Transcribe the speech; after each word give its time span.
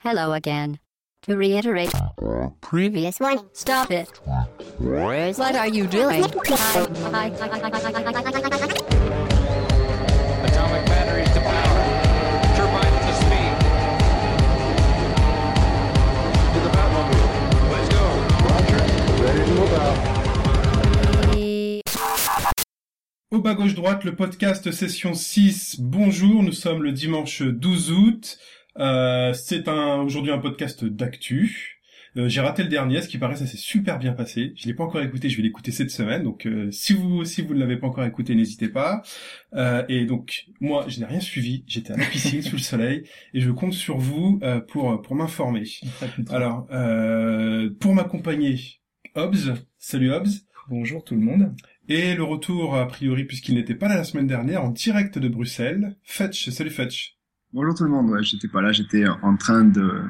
Hello 0.00 0.32
again. 0.32 0.78
To 1.22 1.36
reiterate, 1.36 1.90
previous 2.60 3.18
one, 3.18 3.40
stop 3.52 3.90
it. 3.90 4.08
What 4.78 5.56
are 5.56 5.66
you 5.66 5.88
doing? 5.88 6.24
Atomic 6.24 6.46
batteries 10.86 11.28
to 11.34 11.40
power. 11.40 11.82
Turbines 12.54 13.06
to 13.06 13.12
speed. 13.18 13.54
To 16.54 16.58
the 16.62 16.70
Batmobile. 16.70 17.28
Let's 17.72 17.88
go. 17.88 18.04
Au 23.30 23.40
bas 23.40 23.54
gauche 23.54 23.74
droite, 23.74 24.04
le 24.04 24.14
podcast 24.14 24.70
session 24.70 25.14
6. 25.14 25.80
Bonjour, 25.80 26.42
nous 26.44 26.52
sommes 26.52 26.84
le 26.84 26.92
dimanche 26.92 27.42
12 27.42 27.90
août. 27.90 28.38
Euh, 28.78 29.32
c'est 29.32 29.68
un 29.68 30.00
aujourd'hui 30.02 30.32
un 30.32 30.38
podcast 30.38 30.84
d'actu. 30.84 31.78
Euh, 32.16 32.28
j'ai 32.28 32.40
raté 32.40 32.62
le 32.62 32.68
dernier, 32.68 33.02
ce 33.02 33.08
qui 33.08 33.18
paraît 33.18 33.36
ça 33.36 33.46
s'est 33.46 33.56
super 33.56 33.98
bien 33.98 34.12
passé. 34.12 34.52
Je 34.56 34.66
l'ai 34.66 34.74
pas 34.74 34.84
encore 34.84 35.02
écouté, 35.02 35.28
je 35.28 35.36
vais 35.36 35.42
l'écouter 35.42 35.70
cette 35.72 35.90
semaine. 35.90 36.22
Donc 36.22 36.46
euh, 36.46 36.70
si 36.70 36.92
vous 36.92 37.24
si 37.24 37.42
vous 37.42 37.54
ne 37.54 37.60
l'avez 37.60 37.76
pas 37.76 37.86
encore 37.86 38.04
écouté, 38.04 38.34
n'hésitez 38.34 38.68
pas. 38.68 39.02
Euh, 39.54 39.84
et 39.88 40.06
donc 40.06 40.46
moi, 40.60 40.86
je 40.88 41.00
n'ai 41.00 41.06
rien 41.06 41.20
suivi. 41.20 41.64
J'étais 41.66 41.92
à 41.92 41.96
la 41.96 42.06
piscine 42.06 42.42
sous 42.42 42.56
le 42.56 42.62
soleil 42.62 43.04
et 43.34 43.40
je 43.40 43.50
compte 43.50 43.74
sur 43.74 43.98
vous 43.98 44.40
euh, 44.42 44.60
pour 44.60 45.00
pour 45.02 45.14
m'informer. 45.14 45.64
Alors 46.30 46.66
euh, 46.72 47.70
pour 47.80 47.94
m'accompagner, 47.94 48.80
Hobbs. 49.14 49.54
Salut 49.78 50.12
Hobbs. 50.12 50.28
Bonjour 50.68 51.04
tout 51.04 51.14
le 51.14 51.20
monde. 51.20 51.54
Et 51.88 52.14
le 52.14 52.22
retour, 52.22 52.76
a 52.76 52.86
priori, 52.86 53.24
puisqu'il 53.24 53.54
n'était 53.54 53.74
pas 53.74 53.88
là 53.88 53.96
la 53.96 54.04
semaine 54.04 54.26
dernière, 54.26 54.62
en 54.62 54.70
direct 54.70 55.18
de 55.18 55.28
Bruxelles, 55.28 55.96
Fetch. 56.02 56.50
Salut 56.50 56.70
Fetch. 56.70 57.17
Bonjour 57.54 57.74
tout 57.74 57.84
le 57.84 57.90
monde, 57.90 58.10
ouais, 58.10 58.22
j'étais 58.22 58.48
pas 58.48 58.60
là, 58.60 58.72
j'étais 58.72 59.04
en 59.22 59.36
train 59.36 59.64
de 59.64 60.02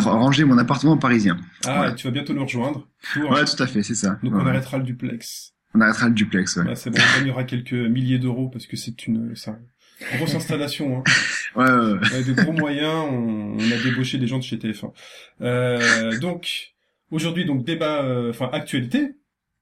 ranger 0.00 0.44
mon 0.44 0.58
appartement 0.58 0.96
parisien. 0.96 1.36
Ah, 1.64 1.76
Voilà. 1.76 1.92
tu 1.92 2.06
vas 2.06 2.10
bientôt 2.12 2.34
nous 2.34 2.42
rejoindre. 2.44 2.88
pour- 3.14 3.30
Ouais, 3.30 3.44
tout 3.44 3.62
à 3.62 3.66
fait, 3.68 3.82
c'est 3.84 3.94
ça. 3.94 4.18
Donc 4.22 4.34
Ouais, 4.34 4.40
on 4.42 4.46
arrêtera 4.46 4.78
le 4.78 4.84
duplex. 4.84 5.52
On 5.74 5.80
arrêtera 5.80 6.08
le 6.08 6.14
duplex, 6.14 6.56
ouais. 6.56 6.64
Ouais, 6.66 6.76
c'est 6.76 6.90
bon, 6.90 6.98
on 6.98 7.20
gagnera 7.20 7.44
quelques 7.44 7.72
milliers 7.72 8.18
d'euros 8.18 8.48
parce 8.48 8.66
que 8.66 8.76
c'est 8.76 9.06
une, 9.06 9.36
c'est 9.36 9.50
une 9.50 10.16
grosse 10.18 10.34
installation. 10.34 10.98
Hein. 10.98 11.04
Ouais, 11.56 11.64
ouais, 11.64 11.92
ouais. 12.12 12.24
De 12.24 12.32
gros 12.34 12.52
moyens, 12.52 13.06
on, 13.10 13.56
on 13.58 13.70
a 13.72 13.82
débauché 13.82 14.18
des 14.18 14.26
gens 14.26 14.36
de 14.36 14.42
chez 14.42 14.58
TF1. 14.58 14.92
Euh, 15.40 16.18
donc 16.18 16.74
aujourd'hui, 17.10 17.46
donc 17.46 17.64
débat, 17.64 18.02
euh, 18.02 18.28
enfin 18.28 18.50
actualité. 18.52 19.12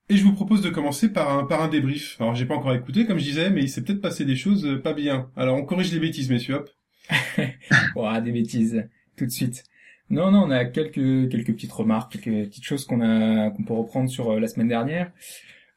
Et 0.09 0.17
je 0.17 0.25
vous 0.25 0.33
propose 0.33 0.61
de 0.61 0.71
commencer 0.71 1.13
par 1.13 1.39
un 1.39 1.45
par 1.45 1.63
un 1.63 1.69
débrief. 1.69 2.17
Alors 2.21 2.35
j'ai 2.35 2.47
pas 2.47 2.57
encore 2.57 2.75
écouté, 2.75 3.07
comme 3.07 3.19
je 3.19 3.25
disais, 3.25 3.49
mais 3.51 3.63
il 3.63 3.69
s'est 3.69 3.81
peut-être 3.85 4.01
passé 4.01 4.25
des 4.25 4.35
choses 4.35 4.67
euh, 4.67 4.83
pas 4.83 4.93
bien. 4.93 5.31
Alors 5.37 5.57
on 5.57 5.65
corrige 5.65 5.93
les 5.93 6.01
bêtises, 6.01 6.29
messieurs. 6.31 6.57
Hop. 6.57 6.71
Ah, 7.97 8.21
des 8.21 8.33
bêtises, 8.33 8.89
tout 9.17 9.25
de 9.25 9.31
suite. 9.31 9.65
Non, 10.11 10.31
non, 10.31 10.45
on 10.45 10.51
a 10.51 10.65
quelques 10.67 11.31
quelques 11.31 11.53
petites 11.53 11.73
remarques, 11.73 12.13
quelques 12.13 12.49
petites 12.49 12.65
choses 12.65 12.85
qu'on 12.85 13.01
a 13.01 13.51
qu'on 13.51 13.65
peut 13.65 13.73
reprendre 13.73 14.11
sur 14.11 14.31
euh, 14.31 14.41
la 14.41 14.49
semaine 14.49 14.69
dernière. 14.69 15.11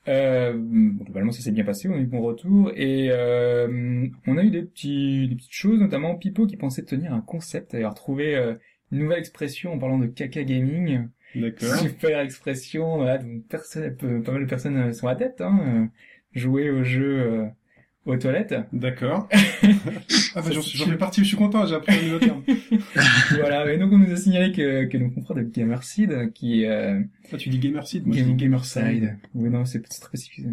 Euh, 0.08 0.54
bon, 0.56 1.04
globalement, 1.04 1.32
ça 1.32 1.42
s'est 1.42 1.52
bien 1.52 1.64
passé, 1.66 1.90
on 1.90 1.94
a 1.94 1.98
eu 1.98 2.06
bon 2.06 2.22
retour 2.22 2.72
et 2.76 3.10
euh, 3.12 4.08
on 4.26 4.38
a 4.38 4.44
eu 4.44 4.50
des 4.50 4.64
petits 4.64 5.28
des 5.28 5.36
petites 5.36 5.54
choses, 5.54 5.80
notamment 5.80 6.16
Pipo 6.16 6.46
qui 6.46 6.56
pensait 6.56 6.84
tenir 6.84 7.14
un 7.14 7.22
concept, 7.22 7.74
d'ailleurs 7.74 7.94
trouvé 7.94 8.36
euh, 8.36 8.54
une 8.92 9.00
nouvelle 9.00 9.20
expression 9.20 9.74
en 9.74 9.80
parlant 9.80 9.98
de 9.98 10.08
caca 10.08 10.44
gaming. 10.44 11.08
D'accord. 11.36 11.76
Super 11.76 12.20
expression, 12.22 12.98
voilà, 12.98 13.18
donc 13.18 13.44
personne, 13.48 13.96
pas 13.98 14.32
mal 14.32 14.44
de 14.44 14.50
personnes 14.50 14.78
euh, 14.78 14.94
sont 14.94 15.08
adeptes, 15.08 15.42
hein, 15.42 15.90
jouer 16.34 16.70
au 16.70 16.84
jeu 16.84 17.20
euh, 17.20 17.46
aux 18.08 18.18
toilettes. 18.18 18.56
D'accord. 18.74 19.28
ah 20.36 20.42
bah 20.42 20.52
j'en 20.52 20.62
suis, 20.62 20.78
j'en 20.78 20.86
fais 20.86 20.98
partie, 20.98 21.22
je 21.22 21.28
suis 21.28 21.38
content, 21.38 21.66
j'ai 21.66 21.76
appris 21.76 21.98
un 21.98 22.02
nouveau 22.04 22.20
terme. 22.20 22.44
voilà, 23.32 23.72
et 23.72 23.78
donc 23.78 23.92
on 23.92 23.98
nous 23.98 24.12
a 24.12 24.16
signalé 24.16 24.52
que, 24.52 24.86
que 24.86 24.98
nos 24.98 25.10
confrères 25.10 25.38
de 25.38 25.44
Gamerseed, 25.44 26.32
qui 26.34 26.66
euh, 26.66 27.00
Ah, 27.32 27.38
tu 27.38 27.50
dis 27.50 27.60
Gamerseed, 27.60 28.06
moi 28.06 28.16
je 28.16 28.22
Game, 28.24 28.36
dis 28.36 28.44
Gamerside, 28.44 29.18
oui 29.36 29.50
non, 29.50 29.66
c'est 29.66 29.82
très 29.82 29.94
spécifique. 29.94 30.46
Ouais, 30.46 30.52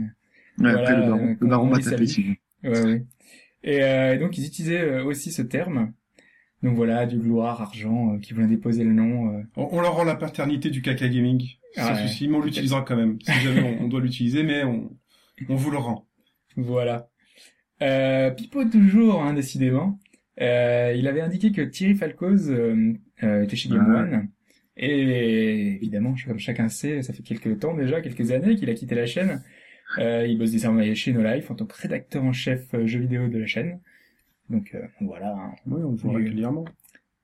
Voilà, 0.59 0.81
après, 0.81 0.97
le 0.97 1.03
euh, 1.03 1.07
baron, 1.11 1.27
le 1.27 1.35
qu'on- 1.37 1.49
baron 1.49 1.67
on 1.67 1.71
va 1.71 1.79
les 1.79 1.85
taper 1.85 1.97
salue. 1.97 2.03
dessus. 2.07 2.41
Ouais, 2.65 2.85
ouais. 2.85 3.05
Et, 3.63 3.83
euh, 3.83 4.15
et 4.15 4.19
donc 4.19 4.37
ils 4.39 4.47
utilisaient 4.47 4.81
euh, 4.81 5.05
aussi 5.05 5.33
ce 5.33 5.43
terme. 5.43 5.93
Donc 6.63 6.77
voilà, 6.77 7.05
du 7.05 7.19
gloire, 7.19 7.61
argent, 7.61 8.15
euh, 8.15 8.19
qui 8.19 8.33
voulaient 8.33 8.47
déposer 8.47 8.85
le 8.85 8.93
nom. 8.95 9.33
euh. 9.35 9.43
On, 9.57 9.69
on 9.73 9.81
leur 9.83 9.95
rend 9.97 10.05
la 10.05 10.15
paternité 10.15 10.71
du 10.71 10.81
caca 10.81 11.09
gaming, 11.09 11.43
sans 11.77 11.83
Ah 11.83 11.93
ouais. 11.95 12.07
souci, 12.09 12.27
mais 12.27 12.37
on 12.37 12.41
l'utilisera 12.41 12.83
quand 12.83 12.97
même. 12.97 13.19
Si 13.23 13.33
jamais 13.41 13.61
on, 13.63 13.85
on 13.85 13.89
doit 13.89 14.01
l'utiliser, 14.01 14.43
mais 14.45 14.65
on, 14.65 14.91
on 15.51 15.57
vous 15.57 15.71
le 15.71 15.77
rend. 15.79 16.07
Voilà. 16.57 17.09
Euh, 17.83 18.31
Pipo 18.31 18.65
toujours, 18.65 19.23
hein, 19.23 19.35
décidément. 19.35 19.99
Euh, 20.41 20.95
il 20.97 21.07
avait 21.07 21.21
indiqué 21.21 21.53
que 21.53 21.63
Thierry 21.63 21.95
Falcoz 21.95 22.51
euh, 22.51 22.93
euh, 23.23 23.43
était 23.45 23.57
chez 23.57 23.69
Game. 23.69 23.87
One. 23.95 24.29
Et 24.77 25.75
évidemment, 25.77 26.15
comme 26.27 26.39
chacun 26.39 26.69
sait, 26.69 27.03
ça 27.03 27.13
fait 27.13 27.23
quelques 27.23 27.61
temps 27.61 27.75
déjà, 27.77 28.01
quelques 28.01 28.33
années 28.33 28.57
qu'il 28.57 28.69
a 28.71 28.75
quitté 28.75 28.95
la 28.97 29.07
chaîne. 29.07 29.43
Euh, 29.99 30.27
il 30.27 30.37
bosse 30.39 30.51
désormais 30.51 30.95
chez 30.97 31.13
No 31.13 31.23
Life 31.23 31.51
en 31.51 31.55
tant 31.55 31.67
que 31.67 31.81
rédacteur 31.81 32.25
en 32.25 32.33
chef 32.33 32.75
euh, 32.75 32.87
jeux 32.87 32.99
vidéo 33.01 33.29
de 33.29 33.39
la 33.39 33.47
chaîne. 33.47 33.79
Donc 34.51 34.75
euh, 34.75 34.83
voilà, 35.01 35.31
hein. 35.33 35.53
Oui, 35.67 35.81
on 35.85 35.93
le 35.93 35.97
voit 35.97 36.15
régulièrement. 36.17 36.65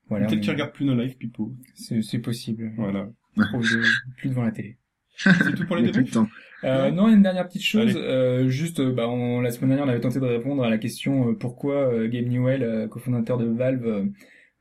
voilà, 0.09 0.27
Peut-être 0.27 0.39
on- 0.39 0.43
qu'il 0.43 0.51
regarde 0.53 0.73
plus 0.73 0.85
nos 0.85 0.95
lives, 0.95 1.17
Pipo. 1.17 1.53
c'est 1.75 2.03
c'est 2.03 2.21
possible. 2.21 2.71
Voilà. 2.77 3.11
Trop 3.37 3.59
de- 3.61 4.15
plus 4.17 4.29
devant 4.29 4.43
la 4.45 4.53
télé. 4.53 4.77
C'est 5.23 5.55
tout 5.55 5.67
pour 5.67 5.77
les 5.77 5.91
temps. 6.05 6.29
Euh, 6.65 6.91
non, 6.91 7.09
une 7.09 7.23
dernière 7.23 7.47
petite 7.47 7.63
chose. 7.63 7.95
Euh, 7.97 8.49
juste, 8.49 8.81
euh, 8.81 8.93
bah, 8.93 9.09
on, 9.09 9.41
la 9.41 9.51
semaine 9.51 9.71
dernière, 9.71 9.87
on 9.87 9.89
avait 9.89 10.01
tenté 10.01 10.21
de 10.21 10.27
répondre 10.27 10.63
à 10.63 10.69
la 10.69 10.79
question 10.79 11.31
euh, 11.31 11.35
pourquoi 11.35 11.75
euh, 11.75 12.09
Gabe 12.09 12.27
Newell, 12.27 12.63
euh, 12.63 12.89
cofondateur 12.89 13.39
de 13.39 13.47
Valve, 13.47 14.09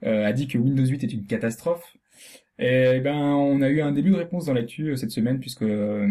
a 0.02 0.32
dit 0.32 0.48
que 0.48 0.58
Windows 0.58 0.86
8 0.86 1.04
est 1.04 1.14
une 1.14 1.26
catastrophe. 1.26 1.98
Et, 2.60 2.92
eh 2.96 3.00
ben, 3.00 3.16
on 3.16 3.62
a 3.62 3.70
eu 3.70 3.80
un 3.82 3.94
début 3.94 4.12
de 4.12 4.18
réponse 4.18 4.46
dans 4.46 4.54
l'actu 4.54 4.90
euh, 4.90 4.96
cette 4.98 5.12
semaine 5.12 5.40
puisque 5.40 5.62
euh, 5.62 6.10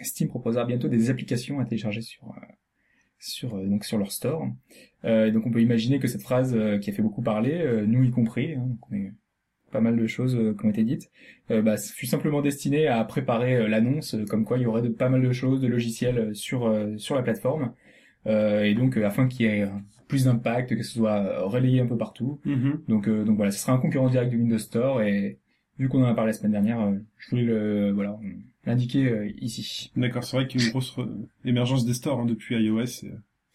Steam 0.00 0.28
proposera 0.28 0.64
bientôt 0.64 0.86
des 0.86 1.10
applications 1.10 1.58
à 1.58 1.64
télécharger 1.64 2.02
sur 2.02 2.28
euh, 2.28 2.46
sur 3.18 3.56
euh, 3.56 3.66
donc 3.66 3.84
sur 3.84 3.98
leur 3.98 4.12
store. 4.12 4.46
Euh, 5.04 5.26
et 5.26 5.32
donc, 5.32 5.46
on 5.46 5.50
peut 5.50 5.60
imaginer 5.60 5.98
que 5.98 6.06
cette 6.06 6.22
phrase 6.22 6.54
euh, 6.54 6.78
qui 6.78 6.90
a 6.90 6.92
fait 6.92 7.02
beaucoup 7.02 7.22
parler, 7.22 7.54
euh, 7.54 7.84
nous 7.86 8.04
y 8.04 8.10
compris, 8.10 8.54
hein, 8.54 8.64
donc 8.66 8.78
on 8.90 8.94
est 8.94 9.12
pas 9.70 9.80
mal 9.80 9.96
de 9.96 10.06
choses 10.06 10.34
euh, 10.36 10.54
qui 10.58 10.64
ont 10.66 10.70
été 10.70 10.82
dites 10.84 11.10
euh, 11.50 11.62
bah, 11.62 11.76
fut 11.76 12.06
simplement 12.06 12.40
destiné 12.42 12.86
à 12.88 13.02
préparer 13.04 13.56
euh, 13.56 13.68
l'annonce, 13.68 14.16
comme 14.28 14.44
quoi 14.44 14.58
il 14.58 14.62
y 14.62 14.66
aurait 14.66 14.82
de, 14.82 14.88
pas 14.88 15.08
mal 15.08 15.22
de 15.22 15.32
choses, 15.32 15.60
de 15.60 15.66
logiciels 15.68 16.34
sur 16.34 16.66
euh, 16.66 16.96
sur 16.98 17.14
la 17.14 17.22
plateforme, 17.22 17.72
Euh, 18.26 18.64
et 18.64 18.74
donc 18.74 18.96
euh, 18.98 19.06
afin 19.06 19.28
qu'il 19.28 19.46
y 19.46 19.48
ait 19.48 19.68
plus 20.08 20.24
d'impact, 20.24 20.74
que 20.76 20.82
ce 20.82 20.94
soit 20.98 21.44
relayé 21.46 21.80
un 21.80 21.86
peu 21.86 21.96
partout. 21.96 22.40
Mhm. 22.44 22.80
Donc 22.88 23.08
euh, 23.08 23.24
donc 23.24 23.36
voilà, 23.36 23.50
ce 23.52 23.60
sera 23.60 23.72
un 23.72 23.78
concurrent 23.78 24.10
direct 24.10 24.30
du 24.30 24.38
Windows 24.38 24.58
Store, 24.58 25.02
et 25.02 25.38
vu 25.78 25.88
qu'on 25.88 26.02
en 26.02 26.06
a 26.08 26.14
parlé 26.14 26.30
la 26.32 26.38
semaine 26.38 26.52
dernière, 26.52 26.78
je 27.18 27.30
voulais 27.30 27.44
le 27.44 27.92
voilà 27.92 28.18
l'indiquer 28.66 29.32
ici. 29.40 29.90
D'accord, 29.96 30.24
c'est 30.24 30.36
vrai 30.36 30.46
qu'il 30.48 30.60
y 30.60 30.64
a 30.64 30.66
une 30.66 30.72
grosse 30.72 30.96
émergence 31.44 31.86
des 31.86 31.94
stores 31.94 32.20
hein, 32.20 32.26
depuis 32.26 32.56
iOS 32.56 33.04
et, 33.04 33.12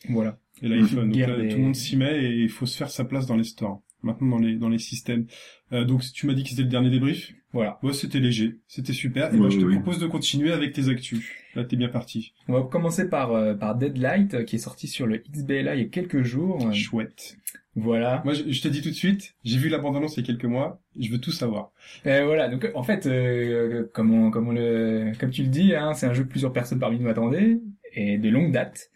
Voilà. 0.09 0.37
et 0.61 0.67
l'iPhone. 0.69 1.09
Donc 1.09 1.17
Guerre 1.17 1.29
là, 1.37 1.41
des- 1.43 1.49
tout 1.49 1.57
le 1.57 1.63
monde 1.63 1.75
s'y 1.75 1.97
met 1.97 2.23
et 2.23 2.31
il 2.47 2.49
faut 2.49 2.65
se 2.65 2.77
faire 2.77 2.89
sa 2.89 3.03
place 3.05 3.25
dans 3.27 3.35
les 3.35 3.43
stores. 3.43 3.81
Maintenant 4.03 4.27
dans 4.27 4.39
les 4.39 4.55
dans 4.57 4.69
les 4.69 4.79
systèmes. 4.79 5.25
Euh, 5.71 5.85
donc 5.85 6.01
tu 6.13 6.27
m'as 6.27 6.33
dit 6.33 6.43
que 6.43 6.49
c'était 6.49 6.61
le 6.63 6.67
dernier 6.67 6.89
débrief. 6.89 7.31
Voilà. 7.53 7.79
Ouais, 7.83 7.93
c'était 7.93 8.19
léger, 8.19 8.57
c'était 8.67 8.93
super. 8.93 9.29
Et 9.29 9.31
Ouais, 9.33 9.37
moi 9.37 9.49
je 9.49 9.59
te 9.59 9.65
oui, 9.65 9.75
propose 9.75 9.99
de 9.99 10.07
continuer 10.07 10.51
avec 10.51 10.73
tes 10.73 10.89
actus. 10.89 11.25
Là 11.55 11.63
t'es 11.63 11.75
bien 11.75 11.87
parti. 11.89 12.33
On 12.47 12.53
va 12.53 12.63
commencer 12.63 13.07
par 13.09 13.31
euh, 13.31 13.53
par 13.53 13.75
Deadlight, 13.75 14.33
euh, 14.33 14.43
qui 14.43 14.57
est 14.57 14.59
sorti 14.59 14.87
sur 14.87 15.07
le 15.07 15.17
XBLA 15.17 15.75
il 15.75 15.81
y 15.81 15.85
a 15.85 15.89
quelques 15.89 16.23
jours. 16.23 16.67
Euh, 16.67 16.73
Chouette. 16.73 17.37
Voilà. 17.75 18.21
Moi 18.25 18.33
je, 18.33 18.43
je 18.51 18.61
te 18.61 18.67
dis 18.67 18.81
tout 18.81 18.89
de 18.89 18.93
suite, 18.95 19.35
j'ai 19.43 19.57
vu 19.57 19.69
la 19.69 19.79
bande-annonce 19.79 20.15
il 20.17 20.21
y 20.21 20.23
a 20.23 20.27
quelques 20.27 20.45
mois, 20.45 20.81
je 20.99 21.09
veux 21.09 21.19
tout 21.19 21.31
savoir. 21.31 21.71
Euh, 22.05 22.23
voilà, 22.25 22.47
donc 22.47 22.69
en 22.75 22.83
fait, 22.83 23.07
euh, 23.07 23.89
comme, 23.93 24.13
on, 24.13 24.29
comme, 24.29 24.47
on 24.49 24.51
le, 24.51 25.11
comme 25.19 25.31
tu 25.31 25.41
le 25.41 25.47
dis, 25.49 25.73
hein, 25.73 25.93
c'est 25.93 26.05
un 26.05 26.13
jeu 26.13 26.23
que 26.23 26.29
plusieurs 26.29 26.53
personnes 26.53 26.77
parmi 26.79 26.99
nous 26.99 27.09
attendaient, 27.09 27.57
et 27.95 28.17
de 28.19 28.29
longue 28.29 28.51
date. 28.51 28.91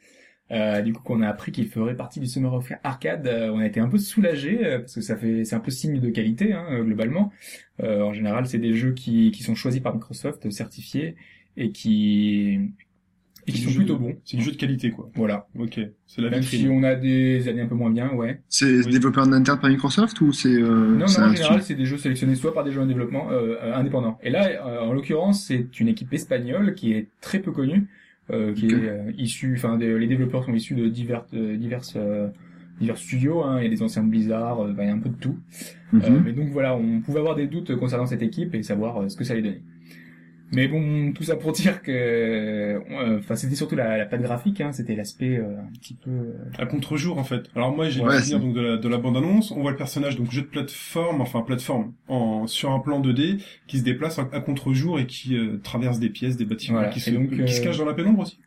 Euh, 0.52 0.82
du 0.82 0.94
coup, 0.94 1.04
qu'on 1.04 1.22
a 1.22 1.28
appris 1.28 1.52
qu'il 1.52 1.68
ferait 1.68 1.96
partie 1.96 2.20
du 2.22 2.26
Summer 2.26 2.54
of 2.54 2.72
Arcade, 2.84 3.28
euh, 3.28 3.52
on 3.52 3.60
a 3.60 3.66
été 3.66 3.82
un 3.82 3.90
peu 3.90 3.98
soulagé 3.98 4.58
parce 4.80 4.96
que 4.96 5.02
ça 5.02 5.18
fait, 5.18 5.44
c'est 5.44 5.56
un 5.56 5.60
peu 5.60 5.72
signe 5.72 6.00
de 6.00 6.10
qualité 6.10 6.54
hein, 6.54 6.66
euh, 6.72 6.84
globalement. 6.84 7.34
Euh, 7.84 8.02
en 8.02 8.14
général, 8.14 8.48
c'est 8.48 8.58
des 8.58 8.74
jeux 8.74 8.94
qui, 8.94 9.32
qui 9.32 9.44
sont 9.44 9.56
choisis 9.56 9.82
par 9.82 9.94
Microsoft, 9.94 10.50
certifiés 10.50 11.16
et 11.58 11.72
qui 11.72 12.60
et 13.50 13.52
qui 13.54 13.62
sont 13.62 13.70
jeu- 13.72 13.78
plutôt 13.80 13.98
bons. 13.98 14.16
C'est 14.26 14.38
du 14.38 14.44
jeu 14.44 14.52
de 14.52 14.58
qualité 14.58 14.92
quoi. 14.92 15.10
Voilà. 15.16 15.48
Ok, 15.58 15.80
c'est 16.06 16.22
la 16.22 16.30
Même 16.30 16.44
si 16.44 16.68
on 16.70 16.84
a 16.84 16.96
des 16.96 17.48
années 17.48 17.62
un 17.62 17.68
peu 17.68 17.76
moins 17.76 17.90
bien, 17.92 18.12
ouais. 18.14 18.42
C'est 18.50 18.86
Oui. 18.86 18.92
développé 18.92 19.20
en 19.22 19.32
interne 19.34 19.60
par 19.60 19.70
Microsoft 19.70 20.20
ou 20.22 20.32
c'est 20.34 20.50
euh, 20.50 20.96
Non, 20.96 20.98
non, 21.00 21.24
en 21.24 21.34
général, 21.34 21.62
c'est 21.62 21.76
des 21.76 21.86
jeux 21.86 21.98
sélectionnés 21.98 22.36
soit 22.36 22.54
par 22.54 22.64
des 22.64 22.72
jeux 22.72 22.82
en 22.82 22.86
développement 22.86 23.32
euh, 23.32 23.56
euh, 23.62 23.74
indépendants. 23.76 24.18
Et 24.24 24.30
là, 24.30 24.48
euh, 24.66 24.80
en 24.82 24.94
l'occurrence, 24.94 25.46
c'est 25.46 25.80
une 25.80 25.88
équipe 25.90 26.14
espagnole 26.14 26.74
qui 26.74 26.92
est 26.94 27.08
très 27.22 27.40
peu 27.40 27.52
connue, 27.54 27.88
euh, 28.30 28.54
qui 28.54 28.68
est 28.68 28.74
euh, 28.74 29.12
issue, 29.18 29.56
enfin, 29.56 29.78
les 29.78 30.08
développeurs 30.08 30.44
sont 30.44 30.54
issus 30.54 30.76
de 30.76 30.88
divers, 30.88 31.26
de 31.32 31.56
divers, 31.56 31.82
euh, 31.96 32.28
divers 32.80 32.98
studios. 32.98 33.42
Hein. 33.44 33.60
Il 33.60 33.64
y 33.64 33.68
a 33.68 33.70
des 33.70 33.82
anciens 33.82 34.04
de 34.04 34.10
Blizzard, 34.10 34.66
bah, 34.74 34.84
il 34.84 34.88
y 34.88 34.90
a 34.90 34.94
un 34.94 35.00
peu 35.00 35.10
de 35.10 35.16
tout. 35.16 35.38
Mhm. 35.94 36.02
Euh, 36.04 36.20
mais 36.26 36.34
donc 36.34 36.50
voilà, 36.50 36.76
on 36.76 37.00
pouvait 37.00 37.20
avoir 37.20 37.36
des 37.36 37.48
doutes 37.48 37.76
concernant 37.78 38.06
cette 38.06 38.22
équipe 38.22 38.54
et 38.54 38.64
savoir 38.64 39.10
ce 39.10 39.16
que 39.16 39.24
ça 39.24 39.34
allait 39.34 39.42
donner. 39.42 39.62
Mais 40.54 40.68
bon, 40.70 41.12
tout 41.14 41.24
ça 41.24 41.36
pour 41.36 41.52
dire 41.54 41.82
que, 41.82 41.92
euh, 41.92 43.18
enfin, 43.20 43.36
c'était 43.36 43.56
surtout 43.56 43.76
la, 43.76 43.98
la 43.98 44.06
patte 44.06 44.22
graphique, 44.22 44.62
hein, 44.62 44.72
c'était 44.72 44.96
l'aspect 44.96 45.38
euh, 45.38 45.58
un 45.60 45.72
petit 45.80 45.94
peu. 45.96 46.10
euh, 46.10 46.34
À 46.58 46.66
contre-jour 46.66 47.18
en 47.18 47.24
fait. 47.26 47.50
Alors 47.56 47.76
moi 47.76 47.90
j'ai 47.90 48.02
Ouais, 48.02 48.18
souvenir 48.20 48.40
donc 48.40 48.54
de 48.54 48.62
la 48.62 48.78
de 48.78 48.88
la 48.88 48.98
bande 48.98 49.18
annonce, 49.18 49.52
on 49.52 49.62
voit 49.62 49.72
le 49.72 49.78
personnage 49.78 50.16
donc 50.16 50.32
jeu 50.32 50.42
de 50.44 50.48
plateforme, 50.48 51.20
enfin 51.22 51.42
plateforme 51.42 51.92
en 52.08 52.48
sur 52.48 52.72
un 52.72 52.80
plan 52.80 53.02
2D 53.02 53.44
qui 53.68 53.80
se 53.80 53.84
déplace 53.84 54.20
à, 54.20 54.30
à 54.32 54.40
contre-jour 54.40 55.00
et 55.00 55.06
qui 55.06 55.36
euh, 55.36 55.60
traverse 55.62 56.00
des 56.00 56.10
pièces, 56.10 56.38
des 56.38 56.46
bâtiments 56.46 56.78
Voilà. 56.80 56.94
qui 56.94 57.02
se 57.02 57.10
Et 57.10 57.14
donc, 57.14 57.30
qui 57.30 57.54
se 57.54 57.62
cachent 57.62 57.78
dans 57.80 57.86
la 57.86 57.94
pénombre 57.94 58.22
aussi. 58.22 58.40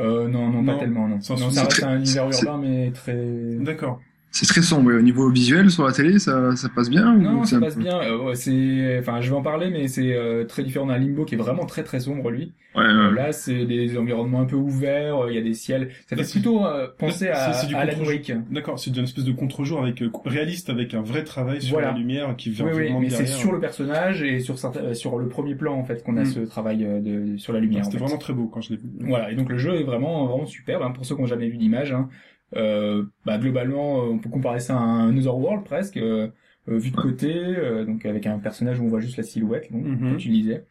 Euh, 0.00 0.28
non, 0.28 0.50
non, 0.50 0.64
pas 0.64 0.74
tellement, 0.76 1.06
non. 1.08 1.20
ça 1.20 1.34
reste 1.34 1.70
C'est 1.72 1.84
un 1.84 1.96
univers 1.98 2.30
urbain, 2.30 2.58
mais 2.58 2.90
très. 2.92 3.56
D'accord. 3.60 4.00
C'est 4.38 4.46
très 4.46 4.60
sombre. 4.60 4.92
Au 4.94 5.00
niveau 5.00 5.30
visuel, 5.30 5.70
sur 5.70 5.86
la 5.86 5.92
télé, 5.92 6.18
ça, 6.18 6.54
ça 6.56 6.68
passe 6.68 6.90
bien 6.90 7.16
Non, 7.16 7.40
ou 7.40 7.44
ça 7.46 7.58
passe 7.58 7.74
peu- 7.74 7.80
bien. 7.82 7.98
Euh, 8.02 8.18
ouais, 8.28 8.34
c'est, 8.34 8.98
enfin, 8.98 9.20
je 9.22 9.30
vais 9.30 9.36
en 9.36 9.40
parler, 9.42 9.70
mais 9.70 9.88
c'est 9.88 10.14
euh, 10.14 10.44
très 10.44 10.62
différent 10.62 10.86
d'un 10.86 10.98
Limbo 10.98 11.24
qui 11.24 11.36
est 11.36 11.38
vraiment 11.38 11.64
très 11.64 11.82
très 11.84 12.00
sombre 12.00 12.30
lui. 12.30 12.52
Ouais, 12.74 12.82
Euh, 12.84 13.08
ouais. 13.08 13.14
là, 13.16 13.32
c'est 13.32 13.64
des 13.64 13.96
environnements 13.96 14.40
un 14.42 14.44
peu 14.44 14.56
ouverts. 14.56 15.24
euh, 15.24 15.30
Il 15.30 15.36
y 15.36 15.38
a 15.38 15.42
des 15.42 15.54
ciels. 15.54 15.88
Ça 16.06 16.16
Là, 16.16 16.22
fait 16.22 16.28
c'est- 16.28 16.32
plutôt 16.40 16.66
euh, 16.66 16.86
penser 16.98 17.26
là, 17.28 17.48
à, 17.48 17.52
c'est- 17.54 17.66
c'est 17.68 17.74
à 17.74 17.78
Alan. 17.78 17.92
Wake. 18.06 18.30
D'accord, 18.50 18.78
c'est 18.78 18.94
une 18.94 19.04
espèce 19.04 19.24
de 19.24 19.32
contre-jour 19.32 19.82
avec 19.82 20.02
euh, 20.02 20.10
réaliste 20.26 20.68
avec 20.68 20.92
un 20.92 21.00
vrai 21.00 21.24
travail 21.24 21.62
sur 21.62 21.72
Voilà. 21.76 21.92
la 21.92 21.98
lumière 21.98 22.34
qui 22.36 22.50
vient 22.50 22.66
Oui, 22.66 22.72
oui, 22.76 22.92
mais 23.00 23.08
c'est 23.08 23.24
sur 23.26 23.52
le 23.52 23.60
personnage 23.60 24.22
et 24.22 24.40
sur 24.40 24.58
certains, 24.58 24.80
euh, 24.80 24.94
sur 24.94 25.18
le 25.18 25.28
premier 25.28 25.54
plan 25.54 25.74
en 25.78 25.84
fait 25.84 26.02
qu'on 26.04 26.18
a 26.18 26.22
Mm. 26.22 26.26
ce 26.26 26.40
travail 26.40 26.84
euh, 26.84 27.00
de 27.00 27.38
sur 27.38 27.54
la 27.54 27.60
lumière. 27.60 27.84
C'était 27.84 27.96
en 27.96 28.00
fait. 28.00 28.04
vraiment 28.04 28.18
très 28.18 28.34
beau 28.34 28.48
quand 28.48 28.60
je 28.60 28.70
l'ai 28.70 28.76
vu. 28.76 28.88
Voilà, 29.00 29.30
et 29.30 29.34
donc 29.34 29.48
le 29.48 29.56
jeu 29.56 29.76
est 29.80 29.84
vraiment 29.84 30.26
vraiment 30.26 30.44
superbe 30.46 30.82
hein, 30.82 30.90
pour 30.90 31.06
ceux 31.06 31.14
qui 31.14 31.22
n'ont 31.22 31.26
jamais 31.26 31.48
vu 31.48 31.56
d'image. 31.56 31.92
Hein. 31.92 32.10
Euh, 32.56 33.04
bah, 33.24 33.38
globalement, 33.38 34.00
euh, 34.02 34.08
on 34.08 34.18
peut 34.18 34.28
comparer 34.30 34.60
ça 34.60 34.74
à 34.76 34.80
un 34.80 35.08
Another 35.10 35.36
World 35.36 35.64
presque, 35.64 35.96
euh, 35.98 36.28
vu 36.66 36.90
de 36.90 36.96
côté, 36.96 37.32
euh, 37.34 37.84
donc 37.84 38.04
avec 38.06 38.26
un 38.26 38.38
personnage 38.38 38.80
où 38.80 38.84
on 38.84 38.88
voit 38.88 39.00
juste 39.00 39.16
la 39.18 39.22
silhouette, 39.22 39.70
donc, 39.70 39.84
comme 39.84 40.16
tu 40.16 40.28
disais. 40.30 40.64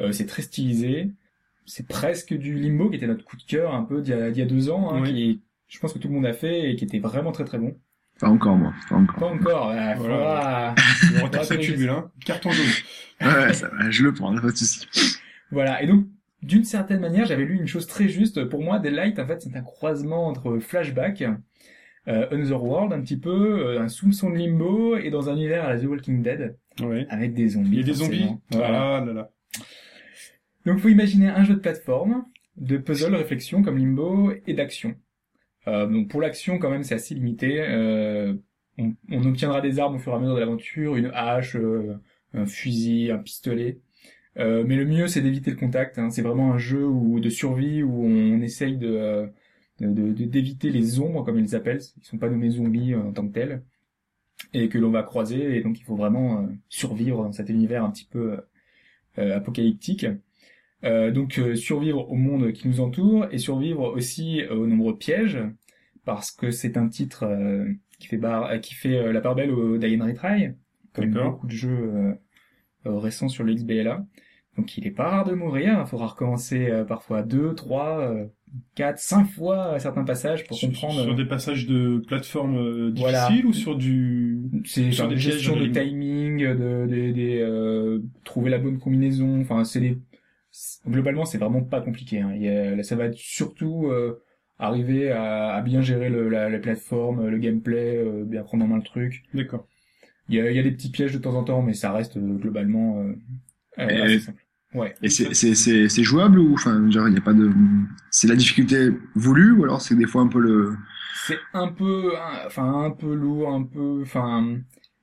Euh, 0.00 0.12
c'est 0.12 0.26
très 0.26 0.42
stylisé. 0.42 1.10
C'est 1.66 1.86
presque 1.86 2.34
du 2.34 2.54
Limbo 2.58 2.90
qui 2.90 2.96
était 2.96 3.06
notre 3.06 3.24
coup 3.24 3.36
de 3.36 3.42
cœur 3.44 3.74
un 3.74 3.82
peu 3.84 4.02
d'il 4.02 4.10
y 4.14 4.16
a, 4.20 4.30
d'il 4.30 4.40
y 4.40 4.42
a 4.42 4.48
deux 4.48 4.68
ans, 4.70 4.92
hein, 4.94 5.00
Oui. 5.02 5.12
qui 5.12 5.42
je 5.68 5.78
pense 5.78 5.92
que 5.94 5.98
tout 5.98 6.08
le 6.08 6.14
monde 6.14 6.26
a 6.26 6.32
fait 6.34 6.70
et 6.70 6.76
qui 6.76 6.84
était 6.84 6.98
vraiment 6.98 7.32
très 7.32 7.44
très 7.44 7.58
bon. 7.58 7.74
Pas 8.20 8.28
encore, 8.28 8.56
moi. 8.56 8.72
Pas 8.90 8.96
encore. 8.96 9.18
Pas 9.18 9.26
encore, 9.26 9.70
euh, 9.70 9.94
Voilà. 9.96 10.74
retard 11.22 11.46
tubule, 11.48 11.88
hein. 11.88 12.10
Carton 12.26 12.50
jaune. 12.50 12.66
Ouais, 13.22 13.52
ça 13.54 13.68
va, 13.68 13.90
je 13.90 14.02
le 14.04 14.12
prends, 14.12 14.34
pas 14.34 14.50
de 14.50 14.56
souci. 14.56 14.86
Voilà, 15.50 15.82
et 15.82 15.86
donc, 15.86 16.06
d'une 16.42 16.64
certaine 16.64 17.00
manière, 17.00 17.24
j'avais 17.26 17.44
lu 17.44 17.56
une 17.56 17.66
chose 17.66 17.86
très 17.86 18.08
juste. 18.08 18.44
Pour 18.46 18.62
moi, 18.62 18.78
Daylight, 18.78 19.18
en 19.18 19.26
fait, 19.26 19.40
c'est 19.42 19.56
un 19.56 19.62
croisement 19.62 20.26
entre 20.26 20.58
Flashback, 20.58 21.22
euh, 22.08 22.26
Another 22.30 22.62
World, 22.62 22.92
un 22.92 23.00
petit 23.00 23.16
peu, 23.18 23.66
euh, 23.76 23.80
un 23.80 23.88
soupçon 23.88 24.30
de 24.30 24.36
Limbo, 24.36 24.96
et 24.96 25.10
dans 25.10 25.28
un 25.30 25.34
univers 25.36 25.64
à 25.64 25.74
la 25.74 25.80
The 25.80 25.84
Walking 25.84 26.22
Dead, 26.22 26.56
Ouais. 26.80 27.06
avec 27.10 27.34
des 27.34 27.48
zombies. 27.50 27.70
Il 27.72 27.78
y 27.78 27.82
a 27.82 27.84
des 27.86 27.94
zombies. 27.94 28.18
forcément. 28.20 28.40
Voilà. 28.50 28.96
Ah 28.96 29.04
là 29.04 29.12
là. 29.12 29.30
Donc, 30.66 30.78
faut 30.78 30.88
imaginer 30.88 31.28
un 31.28 31.44
jeu 31.44 31.54
de 31.54 31.60
plateforme, 31.60 32.24
de 32.56 32.76
puzzle, 32.76 33.14
réflexion, 33.14 33.62
comme 33.62 33.78
Limbo, 33.78 34.32
et 34.46 34.54
d'action. 34.54 34.94
Euh, 35.68 35.86
donc, 35.86 36.08
pour 36.08 36.20
l'action, 36.20 36.58
quand 36.58 36.70
même, 36.70 36.82
c'est 36.82 36.94
assez 36.94 37.14
limité. 37.14 37.60
Euh, 37.60 38.34
on, 38.78 38.94
on 39.10 39.24
obtiendra 39.26 39.60
des 39.60 39.78
armes 39.78 39.96
au 39.96 39.98
fur 39.98 40.12
et 40.12 40.16
à 40.16 40.18
mesure 40.18 40.34
de 40.34 40.40
l'aventure, 40.40 40.96
une 40.96 41.10
hache, 41.14 41.56
euh, 41.56 41.94
un 42.34 42.46
fusil, 42.46 43.10
un 43.10 43.18
pistolet. 43.18 43.78
Euh, 44.38 44.64
mais 44.66 44.76
le 44.76 44.86
mieux, 44.86 45.08
c'est 45.08 45.20
d'éviter 45.20 45.50
le 45.50 45.56
contact. 45.56 45.98
hein. 45.98 46.10
C'est 46.10 46.22
vraiment 46.22 46.52
un 46.52 46.58
jeu 46.58 46.86
où, 46.86 47.20
de 47.20 47.28
survie 47.28 47.82
où 47.82 48.04
on 48.04 48.40
essaye 48.40 48.76
de 48.76 48.88
euh, 48.88 49.26
d'éviter 49.80 50.70
les 50.70 51.00
ombres, 51.00 51.24
comme 51.24 51.38
ils 51.38 51.42
les 51.42 51.54
appellent. 51.54 51.80
Ils 51.98 52.04
sont 52.04 52.18
pas 52.18 52.30
nommés 52.30 52.50
zombies 52.50 52.94
euh, 52.94 53.02
en 53.02 53.12
tant 53.12 53.26
que 53.26 53.32
tels. 53.32 53.62
Et 54.54 54.68
que 54.68 54.78
l'on 54.78 54.90
va 54.90 55.02
croiser. 55.02 55.56
Et 55.56 55.62
donc, 55.62 55.78
il 55.78 55.84
faut 55.84 55.96
vraiment 55.96 56.42
euh, 56.42 56.46
survivre 56.68 57.22
dans 57.24 57.32
cet 57.32 57.48
univers 57.48 57.84
un 57.84 57.90
petit 57.90 58.06
peu 58.06 58.38
euh, 59.18 59.36
apocalyptique. 59.36 60.06
Euh, 60.84 61.10
donc, 61.12 61.38
euh, 61.38 61.54
survivre 61.54 62.10
au 62.10 62.16
monde 62.16 62.52
qui 62.52 62.68
nous 62.68 62.80
entoure 62.80 63.26
et 63.30 63.38
survivre 63.38 63.94
aussi 63.94 64.42
euh, 64.42 64.54
aux 64.56 64.66
nombreux 64.66 64.96
pièges. 64.96 65.38
Parce 66.04 66.32
que 66.32 66.50
c'est 66.50 66.76
un 66.76 66.88
titre 66.88 67.24
euh, 67.24 67.72
qui 68.00 68.08
fait, 68.08 68.16
bar, 68.16 68.46
euh, 68.50 68.58
qui 68.58 68.74
fait 68.74 68.96
euh, 68.98 69.12
la 69.12 69.20
part 69.20 69.36
belle 69.36 69.52
au 69.52 69.78
Die 69.78 69.96
and 70.00 70.04
Retry. 70.04 70.48
Comme 70.94 71.10
beaucoup 71.10 71.46
de 71.46 71.52
jeux 71.52 72.16
récents 72.84 73.28
sur 73.28 73.44
le 73.44 73.54
XBLA. 73.54 74.04
Donc 74.58 74.76
il 74.76 74.86
est 74.86 74.90
pas 74.90 75.08
rare 75.08 75.24
de 75.24 75.32
mourir, 75.32 75.78
il 75.80 75.86
faudra 75.88 76.08
recommencer 76.08 76.68
euh, 76.70 76.84
parfois 76.84 77.22
deux, 77.22 77.54
trois, 77.54 78.00
euh, 78.00 78.26
quatre, 78.74 78.98
cinq 78.98 79.24
fois 79.24 79.78
certains 79.78 80.04
passages 80.04 80.44
pour 80.46 80.58
Sur, 80.58 80.68
comprendre. 80.68 81.02
sur 81.04 81.14
des 81.14 81.24
passages 81.24 81.66
de 81.66 82.02
plateforme 82.06 82.56
euh, 82.58 82.92
Voilà. 82.94 83.28
difficiles 83.28 83.46
ou 83.46 83.54
sur 83.54 83.76
du... 83.76 84.40
C'est 84.66 84.92
sur 84.92 85.08
des 85.08 85.16
gestion 85.16 85.56
de 85.56 85.66
de 85.66 85.72
timing, 85.72 86.38
de, 86.40 86.86
euh, 87.40 88.00
trouver 88.24 88.50
la 88.50 88.58
bonne 88.58 88.78
combinaison. 88.78 89.40
Enfin, 89.40 89.64
c'est 89.64 89.80
des... 89.80 89.96
globalement 90.86 91.24
c'est 91.24 91.38
vraiment 91.38 91.62
pas 91.62 91.80
compliqué. 91.80 92.20
Hein. 92.20 92.32
Il 92.34 92.42
y 92.42 92.48
a- 92.48 92.76
là, 92.76 92.82
ça 92.82 92.94
va 92.94 93.06
être 93.06 93.16
surtout 93.16 93.86
euh, 93.86 94.22
arriver 94.58 95.10
à, 95.10 95.54
à 95.54 95.62
bien 95.62 95.80
gérer 95.80 96.10
le, 96.10 96.28
la, 96.28 96.50
la 96.50 96.58
plateforme, 96.58 97.26
le 97.26 97.38
gameplay, 97.38 97.96
euh, 97.96 98.24
bien 98.24 98.42
prendre 98.42 98.64
en 98.64 98.68
main 98.68 98.76
le 98.76 98.82
truc. 98.82 99.22
D'accord. 99.32 99.66
Il 100.28 100.36
y 100.36 100.40
a, 100.40 100.50
y 100.50 100.58
a 100.58 100.62
des 100.62 100.70
petits 100.70 100.90
pièges 100.90 101.12
de 101.12 101.18
temps 101.18 101.34
en 101.34 101.44
temps, 101.44 101.62
mais 101.62 101.74
ça 101.74 101.92
reste 101.92 102.16
euh, 102.16 102.36
globalement 102.36 103.00
euh, 103.00 103.12
euh, 103.78 104.04
assez 104.04 104.20
simple. 104.20 104.44
Ouais. 104.74 104.94
Et 105.02 105.10
c'est, 105.10 105.34
c'est, 105.34 105.54
c'est, 105.54 106.02
jouable 106.02 106.38
ou, 106.38 106.54
enfin, 106.54 106.90
genre, 106.90 107.06
il 107.06 107.14
y 107.14 107.18
a 107.18 107.20
pas 107.20 107.34
de, 107.34 107.50
c'est 108.10 108.26
la 108.26 108.36
difficulté 108.36 108.90
voulue 109.14 109.52
ou 109.52 109.64
alors 109.64 109.82
c'est 109.82 109.94
des 109.94 110.06
fois 110.06 110.22
un 110.22 110.28
peu 110.28 110.40
le, 110.40 110.74
C'est 111.26 111.38
un 111.52 111.68
peu, 111.68 112.12
enfin 112.46 112.84
un 112.84 112.90
peu 112.90 113.14
lourd, 113.14 113.52
un 113.52 113.64
peu, 113.64 114.00
enfin, 114.02 114.56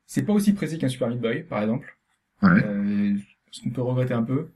c'est 0.08 0.24
pas 0.24 0.34
aussi 0.34 0.54
précis 0.54 0.80
qu'un 0.80 0.88
Super 0.88 1.10
Meat 1.10 1.22
Boy, 1.22 1.44
par 1.44 1.62
exemple. 1.62 1.96
Ouais. 2.42 2.64
Euh, 2.66 3.16
ce 3.52 3.62
qu'on 3.62 3.70
peut 3.70 3.82
regretter 3.82 4.16
un 4.16 4.24
peu, 4.24 4.48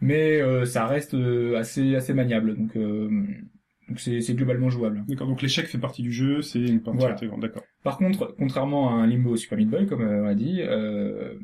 mais 0.00 0.40
euh, 0.40 0.64
ça 0.64 0.86
reste 0.86 1.14
assez 1.56 1.94
assez 1.94 2.14
maniable, 2.14 2.56
donc 2.56 2.76
euh, 2.76 3.10
donc 3.92 4.00
c'est 4.00 4.34
globalement 4.34 4.70
jouable. 4.70 5.04
D'accord. 5.08 5.26
Donc 5.28 5.42
l'échec 5.42 5.66
fait 5.66 5.78
partie 5.78 6.02
du 6.02 6.12
jeu, 6.12 6.42
c'est 6.42 6.58
une 6.60 6.80
partie 6.80 6.98
Voilà. 7.00 7.14
intégrante. 7.14 7.40
D'accord. 7.40 7.62
Par 7.84 7.98
contre, 7.98 8.34
contrairement 8.38 8.90
à 8.90 8.92
un 9.02 9.06
Limbo 9.06 9.36
Super 9.36 9.58
Meat 9.58 9.68
Boy, 9.70 9.86
comme 9.86 10.02
euh, 10.02 10.24
on 10.24 10.26
a 10.28 10.34
dit, 10.34 10.60
euh, 10.60 11.34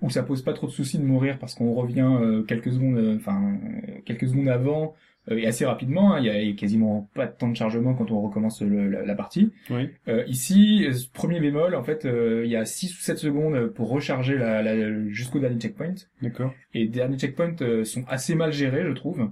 où 0.00 0.10
ça 0.10 0.22
pose 0.22 0.42
pas 0.42 0.52
trop 0.52 0.66
de 0.66 0.72
soucis 0.72 0.98
de 0.98 1.04
mourir 1.04 1.38
parce 1.38 1.54
qu'on 1.54 1.72
revient 1.72 2.00
euh, 2.20 2.42
quelques 2.42 2.72
secondes, 2.72 2.98
euh, 2.98 3.16
enfin 3.16 3.40
euh, 3.54 4.00
quelques 4.04 4.26
secondes 4.26 4.48
avant 4.48 4.94
euh, 5.30 5.36
et 5.36 5.46
assez 5.46 5.64
rapidement. 5.64 6.14
hein, 6.14 6.18
Il 6.18 6.26
y, 6.26 6.30
a, 6.30 6.42
il 6.42 6.48
y 6.48 6.52
a 6.52 6.56
quasiment 6.56 7.08
pas 7.14 7.26
de 7.28 7.36
temps 7.36 7.48
de 7.48 7.54
chargement 7.54 7.94
quand 7.94 8.10
on 8.10 8.20
recommence 8.20 8.60
le- 8.62 8.88
la, 8.90 9.04
la 9.04 9.14
partie. 9.14 9.52
Oui. 9.70 9.90
Euh, 10.08 10.24
ici, 10.26 10.84
premier 11.12 11.38
bémol, 11.38 11.76
en 11.76 11.84
fait, 11.84 12.04
euh, 12.04 12.42
il 12.44 12.50
y 12.50 12.56
a 12.56 12.64
6 12.64 12.98
ou 12.98 13.00
7 13.00 13.18
secondes 13.18 13.68
pour 13.68 13.88
recharger 13.90 14.36
la, 14.36 14.60
la- 14.62 15.08
jusqu'au 15.10 15.38
dernier 15.38 15.60
checkpoint. 15.60 15.94
D'accord. 16.20 16.52
Et 16.74 16.80
les 16.80 16.88
derniers 16.88 17.18
checkpoints 17.18 17.84
sont 17.84 18.02
assez 18.08 18.34
mal 18.34 18.52
gérés, 18.52 18.82
je 18.84 18.92
trouve. 18.92 19.30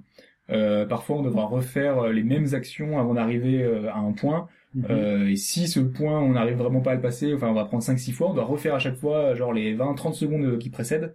Euh, 0.51 0.87
parfois, 0.87 1.17
on 1.17 1.23
devra 1.23 1.45
refaire 1.45 1.99
euh, 1.99 2.13
les 2.13 2.23
mêmes 2.23 2.55
actions 2.55 2.99
avant 2.99 3.15
d'arriver 3.15 3.63
euh, 3.63 3.91
à 3.91 3.99
un 3.99 4.13
point. 4.13 4.49
Mhm. 4.75 4.87
Euh, 4.91 5.29
et 5.29 5.37
si 5.37 5.69
ce 5.69 5.81
point, 5.81 6.21
on 6.21 6.33
n'arrive 6.33 6.57
vraiment 6.57 6.81
pas 6.81 6.93
à 6.93 6.95
le 6.95 7.01
passer, 7.01 7.35
enfin, 7.35 7.49
on 7.49 7.55
va 7.55 7.65
prendre 7.65 7.83
5-6 7.83 8.13
fois, 8.13 8.31
on 8.31 8.35
doit 8.35 8.45
refaire 8.45 8.75
à 8.75 8.79
chaque 8.79 8.97
fois, 8.97 9.35
genre 9.35 9.53
les 9.53 9.75
20-30 9.75 10.15
secondes 10.15 10.59
qui 10.59 10.71
précèdent. 10.71 11.15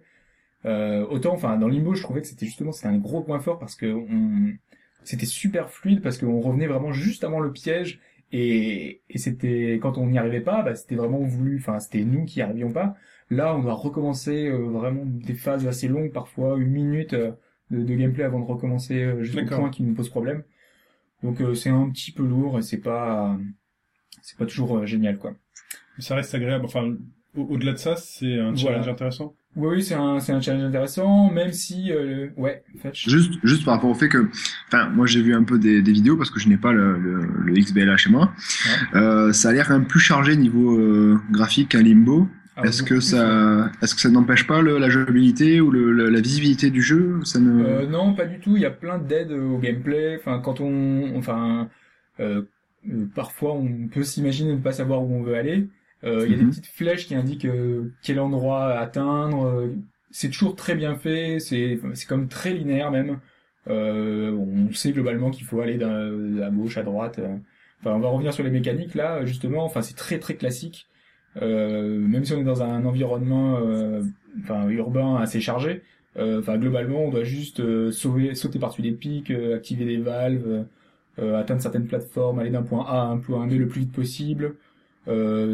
Euh, 0.64 1.06
autant, 1.08 1.34
enfin, 1.34 1.56
dans 1.56 1.68
Limbo, 1.68 1.94
je 1.94 2.02
trouvais 2.02 2.20
que 2.22 2.26
c'était 2.26 2.46
justement, 2.46 2.72
c'était 2.72 2.88
un 2.88 2.98
gros 2.98 3.22
point 3.22 3.40
fort 3.40 3.58
parce 3.58 3.76
que 3.76 3.86
on, 3.86 4.52
c'était 5.04 5.26
super 5.26 5.70
fluide 5.70 6.02
parce 6.02 6.18
qu'on 6.18 6.40
revenait 6.40 6.66
vraiment 6.66 6.92
juste 6.92 7.22
avant 7.24 7.40
le 7.40 7.52
piège 7.52 8.00
et, 8.32 9.02
et 9.08 9.18
c'était, 9.18 9.78
quand 9.80 9.98
on 9.98 10.06
n'y 10.06 10.18
arrivait 10.18 10.40
pas, 10.40 10.62
bah, 10.62 10.74
c'était 10.74 10.96
vraiment 10.96 11.20
voulu, 11.20 11.58
enfin, 11.58 11.78
c'était 11.78 12.04
nous 12.04 12.24
qui 12.24 12.40
n'y 12.40 12.42
arrivions 12.42 12.72
pas. 12.72 12.96
Là, 13.30 13.54
on 13.56 13.60
doit 13.60 13.74
recommencer 13.74 14.48
euh, 14.48 14.58
vraiment 14.68 15.02
des 15.04 15.34
phases 15.34 15.66
assez 15.66 15.88
longues, 15.88 16.12
parfois 16.12 16.56
une 16.58 16.70
minute 16.70 17.14
euh, 17.14 17.32
de, 17.70 17.82
de 17.82 17.94
gameplay 17.94 18.24
avant 18.24 18.40
de 18.40 18.44
recommencer 18.46 19.02
euh, 19.02 19.22
jusqu'au 19.22 19.44
point 19.46 19.70
qui 19.70 19.82
nous 19.82 19.94
pose 19.94 20.08
problème. 20.08 20.42
Donc 21.22 21.40
euh, 21.40 21.54
c'est 21.54 21.70
un 21.70 21.88
petit 21.90 22.12
peu 22.12 22.22
lourd 22.24 22.58
et 22.58 22.62
c'est 22.62 22.78
pas 22.80 23.36
c'est 24.22 24.38
pas 24.38 24.46
toujours 24.46 24.78
euh, 24.78 24.86
génial 24.86 25.18
quoi. 25.18 25.34
Ça 25.98 26.14
reste 26.14 26.34
agréable. 26.34 26.64
Enfin, 26.66 26.94
au- 27.36 27.42
au-delà 27.54 27.72
de 27.72 27.78
ça, 27.78 27.96
c'est 27.96 28.34
un 28.38 28.54
challenge 28.54 28.62
Voilà. 28.84 28.92
intéressant. 28.92 29.34
Oui, 29.56 29.76
oui, 29.76 29.82
c'est 29.82 29.94
un 29.94 30.20
c'est 30.20 30.32
un 30.32 30.40
challenge 30.42 30.64
intéressant, 30.64 31.30
même 31.30 31.50
si 31.52 31.90
euh, 31.90 32.28
ouais, 32.36 32.62
Fetch. 32.82 33.08
juste, 33.08 33.32
juste 33.42 33.64
par 33.64 33.74
rapport 33.74 33.88
au 33.88 33.94
fait 33.94 34.10
que, 34.10 34.28
enfin, 34.68 34.90
moi 34.90 35.06
j'ai 35.06 35.22
vu 35.22 35.34
un 35.34 35.44
peu 35.44 35.58
des, 35.58 35.80
des 35.80 35.92
vidéos 35.92 36.18
parce 36.18 36.30
que 36.30 36.38
je 36.38 36.48
n'ai 36.50 36.58
pas 36.58 36.72
le, 36.72 36.98
le, 36.98 37.20
le 37.44 37.54
XBLA 37.54 37.96
chez 37.96 38.10
moi. 38.10 38.34
Euh, 38.94 39.32
ça 39.32 39.48
a 39.48 39.52
l'air 39.52 39.66
quand 39.66 39.78
même 39.78 39.86
plus 39.86 40.00
chargé 40.00 40.36
niveau 40.36 40.78
euh, 40.78 41.18
graphique 41.30 41.70
qu'un 41.70 41.82
Limbo. 41.82 42.28
Ah, 42.56 42.62
est-ce 42.64 42.82
que 42.82 43.00
ça, 43.00 43.70
est-ce 43.82 43.94
que 43.94 44.00
ça 44.00 44.08
n'empêche 44.08 44.46
pas 44.46 44.62
le- 44.62 44.78
la 44.78 44.88
jouabilité 44.88 45.60
ou 45.60 45.70
le, 45.70 45.92
le- 45.92 46.08
la 46.08 46.20
visibilité 46.20 46.70
du 46.70 46.80
jeu 46.82 47.20
Ça 47.24 47.38
ne. 47.38 47.64
Euh, 47.64 47.86
non, 47.86 48.14
pas 48.14 48.24
du 48.26 48.38
tout. 48.40 48.56
Il 48.56 48.62
y 48.62 48.66
a 48.66 48.70
plein 48.70 48.98
d'aides 48.98 49.32
au 49.32 49.58
gameplay. 49.58 50.16
Enfin, 50.18 50.40
quand 50.40 50.60
on, 50.60 51.14
enfin, 51.16 51.68
euh, 52.20 52.42
euh, 52.90 53.06
parfois 53.14 53.52
on 53.54 53.88
peut 53.88 54.04
s'imaginer 54.04 54.54
ne 54.54 54.60
pas 54.60 54.72
savoir 54.72 55.02
où 55.02 55.14
on 55.14 55.22
veut 55.22 55.34
aller. 55.36 55.68
Euh, 56.04 56.22
Il 56.26 56.30
y 56.32 56.34
a 56.34 56.38
des 56.38 56.44
Mhm. 56.44 56.50
petites 56.50 56.66
flèches 56.66 57.06
qui 57.06 57.14
indiquent 57.14 57.44
euh, 57.46 57.92
quel 58.02 58.20
endroit 58.20 58.78
atteindre. 58.78 59.44
Euh, 59.46 59.74
C'est 60.12 60.30
toujours 60.30 60.56
très 60.56 60.74
bien 60.74 60.94
fait. 60.96 61.38
C'est, 61.40 61.78
c'est 61.94 62.06
comme 62.08 62.28
très 62.28 62.54
linéaire 62.54 62.90
même. 62.90 63.18
Euh, 63.68 64.30
on 64.32 64.72
sait 64.72 64.92
globalement 64.92 65.30
qu'il 65.30 65.44
faut 65.44 65.60
aller 65.60 65.76
d'un- 65.76 66.40
à 66.42 66.50
gauche, 66.50 66.78
à 66.78 66.82
droite. 66.84 67.18
euh. 67.18 67.36
Enfin, 67.80 67.92
on 67.96 68.00
va 68.00 68.08
revenir 68.08 68.32
sur 68.32 68.44
les 68.44 68.50
mécaniques 68.50 68.94
là, 68.94 69.26
justement. 69.26 69.64
Enfin, 69.64 69.82
c'est 69.82 69.96
très 69.96 70.18
très 70.18 70.36
classique. 70.36 70.86
Euh, 71.42 71.98
même 72.00 72.24
si 72.24 72.32
on 72.34 72.40
est 72.40 72.44
dans 72.44 72.62
un 72.62 72.84
environnement, 72.84 73.58
euh, 73.62 74.02
enfin, 74.42 74.68
urbain 74.68 75.16
assez 75.16 75.40
chargé, 75.40 75.82
Euh, 76.18 76.40
Enfin, 76.40 76.56
globalement, 76.58 77.04
on 77.04 77.10
doit 77.10 77.24
juste 77.24 77.60
sauver, 77.90 78.34
sauter 78.34 78.58
par-dessus 78.58 78.82
des 78.82 78.92
pics, 78.92 79.30
activer 79.30 79.84
des 79.84 79.98
valves, 79.98 80.64
atteindre 81.18 81.60
certaines 81.62 81.86
plateformes, 81.86 82.38
aller 82.38 82.50
d'un 82.50 82.62
point 82.62 82.84
A 82.88 83.02
à 83.02 83.04
un 83.06 83.18
point 83.18 83.46
B 83.46 83.52
le 83.52 83.68
plus 83.68 83.80
vite 83.82 83.92
possible, 83.92 84.54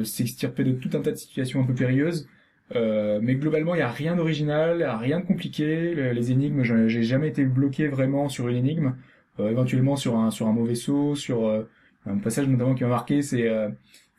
s'extirper 0.05 0.65
de 0.65 0.73
tout 0.73 0.91
un 0.95 1.01
tas 1.01 1.11
de 1.13 1.17
situations 1.17 1.61
un 1.63 1.65
peu 1.65 1.75
périlleuses. 1.75 2.29
Euh, 2.75 3.21
mais 3.23 3.35
globalement, 3.35 3.75
il 3.75 3.79
n'y 3.79 3.83
a 3.83 3.91
rien 3.91 4.17
d'original, 4.17 4.83
rien 5.01 5.21
de 5.21 5.27
compliqué. 5.27 5.95
Le- 5.95 6.13
Les 6.13 6.31
énigmes, 6.33 6.63
j'ai 6.89 7.03
jamais 7.03 7.29
été 7.29 7.45
bloqué 7.45 7.89
vraiment 7.89 8.29
sur 8.29 8.49
une 8.49 8.57
énigme. 8.57 8.95
Euh, 9.41 9.51
éventuellement 9.51 9.97
sur 9.97 10.17
un 10.19 10.31
sur 10.31 10.47
un 10.49 10.53
mauvais 10.53 10.75
saut, 10.75 11.15
sur 11.17 11.47
euh, 11.47 11.65
un 12.07 12.19
passage 12.19 12.49
notamment 12.49 12.75
qui 12.75 12.83
m'a 12.85 12.91
marqué, 12.91 13.23
c'est 13.23 13.49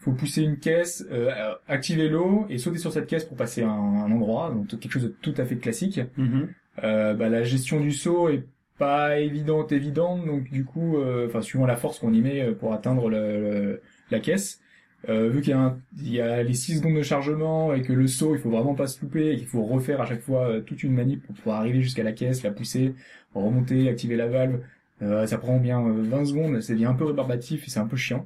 faut 0.03 0.11
pousser 0.11 0.41
une 0.43 0.57
caisse, 0.59 1.05
euh, 1.11 1.31
activer 1.67 2.09
l'eau 2.09 2.45
et 2.49 2.57
sauter 2.57 2.77
sur 2.79 2.91
cette 2.91 3.07
caisse 3.07 3.23
pour 3.25 3.37
passer 3.37 3.63
à 3.63 3.69
un, 3.69 4.03
un 4.05 4.11
endroit, 4.11 4.51
donc 4.53 4.67
quelque 4.67 4.91
chose 4.91 5.03
de 5.03 5.15
tout 5.21 5.33
à 5.37 5.45
fait 5.45 5.57
classique. 5.57 5.99
Mhm. 6.17 6.49
Euh, 6.83 7.13
bah, 7.13 7.29
la 7.29 7.43
gestion 7.43 7.79
du 7.79 7.91
saut 7.91 8.29
est 8.29 8.43
pas 8.79 9.19
évidente 9.19 9.71
évidente, 9.71 10.25
donc 10.25 10.49
du 10.49 10.65
coup, 10.65 10.97
euh, 10.97 11.27
enfin 11.27 11.41
suivant 11.41 11.65
la 11.67 11.75
force 11.75 11.99
qu'on 11.99 12.11
y 12.13 12.21
met 12.21 12.41
euh, 12.41 12.53
pour 12.53 12.73
atteindre 12.73 13.09
le, 13.09 13.17
le- 13.39 13.81
la 14.11 14.19
caisse. 14.19 14.59
Euh, 15.09 15.27
vu 15.29 15.41
qu'il 15.41 15.55
y, 16.01 16.09
y 16.11 16.21
a 16.21 16.41
les 16.43 16.53
6 16.53 16.77
secondes 16.77 16.95
de 16.95 17.01
chargement 17.03 17.73
et 17.73 17.81
que 17.81 17.91
le 17.91 18.07
saut, 18.07 18.35
il 18.35 18.41
faut 18.41 18.49
vraiment 18.49 18.73
pas 18.73 18.87
se 18.87 19.01
louper 19.01 19.31
et 19.33 19.37
qu'il 19.37 19.47
faut 19.47 19.63
refaire 19.63 19.99
à 20.01 20.05
chaque 20.05 20.21
fois 20.21 20.61
toute 20.65 20.81
une 20.81 20.93
manip 20.93 21.21
pour 21.25 21.35
pouvoir 21.35 21.59
arriver 21.59 21.81
jusqu'à 21.81 22.03
la 22.03 22.13
caisse, 22.13 22.41
la 22.41 22.51
pousser, 22.51 22.95
remonter, 23.35 23.89
activer 23.89 24.15
la 24.15 24.27
valve, 24.27 24.61
euh, 25.01 25.27
ça 25.27 25.37
prend 25.37 25.57
bien 25.59 25.85
euh, 25.85 26.03
20 26.03 26.25
secondes, 26.25 26.61
c'est 26.61 26.75
bien 26.75 26.89
un 26.91 26.93
peu 26.93 27.03
rébarbatif 27.05 27.67
et 27.67 27.69
c'est 27.69 27.79
un 27.81 27.87
peu 27.87 27.97
chiant. 27.97 28.25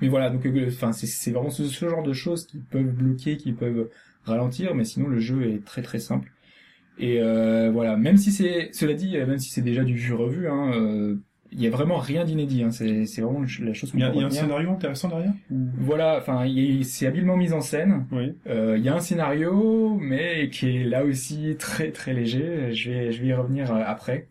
Mais 0.00 0.08
voilà, 0.08 0.30
donc 0.30 0.46
euh, 0.46 0.66
enfin 0.68 0.92
c'est 0.92 1.06
c'est 1.06 1.30
vraiment 1.30 1.50
ce, 1.50 1.64
ce 1.64 1.88
genre 1.88 2.02
de 2.02 2.12
choses 2.12 2.46
qui 2.46 2.58
peuvent 2.58 2.92
bloquer, 2.92 3.36
qui 3.36 3.52
peuvent 3.52 3.88
ralentir, 4.24 4.74
mais 4.74 4.84
sinon 4.84 5.08
le 5.08 5.18
jeu 5.18 5.50
est 5.50 5.64
très 5.64 5.82
très 5.82 5.98
simple. 5.98 6.30
Et 6.98 7.20
euh, 7.20 7.70
voilà, 7.72 7.96
même 7.96 8.16
si 8.16 8.32
c'est, 8.32 8.70
cela 8.72 8.92
dit, 8.94 9.16
euh, 9.16 9.26
même 9.26 9.38
si 9.38 9.50
c'est 9.50 9.62
déjà 9.62 9.84
du 9.84 9.94
vu 9.94 10.12
revu, 10.14 10.48
hein, 10.48 10.72
euh, 10.74 11.16
il 11.52 11.62
y 11.62 11.66
a 11.66 11.70
vraiment 11.70 11.96
rien 11.98 12.24
d'inédit. 12.24 12.62
Hein, 12.62 12.70
c'est 12.70 13.06
c'est 13.06 13.22
vraiment 13.22 13.40
la 13.60 13.72
chose 13.72 13.90
Il 13.94 14.00
y 14.00 14.02
il 14.02 14.20
y 14.20 14.22
a 14.22 14.26
un 14.26 14.30
scénario 14.30 14.70
intéressant 14.70 15.08
derrière 15.08 15.32
Voilà, 15.78 16.18
enfin, 16.18 16.44
il 16.44 16.84
c'est 16.84 17.06
habilement 17.06 17.36
mis 17.36 17.52
en 17.52 17.60
scène. 17.60 18.06
Oui. 18.12 18.34
Euh, 18.48 18.76
Il 18.78 18.84
y 18.84 18.88
a 18.88 18.94
un 18.94 19.00
scénario, 19.00 19.96
mais 20.00 20.50
qui 20.50 20.68
est 20.68 20.84
là 20.84 21.04
aussi 21.04 21.56
très 21.58 21.90
très 21.92 22.12
léger. 22.14 22.72
Je 22.74 22.90
vais, 22.90 23.12
je 23.12 23.22
vais 23.22 23.28
y 23.28 23.32
revenir 23.32 23.72
euh, 23.72 23.82
après. 23.86 24.28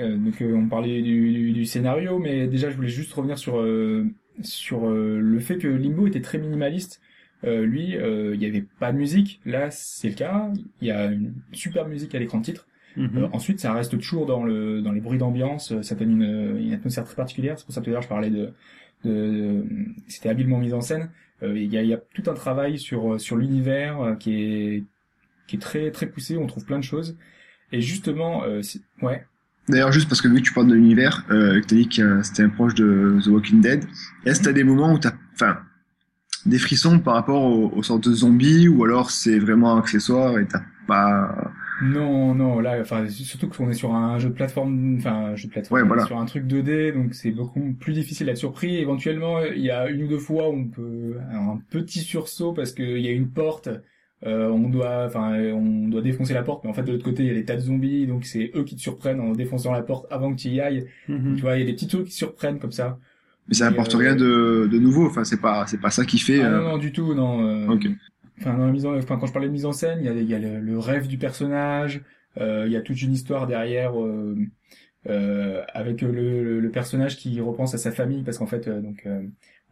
Euh, 0.00 0.16
donc 0.16 0.42
euh, 0.42 0.54
on 0.54 0.68
parlait 0.68 1.00
du, 1.02 1.32
du, 1.32 1.52
du 1.52 1.64
scénario, 1.64 2.18
mais 2.18 2.46
déjà 2.48 2.70
je 2.70 2.76
voulais 2.76 2.88
juste 2.88 3.12
revenir 3.14 3.38
sur 3.38 3.58
euh, 3.60 4.06
sur 4.42 4.88
euh, 4.88 5.18
le 5.20 5.38
fait 5.40 5.58
que 5.58 5.68
Limbo 5.68 6.06
était 6.06 6.20
très 6.22 6.38
minimaliste. 6.38 7.00
Euh, 7.44 7.64
lui, 7.66 7.96
euh, 7.96 8.34
il 8.34 8.40
n'y 8.40 8.46
avait 8.46 8.64
pas 8.80 8.92
de 8.92 8.98
musique. 8.98 9.40
Là, 9.44 9.70
c'est 9.70 10.08
le 10.08 10.14
cas. 10.14 10.50
Il 10.80 10.88
y 10.88 10.90
a 10.90 11.06
une 11.06 11.34
super 11.52 11.86
musique 11.88 12.14
à 12.14 12.18
l'écran 12.18 12.38
de 12.38 12.44
titre. 12.44 12.66
Mhm. 12.96 13.10
Euh, 13.18 13.28
ensuite, 13.32 13.60
ça 13.60 13.72
reste 13.74 13.92
toujours 13.92 14.24
dans 14.26 14.42
le 14.42 14.80
dans 14.82 14.92
les 14.92 15.00
bruits 15.00 15.18
d'ambiance. 15.18 15.72
euh, 15.72 15.82
Ça 15.82 15.94
donne 15.94 16.12
une, 16.22 16.56
une 16.58 16.72
atmosphère 16.72 17.04
très 17.04 17.14
particulière. 17.16 17.58
C'est 17.58 17.66
pour 17.66 17.74
ça 17.74 17.80
que 17.80 17.84
tout 17.86 17.90
à 17.90 17.92
l'heure 17.94 18.02
je 18.02 18.08
parlais 18.08 18.30
de, 18.30 18.52
de, 19.04 19.10
de- 19.10 19.64
c'était 20.08 20.28
habilement 20.30 20.58
mis 20.58 20.72
en 20.72 20.80
scène. 20.80 21.10
Euh, 21.42 21.58
Il 21.58 21.72
y, 21.72 21.76
a, 21.78 21.82
y 21.82 21.92
a 21.92 21.98
tout 22.14 22.22
un 22.30 22.34
travail 22.34 22.78
sur 22.78 23.20
sur 23.20 23.36
l'univers 23.36 24.00
euh, 24.00 24.14
qui 24.14 24.34
est 24.42 24.84
qui 25.46 25.56
est 25.56 25.60
très 25.60 25.90
très 25.90 26.06
poussé. 26.06 26.36
On 26.38 26.46
trouve 26.46 26.64
plein 26.64 26.78
de 26.78 26.84
choses. 26.84 27.16
Et 27.72 27.80
justement, 27.80 28.44
euh, 28.44 28.62
ouais. 29.02 29.24
D'ailleurs, 29.68 29.90
juste 29.92 30.08
parce 30.08 30.20
que 30.22 30.28
vu 30.28 30.36
que 30.36 30.42
tu 30.42 30.52
parles 30.52 30.68
de 30.68 30.74
l'univers, 30.74 31.24
euh, 31.30 31.60
que 31.60 31.66
t'as 31.66 31.76
dit 31.76 31.88
que 31.88 32.22
c'était 32.22 32.42
un 32.44 32.48
proche 32.48 32.74
de 32.74 33.18
The 33.24 33.26
Walking 33.28 33.60
Dead, 33.60 33.84
est-ce 34.24 34.40
que 34.40 34.44
t'as 34.46 34.52
des 34.52 34.64
moments 34.64 34.92
où 34.92 34.98
t'as, 34.98 35.12
enfin, 35.34 35.58
des 36.44 36.58
frissons 36.58 37.00
par 37.00 37.14
rapport 37.14 37.42
aux, 37.42 37.72
aux 37.74 37.82
sortes 37.82 38.08
de 38.08 38.14
zombies, 38.14 38.68
ou 38.68 38.84
alors 38.84 39.10
c'est 39.10 39.38
vraiment 39.38 39.76
accessoire 39.76 40.38
et 40.38 40.46
t'as 40.46 40.62
pas... 40.86 41.52
Non, 41.82 42.34
non, 42.34 42.60
là, 42.60 42.78
enfin, 42.80 43.06
surtout 43.08 43.48
qu'on 43.48 43.68
est 43.68 43.74
sur 43.74 43.94
un 43.94 44.18
jeu 44.18 44.30
de 44.30 44.34
plateforme, 44.34 44.96
enfin, 44.98 45.32
un 45.32 45.36
jeu 45.36 45.48
de 45.48 45.52
plateforme, 45.52 45.82
Ouais, 45.82 45.86
voilà. 45.86 46.06
sur 46.06 46.16
un 46.18 46.24
truc 46.24 46.44
2D, 46.46 46.94
donc 46.94 47.12
c'est 47.12 47.32
beaucoup 47.32 47.74
plus 47.78 47.92
difficile 47.92 48.26
d'être 48.28 48.38
surpris. 48.38 48.76
Éventuellement, 48.76 49.40
il 49.42 49.60
y 49.60 49.70
a 49.70 49.88
une 49.90 50.04
ou 50.04 50.08
deux 50.08 50.18
fois 50.18 50.48
où 50.48 50.54
on 50.54 50.68
peut 50.68 51.16
un 51.32 51.58
petit 51.68 51.98
sursaut 52.00 52.52
parce 52.54 52.72
qu'il 52.72 53.00
y 53.00 53.08
a 53.08 53.12
une 53.12 53.28
porte, 53.28 53.68
euh, 54.26 54.48
on 54.50 54.68
doit, 54.68 55.06
enfin, 55.06 55.34
on 55.52 55.88
doit 55.88 56.02
défoncer 56.02 56.34
la 56.34 56.42
porte, 56.42 56.64
mais 56.64 56.70
en 56.70 56.74
fait 56.74 56.82
de 56.82 56.92
l'autre 56.92 57.04
côté 57.04 57.22
il 57.24 57.28
y 57.28 57.30
a 57.30 57.34
des 57.34 57.44
tas 57.44 57.56
de 57.56 57.60
zombies, 57.60 58.06
donc 58.06 58.24
c'est 58.26 58.50
eux 58.54 58.64
qui 58.64 58.76
te 58.76 58.80
surprennent 58.80 59.20
en 59.20 59.32
défonçant 59.32 59.72
la 59.72 59.82
porte 59.82 60.06
avant 60.10 60.34
que 60.34 60.40
tu 60.40 60.48
y 60.48 60.60
ailles. 60.60 60.86
Mhm. 61.08 61.36
Tu 61.36 61.42
vois, 61.42 61.56
il 61.56 61.60
y 61.60 61.62
a 61.62 61.66
des 61.66 61.74
petits 61.74 61.86
trucs 61.88 62.06
qui 62.06 62.12
surprennent 62.14 62.58
comme 62.58 62.72
ça. 62.72 62.98
Mais 63.48 63.54
ça 63.54 63.66
Et, 63.66 63.68
apporte 63.68 63.94
euh, 63.94 63.98
rien 63.98 64.16
de, 64.16 64.68
de 64.70 64.78
nouveau, 64.78 65.06
enfin, 65.06 65.24
c'est 65.24 65.40
pas, 65.40 65.66
c'est 65.66 65.80
pas 65.80 65.90
ça 65.90 66.04
qui 66.04 66.18
fait... 66.18 66.40
Ah, 66.40 66.46
euh, 66.46 66.50
non, 66.50 66.62
non, 66.70 66.78
du 66.78 66.92
tout, 66.92 67.14
non. 67.14 67.46
euh, 67.46 67.68
Ok. 67.68 67.86
Enfin, 68.40 68.54
dans 68.56 68.66
la 68.66 68.72
mise 68.72 68.84
en, 68.86 68.96
enfin, 68.96 69.16
quand 69.18 69.26
je 69.26 69.32
parlais 69.32 69.48
de 69.48 69.52
mise 69.52 69.64
en 69.64 69.72
scène, 69.72 70.00
il 70.00 70.06
y 70.06 70.08
a, 70.08 70.12
il 70.12 70.28
y 70.28 70.34
a 70.34 70.38
le, 70.38 70.60
le 70.60 70.78
rêve 70.78 71.06
du 71.08 71.16
personnage, 71.18 72.02
euh, 72.38 72.64
il 72.66 72.72
y 72.72 72.76
a 72.76 72.82
toute 72.82 73.00
une 73.00 73.12
histoire 73.12 73.46
derrière 73.46 73.98
euh, 74.00 74.36
euh, 75.08 75.62
avec 75.72 76.02
le, 76.02 76.10
le, 76.12 76.60
le 76.60 76.70
personnage 76.70 77.16
qui 77.16 77.40
repense 77.40 77.74
à 77.74 77.78
sa 77.78 77.92
famille 77.92 78.22
parce 78.24 78.38
qu'en 78.38 78.46
fait, 78.46 78.68
euh, 78.68 78.80
donc, 78.80 79.04
euh, 79.06 79.22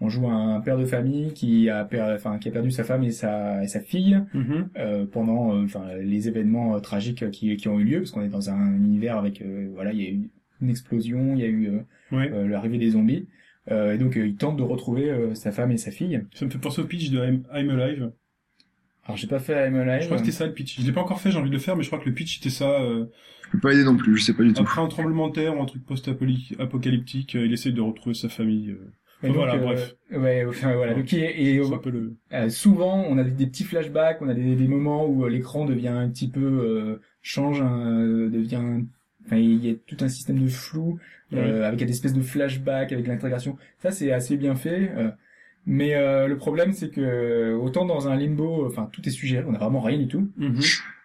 on 0.01 0.09
joue 0.09 0.29
un 0.29 0.61
père 0.61 0.77
de 0.77 0.85
famille 0.85 1.33
qui 1.33 1.69
a, 1.71 1.85
per- 1.85 2.13
enfin, 2.17 2.39
qui 2.39 2.49
a 2.49 2.53
perdu 2.53 2.71
sa 2.71 2.85
femme 2.85 3.03
et 3.05 3.11
sa, 3.13 3.63
et 3.63 3.69
sa 3.69 3.81
fille 3.81 4.21
Mhm. 4.35 4.69
euh, 4.77 5.07
pendant, 5.07 5.55
euh, 5.55 5.65
enfin, 5.65 5.85
les 6.03 6.29
événements 6.29 6.77
euh, 6.77 6.81
tragiques 6.81 7.31
qui, 7.31 7.57
qui 7.57 7.69
ont 7.69 7.79
eu 7.79 7.85
lieu 7.85 7.99
parce 8.01 8.11
qu'on 8.11 8.23
est 8.23 8.29
dans 8.29 8.51
un 8.51 8.75
univers 8.77 9.17
avec, 9.17 9.41
euh, 9.41 9.71
voilà, 9.73 9.93
il 9.93 10.01
y 10.03 10.07
a 10.07 10.11
eu 10.11 10.31
une 10.61 10.71
explosion, 10.71 11.35
il 11.35 11.41
y 11.41 11.45
a 11.45 11.49
eu 11.49 11.69
euh, 11.69 11.79
Ouais. 12.13 12.31
euh, 12.33 12.49
l'arrivée 12.49 12.79
des 12.79 12.91
zombies. 12.91 13.29
Euh, 13.71 13.95
et 13.95 13.99
donc 13.99 14.17
euh, 14.19 14.27
il 14.27 14.37
tente 14.37 14.57
de 14.59 14.63
retrouver 14.63 15.09
euh, 15.11 15.35
sa 15.35 15.51
femme 15.53 15.71
et 15.71 15.79
sa 15.79 15.91
fille. 15.91 16.23
Ça 16.35 16.45
me 16.45 16.51
fait 16.51 16.59
penser 16.59 16.83
au 16.83 16.85
pitch 16.87 17.11
de 17.11 17.19
I'm, 17.25 17.45
I'm 17.55 17.71
Alive. 17.71 18.11
Alors 19.07 19.17
j'ai 19.17 19.27
pas 19.27 19.39
fait 19.39 19.69
I'm 19.69 19.75
Alive. 19.77 20.01
Je 20.03 20.07
crois 20.07 20.19
que 20.19 20.25
c'était 20.25 20.37
ça 20.37 20.47
le 20.47 20.53
pitch. 20.53 20.81
Je 20.81 20.85
l'ai 20.87 20.93
pas 20.93 21.01
encore 21.03 21.21
fait, 21.21 21.31
j'ai 21.31 21.39
envie 21.39 21.49
de 21.51 21.55
le 21.55 21.61
faire, 21.61 21.77
mais 21.77 21.83
je 21.83 21.89
crois 21.89 21.99
que 21.99 22.09
le 22.09 22.15
pitch 22.15 22.41
était 22.41 22.51
ça. 22.51 22.81
euh, 22.83 23.07
Je 23.47 23.51
peux 23.53 23.61
pas 23.61 23.73
aider 23.73 23.85
non 23.85 23.97
plus, 23.97 24.17
je 24.19 24.23
sais 24.25 24.35
pas 24.35 24.43
du 24.43 24.53
tout. 24.53 24.61
après 24.63 24.81
un 24.83 24.89
tremblement 24.89 25.29
de 25.29 25.33
terre 25.35 25.57
ou 25.59 25.63
un 25.63 25.67
truc 25.67 25.85
post-apocalyptique, 25.87 27.37
euh, 27.37 27.47
il 27.47 27.53
essaye 27.53 27.73
de 27.73 27.81
retrouver 27.81 28.15
sa 28.15 28.29
famille. 28.29 28.77
Donc, 29.23 29.37
voilà, 29.37 29.55
euh, 29.55 29.59
bref. 29.59 29.95
Ouais, 30.13 30.45
enfin, 30.49 30.75
voilà. 30.75 30.95
Donc, 30.95 31.13
et, 31.13 31.55
et, 31.55 31.55
le. 31.57 32.17
euh, 32.33 32.49
souvent, 32.51 33.05
on 33.09 33.17
a 33.19 33.25
des, 33.25 33.47
petits 33.47 33.65
flashbacks, 33.65 34.21
on 34.21 34.29
a 34.29 34.35
des, 34.35 34.55
des 34.55 34.69
moments 34.69 35.07
où 35.07 35.25
euh, 35.25 35.29
l'écran 35.31 35.65
devient 35.65 35.89
un 35.89 36.09
petit 36.09 36.29
peu 36.29 36.41
euh, 36.41 37.01
change, 37.23 37.63
euh, 37.63 38.29
devient, 38.29 38.83
enfin, 39.27 39.37
il 39.37 39.65
y 39.65 39.71
a 39.71 39.75
tout 39.87 39.97
un 40.01 40.09
système 40.09 40.39
de 40.39 40.49
flou 40.49 40.99
euh, 41.33 41.67
avec 41.67 41.81
des 41.81 41.91
espèces 41.91 42.13
de 42.15 42.21
flashbacks, 42.23 42.93
avec 42.93 43.07
l'intégration. 43.07 43.57
Ça, 43.79 43.91
c'est 43.91 44.13
assez 44.13 44.37
bien 44.37 44.55
fait. 44.55 44.91
euh, 44.97 45.11
mais 45.67 45.95
euh, 45.95 46.29
le 46.29 46.37
problème, 46.37 46.73
c'est 46.75 46.91
que 46.91 47.55
autant 47.55 47.87
dans 47.87 48.09
un 48.09 48.17
limbo, 48.17 48.67
enfin, 48.67 48.89
tout 48.93 49.01
est 49.09 49.11
suggéré, 49.11 49.45
on 49.49 49.55
a 49.55 49.59
vraiment 49.59 49.81
rien 49.81 49.99
du 49.99 50.09
tout. 50.09 50.31
Mhm. 50.37 50.61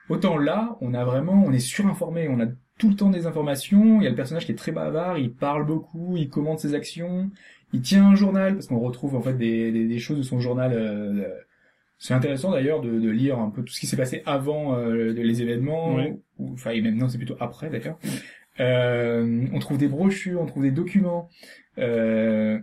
Autant 0.10 0.38
là, 0.38 0.76
on 0.82 0.94
a 0.94 1.06
vraiment, 1.06 1.44
on 1.46 1.52
est 1.54 1.60
surinformé, 1.60 2.28
on 2.30 2.40
a 2.42 2.48
tout 2.78 2.90
le 2.90 2.96
temps 2.96 3.10
des 3.10 3.26
informations. 3.28 4.02
Il 4.02 4.04
y 4.04 4.08
a 4.08 4.10
le 4.10 4.16
personnage 4.16 4.46
qui 4.46 4.52
est 4.52 4.56
très 4.56 4.72
bavard, 4.72 5.18
il 5.18 5.32
parle 5.34 5.66
beaucoup, 5.66 6.16
il 6.18 6.30
commande 6.30 6.60
ses 6.60 6.74
actions, 6.74 7.30
il 7.74 7.82
tient 7.82 8.06
un 8.08 8.16
journal 8.16 8.54
parce 8.56 8.68
qu'on 8.68 8.80
retrouve 8.80 9.16
en 9.16 9.22
fait 9.22 9.34
des, 9.34 9.72
des, 9.72 9.88
des 9.88 10.00
choses 10.00 10.18
de 10.18 10.24
son 10.24 10.40
journal. 10.40 10.72
euh, 10.74 11.28
c'est 12.02 12.14
intéressant 12.14 12.52
d'ailleurs 12.52 12.82
de, 12.82 12.98
de 13.00 13.10
lire 13.10 13.40
un 13.40 13.50
peu 13.50 13.62
tout 13.62 13.74
ce 13.74 13.80
qui 13.82 13.86
s'est 13.88 13.98
passé 13.98 14.24
avant 14.26 14.76
euh, 14.78 15.12
les 15.12 15.42
événements, 15.42 15.96
Oui. 15.96 16.14
ou 16.38 16.54
enfin 16.54 16.72
et 16.72 16.82
maintenant 16.82 17.10
c'est 17.10 17.18
plutôt 17.18 17.36
après 17.42 17.70
d'ailleurs. 17.70 18.00
Euh, 18.60 19.46
on 19.54 19.60
trouve 19.60 19.78
des 19.78 19.88
brochures, 19.88 20.42
on 20.42 20.46
trouve 20.46 20.64
des 20.64 20.72
documents. 20.72 21.30
Euh, 21.78 22.60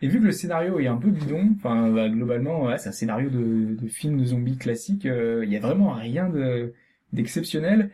et 0.00 0.08
vu 0.08 0.20
que 0.20 0.24
le 0.26 0.32
scénario 0.32 0.78
est 0.80 0.86
un 0.86 0.96
peu 0.96 1.10
bidon, 1.10 1.50
enfin 1.56 1.90
bah, 1.90 2.08
globalement 2.08 2.64
ouais, 2.64 2.78
c'est 2.78 2.88
un 2.90 2.92
scénario 2.92 3.30
de, 3.30 3.74
de 3.80 3.88
film 3.88 4.18
de 4.20 4.24
zombies 4.24 4.56
classique, 4.56 5.06
euh, 5.06 5.42
il 5.44 5.52
y 5.52 5.56
a 5.56 5.60
vraiment 5.60 5.90
rien 5.92 6.28
de 6.28 6.72
d'exceptionnel. 7.12 7.90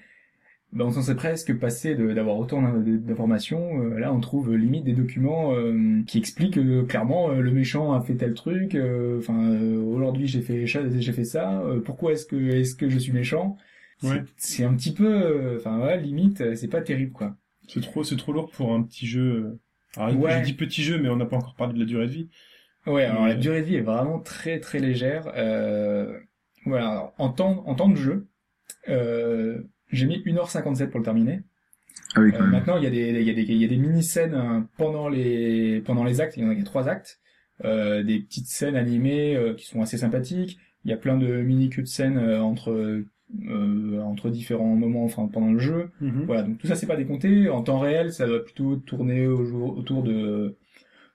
Ben, 0.75 0.87
on 0.87 0.90
s'en 0.90 1.02
serait 1.02 1.14
presque 1.16 1.57
passé 1.59 1.95
de- 1.95 2.12
d'avoir 2.12 2.37
autant 2.37 2.61
d'in- 2.61 2.81
d'informations. 2.81 3.81
Euh, 3.81 3.99
là, 3.99 4.12
on 4.12 4.19
trouve 4.21 4.52
euh, 4.52 4.57
limite 4.57 4.85
des 4.85 4.93
documents 4.93 5.54
euh, 5.54 6.02
qui 6.07 6.19
expliquent 6.19 6.59
euh, 6.59 6.83
clairement 6.85 7.31
euh, 7.31 7.40
le 7.40 7.52
méchant 7.52 7.93
a 7.95 8.00
fait 8.00 8.16
tel 8.16 8.35
truc. 8.35 8.75
Enfin, 9.19 9.50
euh, 9.52 9.81
aujourd'hui 9.81 10.26
j'ai 10.26 10.40
fait 10.43 10.66
ça, 10.66 10.81
j'ai 10.88 11.12
fait 11.12 11.25
ça. 11.25 11.61
euh, 11.62 11.81
pourquoi 11.81 12.12
est-ce 12.12 12.26
que 12.26 12.35
est-ce 12.37 12.75
que 12.75 12.88
je 12.88 12.99
suis 12.99 13.12
méchant? 13.12 13.57
C'est- 13.99 14.09
Ouais. 14.09 14.23
C'est 14.37 14.64
un 14.64 14.75
petit 14.75 14.93
peu, 14.93 15.07
euh, 15.07 15.57
enfin 15.59 15.81
ouais, 15.81 16.00
limite, 16.00 16.57
c'est 16.57 16.69
pas 16.69 16.81
terrible 16.83 17.12
quoi. 17.12 17.37
C'est 17.69 17.81
trop, 17.81 18.02
c'est 18.02 18.16
trop 18.16 18.33
lourd 18.33 18.50
pour 18.50 18.73
un 18.75 18.83
petit 18.83 19.07
jeu. 19.07 19.59
Alors, 19.97 20.19
Ouais. 20.21 20.33
j'ai 20.38 20.43
dit 20.43 20.52
petit 20.54 20.83
jeu, 20.83 20.99
mais 21.00 21.09
on 21.09 21.16
n'a 21.16 21.25
pas 21.26 21.37
encore 21.37 21.54
parlé 21.54 21.75
de 21.75 21.78
la 21.78 21.85
durée 21.87 22.07
de 22.09 22.12
vie. 22.12 22.28
Ouais, 22.87 23.04
alors 23.04 23.26
la 23.26 23.35
durée 23.37 23.61
de 23.62 23.66
vie 23.66 23.76
est 23.76 23.81
vraiment 23.81 24.19
très 24.19 24.59
très 24.59 24.81
légère. 24.81 25.33
Euh, 25.37 26.19
voilà, 26.66 26.88
alors, 26.90 27.14
en 27.19 27.28
temps 27.31 27.62
en 27.66 27.75
temps 27.76 27.88
de 27.88 27.95
jeu, 27.97 28.26
euh, 28.88 29.62
j'ai 29.95 30.07
mis 30.07 30.19
1h57 30.19 30.89
pour 30.89 30.99
le 31.01 31.05
terminer. 31.05 31.41
Ah 32.17 32.21
oui, 32.21 32.29
Euh, 32.29 32.33
quand 32.33 32.43
même. 32.43 32.51
maintenant, 32.51 32.77
il 32.77 32.85
y 32.85 32.87
a 32.87 32.91
des, 32.91 33.11
il 33.21 33.27
y 33.27 33.31
a 33.31 33.35
des, 33.35 33.43
il 33.43 33.57
y 33.57 33.65
a 33.65 33.69
des 33.69 33.77
mini-scènes 33.77 34.67
pendant 34.77 35.09
les, 35.09 35.81
pendant 35.83 36.05
les 36.05 36.21
actes. 36.21 36.37
Il 36.37 36.43
y 36.43 36.47
en 36.47 36.51
a, 36.51 36.53
il 36.53 36.59
y 36.59 36.63
a 36.63 36.65
trois 36.65 36.89
actes. 36.89 37.21
Euh, 37.65 38.03
des 38.03 38.19
petites 38.19 38.49
scènes 38.49 38.75
animées 38.77 39.37
euh, 39.37 39.55
qui 39.55 39.67
sont 39.67 39.81
assez 39.81 39.97
sympathiques. 39.99 40.59
Il 40.85 40.91
y 40.91 40.95
a 40.95 40.97
plein 40.97 41.17
de 41.17 41.41
mini 41.43 41.71
queues 41.71 41.83
de 41.83 41.87
scènes 41.87 42.19
euh, 42.19 42.41
entre, 42.43 42.71
euh, 42.73 44.01
entre 44.03 44.29
différents 44.29 44.75
moments, 44.75 45.05
enfin 45.05 45.29
pendant 45.33 45.53
le 45.53 45.59
jeu. 45.61 45.91
Mhm. 46.01 46.25
Voilà, 46.27 46.43
donc 46.43 46.59
tout 46.59 46.67
ça 46.67 46.75
c'est 46.75 46.87
pas 46.87 46.97
décompté. 46.97 47.49
En 47.49 47.63
temps 47.63 47.79
réel, 47.79 48.13
ça 48.13 48.27
doit 48.27 48.45
plutôt 48.45 48.77
tourner 48.77 49.27
au 49.29 49.45
jour, 49.45 49.77
autour 49.79 50.03
de, 50.03 50.57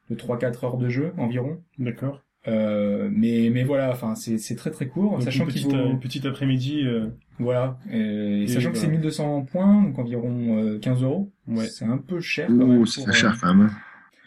de 0.10 0.16
3-4 0.16 0.66
heures 0.66 0.78
de 0.78 0.88
jeu 0.90 1.12
environ. 1.18 1.62
D'accord. 1.78 2.24
Euh, 2.48 3.10
mais 3.12 3.50
mais 3.52 3.64
voilà, 3.64 3.92
enfin 3.92 4.16
c'est 4.16 4.38
c'est 4.38 4.56
très 4.56 4.72
très 4.72 4.88
court, 4.88 5.12
Donc, 5.12 5.24
sachant 5.24 5.46
qu'il 5.46 5.64
vaut 5.66 5.76
euh, 5.76 5.90
une 5.90 6.00
petite 6.00 6.26
après-midi. 6.26 6.84
euh, 6.86 7.08
voilà, 7.38 7.78
euh, 7.94 8.44
et 8.44 8.48
sachant 8.48 8.72
que 8.72 8.78
c'est 8.78 8.86
voilà. 8.88 8.98
1200 9.00 9.44
points, 9.44 9.84
donc 9.84 10.00
environ 10.00 10.58
euh, 10.64 10.80
15 10.80 11.04
euros. 11.04 11.32
Ouais. 11.48 11.68
C'est 11.68 11.86
un 11.86 11.98
peu 11.98 12.20
cher 12.22 12.48
quand 12.48 12.54
même. 12.66 12.86
C'est 12.86 13.02
pour, 13.02 13.12
très 13.12 13.18
euh, 13.18 13.30
cher 13.30 13.38
quand 13.42 13.54
même. 13.54 13.70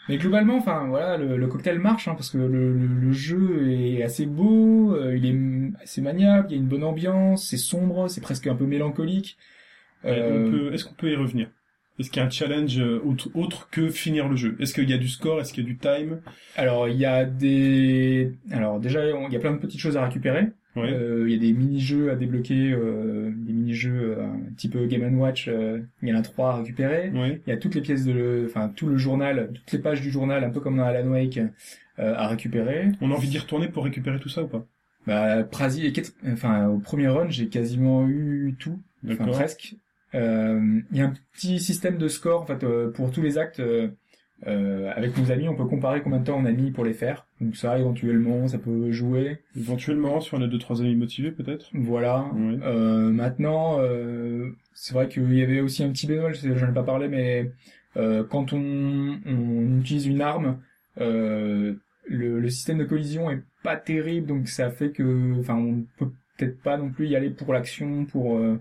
Mais 0.09 0.19
globalement, 0.19 0.57
enfin 0.59 0.87
voilà, 0.89 1.17
le, 1.17 1.37
le 1.37 1.47
cocktail 1.47 1.79
marche 1.79 2.09
hein, 2.09 2.15
parce 2.15 2.29
que 2.31 2.37
le, 2.39 2.49
le, 2.49 2.87
le 2.87 3.13
jeu 3.13 3.71
est 3.71 4.03
assez 4.03 4.27
beau, 4.27 4.95
euh, 4.95 5.17
il 5.17 5.25
est 5.27 5.83
assez 5.83 6.01
maniable, 6.03 6.49
il 6.51 6.53
y 6.53 6.55
a 6.57 6.59
une 6.61 6.69
bonne 6.69 6.85
ambiance, 6.85 7.47
c'est 7.49 7.57
sombre, 7.57 8.09
c'est 8.09 8.21
presque 8.21 8.47
un 8.47 8.55
peu 8.57 8.67
mélancolique. 8.67 9.39
et 10.05 10.09
Euh, 10.09 10.47
on 10.47 10.51
peut- 10.51 10.75
Est-ce 10.75 10.85
qu'on 10.85 10.95
peut 10.95 11.11
y 11.11 11.17
revenir? 11.17 11.49
Est-ce 11.99 12.11
qu'il 12.11 12.21
y 12.21 12.23
a 12.23 12.27
un 12.27 12.31
challenge 12.31 12.79
euh, 12.79 13.01
autre, 13.05 13.29
autre 13.35 13.69
que 13.71 13.89
finir 13.89 14.29
le 14.29 14.37
jeu? 14.37 14.57
Est-ce 14.61 14.73
qu'il 14.75 14.89
y 14.89 14.95
a 14.95 14.99
du 14.99 15.09
score? 15.09 15.41
Est-ce 15.41 15.53
qu'il 15.53 15.63
y 15.63 15.67
a 15.67 15.69
du 15.69 15.77
time? 15.77 16.21
Alors 16.57 16.89
il 16.89 16.97
y 16.97 17.05
a 17.05 17.25
des, 17.25 18.33
alors 18.51 18.81
déjà 18.81 19.05
il 19.07 19.33
y 19.33 19.37
a 19.37 19.41
plein 19.41 19.53
de 19.53 19.59
petites 19.59 19.81
choses 19.81 19.97
à 19.97 20.05
récupérer. 20.05 20.49
Ouais. 20.75 20.91
Euh, 20.91 21.27
il 21.29 21.33
y 21.35 21.37
a 21.37 21.39
des 21.39 21.53
mini-jeux 21.53 22.11
à 22.11 22.15
débloquer, 22.17 22.73
euh, 22.73 23.31
des 23.37 23.53
mini-jeux 23.53 24.17
euh, 24.19 24.27
type 24.57 24.75
Game 24.89 25.19
Watch. 25.19 25.49
euh, 25.49 25.81
il 26.03 26.09
y 26.09 26.13
en 26.15 26.19
a 26.19 26.23
trois 26.23 26.53
à 26.55 26.57
récupérer. 26.57 27.11
Ouais. 27.11 27.43
Il 27.47 27.51
y 27.51 27.53
a 27.53 27.59
toutes 27.59 27.75
les 27.75 27.83
pièces 27.83 28.07
de, 28.07 28.47
enfin 28.49 28.73
tout 28.75 28.87
le 28.87 28.97
journal, 28.97 29.51
toutes 29.53 29.73
les 29.73 29.79
pages 29.79 30.01
du 30.01 30.11
journal, 30.11 30.43
un 30.45 30.49
peu 30.51 30.61
comme 30.61 30.79
dans 30.79 30.85
Alan 30.85 31.07
Wake, 31.09 31.37
euh, 31.37 32.15
à 32.17 32.27
récupérer. 32.27 32.89
On 33.03 33.11
a 33.11 33.15
envie 33.15 33.29
d'y 33.29 33.39
retourner 33.39 33.69
pour 33.69 33.85
récupérer 33.85 34.19
tout 34.19 34.31
ça 34.31 34.43
ou 34.45 34.49
pas? 34.49 34.65
Bah, 35.07 35.43
Prasi 35.45 35.85
et 35.85 35.91
Ket- 35.93 36.15
enfin, 36.33 36.69
au 36.69 36.79
premier 36.79 37.09
run, 37.09 37.29
j'ai 37.29 37.49
quasiment 37.49 38.09
eu 38.09 38.55
tout, 38.59 38.81
enfin, 39.07 39.27
presque. 39.27 39.75
Euh, 40.15 40.81
Il 40.91 40.97
y 40.99 41.01
a 41.01 41.07
un 41.07 41.15
petit 41.33 41.59
système 41.61 41.99
de 41.99 42.09
score, 42.09 42.43
en 42.43 42.47
fait, 42.47 42.65
euh, 42.65 42.91
pour 42.91 43.11
tous 43.11 43.23
les 43.23 43.39
actes. 43.39 43.61
euh, 43.61 43.89
euh, 44.49 44.91
avec 44.97 45.17
nos 45.17 45.31
amis, 45.31 45.49
on 45.49 45.55
peut 45.55 45.67
comparer 45.67 46.03
combien 46.03 46.19
de 46.19 46.25
temps 46.25 46.37
on 46.37 46.45
a 46.47 46.51
mis 46.51 46.73
pour 46.73 46.85
les 46.85 46.95
faire. 46.95 47.27
Donc 47.41 47.55
ça, 47.57 47.79
éventuellement, 47.79 48.49
ça 48.49 48.59
peut 48.59 48.91
jouer. 48.91 49.39
Éventuellement, 49.57 50.21
si 50.21 50.35
on 50.35 50.43
a 50.43 50.49
deux 50.49 50.59
trois 50.59 50.81
amis 50.81 50.97
motivés, 50.97 51.31
peut-être. 51.31 51.71
Voilà. 51.75 52.27
Euh, 52.65 53.11
maintenant, 53.11 53.77
euh, 53.79 54.51
c'est 54.75 54.95
vrai 54.95 55.09
qu'il 55.09 55.33
y 55.35 55.43
avait 55.43 55.61
aussi 55.61 55.85
un 55.85 55.91
petit 55.93 56.09
bémol, 56.09 56.35
j'en 56.35 56.71
ai 56.71 56.75
pas 56.75 56.83
parlé, 56.83 57.07
mais 57.09 57.53
euh, 57.97 58.25
quand 58.25 58.53
on, 58.53 59.21
on 59.27 59.79
utilise 59.81 60.07
une 60.07 60.21
arme, 60.21 60.59
euh, 61.01 61.75
le, 62.09 62.41
le 62.41 62.51
système 62.51 62.79
de 62.79 62.85
collision 62.85 63.31
est 63.31 63.43
pas 63.63 63.77
terrible, 63.77 64.27
donc 64.27 64.49
ça 64.49 64.71
fait 64.71 64.91
que, 64.91 65.39
enfin, 65.39 65.55
on 65.55 65.85
peut 65.99 66.11
peut-être 66.37 66.61
pas 66.63 66.77
non 66.77 66.91
plus 66.91 67.07
y 67.07 67.15
aller 67.15 67.31
pour 67.31 67.53
l'action, 67.53 68.07
pour, 68.07 68.37
euh, 68.39 68.59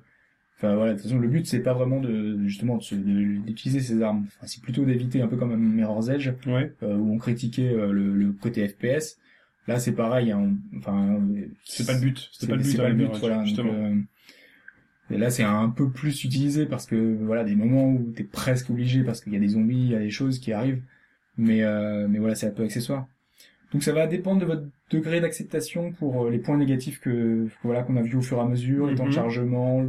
enfin 0.64 0.76
voilà, 0.76 0.92
de 0.94 0.98
toute 0.98 1.08
façon 1.08 1.18
le 1.20 1.28
but 1.28 1.46
c'est 1.48 1.62
pas 1.62 1.74
vraiment 1.74 2.00
de 2.00 2.38
justement 2.46 2.78
de 2.78 2.84
se- 2.84 2.94
de- 2.96 3.40
d'utiliser 3.46 3.80
ces 3.80 4.02
armes, 4.04 4.26
enfin, 4.28 4.46
c'est 4.48 4.62
plutôt 4.62 4.86
d'éviter 4.86 5.22
un 5.22 5.28
peu 5.28 5.36
comme 5.38 5.52
un 5.52 5.58
Mirror's 5.58 6.10
Edge 6.10 6.30
Ouais. 6.46 6.72
euh, 6.84 6.96
où 6.96 7.14
on 7.14 7.18
critiquait 7.18 7.70
euh, 7.70 7.92
le, 7.92 8.14
le 8.16 8.32
côté 8.32 8.68
FPS. 8.68 9.18
Là 9.68 9.80
c'est 9.80 9.94
pareil, 9.94 10.32
hein, 10.32 10.40
on- 10.74 10.78
enfin 10.78 11.20
C'est 11.66 11.86
pas 11.88 11.94
le 11.94 12.00
but. 12.02 12.30
C'était 12.32 12.48
pas 12.52 12.58
le 12.58 12.62
but. 12.64 12.70
c'est 12.70 12.78
dans 12.78 12.84
pas 12.84 12.90
le 12.90 12.96
but, 12.96 13.10
voilà. 13.20 13.44
Justement. 13.44 13.74
euh, 13.74 13.96
et 15.10 15.18
là, 15.18 15.30
c'est 15.30 15.44
un 15.44 15.68
peu 15.70 15.90
plus 15.90 16.24
utilisé 16.24 16.66
parce 16.66 16.86
que 16.86 16.96
voilà, 17.22 17.44
des 17.44 17.56
moments 17.56 17.92
où 17.92 18.14
t'es 18.16 18.24
presque 18.24 18.70
obligé 18.70 19.04
parce 19.04 19.20
qu'il 19.20 19.34
y 19.34 19.36
a 19.36 19.40
des 19.40 19.50
zombies, 19.50 19.76
il 19.78 19.92
y 19.92 19.96
a 19.96 20.00
des 20.00 20.10
choses 20.10 20.40
qui 20.40 20.54
arrivent, 20.54 20.82
mais 21.38 21.64
euh, 21.64 22.08
mais 22.08 22.18
voilà, 22.20 22.34
c'est 22.36 22.48
un 22.48 22.52
peu 22.52 22.64
accessoire. 22.64 23.08
Donc 23.74 23.84
ça 23.84 23.92
va 23.92 24.08
dépendre 24.08 24.40
de 24.40 24.46
votre 24.46 24.64
degré 24.90 25.20
d'acceptation 25.20 25.92
pour 25.92 26.26
euh, 26.26 26.30
les 26.32 26.40
points 26.40 26.58
négatifs 26.58 27.00
que 27.02 27.48
voilà 27.64 27.84
qu'on 27.84 27.98
a 27.98 28.02
vu 28.02 28.16
au 28.16 28.22
fur 28.22 28.38
et 28.38 28.42
à 28.42 28.46
mesure, 28.46 28.88
les 28.88 28.96
temps 28.96 29.04
de 29.04 29.10
Mhm. 29.10 29.16
chargement, 29.16 29.86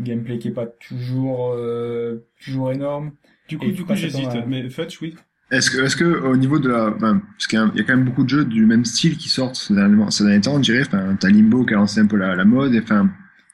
gameplay 0.00 0.38
qui 0.38 0.48
est 0.48 0.52
pas 0.52 0.66
toujours 0.66 1.52
euh, 1.56 2.26
toujours 2.42 2.72
énorme. 2.72 3.12
Du 3.48 3.58
coup, 3.58 3.66
Et 3.66 3.72
du 3.72 3.84
coup, 3.84 3.94
j'hésite. 3.94 4.28
à- 4.28 4.44
Mais 4.46 4.68
Fetch, 4.70 5.00
oui. 5.00 5.14
Est-ce 5.50 5.70
que, 5.72 5.78
est-ce 5.82 5.96
que 5.96 6.04
au 6.04 6.36
niveau 6.36 6.58
de 6.60 6.68
la, 6.68 6.90
ben, 6.90 7.20
parce 7.36 7.46
qu'il 7.48 7.58
y 7.58 7.80
a 7.80 7.82
quand 7.84 7.96
même 7.96 8.04
beaucoup 8.04 8.22
de 8.22 8.28
jeux 8.28 8.44
du 8.44 8.66
même 8.66 8.84
style 8.84 9.16
qui 9.16 9.28
sortent 9.28 9.56
ces 9.56 9.74
derniers, 9.74 10.04
ces 10.10 10.22
derniers 10.24 10.40
temps, 10.40 10.54
on 10.54 10.60
dirait. 10.60 10.82
Enfin, 10.82 11.16
t'as 11.18 11.28
Limbo 11.28 11.64
qui 11.64 11.74
a 11.74 11.76
lancé 11.78 12.00
un 12.00 12.06
peu 12.06 12.16
la, 12.16 12.36
la 12.36 12.44
mode. 12.44 12.72
Et 12.74 12.80
enfin, 12.80 13.10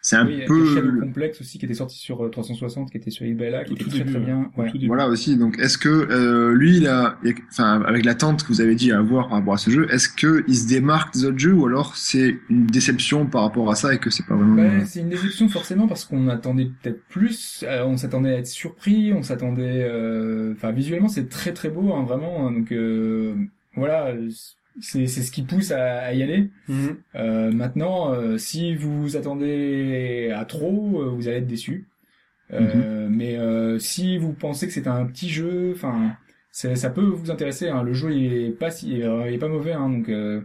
c'est 0.09 0.15
un 0.15 0.25
oui, 0.25 0.35
il 0.35 0.39
y 0.39 0.43
a 0.43 0.47
peu. 0.47 0.73
Shadow 0.73 1.01
Complex 1.01 1.41
aussi 1.41 1.59
qui 1.59 1.65
était 1.65 1.75
sorti 1.75 1.99
sur 1.99 2.25
euh, 2.25 2.29
360, 2.29 2.93
qui 2.93 2.97
était 2.97 3.11
sur 3.11 3.27
eBay 3.27 3.51
là, 3.51 3.65
qui 3.65 3.73
Au 3.73 3.75
était 3.75 3.83
tout 3.85 3.91
très 3.91 3.99
début, 3.99 4.13
très 4.13 4.21
bien. 4.21 4.53
Ouais. 4.57 4.71
tout. 4.71 4.79
Voilà 4.87 5.09
aussi. 5.09 5.37
Donc, 5.37 5.59
est-ce 5.59 5.79
que 5.79 5.89
euh, 5.89 6.55
lui, 6.55 6.77
il 6.77 6.87
a- 6.87 7.19
enfin, 7.51 7.83
avec 7.83 8.05
l'attente 8.05 8.45
que 8.45 8.49
vous 8.49 8.61
avez 8.61 8.77
dit 8.77 8.93
à 8.93 8.99
avoir 8.99 9.27
par 9.29 9.39
rapport 9.39 9.55
à 9.55 9.57
ce 9.57 9.69
jeu, 9.71 9.89
est-ce 9.93 10.09
que 10.09 10.45
il 10.47 10.55
se 10.57 10.69
démarque 10.69 11.13
des 11.15 11.25
autres 11.25 11.39
jeux 11.41 11.55
ou 11.55 11.67
alors 11.67 11.97
c'est 11.97 12.39
une 12.49 12.67
déception 12.67 13.27
par 13.27 13.43
rapport 13.43 13.69
à 13.69 13.75
ça 13.75 13.95
et 13.95 13.99
que 13.99 14.11
c'est 14.11 14.27
pas 14.27 14.37
vraiment. 14.37 14.55
Bah, 14.63 14.85
c'est 14.85 15.01
une 15.01 15.09
déception 15.09 15.49
forcément 15.49 15.89
parce 15.89 16.05
qu'on 16.05 16.29
attendait 16.29 16.71
peut-être 16.83 17.02
plus, 17.09 17.65
euh, 17.67 17.85
on 17.85 17.97
s'attendait 17.97 18.30
à 18.35 18.39
être 18.39 18.47
surpris, 18.47 19.13
on 19.13 19.25
s'attendait, 19.25 19.83
euh, 19.91 20.52
enfin 20.52 20.71
visuellement 20.71 21.09
c'est 21.09 21.28
très 21.28 21.52
très 21.52 21.69
beau 21.69 21.93
hein, 21.93 22.04
vraiment, 22.04 22.47
hein, 22.47 22.52
donc 22.52 22.71
euh, 22.71 23.35
voilà, 23.75 24.15
c'est 24.80 25.06
c'est 25.06 25.23
ce 25.23 25.30
qui 25.32 25.43
pousse 25.43 25.71
à, 25.71 25.99
à 26.06 26.12
y 26.12 26.23
aller. 26.23 26.50
Mhm. 26.69 26.97
Euh, 27.15 27.50
maintenant, 27.52 28.12
euh, 28.12 28.39
si 28.39 28.75
vous 28.75 29.00
vous 29.02 29.17
attendez 29.17 30.32
à 30.34 30.45
trop, 30.45 31.02
euh, 31.02 31.08
vous 31.08 31.28
allez 31.28 31.39
être 31.39 31.47
déçu. 31.47 31.86
Euh, 32.52 33.08
Mais 33.10 33.36
euh, 33.39 33.78
si 33.78 34.19
vous 34.19 34.32
pensez 34.32 34.67
que 34.67 34.73
c'est 34.73 34.86
un 34.86 35.04
petit 35.06 35.28
jeu, 35.28 35.73
enfin 35.75 36.12
ça 36.52 36.91
peut 36.91 37.02
vous 37.04 37.30
intéresser. 37.30 37.69
Hein. 37.69 37.82
Le 37.82 37.93
jeu 37.93 38.12
il 38.15 38.32
est 38.32 38.50
pas 38.50 38.71
si, 38.71 38.99
il 38.99 39.02
est 39.02 39.39
pas 39.39 39.49
mauvais, 39.49 39.73
hein, 39.73 39.91
donc 39.91 40.08
euh, 40.08 40.41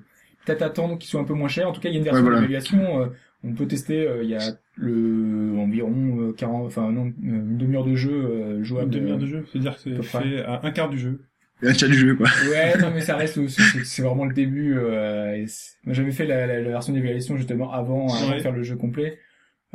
peut-être 0.46 0.62
attendre 0.64 0.98
qu'il 0.98 1.10
soit 1.10 1.22
un 1.22 1.26
peu 1.26 1.34
moins 1.36 1.48
cher. 1.48 1.68
En 1.70 1.72
tout 1.74 1.80
cas, 1.82 1.90
il 1.90 1.94
y 1.94 1.96
a 1.96 2.00
une 2.00 2.04
version 2.04 2.24
Ouais, 2.24 2.30
voilà. 2.32 2.42
d'évaluation. 2.42 3.02
euh, 3.02 3.08
on 3.44 3.54
peut 3.54 3.66
tester. 3.68 4.08
euh, 4.08 4.24
Il 4.24 4.30
y 4.30 4.36
a 4.36 4.42
le 4.76 5.54
environ 5.58 6.20
euh, 6.22 6.34
40, 6.34 6.66
enfin 6.66 6.92
non, 6.92 7.06
euh, 7.08 7.12
une 7.24 7.58
demi-heure 7.58 7.86
de 7.86 7.96
jeu 7.96 8.12
euh, 8.12 8.58
Une 8.58 8.64
jouable. 8.64 8.90
demi-heure 8.90 9.18
de 9.20 9.26
jeu. 9.28 9.46
C'est-à-dire 9.52 9.76
que 9.76 9.82
c'est 9.82 10.02
fait 10.04 10.42
à 10.44 10.60
un 10.66 10.72
quart 10.72 10.90
du 10.90 10.98
jeu. 10.98 11.22
Il 11.62 11.66
y 11.66 11.68
a 11.68 11.72
un 11.72 11.74
chat 11.78 11.88
du 11.88 11.94
jeu, 11.98 12.16
quoi. 12.16 12.28
Ouais, 12.50 12.78
non, 12.80 12.92
mais 12.92 13.02
ça 13.02 13.16
reste 13.16 13.38
aussi, 13.38 13.62
c'est- 13.86 14.02
vraiment 14.02 14.26
le 14.26 14.34
début. 14.34 14.78
Euh, 14.78 15.46
j'avais 15.88 16.12
fait 16.12 16.26
la, 16.26 16.48
la, 16.48 16.60
la 16.62 16.70
version 16.70 16.92
d'évaluation 16.94 17.38
justement 17.38 17.72
avant, 17.72 18.08
avant 18.08 18.30
Ouais. 18.30 18.38
de 18.38 18.42
faire 18.42 18.52
le 18.52 18.64
jeu 18.64 18.76
complet. 18.76 19.20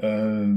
Euh, 0.02 0.52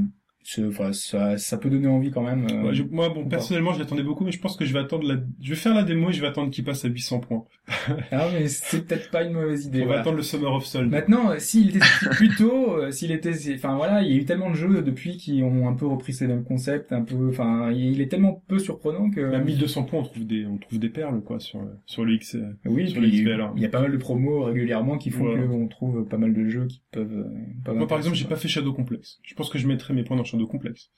enfin, 0.67 0.93
ça, 0.93 1.38
ça 1.38 1.57
peut 1.57 1.69
donner 1.69 1.88
envie 1.88 2.12
quand 2.12 2.23
même. 2.23 2.47
euh, 2.51 2.63
Ouais, 2.67 2.73
je- 2.73 2.83
moi, 2.83 3.09
bon, 3.09 3.25
personnellement, 3.27 3.73
je 3.73 3.79
l'attendais 3.79 4.03
beaucoup, 4.03 4.23
mais 4.25 4.31
je 4.31 4.39
pense 4.39 4.55
que 4.57 4.65
je 4.65 4.73
vais 4.73 4.79
attendre 4.79 5.07
la, 5.07 5.15
je 5.41 5.49
vais 5.49 5.55
faire 5.55 5.73
la 5.75 5.83
démo 5.83 6.09
et 6.09 6.13
je 6.13 6.21
vais 6.21 6.27
attendre 6.27 6.49
qu'il 6.51 6.63
passe 6.63 6.83
à 6.85 6.88
800 6.89 7.19
points. 7.19 7.43
Ah, 8.12 8.27
mais 8.33 8.47
c'est 8.47 8.85
peut-être 8.88 9.12
pas 9.12 9.23
une 9.23 9.33
mauvaise 9.33 9.65
idée. 9.65 9.83
On 9.83 9.88
va 9.88 9.99
attendre 9.99 10.17
le 10.17 10.23
Summer 10.23 10.51
of 10.53 10.65
Soul. 10.65 10.88
Maintenant, 10.88 11.29
euh, 11.31 11.35
s'il 11.39 11.69
était 11.69 11.79
plus 12.12 12.29
tôt, 12.35 12.73
euh, 12.77 12.91
s'il 12.91 13.12
était, 13.12 13.31
enfin 13.55 13.75
voilà, 13.75 14.01
il 14.01 14.12
y 14.12 14.13
a 14.15 14.17
eu 14.17 14.25
tellement 14.25 14.49
de 14.49 14.55
jeux 14.55 14.81
depuis 14.81 15.17
qui 15.17 15.41
ont 15.43 15.67
un 15.67 15.73
peu 15.73 15.85
repris 15.85 16.13
ces 16.13 16.27
mêmes 16.27 16.43
concepts, 16.43 16.91
un 16.91 17.01
peu, 17.03 17.29
enfin, 17.29 17.71
il 17.71 18.01
est 18.01 18.07
tellement 18.07 18.43
peu 18.47 18.57
surprenant 18.59 19.09
que. 19.09 19.33
À 19.33 19.39
1200 19.39 19.83
points, 19.83 19.99
on 19.99 20.03
trouve 20.03 20.25
des, 20.25 20.45
on 20.45 20.57
trouve 20.57 20.79
des 20.79 20.89
perles, 20.89 21.21
quoi, 21.21 21.39
sur, 21.39 21.59
sur 21.85 22.03
le 22.05 22.13
X. 22.13 22.38
Oui, 22.65 22.89
sur 22.89 23.01
le 23.01 23.33
alors. 23.33 23.53
il 23.55 23.62
y 23.62 23.65
a 23.65 23.69
pas 23.69 23.81
mal 23.81 23.91
de 23.91 23.97
promos 23.97 24.43
régulièrement 24.43 24.97
qui 24.97 25.09
font 25.12 25.25
Voilà. 25.25 25.43
qu'on 25.43 25.67
trouve 25.67 26.05
pas 26.07 26.17
mal 26.17 26.33
de 26.33 26.47
jeux 26.47 26.65
qui 26.67 26.81
peuvent. 26.91 27.12
euh, 27.13 27.29
pas 27.63 27.73
Moi, 27.73 27.88
par 27.88 27.97
exemple, 27.97 28.15
j'ai 28.15 28.25
pas 28.25 28.35
fait 28.35 28.47
Shadow 28.47 28.73
Complex. 28.73 29.19
Je 29.23 29.35
pense 29.35 29.49
que 29.49 29.59
je 29.59 29.67
mettrai 29.67 29.93
mes 29.93 30.03
points 30.03 30.17
dans 30.17 30.23
Shadow 30.23 30.38
Complex. 30.45 30.89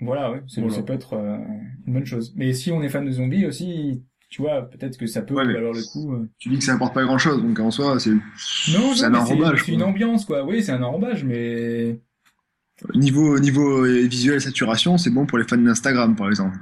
Voilà, 0.00 0.30
ouais, 0.30 0.42
c'est- 0.46 0.60
Voilà. 0.60 0.76
ça 0.76 0.82
peut 0.82 0.92
être 0.92 1.14
euh, 1.14 1.38
une 1.86 1.92
bonne 1.94 2.06
chose. 2.06 2.32
Mais 2.36 2.52
si 2.52 2.70
on 2.70 2.82
est 2.82 2.88
fan 2.88 3.04
de 3.04 3.10
zombies 3.10 3.46
aussi, 3.46 4.02
tu 4.30 4.42
vois, 4.42 4.62
peut-être 4.70 4.96
que 4.98 5.06
ça 5.06 5.22
peut 5.22 5.34
Ouais, 5.34 5.44
valoir 5.44 5.72
le 5.72 5.82
coup. 5.92 6.12
euh. 6.14 6.28
Tu 6.38 6.50
dis 6.50 6.58
que 6.58 6.64
ça 6.64 6.74
apporte 6.74 6.94
pas 6.94 7.02
grand 7.04 7.18
chose, 7.18 7.42
donc 7.42 7.58
en 7.58 7.70
soi, 7.70 7.98
c'est. 7.98 8.10
Non, 8.10 8.94
c'est 8.94 9.08
non, 9.10 9.18
un 9.18 9.20
enrobage. 9.22 9.64
c'est 9.64 9.72
une 9.72 9.82
ambiance, 9.82 10.24
quoi. 10.24 10.44
Oui, 10.44 10.62
c'est 10.62 10.72
un 10.72 10.82
enrobage, 10.82 11.24
mais 11.24 11.98
Niveau, 12.94 13.38
niveau 13.40 13.84
euh, 13.84 14.06
visuel 14.06 14.40
saturation, 14.40 14.98
c'est 14.98 15.10
bon 15.10 15.26
pour 15.26 15.36
les 15.38 15.44
fans 15.44 15.56
d'Instagram, 15.56 16.14
par 16.14 16.28
exemple. 16.28 16.56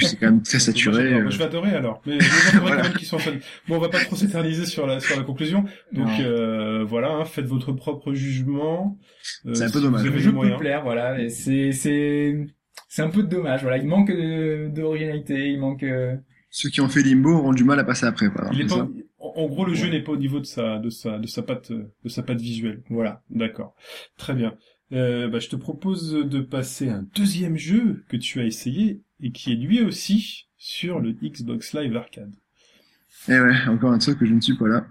C'est 0.00 0.16
quand 0.18 0.26
même 0.30 0.42
très 0.42 0.56
Moi, 0.58 0.60
saturé. 0.60 1.12
euh. 1.14 1.28
Je 1.30 1.36
vais 1.38 1.44
adorer 1.44 1.72
alors. 1.72 2.00
Mais 2.06 2.18
Voilà. 2.60 2.76
quand 2.76 2.82
même 2.84 2.92
qu'ils 2.94 3.06
soient 3.06 3.18
fans. 3.18 3.32
Bon, 3.68 3.76
on 3.76 3.78
va 3.78 3.90
pas 3.90 4.00
trop 4.00 4.16
s'éterniser 4.16 4.64
sur 4.64 4.86
la 4.86 5.00
sur 5.00 5.16
la 5.18 5.22
conclusion. 5.22 5.64
Donc 5.92 6.08
euh, 6.20 6.82
voilà, 6.84 7.10
hein, 7.12 7.24
faites 7.26 7.44
votre 7.46 7.72
propre 7.72 8.14
jugement. 8.14 8.98
Euh, 9.46 9.52
C'est 9.54 9.64
un 9.64 9.70
peu 9.70 9.78
si 9.80 9.84
dommage. 9.84 10.04
Le 10.04 10.18
jeu 10.18 10.32
peut 10.32 10.56
plaire, 10.58 10.82
voilà. 10.82 11.28
C'est 11.28 11.72
c'est 11.72 12.46
c'est 12.88 13.02
un 13.02 13.10
peu 13.10 13.22
dommage, 13.22 13.60
voilà. 13.62 13.76
Il 13.76 13.86
manque 13.86 14.10
de- 14.10 14.68
d'originalité, 14.74 15.50
il 15.50 15.60
manque. 15.60 15.82
euh, 15.82 16.16
Ceux 16.48 16.70
qui 16.70 16.80
ont 16.80 16.88
fait 16.88 17.02
Limbo 17.02 17.32
auront 17.34 17.52
du 17.52 17.64
mal 17.64 17.78
à 17.78 17.84
passer 17.84 18.06
après, 18.06 18.32
par 18.32 18.50
Il 18.52 18.60
est 18.60 18.62
exemple. 18.64 18.92
pas, 18.94 19.26
en 19.36 19.46
gros, 19.46 19.64
le 19.66 19.74
jeu 19.74 19.88
n'est 19.90 20.02
pas 20.02 20.12
au 20.12 20.16
niveau 20.16 20.40
de 20.40 20.46
sa, 20.46 20.78
de 20.78 20.88
sa, 20.90 21.18
de 21.18 21.26
sa 21.26 21.42
patte, 21.42 21.70
euh, 21.70 21.92
de 22.02 22.08
sa 22.08 22.22
patte 22.22 22.40
visuelle. 22.40 22.82
Voilà. 22.88 23.22
D'accord. 23.30 23.74
Très 24.16 24.34
bien. 24.34 24.54
Euh, 24.92 25.28
bah, 25.28 25.38
je 25.38 25.48
te 25.48 25.56
propose 25.56 26.12
de 26.12 26.40
passer 26.40 26.88
à 26.88 26.96
un 26.96 27.06
deuxième 27.14 27.56
jeu 27.56 28.04
que 28.08 28.16
tu 28.16 28.40
as 28.40 28.44
essayé 28.44 29.02
et 29.20 29.30
qui 29.32 29.52
est 29.52 29.56
lui 29.56 29.82
aussi 29.82 30.48
sur 30.58 31.00
le 31.00 31.12
Xbox 31.12 31.74
Live 31.74 31.96
Arcade. 31.96 32.34
Eh 33.28 33.40
ouais, 33.40 33.56
encore 33.68 33.92
un 33.92 33.98
truc 33.98 34.18
que 34.18 34.26
je 34.26 34.34
ne 34.34 34.40
suis 34.40 34.56
pas 34.56 34.68
là. 34.68 34.86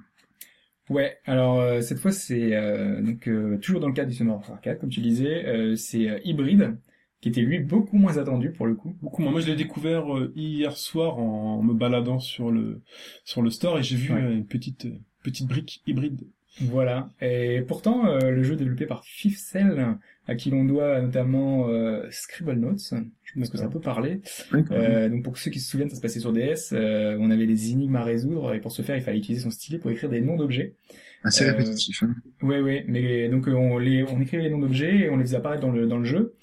Ouais, 0.90 1.18
alors 1.26 1.60
euh, 1.60 1.82
cette 1.82 2.00
fois 2.00 2.12
c'est 2.12 2.56
euh, 2.56 3.00
donc 3.04 3.28
euh, 3.28 3.58
toujours 3.60 3.80
dans 3.80 3.88
le 3.88 3.94
cadre 3.94 4.10
du 4.10 4.16
Summer 4.16 4.36
of 4.38 4.50
Arcade, 4.50 4.80
comme 4.80 4.90
tu 4.90 5.02
disais, 5.02 5.46
euh, 5.46 5.76
c'est 5.76 6.10
euh, 6.10 6.20
Hybrid, 6.24 6.80
qui 7.22 7.30
était 7.30 7.42
lui 7.42 7.60
beaucoup 7.60 7.98
moins 7.98 8.18
attendu 8.18 8.52
pour 8.52 8.66
le 8.66 8.74
coup. 8.74 8.96
Beaucoup 9.02 9.22
moins. 9.22 9.32
Moi, 9.32 9.42
je 9.42 9.48
l'ai 9.48 9.56
découvert 9.56 10.16
euh, 10.18 10.32
hier 10.36 10.76
soir 10.78 11.20
en 11.20 11.62
me 11.62 11.74
baladant 11.74 12.20
sur 12.20 12.50
le 12.50 12.82
sur 13.24 13.44
le 13.44 13.52
store 13.52 13.78
et 13.78 13.84
j'ai 13.84 13.98
vu 13.98 14.14
Ouais. 14.14 14.22
euh, 14.22 14.32
une 14.34 14.48
petite 14.48 14.86
euh, 14.86 14.98
petite 15.24 15.48
brique 15.48 15.84
hybride 15.86 16.22
Voilà. 16.62 17.10
Et 17.22 17.62
pourtant, 17.68 18.08
euh, 18.08 18.32
le 18.32 18.44
jeu 18.44 18.56
développé 18.56 18.86
par 18.86 19.04
Fifth 19.06 19.38
Cell, 19.40 19.96
à 20.28 20.36
qui 20.36 20.50
l'on 20.50 20.66
doit 20.66 21.02
notamment 21.02 21.70
euh, 21.70 22.06
Scribble 22.12 22.54
Notes, 22.54 22.94
je 23.24 23.34
pense 23.40 23.50
que 23.50 23.58
ça 23.58 23.68
peut 23.68 23.80
parler. 23.80 24.22
Euh, 24.72 25.10
donc 25.10 25.24
pour 25.24 25.38
ceux 25.38 25.52
qui 25.52 25.60
se 25.60 25.70
souviennent, 25.70 25.90
ça 25.90 25.96
se 25.96 26.02
passait 26.02 26.20
sur 26.20 26.34
DS. 26.34 26.74
euh, 26.74 27.16
on 27.20 27.32
avait 27.32 27.48
des 27.48 27.72
énigmes 27.72 27.96
à 27.96 28.04
résoudre 28.04 28.54
et 28.54 28.60
pour 28.60 28.72
ce 28.72 28.82
faire, 28.82 28.98
il 28.98 29.02
fallait 29.02 29.20
utiliser 29.20 29.44
son 29.44 29.52
stylet 29.52 29.80
pour 29.80 29.90
écrire 29.92 30.10
des 30.10 30.22
noms 30.22 30.36
d'objets. 30.36 30.74
Assez 31.24 31.46
euh, 31.46 31.52
répétitif. 31.52 32.04
Hein. 32.04 32.16
Ouais, 32.42 32.60
ouais. 32.62 32.84
Mais 32.88 33.30
donc 33.30 33.48
euh, 33.48 33.54
on 33.54 33.78
les, 33.78 34.04
on 34.04 34.20
écrivait 34.20 34.44
les 34.44 34.50
noms 34.50 34.60
d'objets 34.60 34.96
et 35.02 35.10
on 35.10 35.18
les 35.18 35.24
faisait 35.24 35.38
apparaître 35.38 35.62
dans 35.62 35.72
le 35.72 35.86
dans 35.88 35.98
le 35.98 36.06
jeu. 36.06 36.34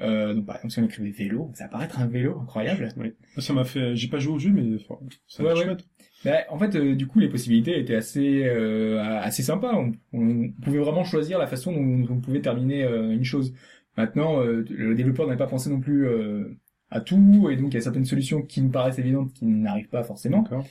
Euh, 0.00 0.34
donc 0.34 0.46
par 0.46 0.56
exemple, 0.56 0.72
si 0.72 0.80
on 0.80 0.84
écrivait 0.84 1.10
vélo, 1.10 1.46
on 1.48 1.52
faisait 1.52 1.64
apparaître 1.64 2.00
un 2.00 2.06
vélo, 2.06 2.38
incroyable. 2.40 2.88
Oui. 2.96 3.12
Ça 3.38 3.52
m'a 3.52 3.64
fait, 3.64 3.94
j'ai 3.96 4.08
pas 4.08 4.18
joué 4.18 4.34
au 4.34 4.38
jeu, 4.38 4.50
mais 4.50 4.76
enfin, 4.76 4.98
ça 5.26 5.42
Ouais, 5.42 5.52
ouais. 5.52 5.76
Bah, 6.24 6.38
en 6.50 6.58
fait, 6.58 6.74
euh, 6.76 6.94
du 6.94 7.06
coup, 7.06 7.18
les 7.18 7.28
possibilités 7.28 7.78
étaient 7.78 7.94
assez 7.94 8.44
euh, 8.44 9.00
assez 9.00 9.42
sympas. 9.42 9.74
On, 9.74 9.92
on 10.12 10.50
pouvait 10.62 10.78
vraiment 10.78 11.04
choisir 11.04 11.38
la 11.38 11.46
façon 11.46 11.72
dont, 11.72 12.06
on 12.10 12.20
pouvait 12.20 12.40
terminer 12.40 12.84
euh, 12.84 13.10
une 13.10 13.24
chose. 13.24 13.54
Maintenant, 13.96 14.42
euh, 14.42 14.64
le 14.68 14.94
développeur 14.94 15.26
n'avait 15.26 15.38
pas 15.38 15.46
pensé 15.46 15.70
non 15.70 15.80
plus 15.80 16.06
euh, 16.06 16.56
à 16.90 17.00
tout, 17.00 17.48
et 17.50 17.56
donc 17.56 17.72
il 17.72 17.74
y 17.74 17.78
a 17.78 17.80
certaines 17.80 18.04
solutions 18.04 18.42
qui 18.42 18.60
nous 18.60 18.70
paraissent 18.70 18.98
évidentes 18.98 19.32
qui 19.32 19.46
n'arrivent 19.46 19.88
pas 19.88 20.02
forcément. 20.02 20.42
D'accord. 20.42 20.66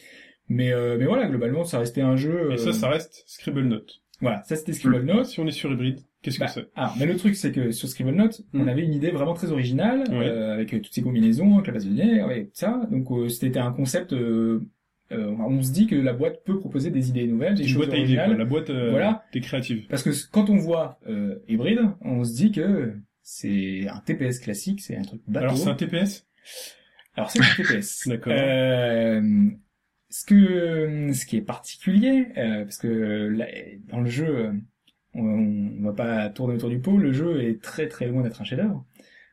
Mais 0.50 0.72
euh, 0.72 0.98
mais 1.00 1.06
voilà, 1.06 1.28
globalement, 1.28 1.64
ça 1.64 1.80
restait 1.80 2.02
un 2.02 2.16
jeu. 2.16 2.52
Et 2.52 2.58
ça, 2.58 2.74
ça 2.74 2.90
reste 2.90 3.24
Scribble 3.28 3.64
Note. 3.64 4.02
Voilà, 4.22 4.44
ça 4.44 4.56
c'était 4.56 4.74
Scribble 4.74 5.04
Note. 5.04 5.26
Si 5.26 5.40
on 5.40 5.48
est 5.48 5.52
sur 5.52 5.72
hybride, 5.72 6.00
qu'est-ce 6.22 6.40
Bah, 6.40 6.46
que 6.48 6.52
c'est 6.54 6.68
alors, 6.76 6.96
mais 7.00 7.06
le 7.06 7.16
truc, 7.18 7.36
c'est 7.36 7.52
que 7.52 7.72
sur 7.72 7.88
Scribble 7.88 8.12
Note, 8.16 8.42
Mm. 8.54 8.62
on 8.62 8.68
avait 8.68 8.84
une 8.84 8.94
idée 8.94 9.12
vraiment 9.12 9.34
très 9.34 9.52
originale, 9.52 10.02
Ouais. 10.10 10.28
euh, 10.28 10.54
avec 10.54 10.70
toutes 10.70 10.94
ces 10.94 11.02
combinaisons, 11.02 11.56
avec 11.56 11.68
la 11.68 11.74
base 11.74 11.86
de 11.86 11.92
données, 11.96 12.44
tout 12.46 12.50
ça. 12.54 12.82
Donc, 12.92 13.10
euh, 13.12 13.30
c'était 13.30 13.60
un 13.60 13.72
concept. 13.72 14.14
euh, 14.14 14.62
euh, 15.12 15.32
on 15.40 15.62
se 15.64 15.72
dit 15.72 15.88
que 15.88 15.96
la 15.96 16.14
boîte 16.14 16.44
peut 16.46 16.60
proposer 16.60 16.92
des 16.92 17.10
idées 17.10 17.26
nouvelles, 17.26 17.56
des 17.56 17.64
Une 17.64 17.70
choses 17.70 17.78
boîte 17.88 17.94
originales. 17.98 18.30
quoi. 18.30 18.38
La 18.38 18.46
boîte, 18.46 18.70
euh, 18.70 18.92
Voilà. 18.92 19.24
t'es 19.32 19.40
créative. 19.42 19.88
Parce 19.90 20.04
que 20.04 20.12
quand 20.32 20.52
on 20.52 20.58
voit 20.58 21.00
euh, 21.08 21.40
hybride, 21.48 21.80
on 22.02 22.24
se 22.24 22.36
dit 22.36 22.52
que 22.52 22.94
c'est 23.24 23.88
un 23.88 24.00
TPS 24.02 24.38
classique, 24.40 24.82
c'est 24.82 24.98
un 24.98 25.02
truc 25.02 25.22
bateau. 25.28 25.46
Alors, 25.46 25.58
c'est 25.58 25.70
un 25.70 25.74
TPS 25.76 26.28
Alors, 27.16 27.32
c'est 27.32 27.40
un 27.42 27.56
TPS. 27.58 28.04
D'accord. 28.08 28.34
Euh, 28.36 29.50
ce 30.12 30.26
que 30.26 31.12
ce 31.14 31.26
qui 31.26 31.38
est 31.38 31.42
particulier, 31.42 32.28
euh, 32.38 32.64
parce 32.66 32.78
que 32.78 32.88
là, 33.36 33.48
dans 33.88 34.02
le 34.02 34.10
jeu, 34.10 34.52
on, 35.20 35.72
on 35.80 35.84
va 35.84 35.94
pas 35.94 36.30
tourner 36.30 36.56
autour 36.56 36.70
du 36.70 36.80
pot, 36.80 36.98
le 36.98 37.12
jeu 37.14 37.42
est 37.44 37.62
très 37.62 37.88
très 37.88 38.08
loin 38.08 38.22
d'être 38.24 38.42
un 38.42 38.44
chef-d'œuvre. 38.46 38.86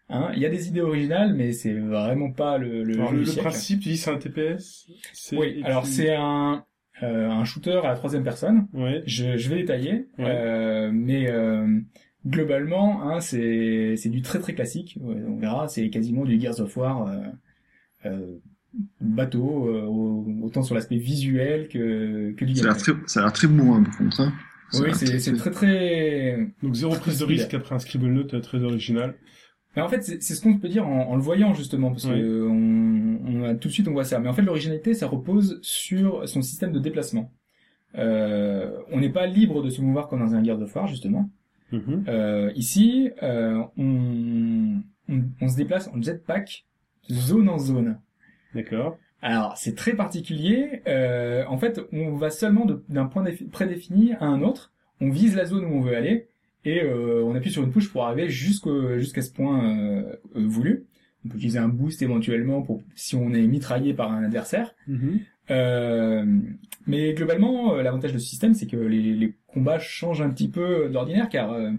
Hein, 0.09 0.31
il 0.35 0.41
y 0.41 0.47
a 0.47 0.49
des 0.49 0.69
idées 0.69 0.83
originales, 0.83 1.35
mais 1.35 1.53
c'est 1.53 1.75
vraiment 1.75 2.31
pas 2.31 2.59
le, 2.59 2.85
le 2.85 2.95
Alors, 2.95 3.11
jeu 3.11 3.19
le, 3.19 3.25
du 3.25 3.37
principe, 3.39 3.81
tu 3.81 3.89
dis 3.89 3.97
c'est 3.97 4.11
un 4.11 4.19
TPS 4.19 4.87
Oui, 5.33 5.61
alors 5.65 5.83
puis- 5.83 5.93
c'est 5.93 6.15
un 6.15 6.65
euh, 7.03 7.29
un 7.29 7.45
shooter 7.45 7.81
à 7.85 7.89
la 7.89 7.95
troisième 7.97 8.23
personne. 8.25 8.69
Ouais. 8.73 9.03
Je, 9.05 9.37
je 9.37 9.49
vais 9.51 9.57
détailler, 9.57 10.07
Ouais. 10.19 10.25
euh, 10.29 10.91
mais 10.95 11.29
euh, 11.29 11.67
globalement, 12.27 13.03
hein, 13.11 13.21
c'est 13.21 13.97
du 14.07 14.23
très 14.23 14.39
très 14.39 14.55
classique. 14.55 14.97
Ouais, 15.01 15.17
on 15.29 15.37
verra, 15.37 15.69
c'est 15.69 15.91
quasiment 15.91 16.25
du 16.25 16.41
Gears 16.41 16.61
of 16.61 16.75
War 16.77 17.07
euh, 17.09 17.17
euh, 18.07 18.37
bateau, 19.01 19.69
euh, 19.69 19.83
au- 19.83 20.27
autant 20.43 20.63
sur 20.63 20.75
l'aspect 20.75 20.97
visuel 20.97 21.69
que 21.69 22.33
que 22.33 22.45
du 22.45 22.55
Ça 22.57 22.63
a 22.63 22.65
l'air 22.69 22.77
gameplay. 22.77 22.95
très, 22.95 23.03
ça 23.09 23.21
a 23.21 23.23
l'air 23.25 23.33
très 23.33 23.49
bourrin, 23.49 23.83
par 23.83 23.97
contre. 23.99 24.21
Hein. 24.21 24.33
Oui, 24.75 24.91
c'est 24.95 25.19
c'est 25.21 25.33
très 25.35 25.51
très. 25.51 26.49
Donc, 26.63 26.75
zéro 26.75 26.95
prise 26.97 27.19
de 27.19 27.25
risque 27.25 27.55
après 27.55 27.75
un 27.75 27.79
Scribble 27.79 28.09
Note 28.09 28.41
très 28.43 28.63
original. 28.63 29.15
Mais 29.77 29.83
en 29.83 29.89
fait, 29.89 30.03
c'est 30.03 30.23
c'est 30.23 30.35
ce 30.35 30.41
qu'on 30.43 30.59
peut 30.59 30.69
dire 30.69 30.87
en, 30.87 31.09
en 31.11 31.17
le 31.17 31.23
voyant 31.23 31.53
justement, 31.55 31.91
parce 31.91 32.05
Oui. 32.05 32.13
que 32.21 32.47
on, 32.49 33.21
on 33.27 33.45
a 33.45 33.55
tout 33.55 33.69
de 33.69 33.73
suite 33.73 33.87
on 33.89 33.93
voit 33.93 34.05
ça. 34.05 34.19
Mais 34.19 34.29
en 34.29 34.33
fait, 34.33 34.43
l'originalité, 34.43 34.95
ça 34.95 35.07
repose 35.07 35.59
sur 35.63 36.29
son 36.29 36.43
système 36.43 36.73
de 36.73 36.79
déplacement. 36.81 37.31
Euh, 37.97 38.79
on 38.91 39.01
n'est 39.01 39.11
pas 39.13 39.27
libre 39.27 39.63
de 39.63 39.71
se 39.71 39.81
mouvoir 39.81 40.09
comme 40.09 40.21
dans 40.21 40.35
un 40.35 40.43
Gears 40.45 40.61
of 40.61 40.75
War 40.75 40.87
justement. 40.87 41.31
Mhm. 41.73 42.05
Euh, 42.09 42.53
ici, 42.55 43.11
euh, 43.23 43.63
on, 43.77 44.83
on, 45.09 45.23
on 45.41 45.49
se 45.49 45.57
déplace 45.57 45.89
en 45.89 46.01
jetpack 46.01 46.65
de 47.09 47.15
zone 47.15 47.49
en 47.49 47.59
zone. 47.59 47.99
D'accord. 48.55 48.99
Alors, 49.23 49.57
c'est 49.57 49.75
très 49.75 49.95
particulier. 49.95 50.83
Euh, 50.87 51.45
en 51.49 51.59
fait, 51.59 51.81
on 51.93 52.13
va 52.17 52.31
seulement 52.31 52.67
d'un 52.89 53.07
point 53.07 53.25
défi- 53.25 53.49
prédéfini 53.49 54.13
à 54.15 54.25
un 54.27 54.43
autre. 54.43 54.73
On 55.01 55.11
vise 55.11 55.35
la 55.37 55.45
zone 55.47 55.65
où 55.65 55.69
on 55.75 55.81
veut 55.81 55.97
aller 55.97 56.29
et 56.65 56.83
euh, 56.83 57.23
on 57.25 57.35
appuie 57.35 57.51
sur 57.51 57.63
une 57.63 57.73
touche 57.73 57.91
pour 57.93 58.05
arriver 58.05 58.29
jusqu'à 58.29 59.23
ce 59.23 59.31
point 59.33 59.79
euh, 59.79 60.17
voulu. 60.35 60.85
On 61.25 61.29
peut 61.29 61.37
utiliser 61.37 61.59
un 61.59 61.69
boost 61.69 62.03
éventuellement 62.03 62.63
pour 62.63 62.83
si 62.95 63.17
on 63.17 63.33
est 63.33 63.47
mitraillé 63.47 63.95
par 63.95 64.13
un 64.13 64.23
adversaire. 64.25 64.75
Mhm. 64.87 65.21
Euh, 65.51 66.25
mais 66.87 67.15
globalement, 67.15 67.75
l'avantage 67.77 68.13
de 68.13 68.19
ce 68.19 68.27
système, 68.27 68.55
c'est 68.55 68.67
que 68.67 68.77
les, 68.77 69.13
les 69.15 69.35
combats 69.47 69.79
changent 69.79 70.23
un 70.23 70.31
petit 70.31 70.49
peu 70.49 70.89
d'ordinaire, 70.89 71.29
car 71.29 71.53
euh, 71.53 71.71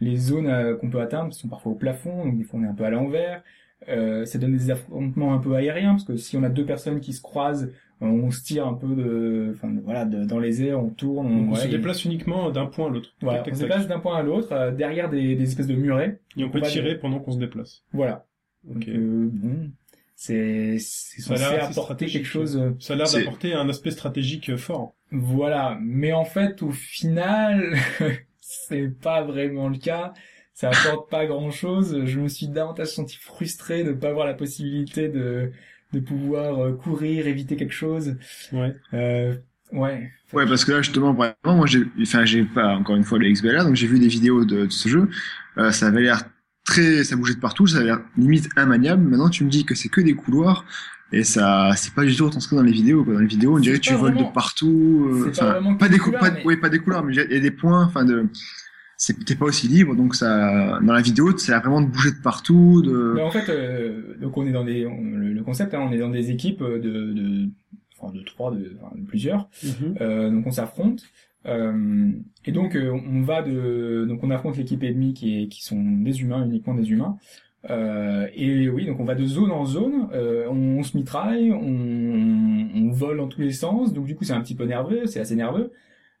les 0.00 0.16
zones 0.16 0.76
qu'on 0.80 0.90
peut 0.90 1.00
atteindre 1.00 1.32
sont 1.32 1.48
parfois 1.48 1.72
au 1.72 1.76
plafond, 1.76 2.24
donc 2.24 2.36
des 2.36 2.44
fois 2.44 2.60
on 2.60 2.64
est 2.64 2.68
un 2.68 2.74
peu 2.74 2.84
à 2.84 2.90
l'envers. 2.90 3.42
Euh, 3.88 4.24
ça 4.26 4.38
donne 4.38 4.56
des 4.56 4.70
affrontements 4.70 5.34
un 5.34 5.38
peu 5.38 5.54
aériens, 5.54 5.92
parce 5.92 6.04
que 6.04 6.16
si 6.16 6.36
on 6.36 6.42
a 6.42 6.48
deux 6.48 6.64
personnes 6.64 7.00
qui 7.00 7.12
se 7.12 7.20
croisent, 7.22 7.64
euh, 8.02 8.06
on 8.06 8.30
se 8.30 8.42
tire 8.42 8.66
un 8.66 8.74
peu 8.74 8.88
de, 8.94 9.52
enfin 9.54 9.72
voilà, 9.84 10.04
de- 10.04 10.24
dans 10.24 10.38
les 10.38 10.62
airs, 10.62 10.78
on 10.82 10.90
tourne, 10.90 11.26
on, 11.50 11.54
se 11.54 11.66
et- 11.66 11.70
déplace 11.70 12.04
uniquement 12.04 12.50
d'un 12.50 12.66
point 12.66 12.86
à 12.86 12.90
l'autre. 12.90 13.10
Voilà, 13.20 13.38
Tac, 13.38 13.46
tac, 13.46 13.54
on 13.54 13.56
se 13.56 13.62
déplace 13.62 13.88
d'un 13.88 13.98
point 14.00 14.16
à 14.16 14.22
l'autre, 14.22 14.52
euh, 14.52 14.70
derrière 14.70 15.08
des, 15.10 15.34
des 15.36 15.44
espèces 15.44 15.66
de 15.66 15.74
murets. 15.74 16.20
Et 16.36 16.44
on 16.44 16.50
peut 16.50 16.60
tirer 16.62 16.96
pendant 16.98 17.18
qu'on 17.20 17.32
se 17.32 17.38
déplace. 17.38 17.82
Voilà. 17.92 18.24
Ok. 18.70 18.86
Euh, 18.88 19.28
bon, 19.32 19.70
c'est 20.14 20.76
c'est 20.78 21.20
Ça 21.22 21.34
a 21.34 21.36
censé 21.38 21.78
apporter 21.80 22.06
quelque 22.06 22.26
chose. 22.26 22.56
euh, 22.56 22.70
Ça 22.78 22.92
a 22.94 22.96
l'air 22.96 23.06
C'est- 23.08 23.18
d'apporter 23.20 23.54
un 23.54 23.68
aspect 23.68 23.90
stratégique 23.90 24.50
euh, 24.50 24.56
fort. 24.56 24.94
Voilà, 25.10 25.76
mais 25.82 26.12
en 26.12 26.24
fait, 26.24 26.62
au 26.62 26.70
final, 26.70 27.74
c'est 28.40 28.88
pas 29.00 29.22
vraiment 29.22 29.68
le 29.68 29.78
cas. 29.78 30.12
Ça 30.54 30.68
apporte 30.70 31.10
pas 31.10 31.26
grand 31.26 31.50
chose. 31.50 32.02
Je 32.04 32.20
me 32.20 32.28
suis 32.28 32.46
davantage 32.48 32.88
senti 32.88 33.16
frustré 33.16 33.84
de 33.84 33.90
ne 33.90 33.94
pas 33.94 34.08
avoir 34.08 34.26
la 34.26 34.34
possibilité 34.34 35.08
de, 35.08 35.50
de 35.92 36.00
pouvoir 36.00 36.58
euh, 36.62 36.72
courir, 36.72 37.26
éviter 37.26 37.56
quelque 37.56 37.72
chose. 37.74 38.16
Ouais. 38.52 38.74
Euh, 38.94 39.34
ouais. 39.72 40.10
Ouais, 40.32 40.46
parce 40.46 40.64
que 40.64 40.72
là, 40.72 40.82
justement, 40.82 41.14
vraiment, 41.14 41.56
moi, 41.56 41.66
j'ai, 41.66 41.84
enfin, 42.00 42.24
j'ai 42.24 42.44
pas, 42.44 42.74
encore 42.76 42.96
une 42.96 43.04
fois, 43.04 43.18
le 43.18 43.30
XBLA, 43.30 43.64
donc 43.64 43.76
j'ai 43.76 43.86
vu 43.86 43.98
des 43.98 44.08
vidéos 44.08 44.44
de, 44.44 44.66
de 44.66 44.70
ce 44.70 44.88
jeu. 44.88 45.08
Euh, 45.58 45.70
ça 45.72 45.86
avait 45.86 46.02
l'air 46.02 46.22
très, 46.64 47.02
ça 47.04 47.16
bougeait 47.16 47.34
de 47.34 47.40
partout, 47.40 47.66
ça 47.66 47.78
avait 47.78 47.86
l'air 47.86 48.00
limite 48.16 48.48
immaniable. 48.56 49.02
Maintenant, 49.02 49.28
tu 49.30 49.44
me 49.44 49.50
dis 49.50 49.64
que 49.64 49.74
c'est 49.74 49.88
que 49.88 50.00
des 50.00 50.14
couloirs. 50.14 50.64
Et 51.14 51.24
ça, 51.24 51.72
c'est 51.76 51.92
pas 51.92 52.04
du 52.04 52.14
tout 52.16 52.24
retranscrit 52.24 52.56
dans 52.56 52.62
les 52.62 52.72
vidéos, 52.72 53.04
quoi. 53.04 53.14
Dans 53.14 53.20
les 53.20 53.26
vidéos, 53.26 53.56
on 53.56 53.58
dirait 53.58 53.76
que 53.78 53.82
tu 53.82 53.92
voles 53.94 54.12
vraiment- 54.14 54.28
de 54.30 54.32
partout. 54.34 55.08
euh, 55.12 55.30
c'est 55.32 55.40
pas 55.40 55.44
Enfin, 55.46 55.52
vraiment 55.52 55.74
que 55.74 55.78
pas 55.80 55.88
des 55.88 55.92
des 55.94 55.98
cou- 55.98 56.04
couloirs, 56.06 56.20
pas, 56.22 56.30
mais- 56.46 56.56
pas 56.56 56.68
des 56.70 56.78
couloirs, 56.78 57.04
mais 57.04 57.14
il 57.14 57.32
y 57.32 57.36
a 57.36 57.40
des 57.40 57.50
points, 57.50 57.84
enfin, 57.84 58.04
de, 58.06 58.26
t'es 59.26 59.34
pas 59.34 59.46
aussi 59.46 59.68
libre, 59.68 59.96
donc 59.96 60.14
ça, 60.14 60.78
dans 60.80 60.92
la 60.92 61.02
vidéo, 61.02 61.30
l'air 61.48 61.60
vraiment 61.60 61.80
de 61.80 61.86
bouger 61.88 62.10
de 62.10 62.22
partout, 62.22 62.82
de, 62.82 63.12
Mais 63.16 63.22
en 63.22 63.30
fait, 63.30 63.48
euh, 63.48 64.16
donc 64.20 64.36
on 64.36 64.46
est 64.46 64.52
dans 64.52 64.64
des, 64.64 64.86
on- 64.86 65.02
le, 65.02 65.32
le 65.32 65.42
concept, 65.42 65.74
hein, 65.74 65.80
on 65.88 65.92
est 65.92 65.98
dans 65.98 66.10
des 66.10 66.30
équipes 66.30 66.62
de, 66.62 66.78
de, 66.78 67.48
enfin 67.98 68.12
de 68.12 68.22
trois, 68.22 68.50
de, 68.52 68.76
enfin, 68.80 68.94
de 68.96 69.04
plusieurs. 69.04 69.48
Mhm. 69.64 69.94
Euh, 70.00 70.30
donc 70.30 70.46
on 70.46 70.50
s'affronte. 70.52 71.02
Euh, 71.46 72.10
et 72.44 72.52
donc 72.52 72.76
euh, 72.76 72.92
on 72.92 73.22
va 73.22 73.42
de, 73.42 74.04
donc 74.08 74.22
on 74.22 74.30
affronte 74.30 74.56
l'équipe 74.56 74.82
ennemie 74.84 75.12
qui 75.12 75.42
est, 75.42 75.48
qui 75.48 75.64
sont 75.64 75.82
des 75.82 76.20
humains 76.20 76.44
uniquement 76.44 76.74
des 76.74 76.88
humains. 76.90 77.16
Euh, 77.70 78.26
et 78.34 78.68
oui, 78.68 78.86
donc 78.86 79.00
on 79.00 79.04
va 79.04 79.14
de 79.16 79.24
zone 79.24 79.50
en 79.50 79.64
zone, 79.64 80.08
euh, 80.12 80.46
on, 80.50 80.78
on 80.78 80.82
se 80.84 80.96
mitraille, 80.96 81.50
on, 81.52 82.68
on 82.76 82.90
vole 82.92 83.16
dans 83.18 83.28
tous 83.28 83.40
les 83.40 83.52
sens. 83.52 83.92
Donc 83.92 84.06
du 84.06 84.14
coup 84.14 84.24
c'est 84.24 84.32
un 84.32 84.40
petit 84.40 84.54
peu 84.54 84.64
nerveux, 84.64 85.06
c'est 85.06 85.20
assez 85.20 85.34
nerveux. 85.36 85.72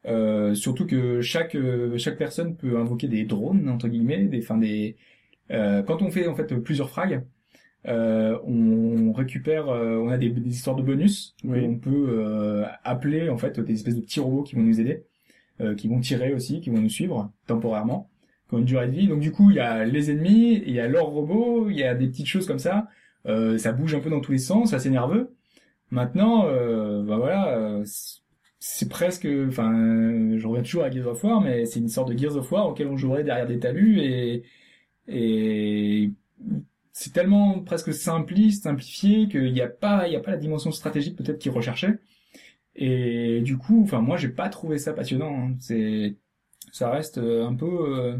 Euh, 0.06 0.54
surtout 0.54 0.86
que 0.86 1.20
chaque 1.20 1.54
euh, 1.54 1.96
chaque 1.98 2.18
personne 2.18 2.56
peut 2.56 2.76
invoquer 2.78 3.08
des 3.08 3.24
drones 3.24 3.68
entre 3.68 3.88
guillemets, 3.88 4.24
des, 4.26 4.40
enfin 4.40 4.58
des. 4.58 4.96
euh, 5.52 5.82
quand 5.82 6.02
on 6.02 6.10
fait 6.10 6.26
en 6.28 6.34
fait 6.36 6.54
plusieurs 6.56 6.90
frags, 6.90 7.24
euh, 7.88 8.38
on 8.46 9.12
récupère, 9.12 9.68
euh, 9.68 9.96
on 9.98 10.08
a 10.10 10.18
des, 10.18 10.30
des 10.30 10.50
histoires 10.50 10.76
de 10.76 10.82
bonus. 10.82 11.34
Oui. 11.44 11.60
On 11.66 11.78
peut 11.78 11.90
euh, 12.10 12.64
appeler 12.84 13.28
en 13.28 13.38
fait 13.38 13.60
des 13.60 13.74
espèces 13.74 13.96
de 13.96 14.00
petits 14.02 14.20
robots 14.20 14.42
qui 14.44 14.54
vont 14.56 14.62
nous 14.62 14.80
aider, 14.80 15.04
euh, 15.60 15.74
qui 15.74 15.88
vont 15.88 16.00
tirer 16.00 16.34
aussi, 16.34 16.60
qui 16.60 16.70
vont 16.70 16.80
nous 16.80 16.88
suivre 16.90 17.32
temporairement, 17.46 18.10
qui 18.48 18.54
ont 18.56 18.58
une 18.58 18.64
durée 18.64 18.86
de 18.88 18.92
vie. 18.92 19.08
Donc 19.08 19.20
du 19.20 19.32
coup, 19.32 19.50
il 19.50 19.56
y 19.56 19.60
a 19.60 19.84
les 19.84 20.10
ennemis, 20.10 20.62
il 20.66 20.72
y 20.74 20.80
a 20.80 20.88
leurs 20.88 21.06
robots, 21.06 21.68
il 21.70 21.76
y 21.76 21.84
a 21.84 21.94
des 21.94 22.08
petites 22.08 22.26
choses 22.26 22.46
comme 22.46 22.58
ça. 22.60 22.88
Euh, 23.26 23.58
ça 23.58 23.72
bouge 23.72 23.94
un 23.94 24.00
peu 24.00 24.10
dans 24.10 24.20
tous 24.20 24.32
les 24.32 24.38
sens, 24.38 24.70
c'est 24.70 24.76
assez 24.76 24.90
nerveux. 24.90 25.34
Maintenant, 25.90 26.46
euh, 26.46 27.02
bah 27.04 27.16
voilà, 27.18 27.56
euh, 27.58 27.84
c'est- 28.64 28.88
presque, 28.88 29.26
enfin, 29.48 29.72
je 30.38 30.46
reviens 30.46 30.62
toujours 30.62 30.84
à 30.84 30.90
Gears 30.90 31.08
of 31.08 31.22
War, 31.24 31.40
mais 31.40 31.66
c'est 31.66 31.80
une 31.80 31.88
sorte 31.88 32.10
de 32.12 32.18
Gears 32.18 32.36
of 32.36 32.50
War 32.52 32.68
auquel 32.68 32.86
on 32.88 32.96
jouerait 32.96 33.24
derrière 33.24 33.46
des 33.46 33.58
talus 33.58 34.00
et 34.00 34.42
et 35.08 36.10
c'est 36.92 37.12
tellement 37.12 37.60
presque 37.60 37.94
simpliste, 37.94 38.64
simplifié 38.64 39.28
qu'il 39.28 39.52
n'y 39.52 39.60
a 39.62 39.68
pas, 39.68 40.06
il 40.08 40.12
y 40.12 40.16
a 40.16 40.20
pas 40.20 40.32
la 40.32 40.36
dimension 40.38 40.72
stratégique 40.72 41.16
peut-être 41.16 41.38
qu'ils 41.40 41.52
recherchaient. 41.52 41.98
Et 42.76 43.40
du 43.42 43.58
coup, 43.58 43.82
enfin 43.84 44.00
moi 44.02 44.16
j'ai 44.18 44.28
pas 44.30 44.48
trouvé 44.50 44.78
ça 44.78 44.92
passionnant. 44.94 45.34
hein. 45.50 45.56
C'est, 45.60 46.16
ça 46.72 46.90
reste 46.90 47.18
euh, 47.18 47.46
un 47.46 47.54
peu. 47.56 47.66
euh, 47.66 48.18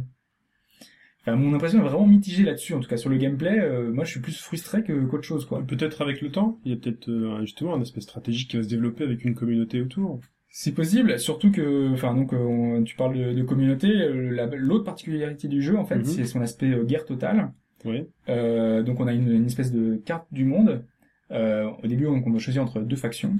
Enfin 1.20 1.36
mon 1.36 1.54
impression 1.54 1.78
est 1.80 1.88
vraiment 1.88 2.06
mitigée 2.06 2.44
là-dessus. 2.44 2.74
En 2.74 2.80
tout 2.80 2.88
cas 2.88 2.96
sur 2.96 3.10
le 3.10 3.16
gameplay, 3.16 3.58
euh, 3.58 3.92
moi 3.92 4.04
je 4.04 4.10
suis 4.12 4.20
plus 4.20 4.38
frustré 4.40 4.82
que 4.84 5.04
qu'autre 5.06 5.24
chose 5.24 5.46
quoi. 5.46 5.62
Peut-être 5.66 6.00
avec 6.02 6.20
le 6.20 6.30
temps, 6.32 6.60
il 6.64 6.72
y 6.72 6.74
a 6.74 6.76
peut-être 6.76 7.08
justement 7.42 7.74
un 7.74 7.80
aspect 7.80 8.00
stratégique 8.00 8.50
qui 8.50 8.56
va 8.56 8.62
se 8.62 8.68
développer 8.68 9.04
avec 9.04 9.24
une 9.24 9.34
communauté 9.34 9.80
autour. 9.80 10.20
C'est 10.54 10.72
possible, 10.72 11.18
surtout 11.18 11.50
que, 11.50 11.90
enfin 11.94 12.14
donc, 12.14 12.34
euh, 12.34 12.36
on- 12.36 12.82
tu 12.84 12.94
parles 12.94 13.16
de, 13.16 13.32
de 13.32 13.42
communauté. 13.42 13.88
euh, 13.88 14.30
la- 14.30 14.46
L'autre 14.54 14.84
particularité 14.84 15.48
du 15.48 15.62
jeu, 15.62 15.78
en 15.78 15.86
fait, 15.86 15.96
Mhm. 15.96 16.04
c'est 16.04 16.26
son 16.26 16.42
aspect 16.42 16.70
euh, 16.70 16.84
guerre 16.84 17.06
totale. 17.06 17.50
Oui. 17.86 18.04
Euh, 18.28 18.82
donc 18.82 19.00
on 19.00 19.06
a 19.06 19.14
une, 19.14 19.32
une 19.32 19.46
espèce 19.46 19.72
de 19.72 19.96
carte 19.96 20.26
du 20.30 20.44
monde. 20.44 20.84
Euh, 21.30 21.68
au 21.82 21.86
début, 21.86 22.06
on, 22.06 22.22
on 22.24 22.30
doit 22.30 22.38
choisir 22.38 22.62
entre 22.62 22.80
deux 22.80 22.96
factions. 22.96 23.34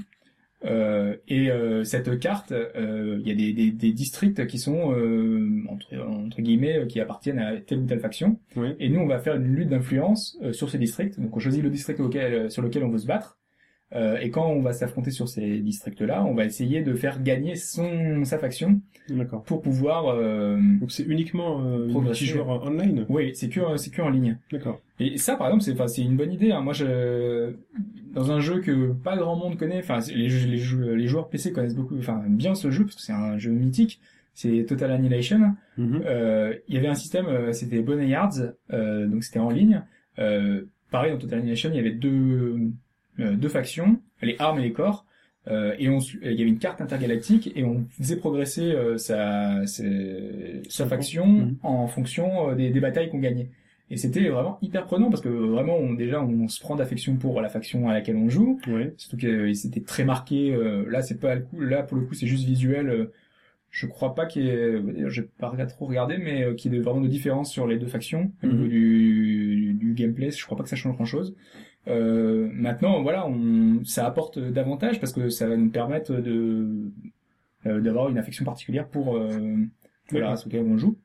Euh, 0.64 1.16
et 1.28 1.50
euh, 1.50 1.82
cette 1.84 2.18
carte, 2.20 2.52
il 2.76 3.22
y 3.28 3.30
a 3.30 3.34
des, 3.34 3.52
des, 3.52 3.70
des 3.72 3.92
districts 3.92 4.46
qui 4.46 4.58
sont 4.58 4.92
euh, 4.96 5.64
entre, 5.68 5.94
entre 5.98 6.40
guillemets 6.40 6.86
qui 6.88 6.98
appartiennent 7.00 7.40
à 7.40 7.56
telle 7.60 7.80
ou 7.80 7.86
telle 7.86 8.00
faction. 8.00 8.38
Oui. 8.56 8.68
Et 8.80 8.88
nous, 8.88 9.00
on 9.00 9.06
va 9.06 9.18
faire 9.18 9.34
une 9.36 9.54
lutte 9.54 9.68
d'influence 9.68 10.38
sur 10.52 10.70
ces 10.70 10.78
districts. 10.78 11.20
Donc 11.20 11.36
on 11.36 11.40
choisit 11.40 11.62
le 11.62 11.68
district 11.68 12.00
auquel, 12.00 12.50
sur 12.50 12.62
lequel 12.62 12.84
on 12.84 12.90
veut 12.90 12.98
se 12.98 13.06
battre. 13.06 13.38
Euh, 13.94 14.18
et 14.20 14.30
quand 14.30 14.46
on 14.48 14.62
va 14.62 14.72
s'affronter 14.72 15.10
sur 15.10 15.28
ces 15.28 15.58
districts-là, 15.58 16.24
on 16.24 16.34
va 16.34 16.44
essayer 16.46 16.82
de 16.82 16.94
faire 16.94 17.22
gagner 17.22 17.56
son 17.56 18.24
sa 18.24 18.38
faction 18.38 18.80
pour 19.46 19.60
pouvoir. 19.60 20.06
euh, 20.08 20.58
Donc 20.80 20.90
c'est 20.92 21.02
uniquement 21.02 21.60
euh, 21.62 21.86
multijoueur 21.86 22.48
online? 22.66 23.04
Oui, 23.08 23.32
c'est 23.34 23.48
que 23.48 23.60
c'est 23.76 23.90
que 23.90 24.00
en 24.00 24.08
ligne. 24.08 24.38
D'accord. 24.50 24.80
Et 24.98 25.18
ça, 25.18 25.36
par 25.36 25.48
exemple, 25.48 25.64
c'est 25.64 25.72
enfin, 25.72 25.88
c'est 25.88 26.02
une 26.02 26.16
bonne 26.16 26.32
idée. 26.32 26.52
Hein. 26.52 26.60
Moi, 26.62 26.72
je 26.72 27.52
dans 28.14 28.30
un 28.30 28.40
jeu 28.40 28.60
que 28.60 28.92
pas 28.92 29.16
grand 29.16 29.36
monde 29.36 29.56
connaît, 29.58 29.80
enfin 29.80 29.98
les, 30.14 30.28
les, 30.28 30.96
les 30.96 31.06
joueurs 31.06 31.28
PC 31.28 31.52
connaissent 31.52 31.74
beaucoup, 31.76 31.98
enfin 31.98 32.22
bien 32.28 32.54
ce 32.54 32.70
jeu 32.70 32.84
parce 32.84 32.96
que 32.96 33.02
c'est 33.02 33.12
un 33.12 33.36
jeu 33.38 33.50
mythique. 33.50 34.00
C'est 34.34 34.64
Total 34.66 34.90
Annihilation. 34.92 35.54
Mhm. 35.76 36.02
Euh, 36.06 36.54
Il 36.66 36.74
y 36.74 36.78
avait 36.78 36.88
un 36.88 36.94
système, 36.94 37.26
euh, 37.26 37.52
c'était 37.52 37.82
Boneyards, 37.82 38.54
euh, 38.72 39.06
donc 39.06 39.24
c'était 39.24 39.40
en 39.40 39.50
ligne. 39.50 39.82
Euh, 40.18 40.62
pareil 40.90 41.12
dans 41.12 41.18
Total 41.18 41.40
Annihilation, 41.40 41.68
il 41.70 41.76
y 41.76 41.78
avait 41.80 41.90
deux 41.90 42.70
deux 43.18 43.48
factions, 43.48 44.00
les 44.22 44.36
armes 44.38 44.58
et 44.58 44.62
les 44.62 44.72
corps. 44.72 45.04
Euh, 45.48 45.74
et 45.78 45.88
on, 45.88 45.98
il 45.98 46.32
y 46.32 46.40
avait 46.42 46.48
une 46.50 46.58
carte 46.58 46.80
intergalactique 46.80 47.50
et 47.56 47.64
on 47.64 47.84
faisait 47.98 48.14
progresser 48.16 48.70
euh, 48.72 48.96
sa, 48.96 49.66
sa, 49.66 49.82
sa 50.68 50.86
faction 50.86 51.26
Mhm. 51.26 51.56
en 51.64 51.86
fonction 51.88 52.50
euh, 52.50 52.54
des, 52.54 52.70
des 52.70 52.80
batailles 52.80 53.10
qu'on 53.10 53.18
gagnait. 53.18 53.50
Et 53.90 53.96
c'était 53.96 54.28
vraiment 54.28 54.58
hyper 54.62 54.84
prenant 54.86 55.10
parce 55.10 55.20
que 55.20 55.28
vraiment, 55.28 55.76
on, 55.76 55.92
déjà, 55.94 56.22
on 56.22 56.46
se 56.48 56.60
prend 56.60 56.76
d'affection 56.76 57.16
pour 57.16 57.40
la 57.42 57.48
faction 57.48 57.88
à 57.88 57.92
laquelle 57.92 58.16
on 58.16 58.28
joue. 58.30 58.58
Oui. 58.68 58.84
Surtout 58.96 59.16
que 59.18 59.52
c'était 59.52 59.80
très 59.82 60.04
marqué. 60.04 60.52
euh, 60.54 60.88
là, 60.88 61.02
c'est 61.02 61.18
pas 61.20 61.34
le 61.34 61.42
coup. 61.42 61.60
Là, 61.60 61.82
pour 61.82 61.98
le 61.98 62.04
coup, 62.04 62.14
c'est 62.14 62.26
juste 62.28 62.44
visuel. 62.46 62.88
euh, 62.88 63.12
je 63.70 63.86
crois 63.86 64.14
pas 64.14 64.26
qu'il 64.26 64.44
y 64.44 64.48
ait, 64.50 64.80
j'ai 65.08 65.22
pas 65.22 65.50
trop 65.66 65.86
regardé, 65.86 66.18
mais 66.18 66.42
euh, 66.44 66.54
qu'il 66.54 66.72
y 66.72 66.76
ait 66.76 66.80
vraiment 66.80 67.00
de 67.00 67.08
différence 67.08 67.50
sur 67.50 67.66
les 67.66 67.78
deux 67.78 67.86
factions 67.86 68.30
au 68.42 68.46
Mhm. 68.46 68.52
niveau 68.52 68.68
du, 68.68 69.74
du 69.74 69.92
gameplay. 69.94 70.30
Je 70.30 70.44
crois 70.44 70.56
pas 70.56 70.62
que 70.62 70.68
ça 70.70 70.76
change 70.76 70.94
grand 70.94 71.04
chose. 71.06 71.34
Euh, 71.88 72.48
maintenant, 72.52 73.02
voilà, 73.02 73.26
on, 73.26 73.84
ça 73.84 74.06
apporte 74.06 74.38
davantage 74.38 75.00
parce 75.00 75.12
que 75.12 75.28
ça 75.28 75.48
va 75.48 75.56
nous 75.56 75.70
permettre 75.70 76.14
de 76.14 76.90
euh, 77.66 77.80
d'avoir 77.80 78.08
une 78.08 78.18
affection 78.18 78.44
particulière 78.44 78.88
pour 78.88 79.16
euh, 79.16 79.56
la 80.12 80.28
race 80.28 80.46
auquel 80.46 80.62
on 80.64 80.76
joue. 80.76 80.96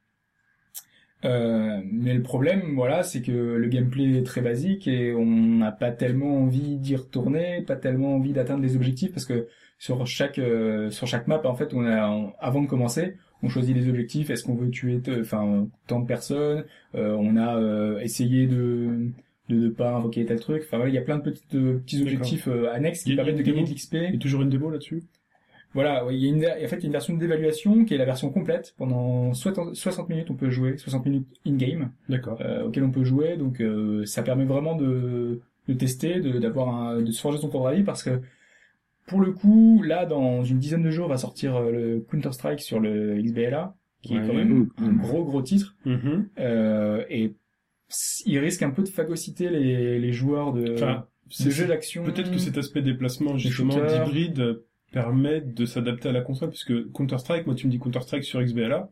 Euh, 1.25 1.81
mais 1.91 2.13
le 2.13 2.21
problème, 2.21 2.75
voilà, 2.75 3.01
c'est 3.01 3.21
que 3.23 3.31
le 3.31 3.67
gameplay 3.69 4.17
est 4.19 4.23
très 4.25 4.41
basique 4.41 4.87
et 4.87 5.13
on 5.15 5.25
n'a 5.25 5.71
pas 5.71 5.91
tellement 5.91 6.37
envie 6.43 6.77
d'y 6.77 6.95
retourner, 6.95 7.63
pas 7.63 7.75
tellement 7.75 8.13
envie 8.15 8.33
d'atteindre 8.33 8.61
des 8.61 8.75
objectifs 8.75 9.11
parce 9.13 9.25
que 9.25 9.47
sur 9.79 10.05
chaque 10.05 10.37
euh, 10.39 10.91
sur 10.91 11.07
chaque 11.07 11.27
map, 11.27 11.41
en 11.45 11.55
fait, 11.55 11.73
on 11.73 11.85
a 11.85 12.07
on- 12.09 12.33
avant 12.39 12.61
de 12.61 12.67
commencer, 12.67 13.15
on 13.41 13.49
choisit 13.49 13.75
les 13.75 13.89
objectifs. 13.89 14.29
Est-ce 14.29 14.43
qu'on 14.43 14.55
veut 14.55 14.69
tuer, 14.69 15.01
enfin, 15.19 15.67
tant 15.87 15.99
de 16.01 16.05
personnes? 16.07 16.65
Euh, 16.95 17.15
On 17.19 17.35
a 17.35 17.57
euh, 17.57 17.99
essayé 17.99 18.45
de 18.47 19.09
de 19.49 19.55
ne 19.55 19.69
pas 19.69 19.95
invoquer 19.95 20.25
tel 20.25 20.39
truc. 20.39 20.63
Enfin 20.65 20.77
voilà, 20.77 20.91
il 20.91 20.95
y 20.95 20.97
a 20.97 21.01
plein 21.01 21.17
de 21.17 21.23
petites, 21.23 21.55
euh, 21.55 21.79
petits 21.79 22.01
objectifs 22.01 22.47
euh, 22.47 22.71
annexes 22.71 23.03
qui 23.03 23.15
permettent 23.15 23.37
de 23.37 23.41
gagner 23.43 23.59
une 23.59 23.65
de 23.65 23.71
l'XP. 23.71 23.93
Il 23.93 24.13
y 24.13 24.15
a 24.15 24.19
toujours 24.19 24.41
une 24.41 24.49
démo 24.49 24.69
là-dessus? 24.69 25.03
Voilà, 25.73 26.05
ouais, 26.05 26.15
il 26.15 26.23
y 26.23 26.27
a 26.27 26.29
une, 26.29 26.43
en 26.65 26.67
fait, 26.67 26.77
il 26.77 26.83
y 26.83 26.85
a 26.85 26.87
une 26.87 26.91
version 26.93 27.15
d'évaluation 27.15 27.85
qui 27.85 27.93
est 27.93 27.97
la 27.97 28.05
version 28.05 28.29
complète. 28.31 28.73
Pendant 28.77 29.33
60 29.33 29.75
60 29.75 30.09
minutes, 30.09 30.31
on 30.31 30.35
peut 30.35 30.49
jouer, 30.49 30.77
60 30.77 31.05
minutes 31.05 31.27
in-game, 31.45 31.91
D'accord. 32.09 32.39
euh, 32.41 32.65
auquel 32.65 32.83
on 32.83 32.91
peut 32.91 33.03
jouer. 33.03 33.37
Donc, 33.37 33.61
euh, 33.61 34.05
ça 34.05 34.23
permet 34.23 34.45
vraiment 34.45 34.75
de, 34.75 35.41
de 35.67 35.73
tester, 35.73 36.19
de, 36.19 36.39
d'avoir 36.39 36.69
un, 36.73 37.01
de 37.01 37.11
se 37.11 37.21
forger 37.21 37.37
son 37.37 37.49
propre 37.49 37.67
avis 37.67 37.83
parce 37.83 38.01
que, 38.01 38.21
pour 39.07 39.21
le 39.21 39.31
coup, 39.33 39.83
là, 39.83 40.05
dans 40.05 40.43
une 40.43 40.57
dizaine 40.57 40.83
de 40.83 40.89
jours, 40.89 41.07
va 41.09 41.17
sortir 41.17 41.55
euh, 41.57 41.71
le 41.71 41.99
Counter-Strike 42.09 42.59
sur 42.61 42.79
le 42.79 43.21
XBLA, 43.21 43.75
qui 44.01 44.15
est 44.15 44.25
quand 44.25 44.33
même 44.33 44.49
Mmh. 44.53 44.69
un 44.79 44.93
gros, 44.93 45.25
gros 45.25 45.41
titre. 45.41 45.75
Mhm. 45.85 46.29
Euh, 46.39 47.03
et 47.09 47.35
il 48.25 48.37
risque 48.39 48.63
un 48.63 48.69
peu 48.71 48.83
de 48.83 48.89
phagocyter 48.89 49.49
les, 49.49 49.99
les 49.99 50.11
joueurs 50.13 50.53
de, 50.53 50.73
Enfin, 50.73 51.05
de 51.27 51.33
c'est- 51.33 51.51
jeux 51.51 51.65
d'action. 51.67 52.03
Peut-être 52.03 52.31
que 52.31 52.37
cet 52.37 52.57
aspect 52.57 52.81
déplacement 52.81 53.37
justement 53.37 53.75
d'hybride 53.75 54.61
permet 54.91 55.41
de 55.41 55.65
s'adapter 55.65 56.09
à 56.09 56.11
la 56.11 56.21
console, 56.21 56.49
puisque 56.49 56.91
Counter-Strike, 56.91 57.45
moi 57.45 57.55
tu 57.55 57.67
me 57.67 57.71
dis 57.71 57.79
Counter-Strike 57.79 58.23
sur 58.23 58.41
XBLA, 58.43 58.89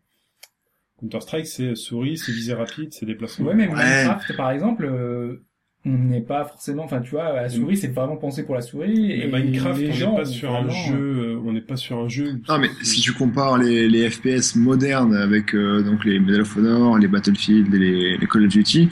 Counter-Strike 1.00 1.46
c'est 1.48 1.76
souris, 1.76 2.18
c'est 2.18 2.32
visée 2.32 2.54
rapide, 2.54 2.94
c'est 2.94 3.06
déplacement. 3.06 3.48
Ouais, 3.48 3.56
mais 3.56 3.68
Ouais. 3.68 3.74
Minecraft, 3.76 4.36
par 4.38 4.52
exemple, 4.52 4.86
euh, 4.86 5.44
on 5.86 5.92
n'est 5.92 6.22
pas 6.22 6.46
forcément, 6.46 6.84
enfin, 6.84 7.00
tu 7.00 7.12
vois, 7.12 7.32
la 7.34 7.48
souris, 7.48 7.78
c'est 7.78 7.94
vraiment 7.94 8.18
pensé 8.18 8.44
pour 8.44 8.56
la 8.56 8.62
souris. 8.62 9.08
Mais 9.08 9.20
et 9.20 9.28
Minecraft, 9.28 9.80
les 9.80 10.04
on 10.04 10.12
n'est 10.12 10.18
pas 10.18 10.26
sur 10.26 10.56
un 10.56 10.68
jeu, 10.68 10.96
euh, 10.96 11.42
on 11.46 11.54
n'est 11.54 11.62
pas 11.62 11.76
sur 11.76 12.00
un 12.00 12.08
jeu. 12.08 12.40
Non, 12.50 12.58
mais 12.58 12.70
si 12.82 13.02
tu 13.02 13.14
compares 13.14 13.60
les, 13.60 13.88
les 13.88 14.10
FPS 14.10 14.56
modernes 14.56 15.16
avec 15.16 15.54
euh, 15.54 15.84
donc 15.84 16.04
les 16.04 16.20
Medal 16.20 16.42
of 16.42 16.58
Honor, 16.58 16.98
les 16.98 17.08
Battlefield 17.08 17.74
et 17.76 17.78
les, 17.78 18.18
les 18.18 18.28
Call 18.28 18.46
of 18.46 18.50
Duty, 18.50 18.90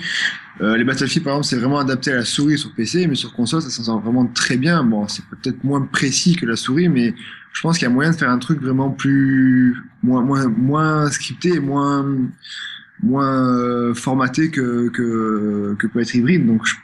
euh, 0.61 0.77
les 0.77 0.83
Battlefield 0.83 1.23
par 1.23 1.33
exemple 1.33 1.47
c'est 1.47 1.57
vraiment 1.57 1.79
adapté 1.79 2.11
à 2.11 2.17
la 2.17 2.25
souris 2.25 2.59
sur 2.59 2.71
PC, 2.75 3.07
mais 3.07 3.15
sur 3.15 3.33
console 3.33 3.63
ça 3.63 3.71
s'en 3.71 3.83
sort 3.83 3.99
vraiment 3.99 4.27
très 4.27 4.57
bien. 4.57 4.83
Bon, 4.83 5.07
c'est 5.07 5.25
peut-être 5.25 5.63
moins 5.63 5.81
précis 5.81 6.35
que 6.35 6.45
la 6.45 6.55
souris, 6.55 6.89
mais 6.89 7.15
je 7.53 7.61
pense 7.61 7.79
qu'il 7.79 7.87
y 7.87 7.91
a 7.91 7.93
moyen 7.93 8.11
de 8.11 8.15
faire 8.15 8.29
un 8.29 8.37
truc 8.37 8.61
vraiment 8.61 8.91
plus 8.91 9.75
moins 10.03 10.21
moins 10.21 10.47
moins 10.47 11.09
scripté, 11.09 11.55
et 11.55 11.59
moins 11.59 12.05
moins 13.03 13.57
euh, 13.59 13.93
formaté 13.93 14.49
que 14.49 14.89
que 14.89 15.75
que 15.77 15.87
peut 15.87 15.99
être 16.01 16.15
hybride. 16.15 16.45
Donc 16.47 16.65
je, 16.65 16.75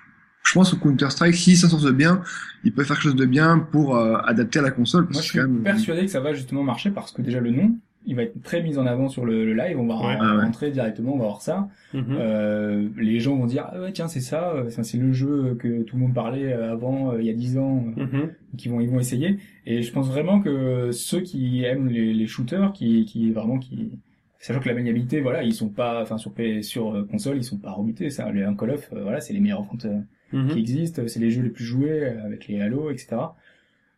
je 0.43 0.53
pense 0.53 0.73
que 0.73 0.79
Counter 0.79 1.09
Strike, 1.09 1.35
si 1.35 1.55
ça 1.55 1.67
s'en 1.69 1.79
sort 1.79 1.93
bien, 1.93 2.21
il 2.63 2.71
peut 2.73 2.83
faire 2.83 2.95
quelque 2.97 3.03
chose 3.09 3.15
de 3.15 3.25
bien 3.25 3.59
pour 3.59 3.95
euh, 3.95 4.17
adapter 4.25 4.59
à 4.59 4.61
la 4.63 4.71
console. 4.71 5.03
Moi, 5.11 5.21
je 5.21 5.27
suis 5.27 5.39
quand 5.39 5.47
même- 5.47 5.63
persuadé 5.63 6.01
que 6.01 6.11
ça 6.11 6.19
va 6.19 6.33
justement 6.33 6.63
marcher 6.63 6.89
parce 6.91 7.11
que 7.11 7.21
déjà 7.21 7.39
le 7.39 7.51
nom, 7.51 7.75
il 8.05 8.15
va 8.15 8.23
être 8.23 8.41
très 8.41 8.63
mis 8.63 8.77
en 8.77 8.85
avant 8.87 9.09
sur 9.09 9.25
le, 9.25 9.45
le 9.45 9.53
live. 9.53 9.77
On 9.79 9.85
va 9.85 9.95
Ouais. 10.07 10.17
Ah 10.19 10.35
ouais. 10.37 10.43
rentrer 10.43 10.71
directement, 10.71 11.13
on 11.15 11.17
va 11.19 11.25
voir 11.25 11.41
ça. 11.41 11.67
Mhm. 11.93 12.03
Euh, 12.11 12.87
les 12.97 13.19
gens 13.19 13.35
vont 13.35 13.45
dire, 13.45 13.65
ah 13.71 13.79
ouais, 13.81 13.91
tiens, 13.91 14.07
c'est 14.07 14.21
ça, 14.21 14.53
euh, 14.55 14.69
c'est 14.69 14.97
le 14.97 15.11
jeu 15.13 15.55
que 15.59 15.83
tout 15.83 15.95
le 15.97 16.01
monde 16.03 16.13
parlait 16.13 16.51
euh, 16.53 16.71
avant, 16.71 17.11
euh, 17.11 17.17
il 17.21 17.27
y 17.27 17.29
a 17.29 17.33
10 17.33 17.57
ans. 17.57 17.85
euh, 17.97 18.05
Mhm. 18.05 18.29
qui 18.57 18.67
vont 18.69 18.79
ils 18.81 18.89
vont 18.89 18.99
essayer 18.99 19.37
et 19.67 19.83
je 19.83 19.91
pense 19.93 20.07
vraiment 20.07 20.41
que 20.41 20.89
ceux 20.91 21.19
qui 21.21 21.63
aiment 21.63 21.87
les, 21.87 22.13
les 22.15 22.25
shooters 22.27 22.73
qui 22.73 23.05
qui 23.05 23.31
vraiment 23.31 23.59
qui 23.59 23.91
sachant 24.39 24.59
que 24.61 24.67
la 24.69 24.73
maniabilité 24.75 25.21
voilà 25.21 25.43
ils 25.43 25.53
sont 25.53 25.69
pas 25.69 26.01
enfin 26.01 26.17
sur 26.17 26.33
sur 26.61 26.95
euh, 26.95 27.03
console 27.05 27.37
ils 27.37 27.43
sont 27.43 27.57
pas 27.57 27.71
rebutés 27.71 28.09
ça. 28.09 28.31
Les 28.31 28.43
un 28.43 28.55
Call 28.55 28.71
of 28.71 28.89
euh, 28.93 29.03
voilà 29.03 29.19
c'est 29.21 29.33
les 29.33 29.39
meilleures 29.41 29.63
ventes 29.63 29.85
euh, 29.85 29.99
Mhm. 30.31 30.49
qui 30.49 30.59
existent 30.59 31.01
c'est 31.07 31.19
les 31.19 31.31
jeux 31.31 31.41
les 31.41 31.49
plus 31.49 31.65
joués 31.65 32.05
avec 32.05 32.47
les 32.47 32.61
Halo 32.61 32.91
etc 32.91 33.17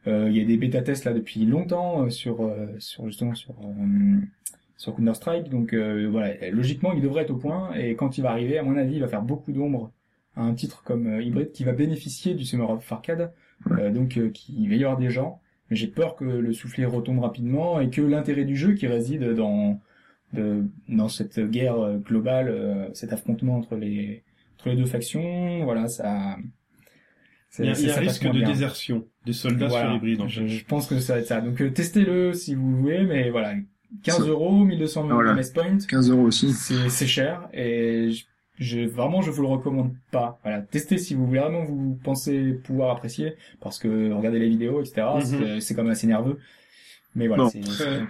Euh, 0.08 0.30
il 0.32 0.38
y 0.38 0.42
a 0.42 0.46
des 0.46 0.58
bêta 0.58 0.82
tests 0.82 1.06
là 1.06 1.14
depuis 1.14 1.46
longtemps 1.46 2.10
sur 2.10 2.42
euh, 2.42 2.68
sur 2.80 3.06
justement 3.08 3.36
sur 3.36 3.52
euh, 3.52 4.18
sur 4.78 4.96
Counter 4.96 5.14
Strike 5.14 5.50
donc 5.50 5.74
euh, 5.74 6.08
voilà 6.10 6.50
logiquement 6.52 6.94
il 6.94 7.02
devrait 7.02 7.24
être 7.24 7.32
au 7.32 7.36
point. 7.38 7.74
Et 7.76 7.96
quand 7.96 8.18
il 8.18 8.22
va 8.22 8.32
arriver 8.32 8.58
à 8.58 8.64
mon 8.64 8.78
avis 8.78 8.96
il 8.96 9.02
va 9.02 9.08
faire 9.10 9.22
beaucoup 9.22 9.52
d'ombre 9.52 9.92
à 10.36 10.42
un 10.44 10.54
titre 10.56 10.82
comme 10.84 11.06
euh, 11.08 11.22
Hybrid 11.22 11.52
qui 11.52 11.64
va 11.66 11.74
bénéficier 11.74 12.34
du 12.34 12.46
Summer 12.46 12.70
of 12.70 12.92
Arcade 12.92 13.32
euh, 13.78 13.92
donc 13.92 14.18
qui 14.34 14.56
il 14.58 14.70
va 14.70 14.76
y 14.76 14.84
avoir 14.86 14.98
des 14.98 15.10
gens. 15.12 15.40
Mais 15.70 15.76
j'ai 15.76 15.88
peur 15.88 16.16
que 16.16 16.24
le 16.26 16.54
soufflet 16.54 16.86
retombe 16.86 17.20
rapidement 17.20 17.80
et 17.82 17.90
que 17.90 18.02
l'intérêt 18.02 18.46
du 18.46 18.56
jeu 18.56 18.74
qui 18.74 18.88
réside 18.88 19.24
dans 19.36 19.80
de, 20.34 20.64
dans 20.90 21.08
cette 21.10 21.40
guerre 21.40 21.80
euh, 21.80 21.98
globale 21.98 22.48
euh, 22.50 22.90
cet 22.94 23.12
affrontement 23.14 23.56
entre 23.58 23.76
les 23.76 24.24
entre 24.58 24.70
les 24.70 24.76
deux 24.76 24.86
factions 24.86 25.64
voilà 25.64 25.88
ça 25.88 26.38
Il 27.60 27.66
y 27.66 27.70
a, 27.70 27.76
c'est- 27.76 27.84
il 27.84 27.88
y 27.88 27.92
a 27.92 27.94
ça 27.96 28.00
un 28.00 28.04
risque 28.04 28.26
de 28.28 28.32
bien. 28.32 28.48
désertion 28.48 29.06
des 29.26 29.34
soldats 29.34 29.68
Voilà. 29.68 29.88
sur 29.90 29.96
hybride 29.98 30.22
en 30.22 30.28
je, 30.28 30.42
fait. 30.42 30.48
je 30.48 30.66
pense 30.66 30.88
que 30.88 31.00
ça 31.00 31.14
va 31.14 31.20
être 31.20 31.28
ça 31.28 31.42
donc 31.42 31.62
euh, 31.62 31.70
testez-le 31.70 32.34
si 32.34 32.56
vous 32.56 32.78
voulez 32.78 33.04
mais 33.06 33.30
voilà 33.30 33.56
15 34.04 34.18
Ça- 34.20 34.24
euros 34.24 34.64
1200 34.64 35.08
Voilà. 35.08 35.34
MS 35.34 35.52
points 35.54 35.78
15 35.88 36.10
euros 36.12 36.22
aussi. 36.24 36.54
c'est 36.54 36.88
c'est 36.90 37.08
cher 37.08 37.50
et 37.54 38.12
je, 38.12 38.24
je 38.58 38.80
vraiment 38.88 39.22
je 39.22 39.32
vous 39.32 39.42
le 39.42 39.50
recommande 39.50 39.92
pas. 40.12 40.40
Voilà, 40.44 40.62
testez 40.62 40.98
si 40.98 41.14
vous 41.14 41.26
voulez 41.28 41.40
vraiment 41.42 41.66
vous 41.66 42.00
pensez 42.04 42.54
pouvoir 42.64 42.92
apprécier 42.92 43.34
parce 43.60 43.80
que 43.80 44.12
regardez 44.14 44.40
les 44.40 44.48
vidéos 44.50 44.80
etc. 44.80 45.08
Mhm. 45.16 45.22
c'est- 45.22 45.60
C'est 45.62 45.76
quand 45.76 45.84
même 45.84 45.92
assez 45.92 46.08
nerveux. 46.08 46.38
Mais 47.14 47.28
voilà, 47.28 47.44
Bon, 47.44 47.52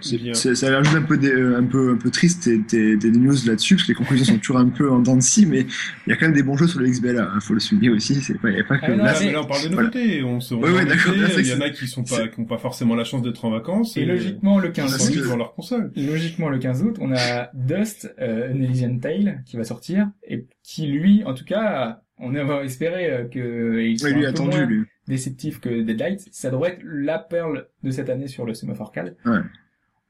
c'est 0.00 0.54
Ça 0.54 0.66
a 0.66 0.70
l'air 0.70 0.84
juste 0.84 0.96
un 0.96 1.02
peu, 1.02 1.18
dé- 1.18 1.32
euh, 1.32 1.58
un 1.58 1.64
peu, 1.64 1.90
un 1.92 1.96
peu 1.96 2.08
triste 2.10 2.44
tes, 2.44 2.60
tes, 2.62 2.96
tes 2.96 3.10
news 3.10 3.34
là-dessus, 3.46 3.74
parce 3.74 3.86
que 3.88 3.92
les 3.92 3.96
conclusions 3.96 4.24
sont 4.24 4.38
toujours 4.38 4.58
un 4.58 4.68
peu 4.68 4.88
en 4.90 5.00
dents 5.00 5.16
de 5.16 5.20
scie, 5.22 5.44
mais 5.44 5.66
il 6.06 6.10
y 6.10 6.12
a 6.12 6.16
quand 6.16 6.26
même 6.26 6.34
des 6.36 6.44
bons 6.44 6.56
jeux 6.56 6.68
sur 6.68 6.78
le 6.78 6.86
XBLA, 6.88 7.24
hein, 7.34 7.40
faut 7.40 7.52
le 7.54 7.58
souligner 7.60 7.90
aussi, 7.90 8.14
c'est 8.16 8.38
pas, 8.38 8.50
il 8.50 8.58
y 8.58 8.60
a 8.60 8.64
pas 8.64 8.78
que 8.78 8.84
Ah, 8.86 8.90
non, 8.90 8.96
Là, 9.04 9.12
là, 9.12 9.18
mais 9.20 9.32
là, 9.32 9.40
on 9.42 9.46
parle 9.46 9.62
de 9.68 9.74
voilà. 9.74 9.88
nouveautés. 9.88 10.22
On 10.22 10.38
se, 10.40 10.54
on 10.54 10.60
Ouais, 10.62 10.70
ouais, 10.70 10.82
Il 10.84 11.46
y 11.48 11.52
en 11.52 11.60
a 11.60 11.70
qui 11.70 11.88
sont 11.88 12.04
pas, 12.04 12.28
qui 12.28 12.38
ont 12.40 12.44
pas 12.44 12.58
forcément 12.58 12.94
la 12.94 13.02
chance 13.02 13.22
d'être 13.22 13.44
en 13.44 13.50
vacances. 13.50 13.96
et 13.96 14.04
logiquement 14.04 14.60
le 14.60 14.68
ils 14.68 14.72
15 14.72 14.96
sont 14.96 15.12
que- 15.12 15.18
août, 15.18 15.36
leur 15.36 15.54
console. 15.54 15.90
logiquement 15.96 16.48
le 16.48 16.58
15 16.58 16.82
août, 16.84 16.96
on 17.00 17.12
a 17.12 17.50
Dust, 17.54 18.14
euh, 18.20 18.52
An 18.52 18.60
Elysian 18.60 18.98
Tale 18.98 19.42
qui 19.46 19.56
va 19.56 19.64
sortir 19.64 20.08
et 20.28 20.46
qui 20.62 20.86
lui, 20.86 21.24
en 21.24 21.34
tout 21.34 21.44
cas, 21.44 22.02
on 22.18 22.30
va 22.30 22.62
espérer 22.64 23.10
euh, 23.10 23.24
que 23.24 23.80
il 23.80 23.98
soit 23.98 24.10
Ouais, 24.10 24.14
lui 24.14 24.26
un 24.26 24.32
peu 24.32 24.42
attendu, 24.42 24.56
moins- 24.58 24.66
lui. 24.66 24.84
Déceptif 25.08 25.60
que 25.60 25.82
Deadlight, 25.82 26.28
ça 26.32 26.50
devrait 26.50 26.72
être 26.74 26.82
la 26.84 27.18
perle 27.18 27.68
de 27.82 27.90
cette 27.90 28.08
année 28.10 28.28
sur 28.28 28.44
le 28.46 28.54
sémaphore 28.54 28.92
cal. 28.92 29.16
Ouais. 29.26 29.40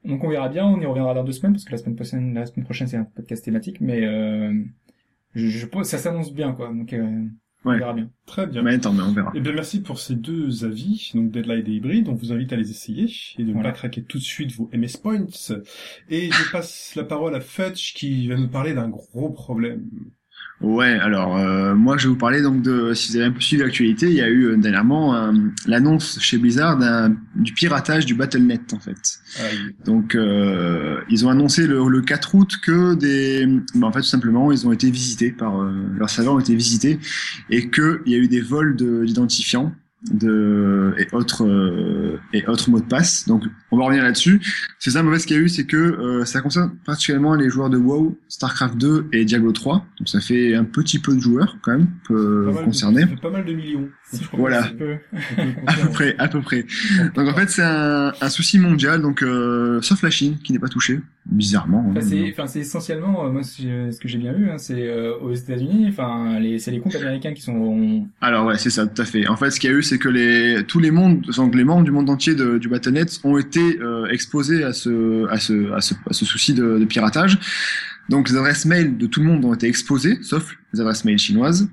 Donc 0.05 0.23
on 0.23 0.29
verra 0.29 0.49
bien, 0.49 0.65
on 0.65 0.79
y 0.81 0.85
reviendra 0.85 1.13
dans 1.13 1.23
deux 1.23 1.31
semaines 1.31 1.53
parce 1.53 1.63
que 1.65 1.71
la 1.71 1.77
semaine 1.77 1.95
prochaine, 1.95 2.33
la 2.33 2.45
semaine 2.45 2.65
prochaine 2.65 2.87
c'est 2.87 2.97
un 2.97 3.05
podcast 3.05 3.43
thématique, 3.45 3.79
mais 3.81 4.05
euh, 4.05 4.53
je, 5.33 5.47
je 5.47 5.65
pense 5.65 5.87
ça 5.87 5.97
s'annonce 5.97 6.33
bien 6.33 6.51
quoi. 6.53 6.67
Donc 6.73 6.91
euh, 6.93 7.01
on 7.65 7.69
Ouais. 7.69 7.77
verra 7.77 7.93
bien. 7.93 8.09
Très 8.25 8.45
bien. 8.45 8.61
Mais 8.61 8.73
attends, 8.73 8.91
mais 8.91 9.03
on 9.03 9.13
verra. 9.13 9.31
Eh 9.35 9.39
bien, 9.39 9.53
merci 9.53 9.81
pour 9.81 9.97
ces 9.97 10.15
deux 10.15 10.65
avis, 10.65 11.11
donc 11.15 11.31
Deadlight 11.31 11.65
et 11.65 11.71
Hybrid. 11.71 12.09
On 12.09 12.13
vous 12.13 12.33
invite 12.33 12.51
à 12.51 12.57
les 12.57 12.69
essayer 12.69 13.05
et 13.37 13.43
de 13.43 13.47
ne 13.47 13.53
Voilà. 13.53 13.69
pas 13.69 13.75
craquer 13.77 14.03
tout 14.03 14.17
de 14.17 14.23
suite 14.23 14.51
vos 14.51 14.69
MS 14.73 14.97
Points. 15.01 15.27
Et 16.09 16.29
je 16.29 16.51
passe 16.51 16.93
la 16.97 17.05
parole 17.05 17.33
à 17.33 17.39
Fudge 17.39 17.93
qui 17.93 18.27
va 18.27 18.35
nous 18.35 18.49
parler 18.49 18.73
d'un 18.73 18.89
gros 18.89 19.29
problème. 19.29 19.89
Ouais, 20.61 20.97
alors 20.99 21.35
euh, 21.37 21.75
moi 21.75 21.97
je 21.97 22.03
vais 22.07 22.13
vous 22.13 22.17
parler 22.17 22.41
donc 22.41 22.61
de, 22.61 22.93
si 22.93 23.11
vous 23.11 23.17
avez 23.17 23.25
un 23.25 23.31
peu 23.31 23.41
suivi 23.41 23.61
l'actualité, 23.61 24.05
il 24.07 24.13
y 24.13 24.21
a 24.21 24.29
eu 24.29 24.45
euh, 24.45 24.55
dernièrement 24.55 25.13
euh, 25.13 25.33
l'annonce 25.67 26.19
chez 26.21 26.37
Blizzard 26.37 26.79
du 27.35 27.51
piratage 27.53 28.05
du 28.05 28.13
Battle.net 28.15 28.73
en 28.73 28.79
fait. 28.79 29.19
Aïe. 29.41 29.75
Donc 29.83 30.15
euh, 30.15 31.01
ils 31.09 31.25
ont 31.25 31.29
annoncé 31.29 31.67
le, 31.67 31.85
le 31.89 32.01
4 32.01 32.35
août 32.35 32.53
que 32.63 32.93
des, 32.95 33.45
bah, 33.75 33.87
en 33.87 33.91
fait 33.91 33.99
tout 34.01 34.05
simplement 34.07 34.53
ils 34.53 34.65
ont 34.65 34.71
été 34.71 34.89
visités 34.89 35.31
par 35.33 35.61
euh, 35.61 35.73
leurs 35.97 36.09
serveurs 36.09 36.35
ont 36.35 36.39
été 36.39 36.55
visités 36.55 36.97
et 37.49 37.67
que 37.69 38.01
il 38.05 38.13
y 38.13 38.15
a 38.15 38.19
eu 38.19 38.29
des 38.29 38.41
vols 38.41 38.77
de- 38.77 39.03
d'identifiants 39.03 39.65
de 39.65 39.73
et 40.97 41.07
autres 41.13 41.45
euh, 41.45 42.19
et 42.33 42.45
autres 42.47 42.69
mots 42.69 42.79
de 42.79 42.85
passe. 42.85 43.27
Donc 43.27 43.43
on 43.71 43.77
va 43.77 43.85
revenir 43.85 44.03
là-dessus. 44.03 44.41
C'est 44.79 44.91
ça, 44.91 45.01
ce 45.01 45.25
qu'il 45.27 45.35
y 45.37 45.39
a 45.39 45.41
eu, 45.41 45.49
c'est 45.49 45.65
que 45.65 45.77
euh, 45.77 46.25
ça 46.25 46.41
concerne 46.41 46.71
particulièrement 46.85 47.35
les 47.35 47.49
joueurs 47.49 47.69
de 47.69 47.77
WoW, 47.77 48.17
StarCraft 48.27 48.77
2 48.77 49.07
et 49.13 49.25
Diablo 49.25 49.51
3. 49.51 49.85
Donc 49.99 50.09
ça 50.09 50.19
fait 50.19 50.55
un 50.55 50.65
petit 50.65 50.99
peu 50.99 51.15
de 51.15 51.19
joueurs 51.21 51.57
quand 51.61 51.71
même 51.77 51.87
peu 52.07 52.45
Pas 52.45 52.51
mal 52.51 52.59
de- 52.61 52.65
concernés. 52.65 53.01
ça 53.01 53.07
fait 53.07 53.15
pas 53.21 53.29
mal 53.31 53.45
de 53.45 53.53
millions. 53.53 53.89
Je 54.13 54.27
crois 54.27 54.39
Voilà. 54.39 54.63
peu. 54.77 54.95
À 55.67 55.73
peu 55.73 55.89
près, 55.89 56.15
à 56.17 56.27
peu 56.27 56.41
près. 56.41 56.65
Donc 57.15 57.27
en 57.29 57.33
fait, 57.33 57.49
c'est 57.49 57.63
un, 57.63 58.11
un 58.21 58.29
souci 58.29 58.59
mondial, 58.59 59.01
donc 59.01 59.23
euh, 59.23 59.81
sauf 59.81 60.01
la 60.03 60.09
Chine 60.09 60.37
qui 60.43 60.51
n'est 60.53 60.59
pas 60.59 60.67
touchée, 60.67 60.99
bizarrement. 61.25 61.85
Enfin, 61.89 62.01
c'est, 62.01 62.29
enfin, 62.31 62.47
c'est 62.47 62.59
essentiellement, 62.59 63.25
euh, 63.25 63.31
moi, 63.31 63.43
ce 63.43 63.97
que 63.99 64.07
j'ai 64.07 64.17
bien 64.17 64.33
vu, 64.33 64.49
hein, 64.49 64.57
c'est 64.57 64.87
euh, 64.87 65.15
aux 65.17 65.33
États-Unis. 65.33 65.87
Enfin, 65.89 66.39
les, 66.39 66.59
c'est 66.59 66.71
les 66.71 66.79
comptes 66.79 66.95
américains 66.95 67.33
qui 67.33 67.41
sont. 67.41 68.07
Alors 68.21 68.45
ouais, 68.45 68.57
c'est 68.57 68.69
ça, 68.69 68.85
tout 68.85 69.01
à 69.01 69.05
fait. 69.05 69.27
En 69.27 69.37
fait, 69.37 69.51
ce 69.51 69.59
qu'il 69.59 69.69
y 69.69 69.73
a 69.73 69.77
eu, 69.77 69.83
c'est 69.83 69.97
que 69.97 70.09
les 70.09 70.63
tous 70.67 70.79
les 70.79 70.91
mondes, 70.91 71.25
les 71.53 71.63
membres 71.63 71.83
du 71.83 71.91
monde 71.91 72.09
entier 72.09 72.35
de, 72.35 72.57
du 72.57 72.67
Battle.net 72.67 73.19
ont 73.23 73.37
été 73.37 73.79
euh, 73.79 74.05
exposés 74.07 74.63
à 74.63 74.73
ce, 74.73 75.27
à 75.29 75.39
ce, 75.39 75.71
à 75.73 75.81
ce, 75.81 75.93
à 76.09 76.13
ce 76.13 76.25
souci 76.25 76.53
de, 76.53 76.77
de 76.77 76.85
piratage. 76.85 77.39
Donc 78.09 78.29
les 78.29 78.35
adresses 78.35 78.65
mail 78.65 78.97
de 78.97 79.07
tout 79.07 79.21
le 79.21 79.27
monde 79.27 79.45
ont 79.45 79.53
été 79.53 79.67
exposées, 79.67 80.17
sauf 80.21 80.55
les 80.73 80.81
adresses 80.81 81.05
mail 81.05 81.17
chinoises. 81.17 81.69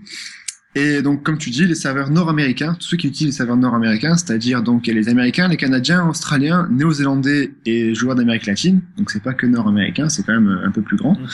Et 0.77 1.03
donc, 1.03 1.25
comme 1.25 1.37
tu 1.37 1.51
dis, 1.51 1.67
les 1.67 1.75
serveurs 1.75 2.11
nord-américains, 2.11 2.75
tous 2.79 2.87
ceux 2.91 2.97
qui 2.97 3.09
utilisent 3.09 3.33
les 3.35 3.37
serveurs 3.39 3.57
nord-américains, 3.57 4.17
c'est-à-dire 4.17 4.63
donc 4.63 4.87
les 4.87 5.09
Américains, 5.09 5.49
les 5.49 5.57
Canadiens, 5.57 6.07
Australiens, 6.09 6.69
Néo-Zélandais 6.71 7.53
et 7.67 7.93
joueurs 7.95 8.15
d'Amérique 8.15 8.47
latine. 8.47 8.81
Donc 8.97 9.11
c'est 9.11 9.23
pas 9.23 9.35
que 9.35 9.47
nord-américain, 9.47 10.09
c'est 10.09 10.25
quand 10.25 10.33
même 10.33 10.61
un 10.65 10.71
peu 10.71 10.83
plus 10.83 10.97
grand. 10.97 11.15
Mhm. 11.19 11.27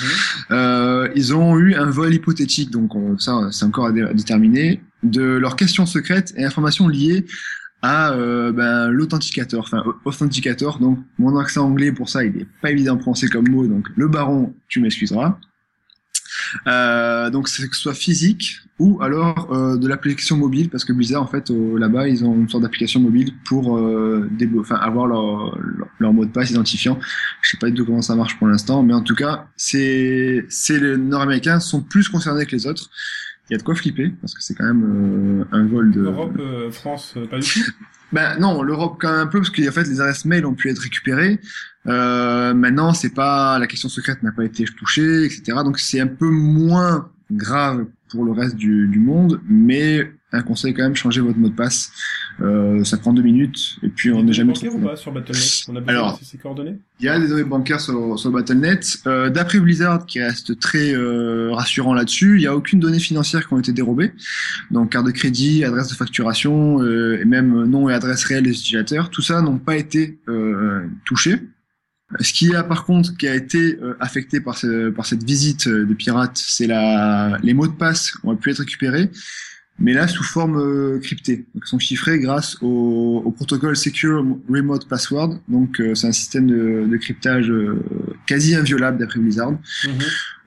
Euh, 0.53 1.09
ils 1.15 1.35
ont 1.35 1.59
eu 1.59 1.75
un 1.75 1.91
vol 1.91 2.15
hypothétique, 2.15 2.71
donc 2.71 2.95
euh, 2.97 3.15
ça 3.19 3.49
c'est 3.53 3.67
encore 3.67 3.87
à, 3.87 3.93
dé- 3.93 4.03
à 4.03 4.15
déterminer, 4.15 4.81
de 5.03 5.23
leurs 5.23 5.57
questions 5.57 5.85
secrètes 5.85 6.33
et 6.39 6.45
informations 6.45 6.89
liées 6.89 7.27
à 7.83 8.13
euh, 8.15 8.53
ben, 8.53 8.89
l'authenticateur, 8.89 9.61
enfin 9.61 9.83
au- 9.85 9.97
authenticator. 10.09 10.79
Donc 10.79 10.99
mon 11.19 11.37
accent 11.39 11.67
anglais 11.67 11.93
pour 11.93 12.09
ça, 12.09 12.25
il 12.25 12.35
est 12.39 12.47
pas 12.63 12.71
évident 12.71 12.95
en 12.95 12.99
français 13.01 13.27
comme 13.29 13.49
mot, 13.51 13.67
donc 13.67 13.87
le 13.97 14.09
baron, 14.09 14.55
tu 14.69 14.81
m'excuseras. 14.81 15.39
Euh, 16.67 17.31
donc 17.31 17.49
c'est 17.49 17.69
que 17.69 17.75
ce 17.77 17.83
soit 17.83 17.95
physique 17.95 18.61
ou 18.79 19.01
alors 19.03 19.49
euh, 19.53 19.77
de 19.77 19.89
l'application 19.89 20.37
mobile 20.37 20.69
parce 20.69 20.85
que 20.85 20.93
Blizzard 20.93 21.23
en 21.23 21.27
fait 21.27 21.51
au- 21.51 21.79
là-bas 21.79 22.09
ils 22.09 22.25
ont 22.25 22.35
une 22.35 22.49
sorte 22.49 22.63
d'application 22.63 23.01
mobile 23.01 23.33
pour 23.45 23.79
euh, 23.79 24.29
avoir 24.71 25.07
leur, 25.07 25.59
leur, 25.59 25.89
leur 25.99 26.13
mot 26.13 26.25
de 26.25 26.31
passe 26.31 26.51
identifiant. 26.51 26.99
Je 27.43 27.51
sais 27.51 27.57
pas 27.59 27.69
du 27.69 27.75
tout 27.75 27.87
comment 27.87 28.03
ça 28.03 28.15
marche 28.17 28.39
pour 28.39 28.49
l'instant, 28.49 28.83
mais 28.83 28.95
en 28.95 29.03
tout 29.03 29.15
cas 29.15 29.47
c'est 29.57 30.45
c'est 30.49 30.79
les 30.79 30.97
Nord-Américains 30.97 31.61
sont 31.61 31.81
plus 31.83 32.09
concernés 32.09 32.47
que 32.47 32.53
les 32.55 32.67
autres. 32.67 32.91
Il 33.49 33.53
y 33.53 33.55
a 33.55 33.59
de 33.59 33.63
quoi 33.63 33.75
flipper 33.77 34.13
parce 34.21 34.35
que 34.35 34.43
c'est 34.43 34.55
quand 34.55 34.65
même 34.67 35.41
euh, 35.53 35.57
un 35.57 35.67
vol 35.67 35.93
de 35.93 36.03
Europe, 36.03 36.37
euh, 36.39 36.71
France, 36.71 37.15
euh, 37.17 37.27
pas 37.27 37.39
du 37.39 37.49
tout? 37.49 37.61
ben 38.13 38.39
non, 38.41 38.63
l'Europe 38.63 38.97
quand 39.01 39.11
même 39.11 39.21
un 39.21 39.27
peu 39.27 39.39
parce 39.39 39.51
qu'en 39.51 39.71
fait 39.71 39.85
les 39.85 40.01
adresses 40.01 40.25
mail 40.25 40.45
ont 40.47 40.55
pu 40.55 40.69
être 40.69 40.81
récupérées. 40.81 41.41
Euh, 41.87 42.55
maintenant, 42.55 42.93
c'est 42.93 43.15
pas 43.15 43.59
la 43.59 43.67
question 43.67 43.89
secrète 43.89 44.23
n'a 44.23 44.33
pas 44.33 44.45
été 44.45 44.65
touchée, 44.65 45.25
etc. 45.25 45.43
Donc 45.65 45.79
c'est 45.79 46.01
un 46.01 46.07
peu 46.07 46.29
moins 46.29 47.09
grave 47.31 47.87
pour 48.11 48.25
le 48.25 48.33
reste 48.33 48.57
du, 48.57 48.87
du 48.89 48.99
monde, 48.99 49.41
mais 49.49 50.11
un 50.33 50.43
conseil 50.43 50.75
quand 50.75 50.83
même 50.83 50.97
changer 50.97 51.21
votre 51.21 51.39
mot 51.39 51.49
de 51.49 51.55
passe. 51.55 51.91
Euh, 52.43 52.85
ça 52.85 52.99
prend 52.99 53.13
deux 53.13 53.23
minutes 53.23 53.79
et 53.83 53.89
puis 53.89 54.11
on 54.13 54.23
n'est 54.23 54.33
jamais 54.35 54.53
trop. 54.53 54.67
ou 54.67 54.79
pas 54.81 54.97
sur 54.97 55.11
Battle.net 55.13 55.65
On 55.69 55.77
a 55.77 55.81
besoin 55.81 55.95
Alors. 55.95 56.19
de 56.19 56.25
ces 56.25 56.37
coordonnées? 56.37 56.77
Il 57.01 57.07
y 57.07 57.09
a 57.09 57.19
des 57.19 57.29
données 57.29 57.45
bancaires 57.45 57.81
sur, 57.81 58.19
sur 58.19 58.31
Battle.net. 58.31 58.99
Euh, 59.07 59.31
D'après 59.31 59.59
Blizzard, 59.59 60.05
qui 60.05 60.21
reste 60.21 60.59
très 60.61 60.93
euh, 60.95 61.53
rassurant 61.53 61.95
là-dessus, 61.95 62.37
il 62.37 62.41
n'y 62.41 62.47
a 62.47 62.55
aucune 62.55 62.79
donnée 62.81 62.99
financière 62.99 63.47
qui 63.47 63.55
ont 63.55 63.59
été 63.59 63.73
dérobées. 63.73 64.13
Donc 64.71 64.93
carte 64.93 65.07
de 65.07 65.13
crédit, 65.13 65.65
adresse 65.65 65.89
de 65.89 65.95
facturation, 65.95 66.83
euh, 66.83 67.19
et 67.21 67.25
même 67.25 67.65
nom 67.65 67.89
et 67.89 67.95
adresse 67.95 68.25
réelle 68.25 68.45
des 68.45 68.51
utilisateurs, 68.51 69.11
tout 69.11 69.23
ça 69.23 69.41
n'ont 69.41 69.59
pas 69.59 69.77
été 69.77 70.19
euh, 70.29 70.87
touchés. 71.07 71.37
Ce 72.21 72.33
qui 72.33 72.55
a 72.55 72.63
par 72.63 72.85
contre 72.85 73.17
qui 73.17 73.27
a 73.27 73.35
été 73.35 73.79
euh, 73.83 73.95
affecté 73.99 74.41
par, 74.41 74.57
ce- 74.57 74.91
par 74.91 75.07
cette 75.07 75.25
visite 75.25 75.67
euh, 75.67 75.85
de 75.85 75.93
pirates, 75.95 76.37
c'est 76.39 76.67
la 76.69 77.39
les 77.43 77.53
mots 77.53 77.67
de 77.67 77.73
passe 77.73 78.13
qui 78.13 78.19
ont 78.25 78.37
pu 78.37 78.51
être 78.51 78.59
récupérés, 78.61 79.11
mais 79.81 79.93
là 79.93 80.07
sous 80.07 80.23
forme 80.23 80.57
euh, 80.57 81.01
cryptée. 81.01 81.47
Donc 81.53 81.65
ils 81.67 81.69
sont 81.69 81.81
chiffrés 81.81 82.21
grâce 82.21 82.57
au, 82.63 83.23
au 83.25 83.31
protocole 83.33 83.77
Secure 83.77 84.25
Remote 84.49 84.87
Password. 84.89 85.41
Donc 85.49 85.81
euh, 85.81 85.97
c'est 85.97 86.07
un 86.07 86.13
système 86.13 86.47
de, 86.47 86.87
de 86.89 86.97
cryptage 86.97 87.51
euh, 87.51 87.83
quasi 88.27 88.55
inviolable 88.55 88.99
d'après 88.99 89.19
Blizzard. 89.19 89.51
Mhm. 89.51 89.59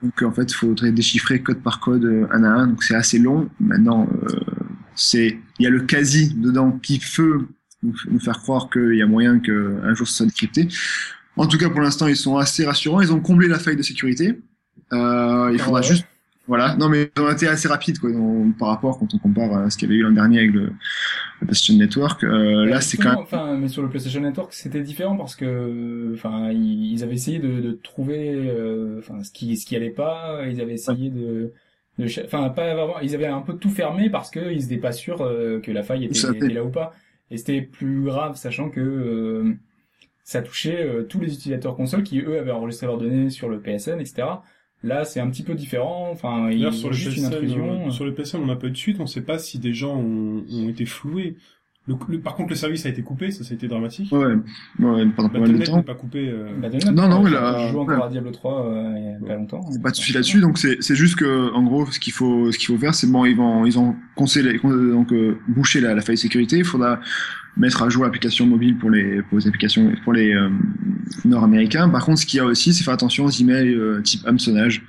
Donc 0.02 0.22
en 0.22 0.32
fait, 0.32 0.50
il 0.50 0.54
faudrait 0.54 0.92
déchiffrer 0.92 1.42
code 1.42 1.62
par 1.62 1.78
code 1.78 2.06
euh, 2.06 2.26
un 2.32 2.42
à 2.42 2.48
un. 2.48 2.66
Donc 2.68 2.82
c'est 2.82 2.94
assez 2.94 3.18
long. 3.18 3.50
Maintenant, 3.60 4.08
euh, 4.24 4.28
c'est 4.96 5.38
il 5.58 5.62
y 5.64 5.66
a 5.66 5.70
le 5.70 5.80
quasi 5.82 6.32
dedans 6.34 6.72
qui 6.82 7.00
peut 7.16 7.46
nous 7.82 8.20
faire 8.20 8.38
croire 8.38 8.70
qu'il 8.70 8.94
y 8.94 9.02
a 9.02 9.06
moyen 9.06 9.38
qu'un 9.40 9.94
jour 9.94 10.08
ce 10.08 10.14
soit 10.16 10.26
décrypté. 10.26 10.68
En 11.36 11.46
tout 11.46 11.58
cas, 11.58 11.70
pour 11.70 11.80
l'instant, 11.80 12.06
ils 12.06 12.16
sont 12.16 12.36
assez 12.36 12.64
rassurants. 12.64 13.00
Ils 13.00 13.12
ont 13.12 13.20
comblé 13.20 13.48
la 13.48 13.58
faille 13.58 13.76
de 13.76 13.82
sécurité. 13.82 14.38
Euh, 14.92 15.50
il 15.52 15.58
faudra 15.58 15.80
ouais. 15.80 15.86
juste 15.86 16.04
voilà. 16.50 16.74
Non, 16.74 16.88
mais 16.88 17.12
ils 17.16 17.22
ont 17.22 17.30
été 17.30 17.46
assez 17.46 17.68
rapides 17.68 18.00
quoi, 18.00 18.10
par 18.58 18.68
rapport 18.70 18.98
quand 18.98 19.14
on 19.14 19.18
compare 19.18 19.56
à 19.56 19.70
ce 19.70 19.78
qu'il 19.78 19.88
y 19.88 19.92
avait 19.92 20.00
eu 20.00 20.02
l'an 20.02 20.10
dernier 20.10 20.40
avec 20.40 20.50
le, 20.50 20.62
le 20.62 21.46
PlayStation 21.46 21.76
Network. 21.76 22.24
Euh, 22.24 22.66
là, 22.66 22.80
c'est 22.80 22.96
quand 22.96 23.10
même 23.10 23.18
Enfin, 23.20 23.56
mais 23.56 23.68
sur 23.68 23.82
le 23.82 23.88
PlayStation 23.88 24.20
Network, 24.20 24.52
c'était 24.52 24.80
différent 24.80 25.16
parce 25.16 25.36
que, 25.36 26.10
enfin, 26.12 26.50
ils, 26.50 27.04
avaient 27.04 27.14
essayé 27.14 27.38
de, 27.38 27.60
de 27.60 27.70
trouver, 27.70 28.34
euh, 28.34 28.98
enfin, 28.98 29.22
ce 29.22 29.30
qui, 29.30 29.56
ce 29.56 29.64
qui 29.64 29.76
allait 29.76 29.90
pas. 29.90 30.40
Ils 30.48 30.60
avaient 30.60 30.74
essayé 30.74 31.10
de, 31.10 31.52
enfin, 32.04 32.48
pas 32.48 32.74
vraiment. 32.74 32.98
Ils 33.00 33.14
avaient 33.14 33.26
un 33.26 33.42
peu 33.42 33.54
tout 33.54 33.70
fermé 33.70 34.10
parce 34.10 34.30
que 34.32 34.52
ils 34.52 34.64
étaient 34.64 34.78
pas 34.78 34.90
sûrs 34.90 35.22
euh, 35.22 35.60
que 35.60 35.70
la 35.70 35.84
faille 35.84 36.06
était, 36.06 36.18
était 36.18 36.48
là 36.48 36.64
ou 36.64 36.70
pas. 36.70 36.92
Et 37.30 37.36
c'était 37.36 37.62
plus 37.62 38.02
grave, 38.02 38.34
sachant 38.36 38.70
que 38.70 38.80
euh, 38.80 39.54
ça 40.24 40.42
touchait 40.42 40.84
euh, 40.84 41.02
tous 41.02 41.20
les 41.20 41.32
utilisateurs 41.34 41.76
console 41.76 42.02
qui 42.02 42.20
eux 42.20 42.38
avaient 42.38 42.50
enregistré 42.50 42.86
leurs 42.86 42.98
données 42.98 43.30
sur 43.30 43.48
le 43.48 43.58
PSN, 43.60 44.00
etc. 44.00 44.22
Là, 44.82 45.04
c'est 45.04 45.20
un 45.20 45.28
petit 45.28 45.42
peu 45.42 45.54
différent. 45.54 46.08
Enfin, 46.10 46.48
il 46.50 46.58
y 46.60 46.64
a 46.66 46.72
sur 46.72 46.88
le, 46.88 46.94
juste 46.94 47.16
une 47.18 47.26
intrusion. 47.26 47.88
euh, 47.88 47.90
sur 47.90 48.04
le 48.04 48.14
PSN, 48.14 48.38
on 48.42 48.46
n'a 48.46 48.56
pas 48.56 48.68
eu 48.68 48.70
de 48.70 48.76
suite, 48.76 48.96
on 48.98 49.02
ne 49.04 49.08
sait 49.08 49.20
pas 49.22 49.38
si 49.38 49.58
des 49.58 49.74
gens 49.74 49.94
ont, 49.96 50.42
ont 50.50 50.68
été 50.68 50.86
floués. 50.86 51.36
Le, 51.86 51.96
le- 52.08 52.20
par 52.20 52.34
contre, 52.36 52.50
le 52.50 52.54
service 52.56 52.86
a 52.86 52.90
été 52.90 53.02
coupé, 53.02 53.30
ça, 53.30 53.42
ça 53.42 53.52
a 53.52 53.54
été 53.56 53.66
dramatique. 53.66 54.12
ouais, 54.12 54.34
ouais, 54.78 55.06
pendant 55.16 55.28
pas 55.30 55.38
mal 55.40 55.58
de 55.58 55.64
temps. 55.64 55.78
n'est 55.78 55.82
pas 55.82 55.94
coupé. 55.94 56.28
euh, 56.28 56.48
Battle.net, 56.60 56.94
Non, 56.94 57.08
non, 57.08 57.24
je- 57.26 57.30
il 57.32 57.36
a- 57.36 57.66
je 57.66 57.72
joue 57.72 57.80
encore 57.80 57.98
ouais. 57.98 58.04
à 58.04 58.08
Diablo 58.08 58.30
3 58.30 58.66
euh, 58.66 58.94
il 58.96 59.04
y 59.04 59.24
a 59.24 59.26
pas 59.26 59.34
longtemps. 59.34 59.60
Pas 59.82 59.90
de 59.90 59.96
souci 59.96 60.12
là-dessus. 60.12 60.40
Donc 60.40 60.56
c'est 60.58 60.76
c'est 60.82 60.94
juste 60.94 61.16
que 61.16 61.52
en 61.52 61.62
gros 61.62 61.86
ce 61.90 61.98
qu'il 61.98 62.12
faut 62.12 62.52
ce 62.52 62.58
qu'il 62.58 62.66
faut 62.68 62.78
faire 62.78 62.94
c'est 62.94 63.06
bon 63.10 63.24
ils 63.24 63.34
vont 63.36 63.64
ils 63.66 63.78
ont 63.78 63.96
conseillé 64.14 64.58
donc 64.62 65.10
euh, 65.12 65.38
boucher 65.48 65.80
la, 65.80 65.94
la 65.94 66.02
faille 66.02 66.16
de 66.16 66.20
sécurité. 66.20 66.58
Il 66.58 66.64
faudra 66.64 67.00
mettre 67.56 67.82
à 67.82 67.88
jour 67.88 68.04
l'application 68.04 68.46
mobile 68.46 68.76
pour 68.76 68.90
les 68.90 69.22
pour 69.22 69.38
les 69.38 69.46
applications 69.46 69.92
pour 70.04 70.12
les 70.12 70.34
euh, 70.34 70.48
nord-américains. 71.24 71.88
Par 71.88 72.04
contre 72.04 72.20
ce 72.20 72.26
qu'il 72.26 72.38
y 72.38 72.40
a 72.40 72.44
aussi 72.44 72.72
c'est 72.72 72.84
faire 72.84 72.94
attention 72.94 73.24
aux 73.24 73.30
emails 73.30 73.74
euh, 73.74 74.00
type 74.00 74.26
hameçonnage. 74.26 74.82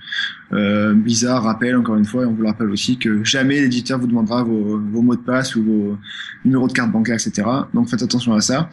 Euh, 0.54 0.94
Blizzard 0.94 1.44
rappelle 1.44 1.76
encore 1.76 1.96
une 1.96 2.06
fois 2.06 2.24
et 2.24 2.26
on 2.26 2.34
vous 2.34 2.42
le 2.42 2.48
rappelle 2.48 2.70
aussi 2.70 2.98
que 2.98 3.24
jamais 3.24 3.62
l'éditeur 3.62 4.00
vous 4.00 4.08
demandera 4.08 4.44
vos, 4.44 4.80
vos 4.80 5.02
mots 5.02 5.16
de 5.16 5.22
passe 5.22 5.56
ou 5.56 5.64
vos 5.64 5.98
numéros 6.46 6.68
de 6.68 6.74
carte 6.74 6.92
bancaire 6.92 7.16
etc. 7.16 7.48
Donc 7.74 7.90
faites 7.90 8.04
attention 8.04 8.34
à 8.34 8.42
ça. 8.42 8.70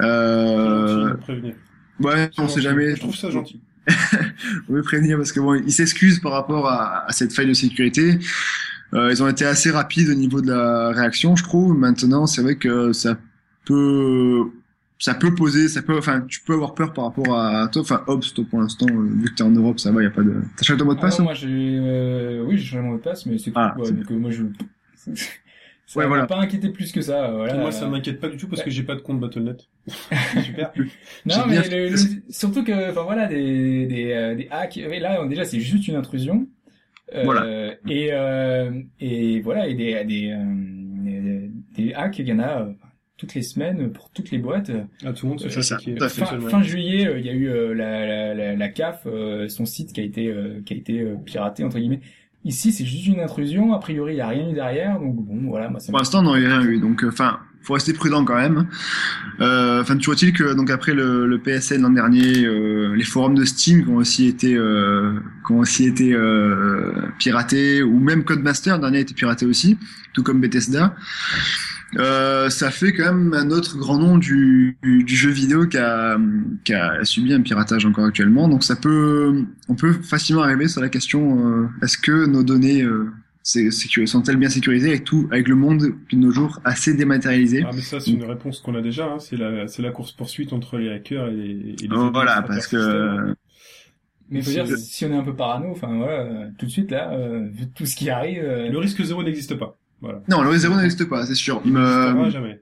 Euh, 0.00 1.14
ouais 2.00 2.30
on 2.38 2.48
sait 2.48 2.62
jamais. 2.62 2.94
Je 2.94 3.00
trouve 3.00 3.16
ça 3.16 3.30
gentil. 3.30 3.60
On 4.68 4.74
veut 4.74 4.82
prévenir 4.82 5.16
parce 5.16 5.32
que 5.32 5.40
bon, 5.40 5.54
ils 5.54 5.72
s'excusent 5.72 6.20
par 6.20 6.32
rapport 6.32 6.68
à, 6.68 7.06
à 7.06 7.12
cette 7.12 7.32
faille 7.32 7.46
de 7.46 7.54
sécurité. 7.54 8.18
Euh, 8.94 9.10
ils 9.10 9.22
ont 9.22 9.28
été 9.28 9.44
assez 9.44 9.70
rapides 9.70 10.08
au 10.08 10.14
niveau 10.14 10.40
de 10.40 10.50
la 10.52 10.90
réaction, 10.90 11.36
je 11.36 11.42
trouve. 11.42 11.76
Maintenant, 11.76 12.26
c'est 12.26 12.42
vrai 12.42 12.56
que 12.56 12.92
ça 12.92 13.18
peut, 13.66 14.44
ça 14.98 15.14
peut 15.14 15.34
poser, 15.34 15.68
ça 15.68 15.82
peut, 15.82 15.98
enfin, 15.98 16.22
tu 16.22 16.40
peux 16.40 16.54
avoir 16.54 16.74
peur 16.74 16.92
par 16.94 17.04
rapport 17.04 17.38
à 17.38 17.68
toi. 17.68 17.82
Enfin, 17.82 18.02
Hobbs, 18.06 18.24
toi, 18.34 18.44
pour 18.48 18.60
l'instant, 18.60 18.86
euh, 18.90 19.02
vu 19.22 19.28
que 19.30 19.34
t'es 19.34 19.42
en 19.42 19.50
Europe, 19.50 19.78
ça 19.78 19.92
va, 19.92 20.02
y 20.02 20.06
a 20.06 20.10
pas 20.10 20.22
de. 20.22 20.34
T'as 20.56 20.64
changé 20.64 20.78
ton 20.78 20.86
mot 20.86 20.94
de 20.94 20.98
Ah 21.00 21.02
passe 21.02 21.18
non, 21.18 21.24
hein 21.24 21.24
moi 21.24 21.34
j'ai, 21.34 21.48
euh, 21.50 22.44
oui, 22.46 22.56
j'ai 22.56 22.64
changé 22.64 22.82
mon 22.82 22.92
mot 22.92 22.96
de 22.98 23.02
passe, 23.02 23.26
mais 23.26 23.36
c'est. 23.38 23.52
Ah, 23.54 23.74
quoi. 23.76 23.84
c'est 23.86 23.92
donc 23.92 24.10
euh, 24.10 24.16
moi 24.16 24.30
je, 24.30 24.44
Ça 25.86 26.00
Ouais, 26.00 26.06
voilà. 26.06 26.26
pas 26.26 26.36
inquiété 26.36 26.68
plus 26.68 26.92
que 26.92 27.00
ça. 27.00 27.30
Voilà. 27.30 27.54
Moi, 27.54 27.72
ça 27.72 27.88
m'inquiète 27.88 28.20
pas 28.20 28.28
du 28.28 28.36
tout 28.36 28.46
parce 28.46 28.62
que 28.62 28.68
j'ai 28.70 28.82
pas 28.82 28.94
de 28.94 29.00
compte 29.00 29.20
Battle.net. 29.20 29.68
Super. 30.44 30.70
Non, 31.24 31.46
mais 31.46 31.60
bien 31.60 31.70
le- 31.70 31.88
le- 31.90 31.96
surtout 32.28 32.62
que, 32.62 32.90
enfin 32.90 33.04
voilà, 33.04 33.26
des 33.26 33.86
des, 33.86 34.12
euh, 34.12 34.34
des 34.34 34.48
hacks. 34.50 34.76
et 34.76 35.00
là, 35.00 35.26
déjà, 35.26 35.46
c'est 35.46 35.60
juste 35.60 35.88
une 35.88 35.96
intrusion. 35.96 36.46
Euh, 37.14 37.24
Voilà. 37.24 37.72
Et 37.88 38.08
euh, 38.12 38.70
et 39.00 39.40
voilà, 39.40 39.66
et 39.66 39.74
des 39.74 40.04
des, 40.04 40.30
euh, 40.32 40.44
des 41.04 41.50
des 41.76 41.94
hacks, 41.94 42.18
il 42.18 42.28
y 42.28 42.32
en 42.32 42.38
a 42.38 42.62
euh, 42.62 42.72
toutes 43.16 43.34
les 43.34 43.42
semaines 43.42 43.90
pour 43.92 44.10
toutes 44.10 44.30
les 44.30 44.38
boîtes. 44.38 44.70
Ah, 45.04 45.12
tout 45.12 45.26
le 45.26 45.30
monde 45.30 45.40
se 45.40 45.46
Euh, 45.46 45.50
fait 45.50 45.62
ça, 45.62 45.74
attaquer. 45.76 45.94
tout 45.94 46.04
à 46.04 46.08
fait. 46.08 46.24
Fin, 46.24 46.40
fin 46.40 46.62
juillet, 46.62 47.06
euh, 47.08 47.18
il 47.18 47.26
y 47.26 47.30
a 47.30 47.32
eu 47.32 47.48
euh, 47.48 47.74
la, 47.74 48.06
la, 48.06 48.34
la, 48.34 48.56
la 48.56 48.68
CAF, 48.68 49.02
euh, 49.06 49.48
son 49.48 49.64
site 49.64 49.92
qui 49.92 50.00
a 50.00 50.04
été 50.04 50.28
euh, 50.28 50.60
qui 50.64 50.74
a 50.74 50.76
été 50.76 51.00
euh, 51.00 51.16
piraté 51.16 51.64
entre 51.64 51.78
guillemets. 51.78 52.00
Ici, 52.44 52.70
c'est 52.72 52.84
juste 52.84 53.06
une 53.08 53.20
intrusion. 53.20 53.72
A 53.72 53.78
priori, 53.80 54.14
il 54.14 54.18
y 54.18 54.20
a 54.20 54.28
rien 54.28 54.48
eu 54.48 54.52
derrière. 54.54 55.00
Donc 55.00 55.16
bon, 55.16 55.48
voilà, 55.48 55.68
moi 55.68 55.80
ça 55.80 55.90
Pour 55.90 55.98
l'instant, 55.98 56.20
on 56.20 56.22
n'en 56.22 56.32
a 56.34 56.36
rien 56.36 56.62
eu. 56.62 56.78
Donc, 56.78 57.02
enfin, 57.06 57.40
faut 57.62 57.74
rester 57.74 57.92
prudent 57.92 58.24
quand 58.24 58.36
même. 58.36 58.66
Euh, 59.40 59.80
Enfin, 59.80 59.96
toujours 59.96 60.14
est-il 60.14 60.32
que 60.32 60.54
donc 60.54 60.70
après 60.70 60.94
le, 60.94 61.26
le 61.26 61.38
PSN 61.38 61.82
l'an 61.82 61.90
dernier, 61.90 62.44
euh, 62.44 62.94
les 62.94 63.04
forums 63.04 63.34
de 63.34 63.44
Steam 63.44 63.84
qui 63.84 63.90
ont 63.90 63.96
aussi 63.96 64.26
été, 64.26 64.56
euh, 64.56 65.12
qui 65.46 65.52
ont 65.52 65.58
aussi 65.58 65.84
été 65.84 66.12
euh, 66.14 66.92
piratés, 67.18 67.82
ou 67.82 67.98
même 67.98 68.24
Codemaster 68.24 68.74
le 68.74 68.80
dernier 68.80 68.98
a 68.98 69.00
été 69.00 69.14
piraté 69.14 69.46
aussi, 69.46 69.78
tout 70.14 70.22
comme 70.22 70.40
Bethesda. 70.40 70.94
Euh, 71.96 72.50
ça 72.50 72.70
fait 72.70 72.92
quand 72.92 73.04
même 73.14 73.32
un 73.32 73.50
autre 73.50 73.78
grand 73.78 73.98
nom 73.98 74.18
du, 74.18 74.76
du, 74.82 75.04
du 75.04 75.16
jeu 75.16 75.30
vidéo 75.30 75.66
qui 75.66 75.78
a, 75.78 76.18
qui 76.64 76.74
a 76.74 77.02
subi 77.04 77.32
un 77.32 77.40
piratage 77.40 77.86
encore 77.86 78.04
actuellement. 78.04 78.46
Donc 78.48 78.62
ça 78.62 78.76
peut, 78.76 79.44
on 79.68 79.74
peut 79.74 79.92
facilement 79.92 80.42
arriver 80.42 80.68
sur 80.68 80.82
la 80.82 80.90
question 80.90 81.46
euh, 81.46 81.68
est-ce 81.82 81.96
que 81.96 82.26
nos 82.26 82.42
données 82.42 82.82
euh, 82.82 83.10
sont-elles 84.06 84.36
bien 84.36 84.48
sécurisées 84.50 84.88
avec 84.90 85.04
tout, 85.04 85.28
avec 85.30 85.48
le 85.48 85.54
monde 85.54 85.78
de 86.12 86.16
nos 86.16 86.30
jours 86.30 86.60
assez 86.64 86.94
dématérialisé 86.94 87.64
Ah, 87.66 87.70
mais 87.74 87.80
ça, 87.80 87.98
c'est 88.00 88.10
une 88.10 88.24
réponse 88.24 88.60
qu'on 88.60 88.74
a 88.74 88.80
déjà, 88.82 89.06
hein. 89.06 89.18
C'est 89.18 89.36
la, 89.36 89.66
c'est 89.68 89.82
la 89.82 89.90
course 89.90 90.12
poursuite 90.12 90.52
entre 90.52 90.76
les 90.78 90.90
hackers 90.90 91.28
et 91.28 91.34
les, 91.34 91.42
et 91.82 91.86
les 91.86 91.88
Oh, 91.92 92.10
Voilà, 92.12 92.42
parce 92.42 92.66
que 92.66 93.34
Mais 94.30 94.42
faut 94.42 94.50
C'est- 94.50 94.62
dire, 94.64 94.76
si 94.76 95.04
on 95.06 95.12
est 95.12 95.16
un 95.16 95.22
peu 95.24 95.34
parano, 95.34 95.70
enfin 95.70 95.88
voilà, 95.96 96.20
euh, 96.20 96.48
tout 96.58 96.66
de 96.66 96.70
suite 96.70 96.90
là, 96.90 97.10
euh, 97.14 97.48
vu 97.50 97.68
tout 97.74 97.86
ce 97.86 97.96
qui 97.96 98.10
arrive, 98.10 98.42
euh, 98.44 98.68
Le 98.68 98.78
risque 98.78 99.02
zéro 99.02 99.22
n'existe 99.22 99.54
pas. 99.54 99.78
Voilà. 100.02 100.22
non, 100.28 100.42
le 100.42 100.54
zéro 100.56 100.76
n'existe 100.76 101.08
pas, 101.08 101.24
c'est 101.26 101.34
sûr. 101.34 101.60
Il 101.64 101.72
n'existera 101.72 102.26
Euh, 102.26 102.30
jamais. 102.30 102.60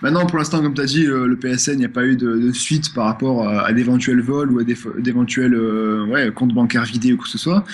Maintenant, 0.00 0.26
pour 0.26 0.38
l'instant, 0.38 0.62
comme 0.62 0.74
tu 0.74 0.80
as 0.80 0.86
dit, 0.86 1.04
le, 1.04 1.36
PSN, 1.36 1.72
il 1.72 1.78
n'y 1.78 1.84
a 1.84 1.90
pas 1.90 2.04
eu 2.04 2.16
de, 2.16 2.50
suite 2.52 2.94
par 2.94 3.06
rapport 3.06 3.46
à, 3.46 3.72
d'éventuels 3.72 4.20
vols 4.20 4.52
ou 4.52 4.60
à 4.60 4.64
d'éventuels 4.64 5.54
euh, 5.54 6.30
comptes 6.32 6.54
bancaires 6.54 6.84
vidés 6.84 7.12
ou 7.12 7.16
quoi 7.16 7.24
que 7.24 7.30
ce 7.30 7.38
soit. 7.38 7.64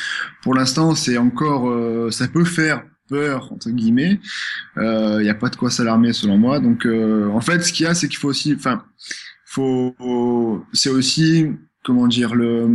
Pour 0.43 0.55
l'instant, 0.55 0.95
c'est 0.95 1.17
encore, 1.17 1.71
euh, 1.71 2.11
ça 2.11 2.29
peut 2.29 2.45
faire 2.45 2.85
peur 3.09 3.53
entre 3.53 3.71
guillemets. 3.71 4.21
Euh, 4.79 5.19
Il 5.21 5.25
n'y 5.25 5.31
a 5.31 5.35
pas 5.35 5.49
de 5.49 5.57
quoi 5.57 5.71
s'alarmer 5.71 6.13
selon 6.13 6.39
moi. 6.39 6.59
Donc, 6.61 6.87
en 6.87 7.41
fait, 7.41 7.63
ce 7.63 7.73
qu'il 7.73 7.85
y 7.85 7.89
a, 7.89 7.95
c'est 7.95 8.09
qu'il 8.09 8.19
faut 8.19 8.29
aussi, 8.29 8.55
enfin, 8.55 8.85
faut, 9.47 9.95
c'est 10.73 10.91
aussi, 10.91 11.47
comment 11.85 12.09
dire, 12.09 12.35
le, 12.35 12.67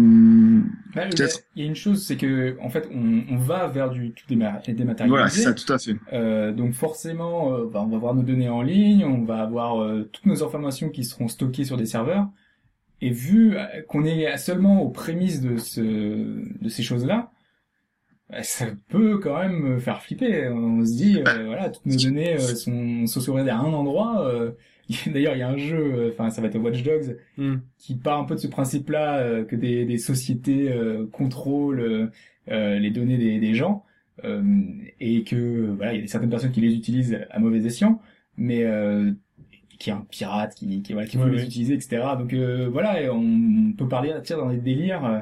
Bah. 0.98 1.26
Il 1.56 1.64
y 1.64 1.66
a 1.66 1.70
une 1.70 1.76
chose, 1.76 2.06
c'est 2.06 2.18
que 2.18 2.58
en 2.62 2.70
fait, 2.70 2.88
on, 2.94 3.24
on 3.34 3.38
va 3.38 3.68
vers 3.68 3.90
du 3.90 4.12
tout 4.12 4.26
déma- 4.30 4.62
dématérialisé. 4.66 5.08
voilà, 5.08 5.30
c'est 5.30 5.42
ça, 5.42 5.54
tout 5.54 5.72
à 5.72 5.78
fait. 5.78 5.96
Euh, 6.14 6.52
donc 6.52 6.74
forcément, 6.74 7.54
euh, 7.54 7.66
bah, 7.72 7.82
on 7.84 7.88
va 7.88 7.96
avoir 7.98 8.14
nos 8.16 8.24
données 8.24 8.50
en 8.50 8.62
ligne, 8.62 9.04
on 9.06 9.24
va 9.24 9.42
avoir 9.42 9.82
euh, 9.82 10.10
toutes 10.12 10.26
nos 10.26 10.44
informations 10.44 10.90
qui 10.90 11.04
seront 11.04 11.28
stockées 11.28 11.64
sur 11.66 11.78
des 11.78 11.86
serveurs. 11.86 12.28
Et 13.00 13.12
vu 13.12 13.56
euh, 13.56 13.64
qu'on 13.88 14.04
est 14.06 14.36
seulement 14.38 14.82
aux 14.82 14.90
prémices 14.90 15.42
de 15.42 15.58
ce 15.58 15.82
de 15.82 16.70
ces 16.70 16.84
choses-là, 16.84 17.32
bah, 18.30 18.44
ça 18.44 18.66
peut 18.90 19.20
quand 19.20 19.38
même 19.40 19.80
faire 19.80 20.02
flipper. 20.02 20.50
On 20.50 20.84
se 20.84 20.92
dit, 20.94 21.20
euh, 21.26 21.46
voilà, 21.46 21.70
toutes 21.70 21.86
nos 21.86 21.96
données 21.96 22.38
sont, 22.40 23.06
sont 23.06 23.22
sauvegardées 23.22 23.52
à 23.52 23.60
un 23.60 23.74
endroit. 23.74 24.28
D'ailleurs, 25.08 25.36
il 25.36 25.40
y 25.40 25.42
a 25.44 25.50
un 25.50 25.58
jeu, 25.58 25.78
euh, 25.78 26.10
enfin, 26.14 26.30
ça 26.30 26.42
va 26.42 26.48
être 26.48 26.58
Watch 26.58 26.84
Dogs, 26.84 27.18
Hmm. 27.38 27.58
qui 27.78 27.96
part 27.96 28.20
un 28.20 28.24
peu 28.26 28.36
de 28.36 28.40
ce 28.40 28.48
principe-là 28.48 29.20
euh, 29.20 29.44
que 29.46 29.56
des, 29.56 29.86
des 29.86 29.98
sociétés 29.98 30.72
euh, 30.72 31.06
contrôlent 31.12 32.12
les 32.50 32.92
données 32.92 33.18
des, 33.18 33.40
des 33.40 33.54
gens 33.56 33.84
euh, 34.24 34.42
et 35.02 35.24
que 35.26 35.66
voilà 35.76 35.94
il 35.94 36.02
y 36.02 36.04
a 36.04 36.08
certaines 36.08 36.30
personnes 36.30 36.52
qui 36.52 36.62
les 36.62 36.74
utilisent 36.74 37.20
à 37.30 37.40
mauvais 37.40 37.60
escient 37.66 38.02
mais 38.38 38.64
euh, 38.64 39.12
qui 39.80 39.90
est 39.90 39.94
un 39.94 40.06
pirate 40.10 40.56
qui 40.56 40.82
qui 40.82 40.94
voilà 40.94 41.08
qui 41.08 41.18
veut 41.18 41.26
Ouais, 41.26 41.32
les 41.38 41.44
utiliser 41.44 41.74
etc 41.74 42.02
donc 42.18 42.32
euh, 42.34 42.70
voilà 42.72 43.02
et 43.02 43.10
on 43.10 43.74
peut 43.78 43.88
parler 43.88 44.14
tiens 44.24 44.38
dans 44.38 44.50
des 44.50 44.58
délires 44.58 45.04
euh, 45.06 45.20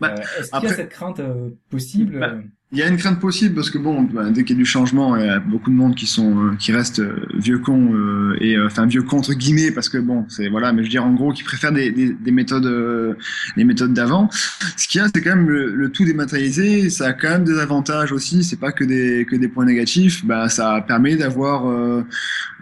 Bah, 0.00 0.14
euh, 0.18 0.22
est-ce 0.40 0.50
qu'il 0.50 0.62
y 0.68 0.72
a 0.72 0.74
cette 0.74 0.88
crainte 0.88 1.20
euh, 1.20 1.50
possible 1.68 2.18
Bah, 2.20 2.38
Il 2.72 2.78
y 2.78 2.82
a 2.82 2.88
une 2.88 2.96
crainte 2.96 3.20
possible 3.20 3.54
parce 3.54 3.70
que 3.70 3.78
bon, 3.78 4.02
bah, 4.02 4.28
dès 4.30 4.42
qu'il 4.42 4.56
y 4.56 4.58
a 4.58 4.60
du 4.60 4.64
changement, 4.64 5.16
il 5.16 5.24
y 5.24 5.28
a 5.28 5.38
beaucoup 5.38 5.70
de 5.70 5.76
monde 5.76 5.94
qui 5.94 6.06
sont 6.06 6.46
euh, 6.46 6.56
qui 6.58 6.72
restent 6.72 6.98
euh, 6.98 7.24
vieux 7.36 7.60
cons 7.60 7.94
euh, 7.94 8.36
et 8.40 8.60
enfin 8.60 8.86
vieux 8.86 9.02
cons 9.02 9.20
guillemets 9.20 9.70
parce 9.70 9.88
que 9.88 9.98
bon, 9.98 10.26
c'est 10.28 10.48
voilà, 10.48 10.72
mais 10.72 10.82
je 10.82 10.88
veux 10.88 10.90
dire 10.90 11.04
en 11.04 11.12
gros 11.12 11.32
qui 11.32 11.44
préfèrent 11.44 11.70
des, 11.70 11.92
des, 11.92 12.12
des 12.12 12.30
méthodes 12.32 13.16
les 13.56 13.62
méthodes 13.62 13.94
d'avant. 13.94 14.28
Ce 14.76 14.88
qu'il 14.88 15.00
y 15.00 15.04
a, 15.04 15.06
c'est 15.14 15.22
quand 15.22 15.36
même 15.36 15.48
le, 15.48 15.88
tout 15.90 16.04
dématérialisé, 16.04 16.90
ça 16.90 17.06
a 17.06 17.12
quand 17.12 17.28
même 17.28 17.44
des 17.44 17.60
avantages 17.60 18.10
aussi. 18.10 18.42
C'est 18.42 18.58
pas 18.58 18.72
que 18.72 18.82
des 18.82 19.26
que 19.30 19.36
des 19.36 19.46
points 19.46 19.64
négatifs. 19.64 20.26
Bah 20.26 20.48
ça 20.48 20.84
permet 20.88 21.14
d'avoir 21.14 21.62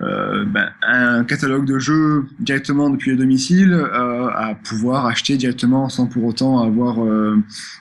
bah, 0.00 0.72
un 0.82 1.24
catalogue 1.24 1.64
de 1.64 1.78
jeux 1.78 2.26
directement 2.40 2.90
depuis 2.90 3.12
le 3.12 3.16
domicile 3.16 3.72
à 3.72 4.54
pouvoir 4.64 5.06
acheter 5.06 5.38
directement 5.38 5.88
sans 5.88 6.06
pour 6.06 6.24
autant 6.24 6.60
avoir 6.60 6.98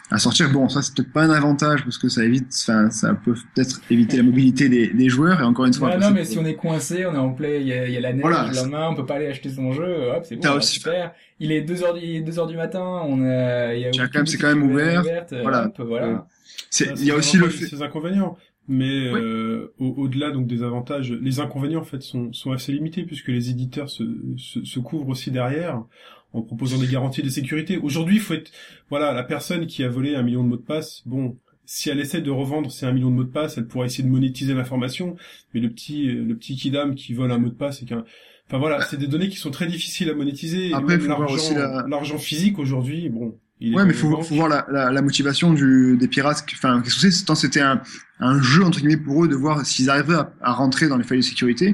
à 0.10 0.20
sortir. 0.20 0.52
Bon, 0.52 0.70
ça 0.70 0.82
c'est 0.82 0.96
peut-être 0.96 1.12
pas 1.12 1.24
un 1.24 1.32
avantage 1.32 1.84
parce 1.84 1.98
que 1.98 2.08
ça 2.14 2.24
évite, 2.24 2.48
enfin, 2.62 2.90
ça 2.90 3.14
peut 3.14 3.34
peut-être 3.54 3.82
éviter 3.90 4.18
la 4.18 4.24
mobilité 4.24 4.70
des, 4.70 4.88
des 4.88 5.10
joueurs. 5.10 5.42
Et 5.42 5.44
encore 5.44 5.66
une 5.66 5.74
fois, 5.74 5.90
Ouais, 5.90 5.98
non, 5.98 6.12
mais 6.12 6.24
si 6.26 6.38
on 6.38 6.46
est 6.46 6.56
coincé, 6.56 7.06
on 7.06 7.14
est 7.14 7.18
en 7.18 7.32
play, 7.34 7.62
il 7.62 7.68
y 7.68 7.74
a, 7.74 7.88
y 7.88 7.98
a 7.98 8.00
la 8.00 8.14
neige, 8.14 8.22
Voilà, 8.22 8.48
le 8.50 8.56
lendemain, 8.56 8.90
on 8.92 8.96
peut 8.96 9.06
pas 9.06 9.16
aller 9.16 9.28
acheter 9.28 9.50
son 9.50 9.72
jeu, 9.72 10.10
hop, 10.16 10.24
c'est 10.28 10.36
bon, 10.36 10.52
aussi- 10.58 10.76
super. 10.80 11.14
Il 11.40 11.52
est 11.52 11.62
2 11.62 11.84
heures 11.84 11.94
du, 11.94 12.22
2 12.22 12.40
heures 12.40 12.48
du 12.48 12.56
matin, 12.58 13.02
on 13.06 13.22
a, 13.24 13.74
il 13.74 13.82
y 13.82 13.86
a 13.86 13.92
c'est 14.26 14.38
quand 14.38 14.48
même 14.56 14.64
ouvert, 14.64 15.02
ouverte, 15.02 15.34
voilà. 15.42 15.66
hop, 15.68 15.82
voilà. 15.88 16.28
c'est, 16.70 16.90
il 16.98 17.06
y 17.06 17.12
a 17.12 17.16
aussi 17.16 17.38
le 17.38 17.50
fait. 17.50 17.66
ses 17.68 17.82
inconvénients. 17.82 18.38
Mais 18.70 19.12
Oui. 19.12 19.20
euh, 19.22 19.74
au- 19.78 19.94
au-delà 20.04 20.32
donc 20.32 20.48
des 20.48 20.64
avantages, 20.64 21.12
les 21.12 21.42
inconvénients 21.42 21.82
en 21.82 21.84
fait 21.84 22.02
sont, 22.02 22.32
sont 22.32 22.54
assez 22.54 22.72
limités 22.72 23.04
puisque 23.04 23.28
les 23.28 23.50
éditeurs 23.50 23.90
se, 23.90 24.04
se, 24.38 24.64
se 24.64 24.80
couvrent 24.80 25.10
aussi 25.10 25.32
derrière 25.32 25.84
en 26.32 26.42
proposant 26.44 26.78
des 26.78 26.88
garanties 26.88 27.22
de 27.22 27.28
sécurité. 27.30 27.78
Aujourd'hui, 27.78 28.16
il 28.16 28.22
faut 28.22 28.36
être 28.36 28.52
voilà 28.90 29.12
la 29.12 29.24
personne 29.24 29.68
qui 29.68 29.84
a 29.84 29.90
volé 29.90 30.16
un 30.16 30.24
million 30.24 30.44
de 30.46 30.48
mots 30.48 30.56
de 30.56 30.62
passe. 30.62 31.02
Bon, 31.06 31.38
si 31.66 31.90
elle 31.90 32.00
essaie 32.00 32.22
de 32.22 32.32
revendre 32.32 32.72
ces 32.72 32.86
un 32.86 32.92
million 32.92 33.10
de 33.10 33.16
mots 33.16 33.24
de 33.24 33.30
passe, 33.32 33.58
elle 33.58 33.68
pourra 33.68 33.86
essayer 33.86 34.04
de 34.04 34.10
monétiser 34.10 34.54
l'information. 34.54 35.16
Mais 35.54 35.60
le 35.62 35.70
petit 35.70 36.04
le 36.08 36.36
petit 36.36 36.56
kidam 36.56 36.96
qui 36.96 37.14
vole 37.14 37.32
un 37.32 37.38
mot 37.38 37.50
de 37.50 37.56
passe 37.56 37.82
et 37.82 37.86
qu'un 37.86 38.04
Enfin 38.48 38.58
voilà, 38.58 38.82
c'est 38.82 38.98
des 38.98 39.08
données 39.08 39.30
qui 39.30 39.38
sont 39.38 39.52
très 39.52 39.68
difficiles 39.68 40.10
à 40.10 40.14
monétiser. 40.14 40.74
Après, 40.74 41.00
faut 41.00 41.06
voir 41.16 41.32
aussi 41.32 41.54
l'argent, 41.56 41.76
la- 41.78 41.86
l'argent 41.88 42.18
physique 42.18 42.60
aujourd'hui, 42.60 43.10
bon. 43.10 43.40
Il 43.62 43.74
Ouais, 43.74 43.86
mais 43.86 43.94
faut, 43.94 44.22
faut 44.22 44.36
voir 44.36 44.50
la, 44.50 44.66
la, 44.70 44.92
la 44.92 45.02
motivation 45.02 45.54
du, 45.54 45.96
des 45.98 46.10
pirates. 46.10 46.44
Enfin, 46.54 46.82
qu'est-ce 46.84 47.02
que 47.02 47.10
c'est? 47.10 47.26
Tant 47.26 47.36
c'était 47.36 47.62
un, 47.62 47.82
un 48.20 48.42
jeu 48.42 48.62
entre 48.66 48.80
guillemets 48.80 48.98
pour 48.98 49.24
eux 49.24 49.28
de 49.30 49.36
voir 49.36 49.66
s'ils 49.66 49.90
arrivaient 49.90 50.16
à, 50.16 50.34
à 50.42 50.52
rentrer 50.52 50.90
dans 50.90 50.98
les 50.98 51.06
failles 51.06 51.20
de 51.20 51.24
sécurité, 51.24 51.74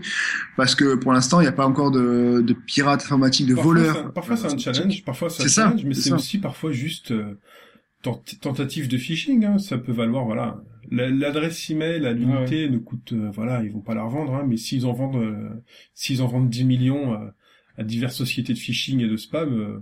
parce 0.56 0.76
que 0.76 0.94
pour 0.96 1.12
l'instant, 1.14 1.40
il 1.40 1.46
n'y 1.46 1.50
a 1.50 1.54
pas 1.54 1.66
encore 1.66 1.90
de, 1.90 2.42
de 2.46 2.54
pirates 2.54 3.02
informatiques, 3.04 3.48
de 3.48 3.56
Parfois, 3.56 3.74
voleurs. 3.74 4.14
Parfois, 4.14 4.38
c'est 4.38 4.54
un 4.54 4.58
challenge, 4.58 5.04
parfois, 5.04 5.30
c'est 5.32 5.42
un 5.42 5.46
C'est 5.48 5.50
ça, 5.54 5.64
challenge, 5.64 5.86
mais 5.86 5.94
c'est 5.96 6.02
c'est 6.02 6.12
aussi 6.14 6.38
parfois 6.38 6.72
juste 6.72 7.10
euh, 7.12 7.34
tentative 8.02 8.88
de 8.88 8.98
phishing. 8.98 9.46
Hein, 9.46 9.58
ça 9.58 9.78
peut 9.78 9.92
valoir, 9.92 10.26
voilà. 10.26 10.62
La- 10.92 11.10
L'adresse 11.10 11.70
email 11.70 12.06
à 12.06 12.14
l'unité 12.14 12.70
ne 12.70 12.78
coûte, 12.80 13.14
euh, 13.14 13.30
voilà, 13.34 13.64
ils 13.64 13.72
vont 13.72 13.82
pas 13.82 13.94
la 13.96 14.04
revendre, 14.04 14.34
hein, 14.36 14.46
mais 14.48 14.58
s'ils 14.58 14.86
en 14.86 14.94
vendent, 14.94 15.18
euh, 15.18 15.50
s'ils 15.94 16.22
en 16.22 16.28
vendent 16.28 16.50
10 16.50 16.64
millions 16.66 17.14
euh, 17.14 17.28
à 17.78 17.84
diverses 17.84 18.16
sociétés 18.16 18.54
de 18.54 18.58
phishing 18.58 19.00
et 19.02 19.08
de 19.08 19.16
spam, 19.18 19.54
euh, 19.54 19.80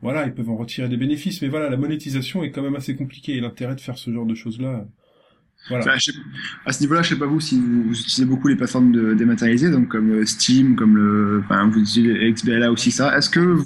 voilà, 0.00 0.26
ils 0.26 0.32
peuvent 0.34 0.48
en 0.50 0.56
retirer 0.56 0.88
des 0.88 0.96
bénéfices. 0.96 1.42
Mais 1.42 1.48
voilà, 1.48 1.68
la 1.68 1.76
monétisation 1.76 2.42
est 2.42 2.50
quand 2.52 2.62
même 2.62 2.76
assez 2.76 2.96
compliquée 2.96 3.36
et 3.36 3.40
l'intérêt 3.40 3.74
de 3.74 3.80
faire 3.80 3.98
ce 3.98 4.10
genre 4.10 4.26
de 4.26 4.34
choses-là, 4.34 4.68
euh, 4.80 4.84
voilà. 5.68 5.84
Enfin, 5.84 5.96
je 5.98 6.12
sais- 6.12 6.18
à 6.64 6.72
ce 6.72 6.80
niveau-là, 6.82 7.02
je 7.02 7.08
sais 7.10 7.18
pas 7.18 7.26
vous 7.26 7.40
si 7.40 7.58
vous, 7.60 7.82
vous 7.84 7.98
utilisez 8.00 8.24
beaucoup 8.24 8.48
les 8.48 8.56
plateformes 8.56 8.92
de, 8.92 9.14
dématérialisées, 9.14 9.70
donc 9.70 9.88
comme 9.88 10.24
Steam, 10.24 10.76
comme 10.76 10.96
le, 10.96 11.42
enfin, 11.44 11.68
vous 11.68 11.80
utilisez 11.80 12.32
XBLA 12.32 12.70
aussi 12.70 12.90
ça. 12.92 13.16
Est-ce 13.18 13.28
que 13.30 13.40
vous, 13.40 13.64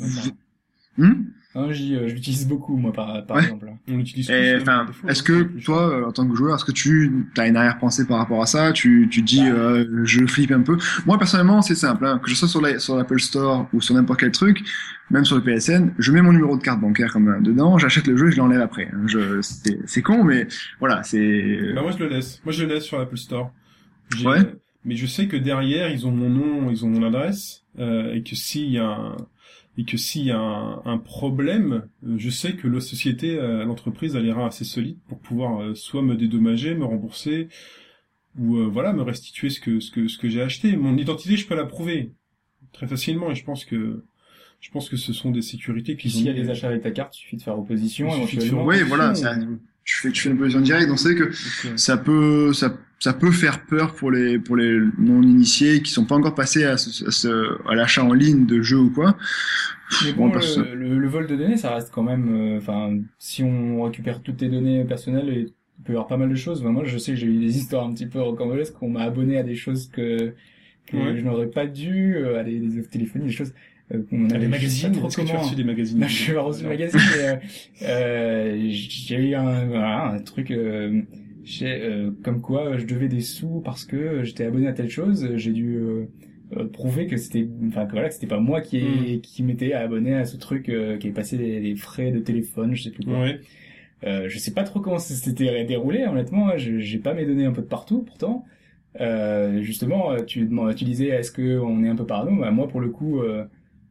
Hmm? 0.97 1.25
Non, 1.55 1.69
euh, 1.69 1.73
je 1.73 2.15
l'utilise 2.15 2.47
beaucoup, 2.47 2.77
moi, 2.77 2.93
par, 2.93 3.27
par 3.27 3.37
Ouais. 3.39 3.43
exemple. 3.43 3.67
On 3.89 3.97
l'utilise 3.97 4.31
hein, 4.31 4.59
enfin, 4.61 4.87
est-ce 5.09 5.21
hein, 5.23 5.25
que 5.27 5.43
plus. 5.43 5.63
toi, 5.65 5.89
euh, 5.91 6.05
en 6.07 6.13
tant 6.13 6.29
que 6.29 6.37
joueur, 6.37 6.55
est-ce 6.55 6.65
que 6.65 6.71
tu 6.71 7.27
as 7.37 7.49
une 7.49 7.57
arrière-pensée 7.57 8.07
par 8.07 8.19
rapport 8.19 8.41
à 8.41 8.47
ça? 8.47 8.71
Tu, 8.73 9.09
tu 9.11 9.21
dis, 9.23 9.41
Bah. 9.41 9.57
euh, 9.57 10.05
je 10.05 10.25
flippe 10.27 10.53
un 10.53 10.63
peu. 10.63 10.79
Moi, 11.07 11.19
personnellement, 11.19 11.61
c'est 11.61 11.75
simple. 11.75 12.07
Hein, 12.07 12.21
que 12.23 12.31
je 12.31 12.37
sois 12.37 12.47
sur 12.47 12.61
la- 12.61 12.79
sur 12.79 12.97
l'Apple 12.97 13.19
Store 13.19 13.69
ou 13.73 13.81
sur 13.81 13.97
n'importe 13.97 14.21
quel 14.21 14.31
truc, 14.31 14.61
même 15.11 15.25
sur 15.25 15.35
le 15.35 15.43
PSN, 15.43 15.93
je 15.99 16.13
mets 16.13 16.23
mon 16.23 16.33
numéro 16.33 16.57
de 16.57 16.63
carte 16.63 16.81
bancaire 16.81 17.13
comme 17.13 17.29
euh, 17.29 17.41
dedans, 17.41 17.79
j'achète 17.79 18.07
le 18.07 18.17
jeu 18.17 18.29
et 18.29 18.31
je 18.31 18.37
l'enlève 18.37 18.61
après. 18.61 18.89
hein. 18.93 19.03
Je, 19.07 19.41
c'est, 19.43 19.81
c'est 19.87 20.03
con, 20.03 20.23
mais 20.23 20.47
voilà, 20.79 21.03
c'est. 21.03 21.73
Bah 21.75 21.83
moi 21.83 21.91
je 21.91 21.99
le 21.99 22.09
laisse. 22.11 22.41
Moi 22.45 22.53
je 22.53 22.63
le 22.65 22.73
laisse 22.75 22.85
sur 22.85 22.97
l'Apple 22.99 23.17
Store. 23.17 23.53
Ouais. 24.25 24.39
Mais 24.85 24.95
je 24.95 25.07
sais 25.07 25.27
que 25.27 25.37
derrière 25.37 25.91
ils 25.91 26.07
ont 26.07 26.13
mon 26.13 26.31
nom, 26.31 26.71
ils 26.71 26.85
ont 26.85 26.89
mon 26.89 27.03
adresse 27.07 27.65
euh, 27.81 28.15
et 28.15 28.23
que 28.23 28.35
s'il 28.37 28.71
y 28.71 28.79
a 28.79 28.87
un 28.87 29.17
et 29.79 29.85
que 29.85 29.97
s'il 29.97 30.25
y 30.27 30.31
a 30.31 30.39
un, 30.39 30.83
un 30.85 30.99
problème, 30.99 31.85
euh, 32.07 32.15
je 32.19 32.29
sais 32.31 32.55
que 32.55 32.69
la 32.69 32.81
société, 32.81 33.39
euh, 33.39 33.65
l'entreprise 33.65 34.17
a 34.17 34.21
les 34.21 34.33
reins 34.33 34.47
assez 34.47 34.65
solides 34.65 34.99
pour 35.09 35.19
pouvoir 35.21 35.63
euh, 35.63 35.75
soit 35.75 36.03
me 36.03 36.17
dédommager, 36.17 36.75
me 36.75 36.85
rembourser, 36.85 37.49
ou 38.39 38.57
euh, 38.59 38.67
voilà 38.67 38.93
me 38.93 39.03
restituer 39.03 39.51
ce 39.51 39.61
que 39.61 39.81
ce 39.81 39.91
que 39.91 40.09
ce 40.09 40.19
que 40.19 40.29
j'ai 40.29 40.43
acheté. 40.43 40.77
Mon 40.77 40.97
identité, 40.97 41.37
je 41.37 41.47
peux 41.47 41.55
la 41.57 41.67
prouver 41.67 42.13
très 42.73 42.87
facilement 42.87 43.31
et 43.31 43.35
je 43.35 43.45
pense 43.45 43.65
que 43.65 44.05
je 44.61 44.71
pense 44.71 44.89
que 44.91 44.97
ce 44.97 45.13
sont 45.13 45.31
des 45.31 45.43
sécurités 45.43 45.97
qui 45.97 46.11
s'il 46.11 46.27
y 46.27 46.29
a 46.29 46.35
des 46.35 46.51
achats 46.51 46.69
avec 46.69 46.83
ta 46.83 46.91
carte, 46.91 47.17
il 47.17 47.21
suffit 47.21 47.37
de 47.37 47.43
faire 47.43 47.59
opposition. 47.59 48.09
Ouais, 48.65 48.83
voilà, 48.83 49.11
opposition, 49.11 49.33
ça- 49.41 49.47
Tu 49.85 50.01
fais, 50.01 50.13
tu 50.13 50.21
fais 50.23 50.31
une 50.31 50.37
position 50.39 50.61
directe, 50.61 50.89
donc 50.89 50.99
c'est 50.99 51.15
que 51.15 51.33
ça 51.79 51.97
peut, 51.97 52.53
ça, 52.53 52.77
ça 53.01 53.13
peut 53.15 53.33
faire 53.33 53.65
peur 53.67 53.95
pour 53.95 54.11
les, 54.13 54.39
pour 54.39 54.57
les 54.57 54.79
non 54.99 55.23
initiés 55.23 55.83
qui 55.83 55.91
sont 55.91 56.05
pas 56.07 56.15
encore 56.17 56.35
passés 56.35 56.65
à, 56.65 56.77
ce, 56.77 57.07
à, 57.07 57.11
ce- 57.11 57.69
à 57.69 57.75
l'achat 57.75 58.05
en 58.05 58.13
ligne 58.13 58.47
de 58.47 58.63
jeux 58.63 58.79
ou 58.79 58.91
quoi. 58.91 59.17
Mais 60.05 60.13
Bon, 60.13 60.27
bon, 60.27 60.33
perso- 60.33 60.63
le, 60.63 60.75
le- 60.75 60.99
le 60.99 61.09
vol 61.09 61.27
de 61.27 61.37
données, 61.37 61.57
ça 61.57 61.75
reste 61.75 61.91
quand 61.93 62.03
même. 62.03 62.29
euh, 62.55 62.59
Enfin, 62.59 62.97
si 63.19 63.43
on 63.43 63.83
récupère 63.83 64.23
toutes 64.23 64.37
tes 64.39 64.49
données 64.49 64.85
personnelles, 64.85 65.29
et 65.31 65.41
il 65.79 65.85
peut 65.85 65.93
y 65.93 65.97
avoir 65.97 66.07
pas 66.09 66.17
mal 66.19 66.29
de 66.29 66.35
choses. 66.35 66.61
Enfin, 66.61 66.71
moi, 66.73 66.85
je 66.85 66.99
sais 66.99 67.13
que 67.13 67.19
j'ai 67.19 67.27
eu 67.27 67.39
des 67.41 67.57
histoires 67.59 67.87
un 67.87 67.93
petit 67.95 68.07
peu 68.07 68.21
rocambolesques 68.21 68.75
qu'on 68.75 68.91
m'a 68.91 69.03
abonné 69.03 69.39
à 69.39 69.43
des 69.43 69.57
choses 69.57 69.89
que, 69.91 70.35
que 70.87 70.97
Ouais. 70.97 71.17
je 71.17 71.23
n'aurais 71.25 71.49
pas 71.49 71.67
dû, 71.67 72.17
euh, 72.17 72.41
à 72.41 72.45
des, 72.45 72.59
des 72.61 72.79
offres 72.81 72.91
téléphoniques, 72.91 73.29
des 73.29 73.33
choses 73.35 73.53
euh, 73.95 74.03
Ah, 74.13 74.35
avait 74.35 74.39
des 74.41 74.49
magazines, 74.49 74.93
trop 74.93 75.09
que 75.09 75.15
tu 75.15 75.21
as 75.21 75.25
comment. 75.25 75.41
reçu 75.41 75.55
des 75.57 75.65
magazines 75.65 75.99
Non, 75.99 76.07
je 76.09 76.13
suis 76.15 76.33
pas 76.35 76.43
reçu 76.43 76.63
le 76.65 76.69
magazine, 76.69 77.01
mais 77.17 77.29
euh, 77.29 77.37
euh, 77.83 78.69
j'ai 78.71 79.17
eu 79.17 79.35
un, 79.35 79.67
voilà, 79.67 80.11
un 80.13 80.19
truc 80.21 80.51
euh, 80.51 81.03
euh, 81.63 82.11
comme 82.23 82.41
quoi 82.41 82.77
je 82.79 82.85
devais 82.87 83.09
des 83.09 83.21
sous 83.21 83.61
parce 83.65 83.85
que 83.85 84.23
j'étais 84.25 84.45
abonné 84.45 84.67
à 84.69 84.73
telle 84.73 84.91
chose. 84.91 85.29
J'ai 85.37 85.53
dû 85.53 85.77
euh, 85.77 86.07
euh, 86.57 86.65
prouver 86.69 87.07
que 87.07 87.17
c'était, 87.17 87.49
enfin 87.69 87.87
que 87.87 87.93
voilà, 87.93 88.09
que 88.09 88.15
c'était 88.15 88.27
pas 88.27 88.41
moi 88.41 88.61
qui 88.61 88.79
Mm. 88.79 89.21
qui 89.23 89.43
m'étais 89.43 89.73
abonné 89.73 90.15
à 90.15 90.25
ce 90.25 90.37
truc, 90.37 90.69
euh, 90.69 90.97
qui 90.99 91.07
avait 91.09 91.15
passé 91.15 91.37
des, 91.39 91.61
des 91.61 91.77
frais 91.77 92.11
de 92.11 92.19
téléphone, 92.21 92.75
je 92.75 92.83
sais 92.85 92.91
plus 92.91 93.05
quoi. 93.05 93.21
Ouais. 93.21 93.41
Euh, 94.05 94.29
je 94.29 94.39
sais 94.39 94.53
pas 94.53 94.65
trop 94.65 94.81
comment 94.81 94.99
ça 94.99 95.15
s'était 95.15 95.65
déroulé, 95.65 96.05
honnêtement. 96.07 96.57
Je- 96.57 96.79
J'ai 96.79 96.99
pas 96.99 97.15
mes 97.15 97.27
données 97.27 97.45
un 97.45 97.53
peu 97.53 97.63
de 97.63 97.67
partout, 97.67 98.03
pourtant. 98.03 98.45
Euh, 99.01 99.63
justement, 99.63 100.13
euh, 100.13 100.23
tu, 100.25 100.45
demandes- 100.47 100.75
tu 100.75 100.85
disais, 100.85 101.09
est-ce 101.09 101.31
que 101.31 101.59
on 101.61 101.85
est 101.85 101.89
un 101.89 101.97
peu 101.97 102.07
parano? 102.07 102.41
Bah, 102.41 102.51
Moi, 102.51 102.67
pour 102.69 102.81
le 102.81 102.89
coup, 102.89 103.21
euh, 103.21 103.45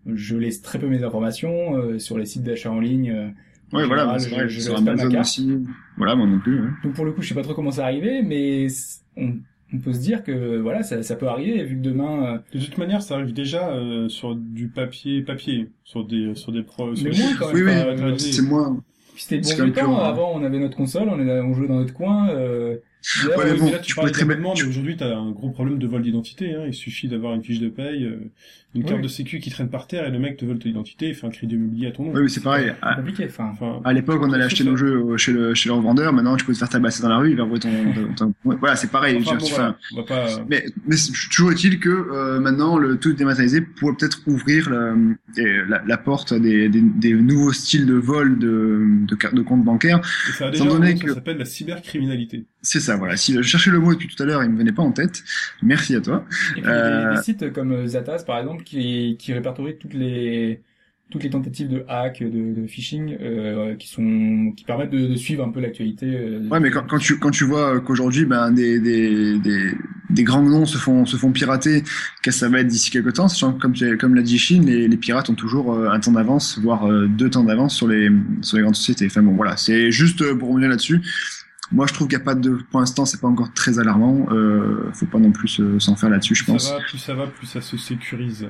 je 0.07 0.35
laisse 0.35 0.61
très 0.61 0.79
peu 0.79 0.87
mes 0.87 1.03
informations 1.03 1.75
euh, 1.77 1.99
sur 1.99 2.17
les 2.17 2.25
sites 2.25 2.43
d'achat 2.43 2.71
en 2.71 2.79
ligne. 2.79 3.33
Ouais, 3.73 3.85
voilà, 3.85 4.05
bah, 4.05 4.19
c'est 4.19 4.29
je- 4.29 4.35
vrai, 4.35 4.49
je 4.49 4.59
sur 4.59 4.73
pas 4.75 4.81
ma 4.81 4.91
Amazon 4.91 5.19
aussi. 5.19 5.57
Voilà, 5.97 6.15
moi 6.15 6.25
non 6.27 6.39
plus. 6.39 6.59
ouais. 6.61 6.69
Donc 6.83 6.93
pour 6.93 7.05
le 7.05 7.11
coup, 7.11 7.21
je 7.21 7.29
sais 7.29 7.35
pas 7.35 7.43
trop 7.43 7.53
comment 7.53 7.71
ça 7.71 7.83
arrivé, 7.85 8.21
mais 8.23 8.67
on, 9.17 9.33
on 9.73 9.77
peut 9.79 9.93
se 9.93 9.99
dire 9.99 10.23
que 10.23 10.57
voilà, 10.57 10.81
ça, 10.83 11.03
ça 11.03 11.15
peut 11.15 11.27
arriver, 11.27 11.63
vu 11.63 11.75
que 11.77 11.81
demain, 11.81 12.35
euh, 12.53 12.57
De 12.59 12.63
toute 12.65 12.77
manière, 12.77 13.01
ça 13.01 13.15
arrive 13.15 13.33
déjà 13.33 13.69
euh, 13.69 14.09
sur 14.09 14.35
du 14.35 14.67
papier 14.69 15.21
papier, 15.21 15.69
sur 15.83 16.05
des 16.05 16.33
sur 16.35 16.51
des 16.51 16.63
pro. 16.63 16.95
sur 16.95 17.05
Mais 17.05 17.11
des- 17.11 17.21
moins, 17.21 17.33
quand 17.39 17.53
Oui, 17.53 17.61
même. 17.63 17.87
oui, 17.89 17.93
Enfin, 18.05 18.17
c'est 18.17 18.41
moins. 18.41 18.81
c'était 19.15 19.39
bon 19.65 19.71
temps. 19.71 19.99
Avant, 19.99 20.31
on 20.33 20.43
avait 20.43 20.59
notre 20.59 20.77
console, 20.77 21.09
on, 21.09 21.19
est- 21.19 21.39
on 21.41 21.53
jouait 21.53 21.67
dans 21.67 21.79
notre 21.79 21.93
coin. 21.93 22.29
Euh, 22.29 22.77
d'ailleurs, 23.23 23.37
Ouais, 23.39 23.57
bon, 23.57 23.71
là, 23.71 23.79
tu, 23.79 23.87
tu 23.87 23.95
parlais 23.95 24.11
peux 24.11 24.13
très 24.17 24.25
bien- 24.25 24.35
tu- 24.53 24.63
mais 24.63 24.69
aujourd'hui, 24.69 24.97
tu 24.97 25.03
as 25.03 25.17
un 25.17 25.31
gros 25.31 25.49
problème 25.49 25.79
de 25.79 25.87
vol 25.87 26.01
d'identité. 26.01 26.53
Hein. 26.55 26.63
Il 26.67 26.73
suffit 26.73 27.07
d'avoir 27.07 27.33
une 27.33 27.43
fiche 27.43 27.59
de 27.59 27.69
paye, 27.69 28.05
euh, 28.05 28.17
une 28.75 28.83
carte 28.83 28.97
Oui. 28.97 29.03
de 29.03 29.07
sécu 29.07 29.39
qui 29.39 29.49
traîne 29.49 29.69
par 29.69 29.87
terre, 29.87 30.05
et 30.05 30.11
le 30.11 30.19
mec 30.19 30.37
te 30.37 30.45
vole 30.45 30.59
ton 30.59 30.69
identité 30.69 31.09
et 31.09 31.13
fait 31.15 31.25
un 31.25 31.31
crédit 31.31 31.55
immobilier 31.55 31.87
à 31.87 31.91
ton 31.91 32.03
nom. 32.03 32.11
Oui, 32.13 32.21
mais 32.23 32.27
c'est 32.29 32.43
pareil. 32.43 32.71
À, 32.81 32.95
compliqué. 32.95 33.25
Enfin, 33.27 33.49
Enfin, 33.53 33.81
à 33.83 33.93
l'époque, 33.93 34.21
on 34.23 34.31
allait 34.31 34.43
acheter 34.43 34.63
ça. 34.63 34.69
nos 34.69 34.75
jeux 34.77 34.99
au- 34.99 35.17
chez 35.17 35.31
le, 35.31 35.53
chez 35.55 35.69
le 35.69 35.73
revendeur. 35.75 36.13
Maintenant, 36.13 36.35
tu 36.35 36.45
peux 36.45 36.53
te 36.53 36.57
faire 36.59 36.69
tabasser 36.69 37.01
dans 37.01 37.09
la 37.09 37.17
rue, 37.17 37.31
il 37.31 37.37
va 37.37 37.43
envoyer 37.45 37.61
ton, 37.61 37.69
ton- 38.15 38.33
Voilà, 38.43 38.75
c'est 38.75 38.91
pareil. 38.91 39.17
enfin, 39.17 39.37
bon, 39.37 39.45
voilà. 39.47 39.75
pas... 40.07 40.27
Mais, 40.47 40.65
mais 40.85 40.97
c'est 40.97 41.11
toujours 41.31 41.51
est-il 41.51 41.79
que 41.79 41.89
euh, 41.89 42.39
maintenant 42.39 42.77
le 42.77 42.97
tout 42.97 43.13
dématérialisé 43.13 43.61
pourrait 43.61 43.95
peut-être 43.97 44.19
ouvrir 44.27 44.69
la, 44.69 44.93
et 45.37 45.45
la, 45.67 45.81
la 45.87 45.97
porte 45.97 46.31
à 46.33 46.39
des, 46.39 46.69
des, 46.69 46.81
des 46.81 47.13
nouveaux 47.13 47.53
styles 47.53 47.85
de 47.87 47.95
vol 47.95 48.37
de, 48.37 48.85
de, 49.07 49.17
de 49.35 49.41
compte 49.41 49.63
bancaire. 49.63 49.99
Et 50.29 50.33
ça 50.33 50.47
a 50.47 50.51
déjà 50.51 50.63
un 50.65 50.67
nom, 50.67 50.83
ça 50.85 50.93
que- 50.93 51.13
s'appelle 51.15 51.37
la 51.37 51.45
cybercriminalité. 51.45 52.45
C'est 52.61 52.79
ça, 52.81 52.88
voilà. 52.97 53.17
Si 53.17 53.33
je 53.33 53.41
cherchais 53.41 53.71
le 53.71 53.79
mot 53.79 53.93
depuis 53.93 54.07
tout 54.07 54.21
à 54.21 54.25
l'heure, 54.25 54.43
il 54.43 54.49
me 54.49 54.57
venait 54.57 54.71
pas 54.71 54.83
en 54.83 54.91
tête. 54.91 55.23
Merci 55.61 55.95
à 55.95 56.01
toi. 56.01 56.25
Et 56.55 56.61
puis, 56.61 56.73
il 56.73 56.77
y 56.77 56.79
a 56.79 56.83
des, 56.83 57.05
Euh, 57.05 57.07
des 57.07 57.17
sites 57.17 57.51
comme 57.53 57.71
euh, 57.71 57.87
Zatas, 57.87 58.23
par 58.25 58.39
exemple, 58.39 58.63
qui, 58.63 59.17
qui 59.19 59.33
répertorient 59.33 59.77
toutes 59.77 59.93
les 59.93 60.63
toutes 61.11 61.23
les 61.23 61.29
tentatives 61.31 61.69
de 61.69 61.85
hack, 61.87 62.21
de, 62.21 62.53
de 62.53 62.67
phishing, 62.67 63.17
euh, 63.19 63.75
qui 63.75 63.87
sont 63.87 64.53
qui 64.55 64.63
permettent 64.65 64.91
de, 64.91 65.07
de 65.07 65.15
suivre 65.15 65.43
un 65.43 65.51
peu 65.51 65.59
l'actualité. 65.59 66.05
euh, 66.15 66.39
Ouais, 66.49 66.59
mais 66.59 66.71
quand, 66.71 66.83
quand 66.87 66.97
tu 66.97 67.19
quand 67.19 67.29
tu 67.29 67.43
vois 67.43 67.75
euh, 67.75 67.79
qu'aujourd'hui, 67.79 68.25
ben 68.25 68.49
des, 68.51 68.79
des 68.79 69.37
des 69.37 69.75
des 70.09 70.23
grands 70.23 70.41
noms 70.41 70.65
se 70.65 70.79
font 70.79 71.05
se 71.05 71.15
font 71.15 71.31
pirater, 71.31 71.83
qu'est-ce 72.23 72.37
que 72.37 72.39
ça 72.45 72.49
va 72.49 72.61
être 72.61 72.67
d'ici 72.67 72.89
quelques 72.89 73.13
temps, 73.13 73.27
sachant 73.27 73.53
que 73.53 73.59
comme 73.59 73.75
comme 73.99 74.15
l'a 74.15 74.23
dit 74.23 74.39
Chine, 74.39 74.65
les, 74.65 74.87
les 74.87 74.97
pirates 74.97 75.29
ont 75.29 75.35
toujours 75.35 75.75
euh, 75.75 75.89
un 75.91 75.99
temps 75.99 76.11
d'avance, 76.11 76.57
voire 76.57 76.89
euh, 76.89 77.07
deux 77.07 77.29
temps 77.29 77.43
d'avance 77.43 77.75
sur 77.75 77.87
les 77.87 78.09
sur 78.41 78.57
les 78.57 78.63
grandes 78.63 78.75
sociétés. 78.75 79.05
Enfin 79.05 79.21
bon, 79.21 79.33
voilà, 79.35 79.57
c'est 79.57 79.91
juste 79.91 80.23
euh, 80.23 80.35
pour 80.35 80.49
revenir 80.49 80.69
là-dessus. 80.69 81.01
Moi, 81.71 81.85
je 81.87 81.93
trouve 81.93 82.07
qu'il 82.07 82.17
n'y 82.17 82.21
a 82.23 82.25
pas 82.25 82.35
de, 82.35 82.49
pour 82.71 82.79
l'instant, 82.79 83.05
c'est 83.05 83.21
pas 83.21 83.27
encore 83.27 83.53
très 83.53 83.77
alarmant. 83.79 84.27
Euh, 84.31 84.91
faut 84.93 85.05
pas 85.05 85.19
non 85.19 85.31
plus 85.31 85.47
se- 85.47 85.77
s'en 85.79 85.95
faire 85.95 86.09
là-dessus, 86.09 86.33
je 86.35 86.45
pense. 86.45 86.67
ça 86.67 86.77
va, 86.77 86.81
plus 86.83 86.97
ça 86.97 87.13
va, 87.13 87.27
plus 87.27 87.45
ça 87.47 87.61
se 87.61 87.77
sécurise. 87.77 88.49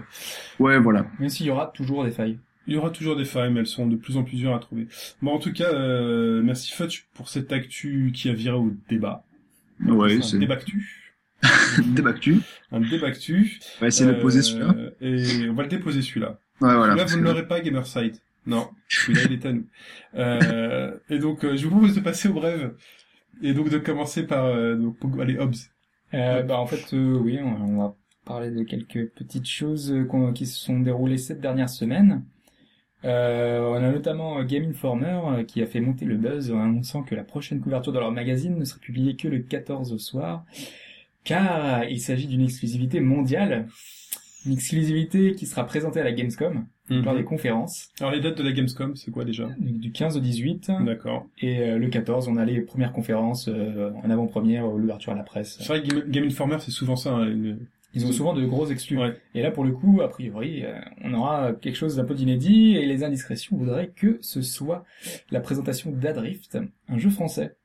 Ouais, 0.60 0.80
voilà. 0.80 1.06
Même 1.20 1.30
s'il 1.30 1.46
y 1.46 1.50
aura 1.50 1.68
toujours 1.76 2.04
des 2.06 2.12
failles. 2.12 2.40
Il 2.68 2.76
y 2.76 2.78
aura 2.78 2.92
toujours 2.92 3.16
des 3.18 3.26
failles, 3.26 3.52
mais 3.52 3.62
elles 3.62 3.68
sont 3.68 3.88
de 3.88 3.96
plus 3.96 4.16
en 4.16 4.24
plus 4.24 4.38
dures 4.38 4.56
à 4.56 4.60
trouver. 4.60 4.88
Bon, 5.22 5.32
en 5.34 5.40
tout 5.40 5.52
cas, 5.52 5.74
euh, 5.74 6.42
merci 6.44 6.72
Fudge 6.72 7.06
pour 7.14 7.28
cette 7.28 7.52
actu 7.52 8.12
qui 8.14 8.30
a 8.30 8.34
viré 8.34 8.56
au 8.56 8.74
débat. 8.90 9.24
Ouais, 9.86 10.18
un 10.18 10.22
c'est 10.22 10.38
débactu. 10.38 11.14
débactu. 11.88 12.38
Un 12.72 12.82
débactu. 12.82 13.60
On 13.78 13.82
va 13.82 13.88
essayer 13.88 14.10
de 14.10 14.16
Euh, 14.16 14.22
poser 14.22 14.42
celui-là. 14.42 14.76
Et 15.02 15.50
on 15.50 15.54
va 15.54 15.64
le 15.64 15.70
déposer 15.70 16.02
celui-là. 16.02 16.38
Ouais, 16.62 16.76
voilà. 16.76 16.96
Parce 16.96 17.14
vous 17.14 17.20
ne 17.20 17.24
l'aurez 17.24 17.48
pas, 17.48 17.60
Gamerside. 17.62 18.18
Non, 18.46 18.70
celui-là, 18.88 19.22
il 19.26 19.34
est 19.34 19.46
à 19.46 19.52
nous. 19.54 19.66
Euh, 20.16 20.92
et 21.10 21.20
donc, 21.20 21.44
euh, 21.44 21.56
je 21.58 21.64
vous 21.66 21.72
propose 21.72 21.96
de 21.96 22.00
passer 22.02 22.30
au 22.30 22.34
brève. 22.34 22.74
Et 23.42 23.54
donc, 23.54 23.70
de 23.70 23.78
commencer 23.78 24.26
par... 24.26 24.46
Euh, 24.46 24.76
donc, 24.76 24.98
allez, 25.20 25.38
Hobbs. 25.38 25.70
Euh, 26.14 26.42
bah 26.42 26.60
en 26.60 26.66
fait 26.66 26.94
euh, 26.96 27.20
oui, 27.20 27.40
on, 27.40 27.78
va 27.78 27.96
parler 28.26 28.50
de 28.50 28.64
quelques 28.64 29.12
petites 29.12 29.48
choses 29.48 29.92
euh, 29.92 30.32
qui 30.34 30.48
se 30.48 30.58
sont 30.58 30.80
déroulées 30.80 31.20
cette 31.20 31.40
dernière 31.40 31.70
semaine. 31.70 32.24
Euh, 33.06 33.62
on 33.62 33.76
a 33.76 33.92
notamment 33.92 34.40
euh, 34.40 34.44
Game 34.44 34.70
Informer 34.70 35.20
euh, 35.26 35.44
qui 35.44 35.62
a 35.62 35.66
fait 35.66 35.80
monter 35.80 36.06
le 36.06 36.18
buzz 36.18 36.52
en 36.52 36.60
annonçant 36.60 37.04
que 37.04 37.16
la 37.16 37.24
prochaine 37.24 37.62
couverture 37.62 37.94
de 37.94 38.00
leur 38.00 38.12
magazine 38.12 38.58
ne 38.58 38.66
serait 38.66 38.82
publiée 38.82 39.16
que 39.16 39.28
le 39.28 39.40
14 39.40 39.94
au 39.94 39.98
soir, 39.98 40.44
car 41.24 41.86
il 41.86 42.02
s'agit 42.02 42.28
d'une 42.28 42.42
exclusivité 42.42 43.00
mondiale, 43.00 43.68
une 44.46 44.54
exclusivité 44.54 45.34
qui 45.36 45.46
sera 45.46 45.66
présentée 45.66 46.02
à 46.02 46.04
la 46.04 46.12
Gamescom 46.12 46.66
lors 46.90 47.16
des 47.16 47.24
conférences 47.24 47.90
Alors, 48.00 48.12
les 48.12 48.20
dates 48.20 48.38
de 48.38 48.44
la 48.44 48.52
Gamescom, 48.52 48.96
c'est 48.96 49.12
quoi 49.12 49.26
déjà? 49.26 49.48
Du 49.60 49.92
15 49.92 50.18
au 50.18 50.20
18 50.20 50.72
D'accord. 50.86 51.26
et 51.40 51.60
euh, 51.60 51.78
le 51.78 51.88
14 51.88 52.28
on 52.28 52.36
a 52.38 52.46
les 52.46 52.62
premières 52.62 52.92
conférences 52.94 53.48
euh, 53.48 53.92
en 54.04 54.10
avant-première 54.10 54.66
euh, 54.66 54.78
l'ouverture 54.78 55.14
à 55.14 55.16
la 55.16 55.24
presse. 55.24 55.58
C'est 55.60 55.68
vrai 55.68 55.82
que 55.84 55.88
Game, 55.88 56.04
Game 56.10 56.26
Informer, 56.26 56.58
c'est 56.60 56.72
souvent 56.72 56.96
ça. 56.96 57.12
hein, 57.14 57.26
une- 57.30 57.60
Ils 57.96 58.06
ont 58.06 58.12
souvent 58.12 58.34
de 58.34 58.46
gros 58.46 58.68
exclus. 58.68 59.00
Ouais. 59.00 59.16
Et 59.34 59.42
là, 59.42 59.50
pour 59.52 59.64
le 59.64 59.72
coup, 59.72 60.02
a 60.02 60.10
priori, 60.10 60.64
euh, 60.64 60.74
on 61.04 61.14
aura 61.16 61.54
quelque 61.54 61.76
chose 61.76 61.96
d'un 61.96 62.04
peu 62.06 62.14
d'inédit 62.14 62.76
et 62.78 62.86
les 62.86 63.04
indiscrétions 63.04 63.58
voudraient 63.58 63.92
que 63.96 64.20
ce 64.22 64.42
soit 64.44 64.84
la 65.32 65.40
présentation 65.40 65.92
d'Adrift, 65.92 66.58
un 66.88 66.98
jeu 67.00 67.10
français, 67.10 67.56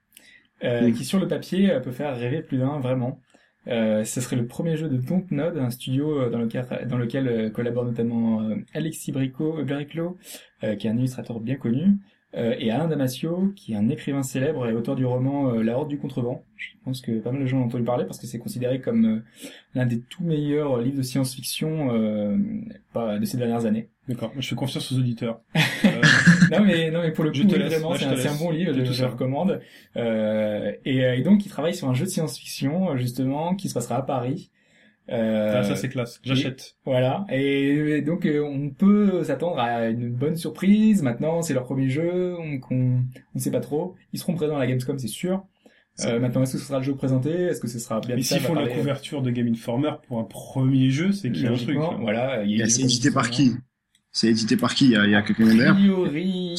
euh, 0.65 0.85
Oui. 0.87 0.93
qui 0.95 1.05
sur 1.05 1.19
le 1.21 1.29
papier 1.29 1.79
peut 1.85 1.93
faire 1.93 2.17
rêver 2.17 2.41
plus 2.41 2.57
d'un 2.59 2.79
vraiment. 2.81 3.21
Euh, 3.69 4.05
ce 4.05 4.21
serait 4.21 4.37
le 4.37 4.47
premier 4.47 4.77
jeu 4.77 4.89
de 4.89 4.97
Dontnod, 4.97 5.57
un 5.57 5.71
studio 5.71 6.21
euh, 6.21 6.31
dans 6.31 6.39
lequel, 6.39 6.67
dans 6.89 6.99
lequel 6.99 7.29
euh, 7.29 7.51
collabore 7.51 7.85
notamment 7.85 8.43
euh, 8.43 8.57
Alexis 8.75 9.13
Brico, 9.13 9.63
Briclot, 9.65 10.19
euh, 10.63 10.77
qui 10.77 10.87
est 10.87 10.91
un 10.91 10.97
illustrateur 10.97 11.41
bien 11.41 11.57
connu, 11.57 11.99
euh, 12.37 12.55
et 12.59 12.71
Alain 12.71 12.89
Damasio, 12.89 13.53
qui 13.55 13.73
est 13.73 13.77
un 13.77 13.89
écrivain 13.89 14.23
célèbre 14.23 14.69
et 14.69 14.75
auteur 14.75 14.97
du 14.97 15.07
roman 15.07 15.53
La 15.53 15.79
Horde 15.79 15.89
du 15.89 15.99
Contrevent. 15.99 16.43
Je 16.57 16.69
pense 16.85 17.01
que 17.01 17.21
pas 17.21 17.31
mal 17.31 17.43
de 17.43 17.47
gens 17.47 17.59
ont 17.59 17.67
entendu 17.67 17.85
parler 17.85 18.05
parce 18.05 18.19
que 18.19 18.27
c'est 18.27 18.39
considéré 18.39 18.81
comme 18.81 19.23
l'un 19.75 19.87
des 19.87 20.01
tout 20.01 20.25
meilleurs 20.25 20.81
livres 20.81 20.99
de 20.99 21.03
science-fiction 21.03 21.91
euh, 21.93 22.37
de 23.19 23.25
ces 23.25 23.37
dernières 23.37 23.67
années. 23.67 23.89
D'accord. 24.09 24.33
Je 24.37 24.49
fais 24.49 24.57
confiance 24.57 24.91
aux 24.93 24.99
auditeurs. 24.99 25.41
Non 26.59 26.65
mais 26.65 26.91
non 26.91 27.03
mais 27.03 27.13
pour 27.13 27.25
le 27.25 27.31
coup 27.31 27.37
Je 27.37 27.43
te 27.45 27.53
oui, 27.55 27.59
laisse, 27.59 27.73
vraiment 27.73 27.91
ouais, 27.91 27.99
je 27.99 28.17
c'est 28.17 28.29
un, 28.29 28.35
bon 28.37 28.51
livre 28.51 28.73
je, 28.73 28.81
tout 28.81 28.87
je 28.87 28.93
ça. 28.93 29.03
le 29.07 29.13
recommande. 29.13 29.61
Euh, 29.97 30.73
et, 30.85 31.05
euh, 31.05 31.15
et 31.17 31.23
donc 31.23 31.45
il 31.47 31.49
travaille 31.49 31.75
sur 31.75 31.89
un 31.89 31.95
jeu 31.95 32.05
de 32.05 32.11
science-fiction 32.11 32.97
justement 32.97 33.55
qui 33.55 33.69
se 33.69 33.75
passera 33.75 33.97
à 33.97 34.03
Paris. 34.03 34.51
Euh, 35.11 35.53
ah, 35.57 35.63
ça, 35.63 35.77
c'est 35.77 35.91
classe. 35.91 36.19
J'achète. 36.25 36.77
voilà. 36.87 37.27
Et, 37.31 37.75
et 37.99 38.01
donc 38.03 38.25
euh, 38.25 38.41
on 38.43 38.71
peut 38.71 39.23
s'attendre 39.23 39.59
à 39.59 39.89
une 39.89 40.11
bonne 40.11 40.37
surprise. 40.37 41.03
Maintenant 41.03 41.43
c'est 41.43 41.53
leur 41.55 41.65
premier 41.65 41.91
jeu 41.91 42.37
donc 42.39 42.71
on 42.71 42.77
on 42.77 43.03
ne 43.35 43.41
sait 43.41 43.51
pas 43.51 43.61
trop. 43.61 43.95
Ils 44.15 44.19
seront 44.19 44.35
présents 44.35 44.57
à 44.57 44.61
la 44.61 44.67
Gamescom 44.67 44.99
c'est 44.99 45.07
sûr. 45.09 45.45
Euh, 46.05 46.19
maintenant 46.19 46.43
est-ce 46.43 46.55
que 46.55 46.59
ce 46.59 46.65
sera 46.67 46.79
le 46.79 46.85
jeu 46.85 46.95
présenté? 46.97 47.31
Est-ce 47.31 47.61
que 47.61 47.69
ce 47.69 47.79
sera 47.79 48.01
bien 48.01 48.17
Mais 48.17 48.23
s'ils 48.23 48.41
font 48.41 48.55
la 48.55 48.67
couverture 48.67 49.23
de 49.23 49.31
Game 49.31 49.47
Informer 49.49 49.93
pour 50.09 50.19
un 50.19 50.25
premier 50.25 50.91
jeu, 50.91 51.13
c'est 51.13 51.31
qu'il 51.31 51.45
y 51.45 51.47
a 51.47 51.53
un 51.53 51.57
truc. 51.57 51.79
Voilà 52.01 52.43
il 52.43 52.57
y 52.57 52.63
a 52.63 52.69
C'est 52.69 52.83
édité 52.83 53.11
par 53.11 53.29
qui? 53.31 53.53
C'est 54.17 54.29
édité 54.29 54.57
par 54.57 54.75
qui? 54.77 54.85
Il 54.87 54.91
y 54.93 54.97
a, 54.97 55.05
il 55.07 55.11
y 55.11 55.15
a 55.17 55.23
quelqu'un 55.23 55.49
A 55.49 55.55
derrière 55.55 55.77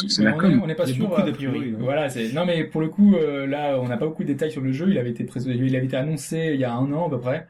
C'est 0.09 0.23
la 0.23 0.35
on, 0.35 0.37
com. 0.37 0.51
est, 0.51 0.55
on 0.61 0.67
est 0.67 0.75
pas 0.75 0.85
sûr 0.85 1.07
beaucoup 1.07 1.21
a 1.21 1.31
priori. 1.31 1.71
Voilà, 1.71 2.09
c'est 2.09 2.33
non 2.33 2.45
mais 2.45 2.65
pour 2.65 2.81
le 2.81 2.89
coup 2.89 3.15
euh, 3.15 3.47
là 3.47 3.79
on 3.81 3.87
n'a 3.87 3.95
pas 3.95 4.05
beaucoup 4.05 4.23
de 4.23 4.27
détails 4.27 4.51
sur 4.51 4.61
le 4.61 4.73
jeu. 4.73 4.87
Il 4.89 4.97
avait 4.97 5.11
été 5.11 5.23
prés- 5.23 5.39
il 5.45 5.73
avait 5.75 5.85
été 5.85 5.95
annoncé 5.95 6.51
il 6.53 6.59
y 6.59 6.65
a 6.65 6.73
un 6.73 6.91
an 6.91 7.07
à 7.07 7.09
peu 7.09 7.19
près, 7.19 7.47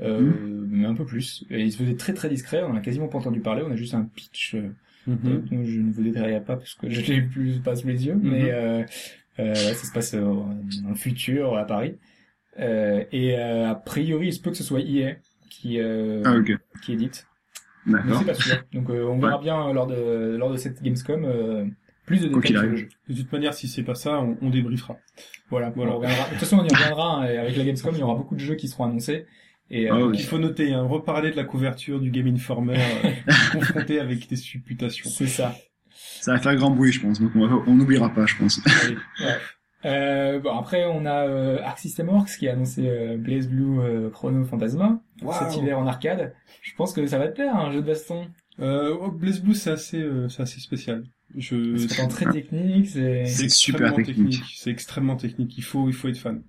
euh, 0.00 0.20
Mhm. 0.22 0.68
mais 0.70 0.86
un 0.86 0.94
peu 0.94 1.04
plus. 1.04 1.44
Et 1.50 1.60
il 1.64 1.70
se 1.70 1.76
faisait 1.76 1.96
très 1.96 2.14
très 2.14 2.30
discret. 2.30 2.62
On 2.66 2.74
a 2.74 2.80
quasiment 2.80 3.08
pas 3.08 3.18
entendu 3.18 3.40
parler. 3.40 3.62
On 3.66 3.70
a 3.70 3.76
juste 3.76 3.94
un 3.94 4.04
pitch. 4.16 4.54
euh, 4.54 4.70
Mhm. 5.06 5.18
euh, 5.26 5.38
dont 5.50 5.64
je 5.64 5.80
ne 5.80 5.92
vous 5.92 6.02
détaillerai 6.02 6.40
pas 6.40 6.56
parce 6.56 6.74
que 6.74 6.88
je 6.90 7.12
l'ai 7.12 7.20
plus 7.22 7.58
pas 7.62 7.76
sous 7.76 7.88
les 7.88 8.06
yeux, 8.06 8.14
Mhm. 8.14 8.30
mais 8.30 8.50
euh, 8.52 8.82
euh, 9.38 9.48
ouais, 9.48 9.54
ça 9.54 9.86
se 9.86 9.92
passe 9.92 10.14
euh, 10.14 10.20
dans 10.22 10.88
le 10.88 10.94
futur 10.94 11.56
à 11.58 11.64
Paris. 11.66 11.96
Euh, 12.58 13.04
et 13.12 13.36
euh, 13.38 13.68
a 13.70 13.74
priori, 13.74 14.28
il 14.28 14.32
se 14.32 14.40
peut 14.40 14.50
que 14.50 14.56
ce 14.56 14.64
soit 14.64 14.80
EA 14.80 15.16
qui 15.50 15.78
euh, 15.80 16.22
Ah, 16.24 16.36
qui 16.82 16.92
édite, 16.94 17.26
mais 17.86 17.94
D'accord. 17.94 18.18
c'est 18.20 18.24
pas 18.26 18.34
sûr. 18.34 18.56
Donc 18.72 18.90
euh, 18.90 19.04
on 19.06 19.18
verra 19.18 19.38
bien 19.38 19.68
euh, 19.68 19.72
lors 19.72 19.86
de 19.86 20.36
lors 20.38 20.50
de 20.50 20.56
cette 20.56 20.82
Gamescom 20.82 21.24
euh, 21.24 21.64
plus 22.06 22.20
de 22.20 22.28
détails 22.28 22.50
sur 22.52 22.62
le 22.62 22.76
jeu. 22.76 22.88
De 23.08 23.14
toute 23.14 23.32
manière, 23.32 23.54
si 23.54 23.68
c'est 23.68 23.82
pas 23.84 23.94
ça, 23.94 24.20
on, 24.20 24.36
on 24.42 24.50
débriefera. 24.50 24.96
Voilà, 25.50 25.70
Voilà. 25.74 25.92
on 25.92 25.96
reviendra. 25.98 26.24
De 26.24 26.30
toute 26.30 26.38
façon, 26.38 26.58
on 26.58 26.64
y 26.64 26.68
reviendra. 26.74 27.16
hein, 27.22 27.24
et 27.26 27.38
avec 27.38 27.56
la 27.56 27.64
Gamescom, 27.64 27.94
il 27.94 28.00
y 28.00 28.02
aura 28.02 28.14
beaucoup 28.16 28.34
de 28.34 28.40
jeux 28.40 28.54
qui 28.56 28.68
seront 28.68 28.84
annoncés. 28.84 29.26
Et 29.70 29.88
Ah 29.88 29.94
euh, 29.96 30.08
oui. 30.08 30.16
Il 30.18 30.24
faut 30.24 30.38
noter, 30.38 30.72
hein, 30.74 30.82
reparler 30.82 31.30
de 31.30 31.36
la 31.36 31.44
couverture 31.44 32.00
du 32.00 32.10
Game 32.10 32.26
Informer, 32.26 32.76
euh, 32.76 33.10
confronté 33.52 34.00
avec 34.00 34.28
des 34.28 34.36
supputations. 34.36 35.08
c'est 35.08 35.26
ça. 35.28 35.54
Ça 36.20 36.32
va 36.32 36.38
faire 36.40 36.54
grand 36.56 36.70
bruit, 36.70 36.92
je 36.92 37.00
pense. 37.00 37.20
Donc 37.20 37.30
on 37.36 37.46
va- 37.46 37.62
on 37.66 37.74
n'oubliera 37.74 38.10
pas, 38.12 38.26
je 38.26 38.36
pense. 38.36 38.60
Allez, 38.84 38.94
ouais. 38.96 39.36
Euh, 39.84 40.38
bon, 40.38 40.56
après, 40.56 40.84
on 40.86 41.04
a 41.06 41.26
euh, 41.26 41.58
Arc 41.62 41.78
System 41.78 42.08
Works 42.08 42.36
qui 42.38 42.48
a 42.48 42.52
annoncé 42.52 42.88
euh, 42.88 43.16
Blaze 43.16 43.48
Blue 43.48 43.80
euh, 43.80 44.10
Chrono 44.10 44.44
Phantasma 44.44 45.00
cet 45.40 45.56
hiver 45.56 45.78
en 45.78 45.86
arcade. 45.86 46.34
Je 46.62 46.72
pense 46.76 46.92
que 46.92 47.04
ça 47.06 47.18
va 47.18 47.28
te 47.28 47.34
plaire, 47.34 47.56
un 47.56 47.72
jeu 47.72 47.80
de 47.80 47.86
baston. 47.86 48.26
Euh, 48.60 48.96
oh, 49.00 49.10
Blaze 49.10 49.40
Blue, 49.40 49.54
c'est 49.54 49.70
assez, 49.70 50.00
euh, 50.00 50.28
c'est 50.28 50.42
assez 50.42 50.60
spécial. 50.60 51.04
Je, 51.36 51.76
C'est 51.76 52.06
très 52.08 52.30
technique. 52.30 52.88
C'est 52.88 53.48
super 53.48 53.94
technique. 53.94 54.42
C'est 54.54 54.70
extrêmement 54.70 55.16
technique. 55.16 55.56
Il 55.58 55.64
faut, 55.64 55.88
il 55.88 55.94
faut 55.94 56.08
être 56.08 56.18
fan. 56.18 56.42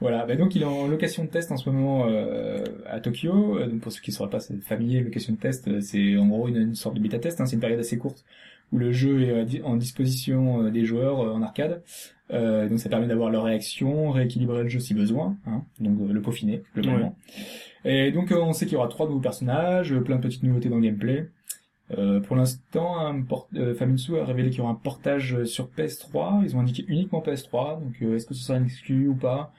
voilà. 0.00 0.24
Bah, 0.26 0.36
donc, 0.36 0.54
il 0.56 0.62
est 0.62 0.66
en 0.66 0.88
location 0.88 1.24
de 1.24 1.28
test 1.28 1.52
en 1.52 1.56
ce 1.56 1.68
moment 1.70 2.06
euh, 2.08 2.64
à 2.86 2.98
Tokyo. 3.00 3.58
Donc, 3.66 3.80
pour 3.80 3.92
ceux 3.92 4.00
qui 4.00 4.10
ne 4.10 4.16
sauraient 4.16 4.30
pas, 4.30 4.40
c'est 4.40 4.58
familier. 4.62 5.00
Location 5.02 5.34
de 5.34 5.38
test, 5.38 5.68
euh, 5.68 5.80
c'est 5.80 6.16
en 6.16 6.26
gros 6.26 6.48
une, 6.48 6.56
une 6.56 6.74
sorte 6.74 6.96
de 6.96 7.00
bêta 7.00 7.18
test. 7.18 7.40
Hein. 7.40 7.46
C'est 7.46 7.54
une 7.54 7.60
période 7.60 7.78
assez 7.80 7.98
courte 7.98 8.24
où 8.72 8.78
le 8.78 8.92
jeu 8.92 9.22
est 9.22 9.30
euh, 9.60 9.64
en 9.64 9.76
disposition 9.76 10.62
euh, 10.64 10.70
des 10.70 10.84
joueurs 10.84 11.20
euh, 11.20 11.32
en 11.32 11.42
arcade. 11.42 11.82
Euh, 12.32 12.68
donc, 12.68 12.80
ça 12.80 12.88
permet 12.88 13.06
d'avoir 13.06 13.30
leur 13.30 13.44
réaction, 13.44 14.10
rééquilibrer 14.10 14.64
le 14.64 14.68
jeu 14.68 14.80
si 14.80 14.94
besoin. 14.94 15.36
Hein. 15.46 15.62
Donc, 15.80 15.98
le 16.10 16.20
peaufiner 16.20 16.62
globalement. 16.74 17.16
Et 17.84 18.10
donc, 18.10 18.32
on 18.36 18.52
sait 18.52 18.66
qu'il 18.66 18.74
y 18.74 18.76
aura 18.76 18.88
trois 18.88 19.06
nouveaux 19.06 19.20
personnages, 19.20 19.94
plein 20.00 20.16
de 20.16 20.22
petites 20.22 20.42
nouveautés 20.42 20.68
dans 20.68 20.76
le 20.76 20.82
gameplay. 20.82 21.28
Euh, 21.96 22.18
pour 22.18 22.34
l'instant, 22.34 22.98
un 22.98 23.22
port- 23.22 23.48
euh, 23.54 23.72
Famitsu 23.76 24.18
a 24.18 24.24
révélé 24.24 24.50
qu'il 24.50 24.58
y 24.58 24.62
aura 24.62 24.72
un 24.72 24.74
portage 24.74 25.44
sur 25.44 25.68
PS3. 25.70 26.42
Ils 26.44 26.56
ont 26.56 26.60
indiqué 26.60 26.84
uniquement 26.88 27.20
PS3. 27.24 27.80
Donc, 27.80 27.94
euh, 28.02 28.16
est-ce 28.16 28.26
que 28.26 28.34
ce 28.34 28.42
sera 28.42 28.58
une 28.58 28.64
exclue 28.64 29.06
ou 29.08 29.14
pas? 29.14 29.52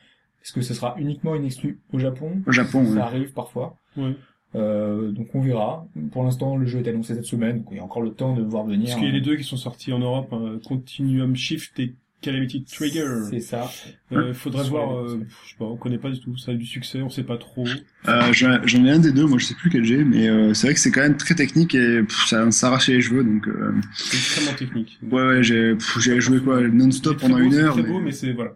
Est-ce 0.44 0.52
que 0.52 0.62
ce 0.62 0.74
sera 0.74 0.96
uniquement 1.00 1.36
une 1.36 1.46
exclue 1.46 1.80
au 1.94 2.00
Japon? 2.00 2.42
Au 2.46 2.52
Japon, 2.52 2.86
Ça 2.96 3.06
arrive 3.06 3.32
parfois. 3.32 3.78
Ouais. 3.96 4.14
Euh, 4.56 5.12
donc 5.12 5.34
on 5.36 5.42
verra. 5.42 5.86
Pour 6.12 6.24
l'instant, 6.24 6.56
le 6.58 6.66
jeu 6.66 6.80
est 6.80 6.88
annoncé 6.90 7.14
cette 7.16 7.26
semaine, 7.26 7.58
donc 7.60 7.68
il 7.72 7.78
y 7.78 7.80
a 7.80 7.84
encore 7.84 8.02
le 8.02 8.12
temps 8.12 8.36
de 8.36 8.42
voir 8.42 8.66
venir. 8.66 8.88
Parce 8.88 8.96
qu'il 9.00 9.06
y 9.08 9.12
a 9.12 9.14
les 9.14 9.22
deux 9.22 9.36
qui 9.36 9.44
sont 9.44 9.58
sortis 9.58 9.92
en 9.94 10.00
Europe, 10.00 10.30
hein, 10.32 10.60
Continuum 10.66 11.36
Shift 11.36 11.80
et 11.80 11.94
Calamity 12.22 12.64
Trigger. 12.64 13.06
C'est 13.30 13.42
ça. 13.42 13.70
Euh, 14.12 14.34
faudrait 14.34 14.68
voir, 14.68 14.98
euh, 14.98 15.20
je 15.46 15.50
sais 15.52 15.56
pas, 15.60 15.66
on 15.66 15.76
connaît 15.76 16.00
pas 16.00 16.10
du 16.10 16.20
tout. 16.20 16.36
Ça 16.38 16.52
a 16.52 16.56
eu 16.56 16.58
du 16.58 16.66
succès, 16.66 17.02
on 17.04 17.10
sait 17.10 17.24
pas 17.24 17.38
trop. 17.38 17.66
Euh, 18.08 18.34
J'en 18.34 18.86
ai 18.86 18.90
un 18.92 19.00
des 19.00 19.12
deux, 19.12 19.26
moi 19.26 19.38
je 19.38 19.46
sais 19.46 19.54
plus 19.54 19.70
quel 19.70 19.84
j'ai, 19.84 20.04
mais 20.04 20.28
euh, 20.28 20.54
c'est 20.56 20.68
vrai 20.68 20.74
que 20.74 20.80
c'est 20.80 20.90
quand 20.92 21.02
même 21.02 21.18
très 21.18 21.36
technique 21.36 21.76
et 21.76 22.02
pff, 22.02 22.26
ça 22.26 22.50
s'arrachait 22.50 22.94
les 22.94 23.02
cheveux, 23.02 23.24
donc 23.24 23.48
euh, 23.48 23.72
C'est 23.94 24.18
extrêmement 24.18 24.58
technique. 24.58 24.98
ouais 25.12 25.28
ouais 25.28 25.44
j'ai 25.44 25.76
joué 26.20 26.40
quoi 26.42 26.62
non-stop 26.68 27.18
C'est 27.20 27.28
pendant 27.28 27.38
beau, 27.38 27.44
une 27.46 27.52
c'est 27.52 27.60
heure. 27.62 27.74
très 27.74 27.84
mais- 27.84 27.90
beau, 27.90 28.00
mais 28.00 28.12
c'est 28.12 28.34
voilà. 28.34 28.56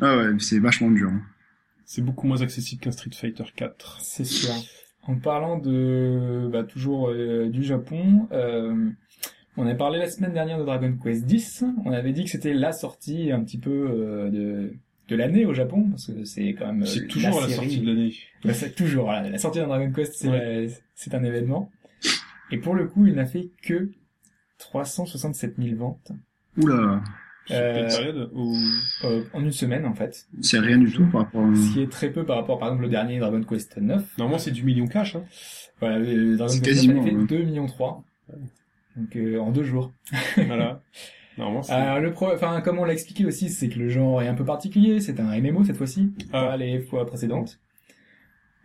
Ah 0.00 0.16
ouais, 0.18 0.26
c'est 0.38 0.58
vachement 0.58 0.90
dur. 0.90 1.08
hein. 1.10 1.22
C'est 1.86 2.02
beaucoup 2.02 2.26
moins 2.26 2.42
accessible 2.42 2.82
qu'un 2.82 2.90
Street 2.92 3.10
Fighter 3.14 3.44
4. 3.56 3.98
C'est 4.02 4.24
sûr. 4.26 4.50
En 5.08 5.16
parlant 5.16 5.58
de 5.58 6.48
bah, 6.52 6.62
toujours 6.64 7.08
euh, 7.08 7.48
du 7.48 7.64
Japon, 7.64 8.28
euh, 8.30 8.90
on 9.56 9.66
a 9.66 9.74
parlé 9.74 9.98
la 9.98 10.08
semaine 10.08 10.34
dernière 10.34 10.58
de 10.58 10.64
Dragon 10.64 10.94
Quest 11.02 11.30
X. 11.30 11.64
On 11.84 11.92
avait 11.92 12.12
dit 12.12 12.24
que 12.24 12.30
c'était 12.30 12.52
la 12.54 12.72
sortie 12.72 13.32
un 13.32 13.42
petit 13.42 13.58
peu 13.58 13.70
euh, 13.90 14.30
de 14.30 14.74
de 15.08 15.16
l'année 15.16 15.46
au 15.46 15.54
Japon 15.54 15.86
parce 15.88 16.08
que 16.08 16.24
c'est 16.24 16.52
quand 16.52 16.66
même 16.66 16.82
euh, 16.82 16.86
C'est 16.86 17.06
toujours 17.06 17.42
à 17.42 17.46
la 17.48 17.54
sortie 17.54 17.80
de 17.80 17.86
l'année. 17.86 18.12
Bah, 18.44 18.52
c'est 18.52 18.74
toujours 18.74 19.04
voilà, 19.04 19.30
la 19.30 19.38
sortie 19.38 19.58
d'un 19.58 19.66
Dragon 19.66 19.90
Quest, 19.90 20.12
c'est 20.14 20.28
Ouais. 20.28 20.68
c'est 20.94 21.14
un 21.14 21.24
événement. 21.24 21.70
Et 22.50 22.58
pour 22.58 22.74
le 22.74 22.86
coup, 22.86 23.06
il 23.06 23.14
n'a 23.14 23.24
fait 23.24 23.48
que 23.62 23.90
367 24.58 25.54
000 25.58 25.76
ventes 25.76 26.12
Oula, 26.58 27.02
Euh, 27.50 27.86
période 27.88 28.30
euh, 29.04 29.24
en 29.32 29.40
une 29.42 29.52
semaine 29.52 29.86
en 29.86 29.94
fait, 29.94 30.26
c'est 30.42 30.58
rien 30.58 30.78
du 30.78 30.92
tout 30.92 31.06
par 31.06 31.22
rapport 31.22 31.44
à... 31.46 31.54
ce 31.54 31.72
qui 31.72 31.82
est 31.82 31.90
très 31.90 32.10
peu 32.10 32.24
par 32.24 32.36
rapport 32.36 32.58
par 32.58 32.68
exemple 32.68 32.84
au 32.84 32.88
dernier 32.88 33.18
Dragon 33.18 33.42
Quest 33.42 33.76
9. 33.78 34.18
Normalement, 34.18 34.38
c'est 34.38 34.50
du 34.50 34.64
million 34.64 34.86
cash. 34.86 35.16
Hein. 35.16 35.24
Voilà, 35.80 35.98
le 35.98 36.36
Dragon 36.36 36.52
C'est 36.52 36.60
Quest 36.60 36.86
9 36.86 36.96
quasiment, 36.96 37.02
avait 37.02 37.10
fait 37.10 37.16
ouais. 37.16 37.26
2 37.26 37.44
millions 37.44 37.66
3. 37.66 38.04
Donc 38.96 39.16
euh, 39.16 39.38
en 39.38 39.50
deux 39.50 39.64
jours. 39.64 39.92
voilà. 40.36 40.82
Normalement, 41.38 41.62
c'est... 41.62 41.72
Alors 41.72 42.00
le 42.00 42.10
pro, 42.12 42.32
enfin 42.32 42.60
comme 42.60 42.78
on 42.78 42.84
l'a 42.84 42.92
expliqué 42.92 43.24
aussi, 43.24 43.48
c'est 43.48 43.68
que 43.68 43.78
le 43.78 43.88
genre 43.88 44.20
est 44.20 44.28
un 44.28 44.34
peu 44.34 44.44
particulier. 44.44 45.00
C'est 45.00 45.20
un 45.20 45.40
MMO 45.40 45.64
cette 45.64 45.76
fois-ci, 45.76 46.12
Ah. 46.32 46.46
pas 46.46 46.56
les 46.56 46.80
fois 46.80 47.06
précédentes. 47.06 47.60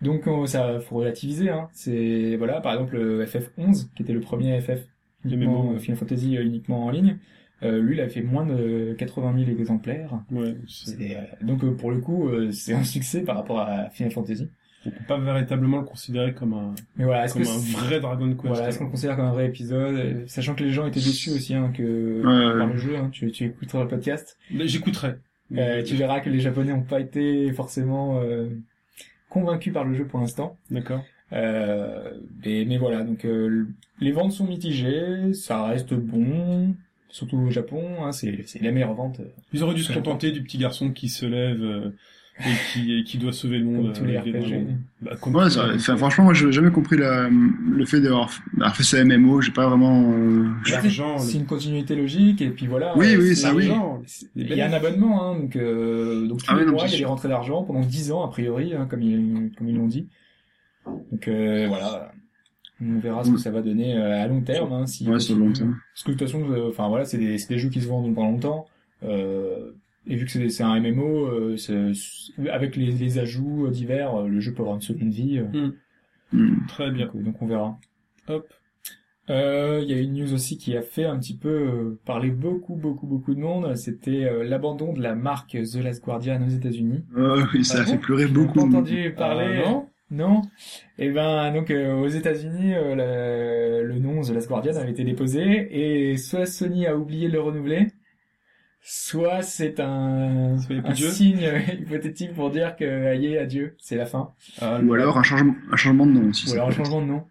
Donc 0.01 0.27
on- 0.27 0.45
ça 0.45 0.79
faut 0.81 0.97
relativiser. 0.97 1.49
Hein. 1.49 1.69
C'est 1.71 2.35
voilà, 2.37 2.59
par 2.61 2.73
exemple 2.73 2.97
le 2.97 3.25
FF11 3.25 3.89
qui 3.95 4.03
était 4.03 4.13
le 4.13 4.19
premier 4.19 4.59
FF 4.59 4.81
uniquement 5.23 5.63
MMO, 5.63 5.75
euh, 5.75 5.79
Final 5.79 5.97
Fantasy 5.97 6.37
euh, 6.37 6.43
uniquement 6.43 6.85
en 6.85 6.89
ligne. 6.89 7.17
Euh, 7.63 7.79
lui, 7.81 7.95
il 7.95 8.01
a 8.01 8.09
fait 8.09 8.21
moins 8.21 8.45
de 8.45 8.93
80 8.97 9.33
000 9.45 9.59
exemplaires. 9.59 10.11
Ouais, 10.31 10.55
c'est- 10.67 11.15
euh, 11.17 11.21
donc 11.45 11.63
euh, 11.63 11.71
pour 11.71 11.91
le 11.91 11.99
coup, 11.99 12.27
euh, 12.29 12.51
c'est 12.51 12.73
un 12.73 12.83
succès 12.83 13.21
par 13.21 13.35
rapport 13.37 13.59
à 13.59 13.89
Final 13.91 14.11
Fantasy. 14.11 14.49
on 14.85 14.89
peut 14.89 14.97
pas 15.07 15.17
véritablement 15.17 15.77
le 15.77 15.85
considérer 15.85 16.33
comme 16.33 16.53
un, 16.53 16.75
Mais 16.97 17.05
voilà, 17.05 17.23
est-ce 17.25 17.33
comme 17.33 17.43
un 17.43 17.45
c'est- 17.45 17.77
vrai 17.77 17.99
Dragon 18.01 18.27
Quest. 18.33 18.45
Voilà, 18.47 18.67
est-ce 18.67 18.77
qu'on 18.79 18.83
le 18.85 18.89
considère 18.91 19.15
comme 19.15 19.25
un 19.25 19.31
vrai 19.31 19.45
épisode, 19.47 20.23
sachant 20.27 20.55
que 20.55 20.63
les 20.63 20.71
gens 20.71 20.85
étaient 20.87 20.99
déçus 20.99 21.29
aussi 21.31 21.53
hein, 21.53 21.71
que 21.73 22.17
Ouais, 22.17 22.57
par 22.59 22.67
ouais. 22.67 22.73
le 22.73 22.77
jeu. 22.79 22.97
Hein, 22.97 23.09
tu, 23.11 23.31
tu 23.31 23.45
écouteras 23.45 23.83
le 23.83 23.87
podcast, 23.89 24.37
Mais 24.51 24.67
J'écouterai. 24.67 25.13
euh, 25.55 25.83
tu 25.83 25.95
verras 25.95 26.19
que 26.19 26.29
les 26.29 26.39
Japonais 26.41 26.73
n'ont 26.73 26.81
pas 26.83 26.99
été 26.99 27.51
forcément 27.53 28.19
euh, 28.21 28.49
convaincus 29.29 29.73
par 29.73 29.85
le 29.85 29.93
jeu 29.93 30.05
pour 30.05 30.19
l'instant. 30.19 30.57
D'accord. 30.69 31.03
Euh, 31.31 32.11
mais, 32.45 32.65
mais 32.67 32.77
voilà, 32.77 33.03
donc 33.03 33.25
euh, 33.25 33.65
les 33.99 34.11
ventes 34.11 34.33
sont 34.33 34.45
mitigées, 34.45 35.33
ça 35.33 35.63
reste 35.65 35.93
bon, 35.93 36.75
surtout 37.13 37.37
au 37.37 37.49
Japon, 37.49 37.81
hein, 38.03 38.11
c'est 38.11 38.43
c'est 38.45 38.61
la 38.61 38.71
meilleure 38.71 38.93
vente. 38.93 39.19
euh, 39.21 39.25
Ils 39.53 39.63
auraient 39.63 39.75
dû 39.75 39.83
se 39.83 39.93
contenter 39.93 40.31
du 40.31 40.41
petit 40.43 40.57
garçon 40.57 40.91
qui 40.91 41.07
se 41.09 41.25
lève 41.25 41.61
euh, 41.63 41.89
et, 42.39 42.43
qui, 42.73 42.97
et 42.99 43.03
qui 43.03 43.19
doit 43.19 43.31
sauver 43.31 43.59
le 43.59 43.65
monde. 43.65 43.83
Comme 43.85 43.93
tous 43.93 44.05
les 44.05 44.15
euh, 44.17 44.21
RPG. 44.21 44.67
Bah, 45.01 45.15
comme 45.21 45.35
Ouais, 45.35 45.43
tous 45.45 45.49
ça, 45.51 45.67
les 45.67 45.75
enfin, 45.75 45.93
RPG. 45.93 45.97
franchement, 45.99 46.23
moi, 46.25 46.33
j'ai 46.33 46.51
jamais 46.51 46.71
compris 46.71 46.97
la, 46.97 47.29
le 47.29 47.85
fait 47.85 48.01
d'avoir 48.01 48.31
fait 48.73 48.83
ce 48.83 48.97
MMO. 48.97 49.41
J'ai 49.41 49.51
pas 49.51 49.67
vraiment. 49.69 50.11
euh, 50.11 50.47
L'argent, 50.71 51.19
C'est 51.19 51.33
le- 51.35 51.39
une 51.41 51.45
continuité 51.45 51.95
logique, 51.95 52.41
et 52.41 52.49
puis 52.49 52.65
voilà. 52.67 52.97
Oui, 52.97 53.15
oui, 53.15 53.29
c'est- 53.29 53.35
ça, 53.35 53.53
oui. 53.53 53.71
Il 54.35 54.47
y 54.51 54.61
a 54.61 54.67
un 54.67 54.73
abonnement, 54.73 55.23
hein, 55.31 55.39
donc, 55.39 55.55
euh, 55.55 56.27
donc 56.27 56.39
tous 56.39 56.45
Ah 56.49 56.55
les 56.59 56.65
non, 56.65 56.71
mois, 56.71 56.81
il 56.81 56.85
y 56.85 56.87
a 56.87 56.91
des 56.91 56.97
sûr. 56.97 57.09
rentrées 57.09 57.29
d'argent 57.29 57.63
pendant 57.63 57.81
10 57.85 58.11
ans, 58.11 58.23
a 58.25 58.29
priori, 58.29 58.73
hein, 58.73 58.87
comme 58.89 59.03
ils, 59.03 59.51
comme 59.55 59.69
ils 59.69 59.75
l'ont 59.77 59.87
dit. 59.87 60.07
Donc 61.11 61.27
euh, 61.27 61.67
voilà, 61.67 62.11
on 62.95 62.99
verra 62.99 63.23
ce 63.23 63.29
que 63.29 63.35
Mm. 63.35 63.39
ça 63.39 63.51
va 63.51 63.61
donner 63.61 63.95
euh, 63.97 64.21
à 64.21 64.27
long 64.27 64.41
terme. 64.41 64.73
Hein, 64.73 64.85
si 64.87 65.07
Ouais, 65.09 65.19
sur 65.19 65.35
le 65.35 65.45
long 65.45 65.51
terme. 65.53 65.77
Parce 65.93 66.03
que 66.03 66.11
de 66.11 66.17
toute 66.17 66.27
façon, 66.27 66.49
euh, 66.51 66.69
enfin 66.69 66.87
voilà, 66.89 67.05
c'est 67.05 67.17
des, 67.17 67.37
c'est 67.37 67.49
des 67.53 67.59
jeux 67.59 67.69
qui 67.69 67.81
se 67.81 67.87
vendent 67.87 68.13
pendant 68.13 68.31
longtemps. 68.31 68.65
Euh, 69.03 69.71
et 70.07 70.15
vu 70.15 70.25
que 70.25 70.49
c'est 70.49 70.63
un 70.63 70.79
MMO, 70.79 71.27
euh, 71.27 71.55
avec 72.51 72.75
les, 72.75 72.91
les 72.91 73.19
ajouts 73.19 73.67
divers, 73.69 74.15
euh, 74.21 74.27
le 74.27 74.39
jeu 74.39 74.53
peut 74.53 74.61
avoir 74.61 74.75
une 74.75 74.81
seconde 74.81 75.11
vie. 75.11 75.39
euh, 75.39 75.71
hmm. 76.33 76.65
Très 76.67 76.91
bien. 76.91 77.05
donc, 77.07 77.23
donc 77.23 77.41
on 77.41 77.47
verra. 77.47 77.77
Hop. 78.27 78.47
Euh, 79.29 79.79
Il 79.81 79.89
y 79.89 79.93
a 79.93 80.01
une 80.01 80.13
news 80.15 80.33
aussi 80.33 80.57
qui 80.57 80.75
a 80.75 80.81
fait 80.81 81.05
un 81.05 81.17
petit 81.17 81.37
peu 81.37 81.47
euh, 81.47 81.99
parler 82.05 82.29
beaucoup, 82.29 82.75
beaucoup, 82.75 83.07
beaucoup 83.07 83.33
de 83.33 83.39
monde. 83.39 83.73
C'était 83.77 84.25
euh, 84.25 84.43
l'abandon 84.43 84.91
de 84.91 85.01
la 85.01 85.15
marque 85.15 85.51
The 85.51 85.75
Last 85.81 86.03
Guardian 86.03 86.41
aux 86.45 86.49
États-Unis. 86.49 87.05
Euh, 87.15 87.41
oui, 87.53 87.63
ça 87.63 87.77
Ah 87.79 87.81
a 87.83 87.85
fait 87.85 87.97
pleurer 87.97 88.27
beaucoup. 88.27 88.59
monde. 88.59 88.75
entendu 88.75 89.13
parler. 89.15 89.61
Ah, 89.65 89.69
non? 89.69 89.87
Non. 90.13 90.43
Et 90.99 91.09
ben 91.09 91.51
donc 91.51 91.71
euh, 91.71 91.95
aux 91.95 92.07
États-Unis, 92.07 92.75
euh, 92.75 93.81
le, 93.81 93.87
le 93.87 93.99
nom 93.99 94.21
The 94.21 94.29
Last 94.29 94.47
Guardian 94.47 94.75
avait 94.75 94.91
été 94.91 95.03
déposé 95.03 95.67
et 95.71 96.17
soit 96.17 96.45
Sony 96.45 96.85
a 96.85 96.95
oublié 96.95 97.29
de 97.29 97.33
le 97.33 97.41
renouveler, 97.41 97.87
soit 98.79 99.41
c'est 99.41 99.79
un, 99.79 100.55
un 100.55 100.95
signe 100.95 101.49
hypothétique 101.79 102.33
pour 102.33 102.51
dire 102.51 102.75
que 102.75 103.07
aïe 103.07 103.37
adieu, 103.39 103.75
c'est 103.79 103.95
la 103.95 104.05
fin. 104.05 104.29
Ah, 104.61 104.79
Ou 104.83 104.93
alors 104.93 105.17
un 105.17 105.23
changement, 105.23 105.55
un 105.71 105.77
changement 105.77 106.05
de 106.05 106.11
nom 106.11 106.29
aussi. 106.29 106.47
Ou 106.51 106.53
alors 106.53 106.67
un 106.67 106.71
changement 106.71 107.01
de 107.01 107.07
nom. 107.07 107.23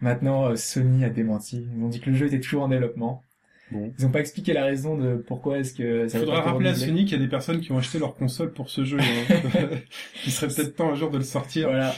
Maintenant, 0.00 0.46
euh, 0.46 0.56
Sony 0.56 1.04
a 1.04 1.10
démenti. 1.10 1.66
Ils 1.76 1.84
ont 1.84 1.88
dit 1.88 2.00
que 2.00 2.08
le 2.08 2.16
jeu 2.16 2.26
était 2.26 2.40
toujours 2.40 2.62
en 2.62 2.68
développement. 2.68 3.22
Bon. 3.70 3.92
Ils 3.98 4.06
ont 4.06 4.10
pas 4.10 4.20
expliqué 4.20 4.52
la 4.52 4.64
raison 4.64 4.96
de 4.96 5.16
pourquoi 5.16 5.58
est-ce 5.58 5.74
que 5.74 6.08
ça 6.08 6.16
Il 6.18 6.20
faudra 6.22 6.40
rappeler 6.40 6.70
à 6.70 6.72
renouvelé. 6.72 6.86
Sony 6.86 7.04
qu'il 7.04 7.18
y 7.18 7.20
a 7.20 7.22
des 7.22 7.28
personnes 7.28 7.60
qui 7.60 7.70
ont 7.70 7.78
acheté 7.78 7.98
leur 7.98 8.16
console 8.16 8.52
pour 8.52 8.70
ce 8.70 8.82
jeu. 8.84 8.98
Hein. 8.98 9.34
Il 10.26 10.32
serait 10.32 10.48
peut-être 10.48 10.74
temps 10.74 10.90
un 10.90 10.94
jour 10.94 11.10
de 11.10 11.18
le 11.18 11.24
sortir. 11.24 11.68
Voilà. 11.68 11.94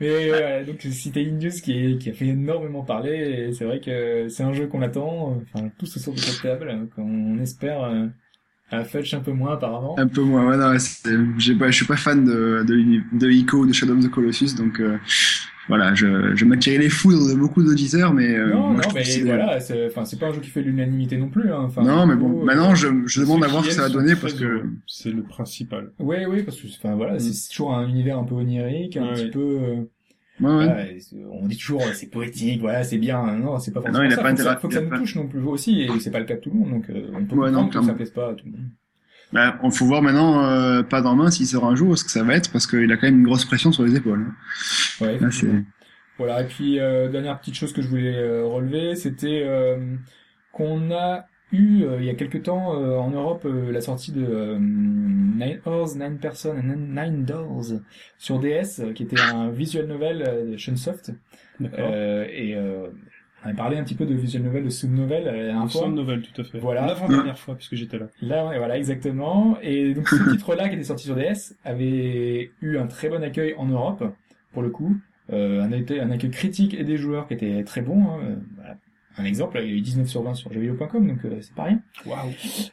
Mais 0.00 0.64
donc 0.64 0.80
c'était 0.82 1.24
news 1.24 1.50
qui, 1.50 1.98
qui 1.98 2.10
a 2.10 2.12
fait 2.12 2.26
énormément 2.26 2.82
parler 2.82 3.48
et 3.48 3.52
c'est 3.52 3.64
vrai 3.64 3.80
que 3.80 4.28
c'est 4.28 4.42
un 4.42 4.52
jeu 4.52 4.66
qu'on 4.66 4.82
attend, 4.82 5.40
enfin 5.54 5.68
tous 5.78 5.96
autour 5.96 6.14
de 6.14 6.18
cette 6.18 6.42
table, 6.42 6.88
qu'on 6.94 7.38
espère 7.38 7.82
euh, 7.84 8.06
à 8.70 8.84
Fudge 8.84 9.14
un 9.14 9.20
peu 9.20 9.32
moins 9.32 9.54
apparemment. 9.54 9.98
Un 9.98 10.08
peu 10.08 10.22
moins. 10.22 10.50
Ouais, 10.50 10.56
non, 10.56 10.72
ouais, 10.72 11.54
pas, 11.58 11.70
je 11.70 11.76
suis 11.76 11.86
pas 11.86 11.96
fan 11.96 12.24
de, 12.24 12.64
de, 12.66 13.18
de 13.18 13.30
Ico 13.30 13.58
ou 13.58 13.66
de 13.66 13.72
Shadow 13.72 13.96
of 13.96 14.04
the 14.04 14.10
Colossus, 14.10 14.54
donc 14.56 14.80
euh, 14.80 14.98
voilà, 15.68 15.94
je, 15.94 16.34
je 16.36 16.44
m'attirais 16.44 16.78
les 16.78 16.88
foudres 16.88 17.28
de 17.28 17.34
beaucoup 17.34 17.62
d'auditeurs, 17.62 18.14
mais 18.14 18.34
euh, 18.36 18.50
non, 18.52 18.68
moi, 18.72 18.80
non, 18.82 18.90
je 18.90 18.94
mais 18.94 19.04
c'est- 19.04 19.22
voilà, 19.22 19.58
c'est, 19.60 19.86
enfin, 19.86 20.04
c'est 20.04 20.18
pas 20.18 20.26
un 20.28 20.32
jeu 20.32 20.40
qui 20.40 20.50
fait 20.50 20.62
l'unanimité 20.62 21.16
non 21.16 21.28
plus. 21.28 21.52
Hein. 21.52 21.62
Enfin, 21.64 21.82
non, 21.82 22.06
mais 22.06 22.14
bon, 22.16 22.44
maintenant, 22.44 22.72
euh, 22.72 22.74
je, 22.74 22.86
je 23.06 23.20
demande 23.20 23.42
à 23.44 23.48
voir 23.48 23.62
ce 23.64 23.68
que 23.70 23.74
ça 23.74 23.82
va 23.82 23.88
donner 23.88 24.14
parce 24.16 24.34
que. 24.34 24.64
C'est 24.86 25.10
le 25.10 25.22
principal. 25.22 25.90
Oui, 25.98 26.16
oui, 26.28 26.42
parce 26.42 26.60
que 26.60 26.66
enfin 26.68 26.94
voilà, 26.94 27.14
Mm. 27.14 27.20
c'est 27.20 27.48
toujours 27.50 27.74
un 27.74 27.88
univers 27.88 28.18
un 28.18 28.24
peu 28.24 28.34
onirique, 28.36 28.96
un 28.96 29.04
Ouais, 29.08 29.14
petit 29.14 29.24
ouais. 29.24 29.30
peu. 29.30 29.40
euh, 29.40 29.74
ouais, 29.76 29.86
voilà, 30.38 30.76
on 31.32 31.46
dit 31.48 31.56
toujours 31.56 31.82
c'est 31.94 32.10
poétique, 32.10 32.60
voilà, 32.60 32.84
c'est 32.84 32.98
bien. 32.98 33.24
Non, 33.36 33.58
c'est 33.58 33.72
pas 33.72 33.80
forcément 33.80 34.04
il 34.04 34.12
a 34.12 34.16
ça. 34.16 34.22
pas 34.22 34.30
faut, 34.30 34.36
que 34.36 34.42
ça 34.42 34.56
faut 34.56 34.68
que 34.68 34.74
ça 34.74 34.80
nous 34.82 34.96
touche 34.96 35.16
non 35.16 35.26
plus 35.26 35.40
aussi, 35.42 35.82
et 35.82 35.88
c'est 36.00 36.10
pas 36.10 36.20
le 36.20 36.26
cas 36.26 36.34
de 36.36 36.40
tout 36.40 36.50
le 36.50 36.58
monde, 36.60 36.70
donc 36.70 36.90
euh, 36.90 37.08
on 37.14 37.24
peut 37.24 37.34
Ouais, 37.36 37.50
non, 37.50 37.64
comprendre 37.64 37.86
que 37.86 37.90
ça 37.92 37.94
plaise 37.94 38.10
pas 38.10 38.30
à 38.30 38.34
tout 38.34 38.44
le 38.46 38.52
monde. 38.52 38.60
Bah, 39.32 39.58
on 39.62 39.70
faut 39.70 39.86
voir 39.86 40.02
maintenant, 40.02 40.44
euh, 40.44 40.82
pas 40.82 41.02
dans 41.02 41.16
main 41.16 41.30
s'il 41.30 41.46
sera 41.46 41.66
un 41.66 41.74
jour, 41.74 41.98
ce 41.98 42.04
que 42.04 42.10
ça 42.10 42.22
va 42.22 42.34
être, 42.34 42.50
parce 42.52 42.66
qu'il 42.66 42.90
a 42.92 42.96
quand 42.96 43.06
même 43.06 43.18
une 43.18 43.24
grosse 43.26 43.44
pression 43.44 43.72
sur 43.72 43.82
les 43.84 43.96
épaules. 43.96 44.26
Ouais, 45.00 45.18
Là. 45.18 45.28
Voilà, 46.18 46.42
et 46.42 46.46
puis 46.46 46.80
euh, 46.80 47.08
dernière 47.08 47.38
petite 47.38 47.56
chose 47.56 47.72
que 47.72 47.82
je 47.82 47.88
voulais 47.88 48.16
euh, 48.16 48.46
relever, 48.46 48.94
c'était 48.94 49.42
euh, 49.44 49.96
qu'on 50.52 50.90
a 50.90 51.26
eu 51.52 51.82
euh, 51.84 51.98
il 52.00 52.06
y 52.06 52.10
a 52.10 52.14
quelque 52.14 52.38
temps 52.38 52.74
euh, 52.74 52.96
en 52.96 53.10
Europe 53.10 53.44
euh, 53.44 53.70
la 53.70 53.80
sortie 53.80 54.12
de 54.12 54.24
euh, 54.24 54.58
Nine 54.58 55.60
Horse, 55.66 55.94
Nine 55.96 56.18
Person 56.18 56.56
and 56.56 56.94
Nine 56.94 57.24
Doors 57.24 57.66
sur 58.16 58.38
DS, 58.38 58.94
qui 58.94 59.02
était 59.02 59.20
un 59.20 59.50
visual 59.50 59.86
novel 59.86 60.50
de 60.52 60.56
Shunsoft. 60.56 61.12
D'accord. 61.60 61.78
Euh, 61.80 62.24
et 62.30 62.54
euh, 62.54 62.88
on 63.44 63.48
avait 63.48 63.56
parlé 63.56 63.76
un 63.76 63.84
petit 63.84 63.94
peu 63.94 64.06
de 64.06 64.14
visual 64.14 64.42
novel, 64.42 64.64
de 64.64 64.70
sub 64.70 64.92
novel 64.92 65.22
euh, 65.28 65.32
la 65.32 65.32
dernière 65.44 65.62
Un 65.62 65.68
fois. 65.68 65.82
son 65.82 65.90
de 65.90 65.94
nouvelle, 65.96 66.22
tout 66.22 66.40
à 66.40 66.44
fait. 66.44 66.58
Voilà. 66.58 66.86
L'avant-dernière 66.86 67.38
fois, 67.38 67.54
puisque 67.54 67.74
j'étais 67.76 67.98
là. 67.98 68.06
Là, 68.22 68.46
ouais, 68.48 68.58
voilà, 68.58 68.76
exactement. 68.78 69.56
Et 69.62 69.94
donc, 69.94 70.08
ce 70.08 70.30
titre-là, 70.30 70.68
qui 70.68 70.74
était 70.74 70.84
sorti 70.84 71.04
sur 71.04 71.14
DS, 71.14 71.54
avait 71.64 72.50
eu 72.60 72.78
un 72.78 72.86
très 72.86 73.08
bon 73.08 73.22
accueil 73.22 73.54
en 73.56 73.66
Europe, 73.66 74.02
pour 74.52 74.62
le 74.62 74.70
coup. 74.70 74.96
Euh, 75.32 75.62
un, 75.62 76.10
accueil 76.10 76.30
critique 76.30 76.74
et 76.74 76.84
des 76.84 76.96
joueurs 76.96 77.26
qui 77.28 77.34
était 77.34 77.62
très 77.64 77.82
bon. 77.82 78.02
hein. 78.04 78.18
Euh, 78.24 78.36
voilà. 78.56 78.76
Un 79.18 79.24
exemple, 79.24 79.58
il 79.62 79.70
y 79.70 79.72
a 79.72 79.76
eu 79.76 79.80
19 79.80 80.06
sur 80.08 80.22
20 80.22 80.34
sur 80.34 80.52
jeuxvideo.com, 80.52 81.08
donc 81.08 81.24
euh, 81.24 81.38
c'est 81.40 81.54
pas 81.54 81.64
rien. 81.64 81.80
Waouh. 82.04 82.28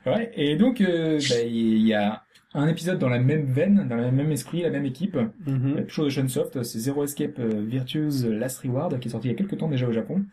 Ouais. 0.06 0.30
Et 0.36 0.58
donc, 0.58 0.82
euh, 0.82 1.18
bah, 1.30 1.36
il 1.46 1.88
y 1.88 1.94
a 1.94 2.23
un 2.54 2.68
épisode 2.68 3.00
dans 3.00 3.10
la 3.10 3.20
même 3.20 3.46
veine, 3.46 3.88
dans 3.88 3.96
le 3.96 4.12
même 4.12 4.32
esprit, 4.32 4.62
la 4.62 4.70
même 4.70 4.86
équipe, 4.86 5.16
Mhm. 5.48 5.76
euh, 5.78 5.84
toujours 5.86 6.06
de 6.06 6.10
Shunsoft, 6.10 6.62
c'est 6.64 6.80
Zero 6.80 7.04
Escape 7.04 7.40
euh, 7.40 7.64
Virtue's 7.66 8.26
Last 8.26 8.60
Reward, 8.60 9.00
qui 9.00 9.08
est 9.08 9.12
sorti 9.12 9.28
il 9.28 9.32
y 9.32 9.34
a 9.34 9.38
quelques 9.38 9.58
temps 9.58 9.70
déjà 9.70 9.88
au 9.88 9.92
Japon. 9.92 10.26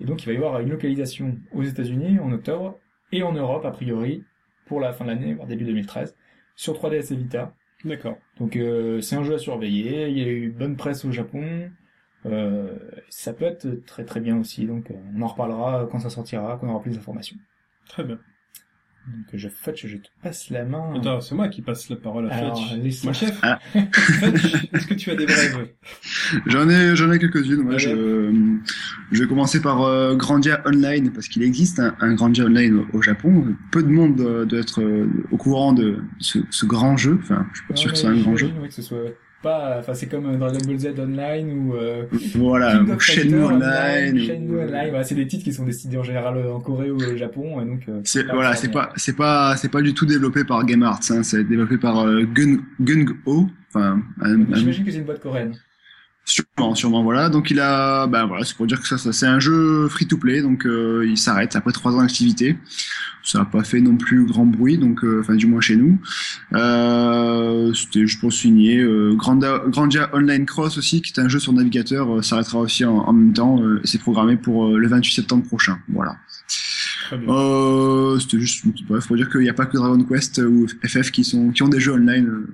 Et 0.00 0.04
donc, 0.04 0.22
il 0.22 0.26
va 0.26 0.32
y 0.32 0.36
avoir 0.36 0.60
une 0.60 0.70
localisation 0.70 1.36
aux 1.52 1.62
États-Unis 1.62 2.18
en 2.20 2.32
octobre 2.32 2.78
et 3.12 3.22
en 3.22 3.32
Europe, 3.32 3.64
a 3.64 3.70
priori, 3.70 4.24
pour 4.66 4.80
la 4.80 4.92
fin 4.92 5.04
de 5.04 5.10
l'année, 5.10 5.34
voire 5.34 5.46
début 5.48 5.64
2013, 5.64 6.14
sur 6.56 6.74
3DS 6.74 7.12
et 7.12 7.16
Vita. 7.16 7.54
D'accord. 7.84 8.16
Donc, 8.38 8.56
euh, 8.56 9.00
c'est 9.00 9.16
un 9.16 9.22
jeu 9.22 9.34
à 9.34 9.38
surveiller. 9.38 10.08
Il 10.08 10.18
y 10.18 10.22
a 10.22 10.28
eu 10.28 10.50
bonne 10.50 10.76
presse 10.76 11.04
au 11.04 11.12
Japon. 11.12 11.70
Euh, 12.26 12.76
ça 13.08 13.32
peut 13.32 13.44
être 13.44 13.66
très 13.86 14.04
très 14.04 14.20
bien 14.20 14.36
aussi. 14.38 14.66
Donc, 14.66 14.90
euh, 14.90 14.94
on 15.16 15.22
en 15.22 15.26
reparlera 15.28 15.88
quand 15.90 16.00
ça 16.00 16.10
sortira, 16.10 16.58
quand 16.60 16.66
on 16.66 16.70
aura 16.70 16.82
plus 16.82 16.94
d'informations. 16.94 17.36
Très 17.88 18.02
bien. 18.04 18.18
Donc, 19.10 19.26
je 19.40 19.48
Fetch, 19.48 19.86
je 19.86 19.96
te 19.96 20.08
passe 20.22 20.50
la 20.50 20.64
main. 20.64 20.94
Attends, 20.96 21.20
c'est 21.20 21.34
moi 21.34 21.48
qui 21.48 21.62
passe 21.62 21.88
la 21.88 21.96
parole 21.96 22.30
à 22.30 22.34
Alors, 22.34 22.58
Fetch. 22.70 23.04
Mon 23.04 23.12
chef. 23.12 23.38
Ah. 23.42 23.58
Fetch, 23.72 24.54
est-ce 24.72 24.86
que 24.86 24.94
tu 24.94 25.10
as 25.10 25.14
des 25.16 25.24
brèves 25.26 25.68
J'en 26.46 26.68
ai, 26.68 26.94
j'en 26.96 27.10
ai 27.10 27.18
quelques-unes. 27.18 27.62
Moi, 27.62 27.74
Allez. 27.74 27.84
je, 27.84 28.56
je 29.12 29.22
vais 29.22 29.28
commencer 29.28 29.60
par 29.62 29.82
euh, 29.82 30.14
Grandia 30.16 30.62
Online 30.66 31.10
parce 31.12 31.28
qu'il 31.28 31.42
existe 31.42 31.80
un, 31.80 31.94
un 32.00 32.14
Grandia 32.14 32.44
Online 32.44 32.84
au, 32.92 32.98
au 32.98 33.02
Japon. 33.02 33.54
Peu 33.72 33.82
de 33.82 33.88
monde 33.88 34.20
euh, 34.20 34.44
doit 34.44 34.60
être 34.60 34.82
euh, 34.82 35.06
au 35.30 35.36
courant 35.36 35.72
de 35.72 35.98
ce, 36.18 36.38
ce 36.50 36.66
grand 36.66 36.96
jeu. 36.96 37.18
Enfin, 37.22 37.46
je 37.52 37.58
suis 37.58 37.66
pas 37.68 37.76
sûr 37.76 37.86
Ouais, 37.88 37.92
que 37.92 37.98
c'est 37.98 38.06
un 38.06 38.16
grand 38.20 38.36
jeu. 38.36 38.50
ouais, 38.60 38.68
que 38.68 38.74
ce 38.74 38.82
soit 38.82 38.98
pas, 39.42 39.76
enfin, 39.78 39.94
c'est 39.94 40.06
comme 40.06 40.26
euh, 40.26 40.36
Dragon 40.36 40.58
Ball 40.66 40.78
Z 40.78 40.88
Online 40.98 41.52
ou, 41.52 41.74
euh, 41.74 42.04
Voilà, 42.36 42.82
ou 42.82 42.98
Shenmue 42.98 43.42
Online. 43.44 44.16
ou- 44.18 44.26
Shenmue 44.26 44.60
Online, 44.60 44.88
voilà, 44.90 45.04
c'est 45.04 45.14
des 45.14 45.26
titres 45.26 45.44
qui 45.44 45.52
sont 45.52 45.64
décidés 45.64 45.96
en 45.96 46.02
général 46.02 46.36
euh, 46.36 46.52
en 46.54 46.60
Corée 46.60 46.90
ou 46.90 46.96
au 46.96 47.16
Japon, 47.16 47.60
et 47.60 47.64
donc, 47.64 47.82
euh, 47.88 48.00
C'est 48.04 48.26
pas 48.26 48.34
voilà, 48.34 48.54
c'est 48.56 48.70
pas 48.70 48.90
c'est 48.96 49.16
pas 49.16 49.56
c'est 49.56 49.70
pas 49.70 49.80
du 49.82 49.94
tout 49.94 50.06
développé 50.06 50.44
par 50.44 50.64
Game 50.64 50.82
Arts. 50.82 51.00
Hein, 51.10 51.22
c'est 51.22 51.44
développé 51.44 51.78
par 51.78 52.06
euh, 52.06 52.24
Gun 52.24 52.58
Gung 52.80 53.16
Ho. 53.26 53.46
Enfin, 53.74 54.00
J'imagine 54.54 54.84
que 54.84 54.90
c'est 54.90 54.98
une 54.98 55.04
boîte 55.04 55.20
coréenne. 55.20 55.54
Sûrement, 56.30 56.74
sûrement, 56.74 57.02
voilà. 57.02 57.30
Donc 57.30 57.50
il 57.50 57.58
a, 57.58 58.06
ben 58.06 58.26
voilà, 58.26 58.44
c'est 58.44 58.54
pour 58.54 58.66
dire 58.66 58.82
que 58.82 58.86
ça, 58.86 58.98
ça 58.98 59.12
c'est 59.14 59.26
un 59.26 59.40
jeu 59.40 59.88
free 59.88 60.06
to 60.06 60.18
play, 60.18 60.42
donc 60.42 60.66
euh, 60.66 61.06
il 61.08 61.16
s'arrête 61.16 61.56
après 61.56 61.72
trois 61.72 61.94
ans 61.94 62.02
d'activité. 62.02 62.58
Ça 63.24 63.38
n'a 63.38 63.44
pas 63.46 63.64
fait 63.64 63.80
non 63.80 63.96
plus 63.96 64.26
grand 64.26 64.44
bruit, 64.44 64.76
donc 64.76 65.04
euh, 65.04 65.20
enfin 65.20 65.36
du 65.36 65.46
moins 65.46 65.62
chez 65.62 65.76
nous. 65.76 65.98
Euh, 66.52 67.72
C'était 67.72 68.00
juste 68.06 68.20
pour 68.20 68.30
signer. 68.32 68.78
Euh, 68.78 69.14
Granda, 69.16 69.62
Grandia 69.68 70.10
Online 70.12 70.44
Cross 70.44 70.76
aussi, 70.76 71.00
qui 71.00 71.12
est 71.16 71.20
un 71.22 71.28
jeu 71.28 71.38
sur 71.38 71.54
navigateur, 71.54 72.18
euh, 72.18 72.22
s'arrêtera 72.22 72.58
aussi 72.58 72.84
en, 72.84 72.96
en 72.98 73.12
même 73.14 73.32
temps. 73.32 73.62
euh, 73.62 73.80
et 73.82 73.86
c'est 73.86 73.98
programmé 73.98 74.36
pour 74.36 74.76
le 74.76 74.86
28 74.86 75.10
septembre 75.14 75.44
prochain. 75.46 75.78
Voilà. 75.88 76.16
Euh, 77.12 78.18
C'était 78.18 78.38
juste 78.40 78.64
une 78.64 78.72
petite 78.72 78.86
bref 78.86 79.06
pour 79.06 79.16
dire 79.16 79.30
qu'il 79.30 79.40
n'y 79.40 79.48
a 79.48 79.54
pas 79.54 79.64
que 79.66 79.78
Dragon 79.78 80.02
Quest 80.04 80.38
ou 80.46 80.66
FF 80.86 81.10
qui 81.10 81.24
sont 81.24 81.50
qui 81.52 81.62
ont 81.62 81.68
des 81.68 81.80
jeux 81.80 81.92
online. 81.94 82.44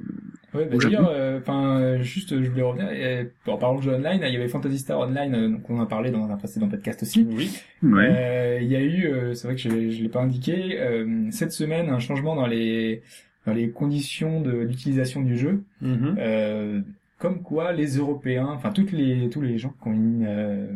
Euh, 0.55 0.59
Ouais, 0.59 0.67
bah 0.67 0.77
d'ailleurs, 0.81 1.09
euh, 1.11 1.39
enfin, 1.39 1.81
euh, 1.81 2.03
juste, 2.03 2.41
je 2.43 2.49
voulais 2.51 2.63
revenir, 2.63 2.91
et, 2.93 3.31
en 3.47 3.57
parlant 3.57 3.79
de 3.79 3.83
jeux 3.83 3.95
online, 3.95 4.21
il 4.25 4.33
y 4.33 4.37
avait 4.37 4.49
Phantasy 4.49 4.79
Star 4.79 5.01
Online, 5.01 5.35
euh, 5.35 5.49
donc 5.49 5.69
on 5.71 5.79
en 5.79 5.83
a 5.83 5.87
parlé 5.87 6.11
dans 6.11 6.25
un 6.31 6.37
précédent 6.37 6.69
podcast 6.69 7.03
aussi. 7.03 7.27
Oui. 7.29 7.51
ouais. 7.83 8.09
Euh, 8.11 8.59
il 8.63 8.69
y 8.69 8.77
a 8.77 8.81
eu, 8.81 9.07
euh, 9.07 9.35
c'est 9.35 9.47
vrai 9.49 9.57
que 9.57 9.63
je, 9.63 9.91
je 9.91 10.03
l'ai 10.03 10.09
pas 10.09 10.21
indiqué, 10.23 10.79
euh, 10.81 11.27
cette 11.31 11.53
semaine 11.53 11.89
un 11.91 11.99
changement 11.99 12.35
dans 12.37 12.47
les 12.47 13.03
dans 13.47 13.53
les 13.53 13.69
conditions 13.71 14.41
de 14.41 14.65
d'utilisation 14.65 15.21
du 15.21 15.37
jeu, 15.37 15.63
Mhm. 15.83 16.17
euh, 16.19 16.81
comme 17.19 17.43
quoi 17.43 17.73
les 17.73 17.97
Européens, 17.99 18.49
enfin 18.49 18.71
toutes 18.71 18.93
les 18.93 19.29
tous 19.31 19.43
les 19.43 19.59
gens 19.59 19.75
qui, 19.83 19.89
ont 19.89 19.93
une, 19.93 20.25
euh, 20.27 20.67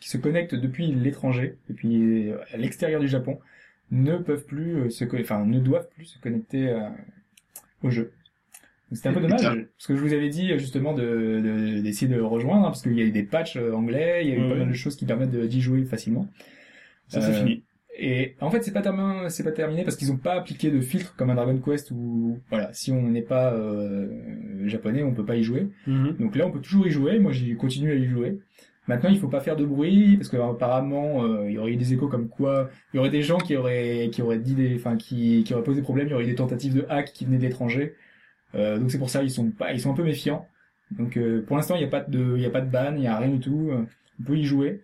qui 0.00 0.08
se 0.08 0.16
connectent 0.16 0.54
depuis 0.54 0.86
l'étranger, 0.86 1.56
depuis 1.68 2.30
euh, 2.30 2.36
à 2.52 2.56
l'extérieur 2.56 3.00
du 3.00 3.08
Japon, 3.08 3.38
ne 3.90 4.16
peuvent 4.16 4.44
plus 4.46 4.76
euh, 4.84 4.90
se, 4.90 5.04
enfin 5.20 5.44
ne 5.44 5.60
doivent 5.60 5.88
plus 5.94 6.06
se 6.06 6.18
connecter 6.18 6.70
euh, 6.70 6.80
au 7.82 7.90
jeu. 7.90 8.12
C'était 8.92 9.08
un 9.08 9.12
peu 9.14 9.20
dommage, 9.20 9.42
parce 9.42 9.86
que 9.86 9.96
je 9.96 10.00
vous 10.00 10.12
avais 10.12 10.28
dit 10.28 10.48
justement 10.58 10.92
de 10.94 11.02
de- 11.02 11.80
d'essayer 11.80 12.14
de, 12.14 12.20
rejoindre, 12.20 12.60
hein, 12.66 12.70
parce 12.70 12.82
qu'il 12.82 12.92
y 12.98 13.00
a 13.00 13.04
eu 13.04 13.10
des 13.10 13.22
patchs 13.22 13.56
euh, 13.56 13.72
anglais, 13.72 14.22
il 14.24 14.28
y 14.28 14.32
a 14.32 14.34
eu 14.36 14.38
Ouais, 14.42 14.48
pas 14.48 14.52
ouais. 14.54 14.58
mal 14.60 14.68
de 14.68 14.74
choses 14.74 14.96
qui 14.96 15.06
permettent 15.06 15.30
de- 15.30 15.46
d'y 15.46 15.60
jouer 15.60 15.84
facilement. 15.84 16.28
Ça, 17.08 17.20
c'est 17.20 17.30
Euh, 17.32 17.38
fini. 17.44 17.62
Et 17.98 18.36
en 18.40 18.50
fait, 18.50 18.62
c'est 18.64 18.72
pas 18.72 18.80
terminé, 18.80 19.28
c'est 19.28 19.44
pas 19.44 19.52
terminé 19.52 19.84
parce 19.84 19.96
qu'ils 19.96 20.10
ont 20.12 20.16
pas 20.16 20.32
appliqué 20.34 20.70
de 20.70 20.80
filtre 20.80 21.14
comme 21.16 21.28
un 21.30 21.34
Dragon 21.34 21.58
Quest 21.58 21.90
où 21.90 22.38
voilà, 22.48 22.72
si 22.72 22.90
on 22.90 23.02
n'est 23.02 23.20
pas 23.22 23.52
euh, 23.52 24.66
japonais, 24.66 25.02
on 25.02 25.12
peut 25.12 25.24
pas 25.26 25.36
y 25.36 25.42
jouer. 25.42 25.68
Mhm. 25.86 26.16
Donc 26.18 26.34
là, 26.36 26.46
on 26.46 26.50
peut 26.50 26.60
toujours 26.60 26.86
y 26.86 26.90
jouer. 26.90 27.18
Moi, 27.18 27.32
j'ai 27.32 27.54
continué 27.54 27.92
à 27.92 27.94
y 27.96 28.06
jouer. 28.06 28.38
Maintenant, 28.88 29.10
il 29.10 29.18
faut 29.18 29.28
pas 29.28 29.40
faire 29.40 29.56
de 29.56 29.64
bruit 29.64 30.16
parce 30.16 30.28
que 30.28 30.36
apparemment, 30.38 31.22
euh, 31.24 31.44
il 31.48 31.52
y 31.52 31.58
aurait 31.58 31.72
eu 31.72 31.76
des 31.76 31.92
échos 31.92 32.08
comme 32.08 32.28
quoi 32.28 32.68
il 32.92 32.96
y 32.96 32.98
aurait 32.98 33.10
des 33.10 33.22
gens 33.22 33.38
qui 33.38 33.56
auraient 33.56 34.08
qui 34.10 34.22
auraient 34.22 34.38
dit 34.40 34.54
des, 34.54 34.74
enfin 34.74 34.96
qui 34.96 35.44
qui 35.44 35.54
auraient 35.54 35.62
posé 35.62 35.82
problème. 35.82 36.08
Il 36.08 36.10
y 36.10 36.14
aurait 36.14 36.24
eu 36.24 36.28
des 36.28 36.34
tentatives 36.34 36.74
de 36.74 36.84
hack 36.88 37.12
qui 37.12 37.24
venaient 37.26 37.36
de 37.38 37.42
l'étranger. 37.44 37.94
Euh, 38.54 38.78
donc 38.78 38.90
c'est 38.90 38.98
pour 38.98 39.10
ça 39.10 39.22
ils 39.22 39.30
sont 39.30 39.50
pas, 39.50 39.72
ils 39.72 39.80
sont 39.80 39.92
un 39.92 39.94
peu 39.94 40.04
méfiants. 40.04 40.46
Donc 40.90 41.16
euh, 41.16 41.42
pour 41.46 41.56
l'instant, 41.56 41.74
il 41.74 41.82
y 41.82 41.84
a 41.84 41.88
pas 41.88 42.00
de, 42.00 42.34
il 42.36 42.42
y 42.42 42.46
a 42.46 42.50
pas 42.50 42.60
de 42.60 42.70
ban, 42.70 42.94
il 42.96 43.02
y 43.02 43.06
a 43.06 43.16
rien 43.16 43.28
du 43.28 43.40
tout. 43.40 43.70
Euh, 43.70 43.84
On 44.20 44.24
peut 44.24 44.36
y 44.36 44.44
jouer, 44.44 44.82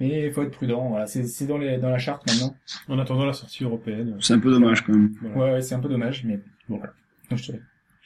mais 0.00 0.26
il 0.26 0.32
faut 0.32 0.42
être 0.42 0.50
prudent. 0.50 0.88
Voilà, 0.88 1.06
c'est 1.06 1.24
c'est 1.24 1.46
dans 1.46 1.58
les 1.58 1.78
dans 1.78 1.90
la 1.90 1.98
charte 1.98 2.26
maintenant. 2.26 2.54
En 2.88 2.98
attendant 2.98 3.24
la 3.24 3.32
sortie 3.32 3.64
européenne. 3.64 4.16
C'est 4.20 4.34
un 4.34 4.40
peu 4.40 4.50
dommage 4.50 4.82
quand 4.82 4.92
même. 4.92 5.12
Voilà. 5.20 5.36
Ouais, 5.36 5.52
ouais, 5.52 5.62
c'est 5.62 5.74
un 5.74 5.80
peu 5.80 5.88
dommage, 5.88 6.24
mais 6.24 6.40
bon. 6.68 6.78
voilà. 6.78 6.92
Donc, 7.30 7.38
je 7.38 7.52
te... 7.52 7.56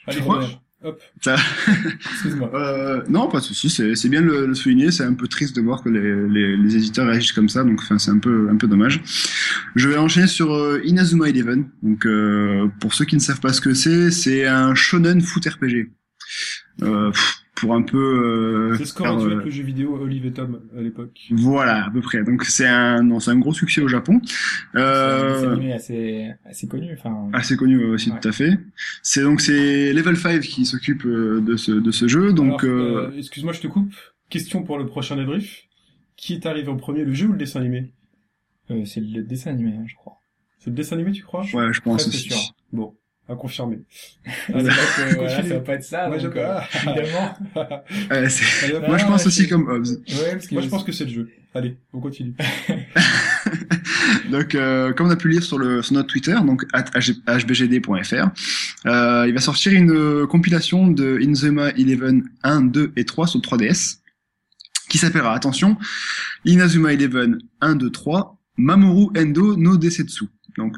Allez, 0.07 0.19
crois 0.19 0.35
Romain, 0.35 0.47
Hop. 0.83 1.01
Excuse-moi. 1.17 2.51
Euh, 2.61 3.03
non, 3.07 3.27
pas 3.29 3.39
de 3.39 3.43
souci. 3.43 3.69
C'est 3.69 4.09
bien 4.09 4.21
le, 4.21 4.45
le 4.45 4.53
souligner. 4.53 4.91
C'est 4.91 5.03
un 5.03 5.13
peu 5.13 5.27
triste 5.27 5.55
de 5.55 5.61
voir 5.61 5.83
que 5.83 5.89
les, 5.89 6.27
les, 6.27 6.57
les 6.57 6.75
éditeurs 6.75 7.07
réagissent 7.07 7.31
comme 7.31 7.49
ça. 7.49 7.63
Donc, 7.63 7.79
enfin, 7.81 7.97
c'est 7.97 8.11
un 8.11 8.19
peu 8.19 8.49
un 8.49 8.55
peu 8.57 8.67
dommage. 8.67 9.01
Je 9.75 9.87
vais 9.89 9.97
enchaîner 9.97 10.27
sur 10.27 10.53
euh, 10.53 10.81
Inazuma 10.83 11.29
Eleven. 11.29 11.69
Donc, 11.81 12.05
euh, 12.05 12.67
pour 12.79 12.93
ceux 12.93 13.05
qui 13.05 13.15
ne 13.15 13.21
savent 13.21 13.39
pas 13.39 13.53
ce 13.53 13.61
que 13.61 13.73
c'est, 13.73 14.11
c'est 14.11 14.45
un 14.47 14.75
shonen 14.75 15.21
foot 15.21 15.45
RPG. 15.45 15.89
Euh, 16.83 17.11
pff, 17.11 17.40
pour 17.55 17.73
un 17.75 17.81
peu. 17.81 17.97
euh, 18.71 18.75
C'est 18.77 18.85
ce 18.85 18.93
qu'aurait 18.93 19.15
dû 19.17 19.25
euh, 19.33 19.37
être 19.39 19.45
le 19.45 19.51
jeu 19.51 19.63
vidéo 19.63 19.95
Olive 20.01 20.25
et 20.25 20.31
Tom 20.31 20.61
à 20.77 20.81
l'époque. 20.81 21.19
Voilà, 21.31 21.85
à 21.85 21.91
peu 21.91 22.01
près. 22.01 22.23
Donc, 22.23 22.43
c'est 22.45 22.67
un 22.67 23.03
non, 23.03 23.19
c'est 23.19 23.31
un 23.31 23.37
gros 23.39 23.53
succès 23.53 23.81
au 23.81 23.87
Japon. 23.87 24.19
C'est 24.23 24.79
Euh, 24.79 25.51
animé 25.53 25.73
assez, 25.73 26.31
assez 26.45 26.67
connu, 26.67 26.91
enfin. 26.93 27.29
assez 27.33 27.57
connu 27.57 27.83
aussi 27.85 28.09
Ouais. 28.11 28.19
tout 28.19 28.27
à 28.29 28.31
fait. 28.31 28.57
C'est 29.03 29.21
donc 29.21 29.41
c'est 29.41 29.93
Level 29.93 30.17
5 30.17 30.41
qui 30.41 30.65
s'occupe 30.65 31.05
euh, 31.05 31.41
de 31.41 31.55
ce 31.57 31.71
de 31.71 31.91
ce 31.91 32.07
jeu. 32.07 32.33
Donc 32.33 32.63
euh, 32.63 33.11
euh, 33.11 33.17
excuse-moi, 33.17 33.53
je 33.53 33.61
te 33.61 33.67
coupe. 33.67 33.93
Question 34.29 34.63
pour 34.63 34.77
le 34.77 34.85
prochain 34.85 35.15
débrief. 35.17 35.63
Qui 36.15 36.33
est 36.35 36.45
arrivé 36.45 36.69
en 36.69 36.77
premier, 36.77 37.03
le 37.03 37.13
jeu 37.13 37.27
ou 37.27 37.31
le 37.31 37.37
dessin 37.37 37.59
animé? 37.61 37.91
Euh, 38.69 38.85
c'est 38.85 39.01
le 39.01 39.23
dessin 39.23 39.51
animé, 39.51 39.71
hein, 39.75 39.83
je 39.87 39.95
crois. 39.95 40.17
C'est 40.59 40.69
le 40.69 40.75
dessin 40.75 40.95
animé, 40.95 41.11
tu 41.11 41.23
crois? 41.23 41.43
Ouais, 41.53 41.73
je 41.73 41.81
pense 41.81 42.07
aussi. 42.07 42.29
sûr. 42.29 42.37
Bon, 42.71 42.95
à 43.31 43.35
confirmer. 43.35 43.79
Ah, 44.25 44.29
c'est 44.47 44.61
vrai 44.61 45.09
que, 45.11 45.15
voilà, 45.15 45.43
ça 45.43 45.53
va 45.55 45.59
pas 45.61 45.73
être 45.73 45.83
ça, 45.83 46.07
Moi, 46.07 46.17
je- 46.17 46.27
donc, 46.27 46.35
euh, 46.37 46.47
Ah. 46.59 46.65
évidemment. 46.73 47.37
Allez, 48.09 48.27
hop. 48.73 48.87
Moi, 48.87 48.97
je 48.97 49.03
Ah, 49.03 49.07
pense 49.07 49.25
aussi 49.27 49.47
comme 49.47 49.67
Hobbs. 49.69 49.87
Ouais, 50.09 50.31
parce 50.33 50.51
Moi, 50.51 50.61
je 50.61 50.67
pense 50.67 50.83
que 50.83 50.91
c'est 50.91 51.05
le 51.05 51.11
jeu. 51.11 51.29
Allez, 51.53 51.77
on 51.93 51.99
continue. 51.99 52.33
Donc, 54.31 54.55
euh, 54.55 54.93
comme 54.93 55.07
on 55.07 55.11
a 55.11 55.15
pu 55.15 55.27
lire 55.29 55.43
sur, 55.43 55.57
le, 55.57 55.81
sur 55.81 55.93
notre 55.93 56.07
Twitter, 56.07 56.35
donc 56.45 56.63
at 56.73 56.85
hbgd.fr, 56.95 58.29
euh, 58.85 59.25
il 59.27 59.33
va 59.33 59.41
sortir 59.41 59.73
une 59.73 59.91
euh, 59.91 60.25
compilation 60.27 60.87
de 60.87 61.19
Inzuma 61.21 61.69
Eleven 61.71 62.23
1, 62.43 62.61
2 62.61 62.93
et 62.95 63.03
3 63.05 63.27
sur 63.27 63.39
3DS. 63.41 63.97
qui 64.89 64.97
s'appellera, 64.97 65.33
attention, 65.35 65.77
Inazuma 66.45 66.93
Eleven 66.93 67.39
1, 67.61 67.75
2, 67.75 67.89
3, 67.89 68.37
Mamoru 68.57 69.07
Endo 69.17 69.55
no 69.57 69.77
Desetsu. 69.77 70.25
Donc, 70.57 70.77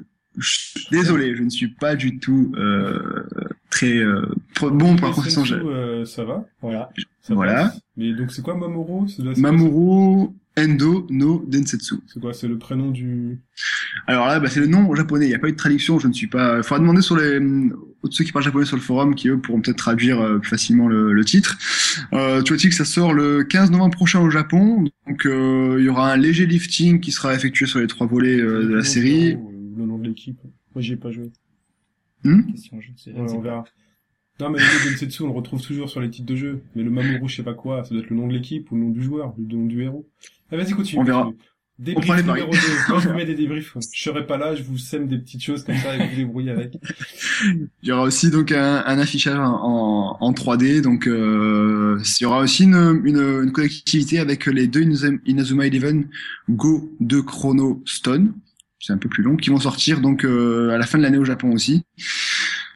désolé, 0.91 1.35
je 1.35 1.43
ne 1.43 1.49
suis 1.49 1.67
pas 1.67 1.95
du 1.95 2.19
tout 2.19 2.51
euh, 2.57 3.23
très 3.69 3.97
euh, 3.97 4.25
bon 4.61 4.95
pour 4.95 5.07
la 5.09 5.13
Sensu, 5.13 5.31
profession. 5.31 5.45
euh, 5.65 6.05
ça 6.05 6.23
va. 6.23 6.45
Voilà. 6.61 6.89
Ça 7.21 7.33
Voilà. 7.33 7.65
passe. 7.65 7.79
Mais 7.97 8.13
donc 8.13 8.31
c'est 8.31 8.41
quoi 8.41 8.55
Mamoru? 8.57 9.07
Mamoru 9.37 10.29
Endo 10.55 11.07
no 11.09 11.43
Densetsu. 11.47 11.95
C'est 12.05 12.19
quoi? 12.19 12.31
C'est 12.31 12.47
le 12.47 12.59
prénom 12.59 12.91
du. 12.91 13.39
Alors 14.05 14.27
là, 14.27 14.39
bah, 14.39 14.49
c'est 14.51 14.59
le 14.59 14.67
nom 14.67 14.93
japonais. 14.93 15.25
Il 15.25 15.29
n'y 15.29 15.33
a 15.35 15.39
pas 15.39 15.47
eu 15.47 15.53
de 15.53 15.57
traduction. 15.57 15.97
Je 15.97 16.07
ne 16.07 16.13
suis 16.13 16.27
pas. 16.27 16.57
Il 16.57 16.63
faudra 16.63 16.77
demander 16.79 17.01
sur 17.01 17.17
les 17.17 17.39
ceux 18.11 18.23
qui 18.23 18.31
parlent 18.31 18.45
japonais 18.45 18.65
sur 18.65 18.75
le 18.75 18.81
forum, 18.83 19.15
qui 19.15 19.29
eux 19.29 19.39
pourront 19.39 19.61
peut-être 19.61 19.77
traduire 19.77 20.19
euh, 20.21 20.37
plus 20.37 20.49
facilement 20.51 20.87
le, 20.87 21.11
le 21.11 21.25
titre. 21.25 21.57
Euh, 22.13 22.43
tu 22.43 22.53
vois 22.53 22.61
que 22.61 22.69
ça 22.75 22.85
sort 22.85 23.13
le 23.13 23.43
15 23.43 23.71
novembre 23.71 23.95
prochain 23.95 24.19
au 24.19 24.29
Japon. 24.29 24.83
Donc 25.07 25.25
euh, 25.25 25.77
il 25.79 25.85
y 25.85 25.89
aura 25.89 26.11
un 26.11 26.17
léger 26.17 26.45
lifting 26.45 26.99
qui 26.99 27.11
sera 27.11 27.33
effectué 27.33 27.65
sur 27.65 27.79
les 27.79 27.87
trois 27.87 28.05
volets 28.05 28.39
euh, 28.39 28.63
de 28.67 28.75
la 28.75 28.83
série. 28.83 29.33
euh, 29.33 29.37
Le 29.75 29.85
nom 29.85 29.97
de 29.97 30.07
l'équipe. 30.07 30.39
Moi 30.75 30.81
j'y 30.81 30.93
ai 30.93 30.97
pas 30.97 31.11
joué. 31.11 31.31
Hmm 32.23 32.43
Question, 32.51 32.79
je 32.81 32.91
ne 32.91 32.97
sais, 32.97 33.11
je 33.11 33.15
Ouais, 33.17 33.23
ne 33.23 33.27
sais 33.27 33.35
on 33.35 33.41
verra. 33.41 33.63
Non 34.39 34.49
mais 34.49 34.59
le 34.59 34.65
nom 34.65 34.91
Densetsu 34.91 35.21
on 35.23 35.27
le 35.27 35.33
retrouve 35.33 35.61
toujours 35.61 35.89
sur 35.89 36.01
les 36.01 36.09
titres 36.09 36.25
de 36.27 36.35
jeu. 36.35 36.61
Mais 36.75 36.83
le 36.83 36.89
Mamoru 36.89 37.27
je 37.29 37.35
sais 37.37 37.43
pas 37.43 37.53
quoi, 37.53 37.83
ça 37.83 37.91
doit 37.93 38.03
être 38.03 38.09
le 38.09 38.15
nom 38.15 38.27
de 38.27 38.33
l'équipe 38.33 38.71
ou 38.71 38.75
le 38.75 38.81
nom 38.81 38.89
du 38.89 39.01
joueur, 39.03 39.33
le 39.37 39.55
nom 39.55 39.65
du 39.65 39.81
héros. 39.83 40.07
Ah 40.51 40.57
vas-y 40.57 40.71
continue. 40.73 41.01
On 41.01 41.03
verra. 41.05 41.27
On 41.27 41.33
Débrief 41.79 42.07
paris. 42.07 42.23
numéro 42.41 42.51
2. 42.51 42.57
Moi 42.89 42.99
je 42.99 43.09
vous 43.09 43.15
mets 43.15 43.25
des 43.25 43.33
débriefs. 43.35 43.75
Je 43.93 44.03
serai 44.03 44.27
pas 44.27 44.37
là, 44.37 44.53
je 44.55 44.61
vous 44.61 44.77
sème 44.77 45.07
des 45.07 45.17
petites 45.17 45.41
choses 45.43 45.63
comme 45.63 45.75
ça 45.75 45.95
et 45.95 45.97
vous 46.03 46.09
vous 46.11 46.15
débrouillez 46.15 46.51
avec. 46.51 46.77
Il 47.43 47.67
y 47.89 47.91
aura 47.91 48.03
aussi 48.03 48.29
donc 48.29 48.51
un, 48.51 48.83
un 48.85 48.99
affichage 48.99 49.37
en, 49.39 49.41
en, 49.43 50.17
en 50.21 50.31
3D. 50.33 50.81
Donc 50.81 51.07
euh, 51.07 51.99
il 52.19 52.23
y 52.23 52.25
aura 52.25 52.41
aussi 52.41 52.63
une, 52.65 53.01
une, 53.03 53.17
une 53.43 53.51
connectivité 53.51 54.19
avec 54.19 54.45
les 54.45 54.67
deux 54.67 54.81
Inazuma- 54.81 55.65
Eleven 55.65 56.07
Go 56.49 56.95
2 56.99 57.23
Chrono 57.23 57.81
Stone. 57.85 58.33
C'est 58.85 58.91
un 58.91 58.97
peu 58.97 59.07
plus 59.07 59.23
long, 59.23 59.37
qui 59.37 59.49
vont 59.49 59.61
sortir 59.61 60.01
donc 60.01 60.25
euh, 60.25 60.71
à 60.71 60.77
la 60.77 60.85
fin 60.85 60.97
de 60.97 61.03
l'année 61.03 61.17
au 61.17 61.23
Japon 61.23 61.53
aussi. 61.53 61.85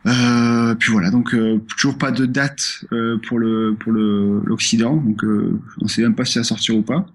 Euh, 0.05 0.73
puis 0.75 0.93
voilà, 0.93 1.11
donc 1.11 1.33
euh, 1.33 1.59
toujours 1.77 1.97
pas 1.97 2.11
de 2.11 2.25
date 2.25 2.85
euh, 2.93 3.17
pour 3.27 3.39
le 3.39 3.75
pour 3.77 3.91
le 3.91 4.41
l'Occident, 4.45 4.95
donc 4.95 5.21
euh, 5.25 5.59
on 5.81 5.89
sait 5.89 6.01
même 6.03 6.15
pas 6.15 6.23
si 6.23 6.33
ça 6.33 6.39
va 6.39 6.43
sortir 6.45 6.77
ou 6.77 6.81
pas. 6.81 7.05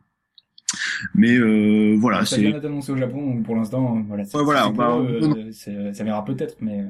Mais 1.14 1.38
euh, 1.38 1.97
voilà, 1.99 2.26
Ça 2.26 2.36
c'est 2.36 2.43
vient 2.43 2.51
d'être 2.51 2.66
annoncé 2.66 2.93
au 2.93 2.97
Japon, 2.99 3.34
donc 3.34 3.45
pour 3.45 3.57
l'instant, 3.57 4.05
voilà. 4.07 4.24
Ouais, 4.24 4.45
voilà, 4.45 4.68
on 4.68 5.53
c'est- 5.53 5.95
ça 5.95 6.05
verra 6.05 6.22
peut-être, 6.22 6.57
mais 6.61 6.84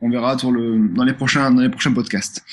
On 0.00 0.10
verra 0.10 0.38
sur 0.38 0.52
le, 0.52 0.78
dans 0.94 1.04
les 1.04 1.12
prochains, 1.12 1.50
dans 1.50 1.60
les 1.60 1.68
prochains 1.68 1.92
podcasts. 1.92 2.44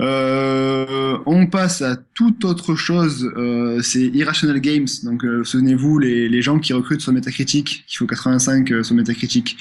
Euh, 0.00 1.18
on 1.24 1.46
passe 1.46 1.82
à 1.82 1.96
toute 2.14 2.44
autre 2.44 2.74
chose. 2.74 3.30
Euh, 3.36 3.80
c'est 3.80 4.06
Irrational 4.06 4.60
Games. 4.60 4.88
Donc, 5.04 5.24
euh, 5.24 5.44
souvenez-vous, 5.44 5.98
les, 6.00 6.28
les 6.28 6.42
gens 6.42 6.58
qui 6.58 6.72
recrutent 6.72 7.00
sur 7.00 7.12
Metacritic, 7.12 7.84
qui 7.86 7.96
font 7.96 8.06
85 8.06 8.72
euh, 8.72 8.82
sur 8.82 8.96
Metacritic. 8.96 9.56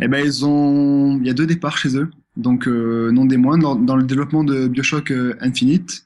Eh 0.00 0.06
ben, 0.06 0.24
ils 0.24 0.44
ont, 0.44 1.18
il 1.20 1.26
y 1.26 1.30
a 1.30 1.34
deux 1.34 1.46
départs 1.46 1.78
chez 1.78 1.96
eux. 1.96 2.10
Donc, 2.36 2.68
euh, 2.68 3.10
non 3.10 3.24
des 3.24 3.36
moindres, 3.36 3.74
dans, 3.74 3.76
dans 3.76 3.96
le 3.96 4.04
développement 4.04 4.44
de 4.44 4.68
Bioshock 4.68 5.10
euh, 5.10 5.34
Infinite. 5.40 6.04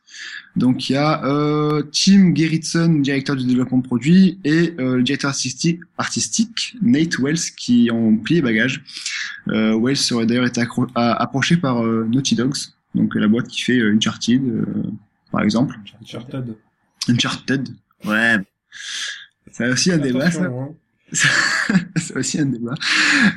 Donc, 0.54 0.90
il 0.90 0.92
y 0.92 0.96
a 0.96 1.24
euh, 1.24 1.82
Tim 1.92 2.34
Gerritsen, 2.34 3.00
directeur 3.00 3.36
du 3.36 3.46
développement 3.46 3.78
de 3.78 3.86
produit, 3.86 4.38
et 4.44 4.74
euh, 4.78 4.96
le 4.96 5.02
directeur 5.02 5.30
artistique, 5.30 5.80
artistique, 5.96 6.76
Nate 6.82 7.18
Wells, 7.18 7.54
qui 7.56 7.90
ont 7.90 8.16
plié 8.16 8.42
bagage. 8.42 8.84
Euh, 9.48 9.78
Wells 9.80 9.98
aurait 10.12 10.26
d'ailleurs 10.26 10.46
été 10.46 10.62
approché 10.94 11.56
par 11.56 11.84
euh, 11.84 12.06
Naughty 12.10 12.34
Dogs, 12.34 12.56
donc 12.94 13.14
la 13.14 13.28
boîte 13.28 13.48
qui 13.48 13.62
fait 13.62 13.78
euh, 13.78 13.94
Uncharted, 13.94 14.42
euh, 14.42 14.64
par 15.30 15.42
exemple. 15.42 15.78
Uncharted. 16.02 16.54
Uncharted, 17.08 17.68
ouais. 18.04 18.36
C'est 19.50 19.68
aussi 19.68 19.90
un 19.90 19.98
débat, 19.98 20.30
ça. 20.30 20.44
Hein. 20.44 20.74
C'est 21.12 22.16
aussi 22.16 22.40
un 22.40 22.46
débat. 22.46 22.74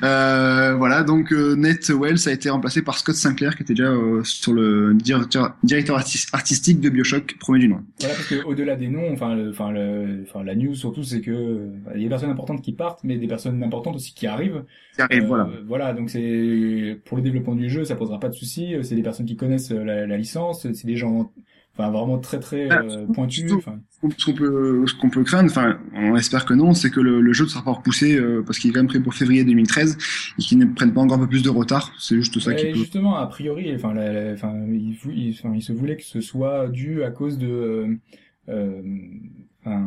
Euh, 0.03 0.75
voilà, 0.75 1.03
donc 1.03 1.31
euh, 1.33 1.55
Nate 1.55 1.89
Wells 1.89 2.27
a 2.27 2.31
été 2.31 2.49
remplacé 2.49 2.81
par 2.81 2.97
Scott 2.97 3.15
Sinclair, 3.15 3.55
qui 3.55 3.63
était 3.63 3.73
déjà 3.73 3.89
euh, 3.89 4.23
sur 4.23 4.53
le 4.53 4.93
directeur, 4.93 5.55
directeur 5.63 5.97
artis- 5.97 6.27
artistique 6.33 6.79
de 6.79 6.89
Bioshock, 6.89 7.35
premier 7.39 7.59
du 7.59 7.67
nom. 7.67 7.81
voilà, 7.99 8.15
parce 8.15 8.27
que 8.27 8.43
au-delà 8.43 8.75
des 8.75 8.87
noms, 8.87 9.11
enfin, 9.11 9.35
le, 9.35 9.49
enfin, 9.51 10.43
la 10.43 10.55
news 10.55 10.75
surtout, 10.75 11.03
c'est 11.03 11.21
que 11.21 11.69
il 11.95 12.01
y 12.01 12.01
a 12.01 12.03
des 12.05 12.09
personnes 12.09 12.29
importantes 12.29 12.61
qui 12.61 12.73
partent, 12.73 13.03
mais 13.03 13.17
des 13.17 13.27
personnes 13.27 13.61
importantes 13.63 13.95
aussi 13.95 14.13
qui 14.13 14.27
arrivent. 14.27 14.63
Qui 14.95 15.01
arrive, 15.01 15.23
Euh, 15.23 15.27
voilà. 15.27 15.49
Voilà, 15.67 15.93
donc 15.93 16.09
c'est 16.09 16.99
pour 17.05 17.17
le 17.17 17.23
développement 17.23 17.55
du 17.55 17.69
jeu, 17.69 17.83
ça 17.85 17.95
posera 17.95 18.19
pas 18.19 18.29
de 18.29 18.35
soucis. 18.35 18.73
euh, 18.75 18.83
C'est 18.83 18.95
des 18.95 19.03
personnes 19.03 19.25
qui 19.25 19.35
connaissent 19.35 19.71
la, 19.71 20.07
la 20.07 20.17
licence, 20.17 20.67
c'est 20.73 20.85
des 20.87 20.95
gens, 20.97 21.31
enfin, 21.77 21.91
vraiment 21.91 22.17
très 22.19 22.39
très 22.39 22.69
Ah, 22.69 22.81
euh, 22.83 23.05
surtout- 23.47 23.57
Enfin, 23.57 23.79
Ce 24.17 24.25
qu'on 24.25 24.33
peut, 24.33 24.85
ce 24.87 24.93
qu'on 24.95 25.09
peut 25.09 25.23
craindre, 25.23 25.49
enfin, 25.49 25.79
on 25.93 26.15
espère 26.15 26.45
que 26.45 26.53
non, 26.53 26.73
c'est 26.73 26.89
que 26.91 26.99
le, 26.99 27.21
le 27.21 27.33
jeu 27.33 27.45
ne 27.45 27.49
sera 27.49 27.63
pas 27.63 27.71
repoussé 27.71 28.15
euh, 28.17 28.43
parce 28.45 28.59
qu'il 28.59 28.69
est 28.69 28.73
quand 28.73 28.79
même 28.81 28.87
prévu 28.87 29.03
pour 29.03 29.13
février 29.15 29.43
2013 29.43 29.97
et 30.37 30.41
qu'il 30.41 30.57
ne 30.59 30.65
prenne 30.65 30.93
pas 30.93 31.01
encore 31.01 31.17
un 31.17 31.21
peu 31.21 31.27
plus 31.29 31.43
de 31.43 31.49
retard. 31.49 31.91
C'est 31.97 32.15
juste 32.15 32.39
ça 32.39 32.51
qui 32.57 32.65
justement, 32.79 33.15
a 33.17 33.25
priori, 33.27 33.73
enfin, 33.75 33.93
la- 33.93 34.11
la- 34.13 34.33
enfin, 34.33 34.53
il, 34.69 34.95
il, 35.15 35.31
enfin, 35.31 35.53
il 35.55 35.61
se 35.61 35.73
voulait 35.73 35.95
que 35.97 36.03
ce 36.03 36.21
soit 36.21 36.67
dû 36.67 37.03
à 37.03 37.11
cause 37.11 37.37
de, 37.39 37.47
euh, 37.47 37.95
euh, 38.49 38.81
enfin, 39.65 39.81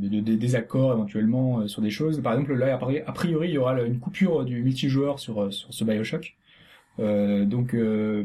de, 0.00 0.08
de- 0.08 0.20
des 0.20 0.36
désaccords 0.36 0.92
éventuellement 0.92 1.60
euh, 1.60 1.68
sur 1.68 1.80
des 1.82 1.90
choses. 1.90 2.20
Par 2.20 2.32
exemple, 2.32 2.54
là, 2.54 2.74
a 2.74 2.78
priori, 2.78 3.02
a 3.06 3.12
priori, 3.12 3.48
il 3.48 3.54
y 3.54 3.58
aura 3.58 3.80
une 3.82 3.98
coupure 4.00 4.44
du 4.44 4.62
multijoueur 4.62 5.18
sur 5.20 5.40
euh, 5.42 5.50
sur 5.50 5.72
ce 5.72 5.84
Bioshock. 5.84 6.34
Euh, 6.98 7.44
donc, 7.44 7.72
euh, 7.74 8.24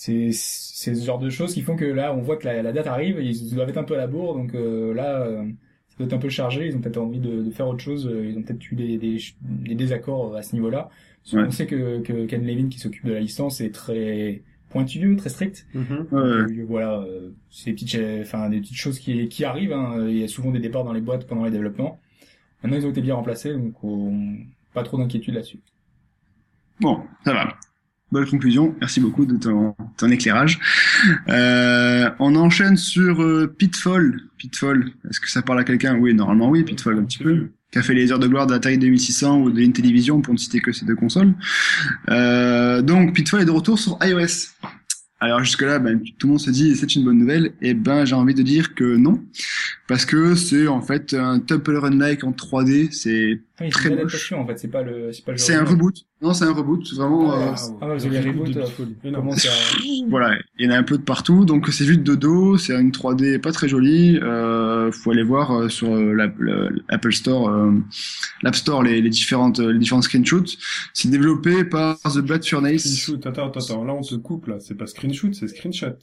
c'est 0.00 0.30
c'est 0.32 0.94
ce 0.94 1.04
genre 1.04 1.18
de 1.18 1.30
choses 1.30 1.52
qui 1.54 1.62
font 1.62 1.76
que 1.76 1.84
là, 1.84 2.14
on 2.14 2.20
voit 2.22 2.36
que 2.36 2.46
la, 2.46 2.62
la 2.62 2.72
date 2.72 2.86
arrive, 2.86 3.18
ils 3.20 3.54
doivent 3.54 3.68
être 3.70 3.78
un 3.78 3.84
peu 3.84 3.94
à 3.94 3.98
la 3.98 4.06
bourre, 4.06 4.34
donc 4.34 4.54
euh, 4.54 4.94
là. 4.94 5.22
euh, 5.26 5.44
ça 5.90 5.96
doit 6.04 6.06
être 6.06 6.12
un 6.12 6.18
peu 6.26 6.28
chargé, 6.28 6.66
ils 6.68 6.76
ont 6.76 6.80
peut-être 6.80 6.98
envie 6.98 7.18
de, 7.18 7.42
de 7.42 7.50
faire 7.50 7.66
autre 7.66 7.82
chose, 7.82 8.06
euh, 8.06 8.24
ils 8.30 8.38
ont 8.38 8.42
peut-être 8.42 8.70
eu 8.70 8.76
des, 8.76 8.98
des, 8.98 9.18
des 9.42 9.74
désaccords 9.74 10.36
à 10.36 10.42
ce 10.42 10.54
niveau-là. 10.54 10.90
Ouais. 11.32 11.42
On 11.46 11.50
sait 11.50 11.66
que, 11.66 12.00
que 12.02 12.26
Ken 12.26 12.46
Levin 12.46 12.68
qui 12.68 12.78
s'occupe 12.78 13.04
de 13.04 13.12
la 13.14 13.20
licence 13.20 13.60
est 13.60 13.74
très 13.74 14.42
pointilleux, 14.70 15.16
très 15.16 15.28
strict. 15.30 15.66
Ouais, 15.74 15.82
Donc, 15.88 16.12
euh, 16.12 16.64
voilà, 16.68 17.00
euh, 17.00 17.30
c'est 17.50 17.70
des 17.70 17.74
petites, 17.74 18.00
enfin 18.20 18.48
des 18.48 18.60
petites 18.60 18.76
choses 18.76 18.98
qui, 19.00 19.28
qui 19.28 19.44
arrivent. 19.44 19.72
hein. 19.72 20.06
Il 20.08 20.18
y 20.18 20.22
a 20.22 20.28
souvent 20.28 20.52
des 20.52 20.60
départs 20.60 20.84
dans 20.84 20.92
les 20.92 21.00
boîtes 21.00 21.26
pendant 21.26 21.44
les 21.44 21.50
développements. 21.50 21.98
Maintenant, 22.62 22.78
ils 22.78 22.86
ont 22.86 22.90
été 22.90 23.00
bien 23.00 23.16
remplacés, 23.16 23.52
donc 23.54 23.82
on... 23.82 24.36
pas 24.74 24.84
trop 24.84 24.98
d'inquiétude 24.98 25.34
là-dessus. 25.34 25.58
Bon, 26.80 27.00
ça 27.24 27.32
va. 27.32 27.48
Bonne 28.10 28.26
conclusion. 28.26 28.74
Merci 28.80 29.00
beaucoup 29.00 29.26
de 29.26 29.36
ton, 29.36 29.74
éclairage. 30.10 30.58
Euh, 31.28 32.08
on 32.18 32.36
enchaîne 32.36 32.78
sur 32.78 33.22
euh, 33.22 33.46
Pitfall. 33.46 34.18
Pitfall. 34.38 34.92
Est-ce 35.10 35.20
que 35.20 35.30
ça 35.30 35.42
parle 35.42 35.60
à 35.60 35.64
quelqu'un? 35.64 35.96
Oui, 35.96 36.14
normalement 36.14 36.48
oui. 36.48 36.64
Pitfall 36.64 36.98
un 36.98 37.04
petit 37.04 37.18
peu. 37.18 37.50
Qui 37.70 37.78
a 37.78 37.82
fait 37.82 37.92
les 37.92 38.10
heures 38.10 38.18
de 38.18 38.26
gloire 38.26 38.46
d'Atari 38.46 38.78
2600 38.78 39.42
ou 39.42 39.50
de 39.50 39.60
Intellivision 39.60 40.22
pour 40.22 40.32
ne 40.32 40.38
citer 40.38 40.60
que 40.60 40.72
ces 40.72 40.86
deux 40.86 40.94
consoles. 40.94 41.34
Euh, 42.08 42.80
donc 42.80 43.14
Pitfall 43.14 43.42
est 43.42 43.44
de 43.44 43.50
retour 43.50 43.78
sur 43.78 43.98
iOS. 44.02 44.54
Alors 45.20 45.40
jusque 45.40 45.62
là, 45.62 45.78
ben, 45.78 46.00
tout 46.18 46.28
le 46.28 46.30
monde 46.30 46.40
se 46.40 46.50
dit 46.50 46.76
c'est 46.76 46.94
une 46.94 47.04
bonne 47.04 47.18
nouvelle. 47.18 47.52
Et 47.60 47.74
ben 47.74 48.06
j'ai 48.06 48.14
envie 48.14 48.34
de 48.34 48.42
dire 48.42 48.74
que 48.74 48.96
non, 48.96 49.22
parce 49.86 50.06
que 50.06 50.34
c'est 50.34 50.66
en 50.66 50.80
fait 50.80 51.12
un 51.12 51.40
Temple 51.40 51.76
Run-like 51.76 52.24
en 52.24 52.30
3D. 52.30 52.90
C'est 52.92 53.42
Ah, 53.60 53.64
oui, 53.64 53.70
Très 53.70 53.82
c'est 53.82 53.88
une 53.88 53.94
moche. 53.94 54.02
adaptation 54.02 54.40
en 54.40 54.46
fait, 54.46 54.58
c'est 54.58 54.68
pas 54.68 54.82
le, 54.82 55.12
c'est 55.12 55.24
pas 55.24 55.32
le 55.32 55.38
c'est 55.38 55.54
un 55.54 55.64
reboot. 55.64 55.96
Non, 56.22 56.32
c'est 56.32 56.44
un 56.44 56.52
reboot. 56.52 56.86
Vraiment. 56.94 57.32
euh, 57.34 57.52
Ah, 57.80 57.88
ouais, 57.88 57.98
les 58.08 58.20
reboots, 58.20 58.50
de. 58.50 58.62
Énorme. 59.04 59.24
Comment 59.26 59.36
ça 59.36 59.48
Voilà, 60.08 60.38
il 60.58 60.66
y 60.66 60.68
en 60.68 60.72
a 60.72 60.78
un 60.78 60.82
peu 60.84 60.96
de 60.96 61.02
partout, 61.02 61.44
donc 61.44 61.68
c'est 61.70 61.84
vu 61.84 61.98
de 61.98 62.14
dos, 62.14 62.56
c'est 62.56 62.72
une 62.74 62.92
3D 62.92 63.38
pas 63.40 63.50
très 63.50 63.66
jolie. 63.68 64.18
Euh, 64.22 64.92
faut 64.92 65.10
aller 65.10 65.24
voir 65.24 65.50
euh, 65.52 65.68
sur 65.68 65.92
euh, 65.92 66.12
la- 66.14 66.32
le- 66.38 66.70
l'Apple 66.88 67.12
Store, 67.12 67.48
euh, 67.48 67.72
l'App 68.42 68.54
Store, 68.54 68.82
les, 68.84 69.00
les 69.02 69.10
différentes 69.10 69.58
les 69.58 69.78
différents 69.78 70.02
screenshots. 70.02 70.44
C'est 70.94 71.08
développé 71.10 71.64
par 71.64 71.96
The 72.02 72.18
Blood 72.18 72.44
Furnace. 72.44 72.82
Screenshot, 72.82 73.28
attends, 73.28 73.48
attends, 73.48 73.60
attends, 73.60 73.84
là 73.84 73.92
on 73.94 74.02
te 74.02 74.14
coupe 74.14 74.46
là, 74.46 74.60
c'est 74.60 74.76
pas 74.76 74.86
screenshot, 74.86 75.32
c'est 75.32 75.48
screenshot. 75.48 75.96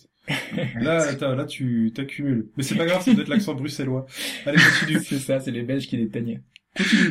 Là, 0.81 1.03
attends, 1.09 1.35
là 1.35 1.45
tu 1.45 1.91
t'accumules. 1.95 2.47
Mais 2.57 2.63
c'est 2.63 2.75
pas 2.75 2.85
grave, 2.85 3.01
ça 3.03 3.13
doit 3.13 3.21
être 3.23 3.29
l'accent 3.29 3.53
bruxellois. 3.53 4.05
Allez, 4.45 4.57
continue. 4.57 4.99
C'est 5.03 5.19
ça, 5.19 5.39
c'est 5.39 5.51
les 5.51 5.63
Belges 5.63 5.87
qui 5.87 5.97
les 5.97 6.09
teignent. 6.09 6.41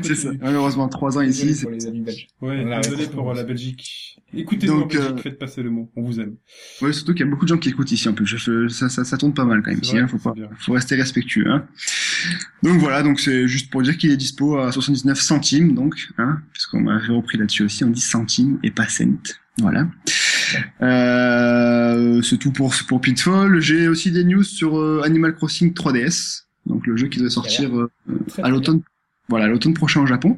C'est 0.03 0.15
ça. 0.15 0.31
Malheureusement, 0.41 0.89
trois 0.89 1.17
ans 1.17 1.23
ici. 1.23 1.59
Pour 1.63 1.71
les 1.71 1.87
amis 1.87 2.01
belges. 2.01 2.27
Ouais, 2.43 2.63
On 2.67 2.71
a 2.73 2.81
désolé 2.81 3.07
pour 3.07 3.31
euh, 3.31 3.35
la 3.35 3.45
Belgique. 3.45 4.21
Écoutez-nous 4.37 4.73
en 4.75 4.81
Donc, 4.81 4.93
Belgique, 4.93 5.11
euh, 5.13 5.17
faites 5.19 5.39
passer 5.39 5.63
le 5.63 5.71
mot, 5.71 5.91
on 5.97 6.03
vous 6.03 6.19
aime. 6.21 6.35
Ouais, 6.83 6.93
surtout 6.93 7.13
qu'il 7.15 7.25
y 7.25 7.29
a 7.29 7.31
beaucoup 7.31 7.45
de 7.45 7.49
gens 7.49 7.57
qui 7.59 7.69
écoutent 7.71 7.91
ici 7.93 8.09
en 8.09 8.13
plus. 8.15 8.27
Je, 8.27 8.37
je- 8.37 8.69
ça, 8.69 8.89
ça, 8.89 9.05
ça 9.05 9.17
tourne 9.17 9.33
pas 9.33 9.45
mal 9.45 9.63
quand 9.63 9.71
même 9.71 9.81
ici. 9.81 9.93
vrai, 9.93 10.03
Hein, 10.03 10.09
faut 10.09 10.19
pas, 10.19 10.33
bien. 10.33 10.49
faut 10.59 10.73
rester 10.73 10.97
respectueux. 10.97 11.49
Hein. 11.49 11.67
Donc 12.63 12.79
voilà, 12.79 13.03
donc 13.03 13.21
c'est 13.21 13.47
juste 13.47 13.71
pour 13.71 13.83
dire 13.83 13.97
qu'il 13.97 14.11
est 14.11 14.17
dispo 14.17 14.59
à 14.59 14.73
79 14.73 15.21
centimes, 15.21 15.75
donc, 15.75 15.95
hein, 16.19 16.41
puisqu'on 16.53 16.81
m'avait 16.81 17.13
repris 17.13 17.39
là-dessus 17.39 17.63
aussi, 17.63 17.85
on 17.85 17.91
dit 17.91 18.01
centimes 18.01 18.59
et 18.65 18.71
pas 18.71 18.89
cent. 18.89 19.05
Voilà. 19.59 19.87
Euh, 20.83 22.23
c'est 22.23 22.39
tout 22.39 22.53
pour 22.53 22.75
pour 22.89 23.01
Pitfall. 23.01 23.61
J'ai 23.61 23.89
aussi 23.89 24.11
des 24.11 24.25
news 24.25 24.43
sur 24.43 24.79
euh, 24.79 25.01
Animal 25.05 25.35
Crossing 25.35 25.73
3DS, 25.73 26.45
donc 26.67 26.87
le 26.87 26.97
jeu 26.97 27.09
qui 27.09 27.19
doit 27.21 27.31
sortir 27.31 27.75
euh, 27.77 27.91
à 28.43 28.49
l'automne. 28.51 28.83
Voilà, 29.29 29.47
l'automne 29.47 29.73
prochain 29.75 30.03
au 30.03 30.07
Japon. 30.07 30.37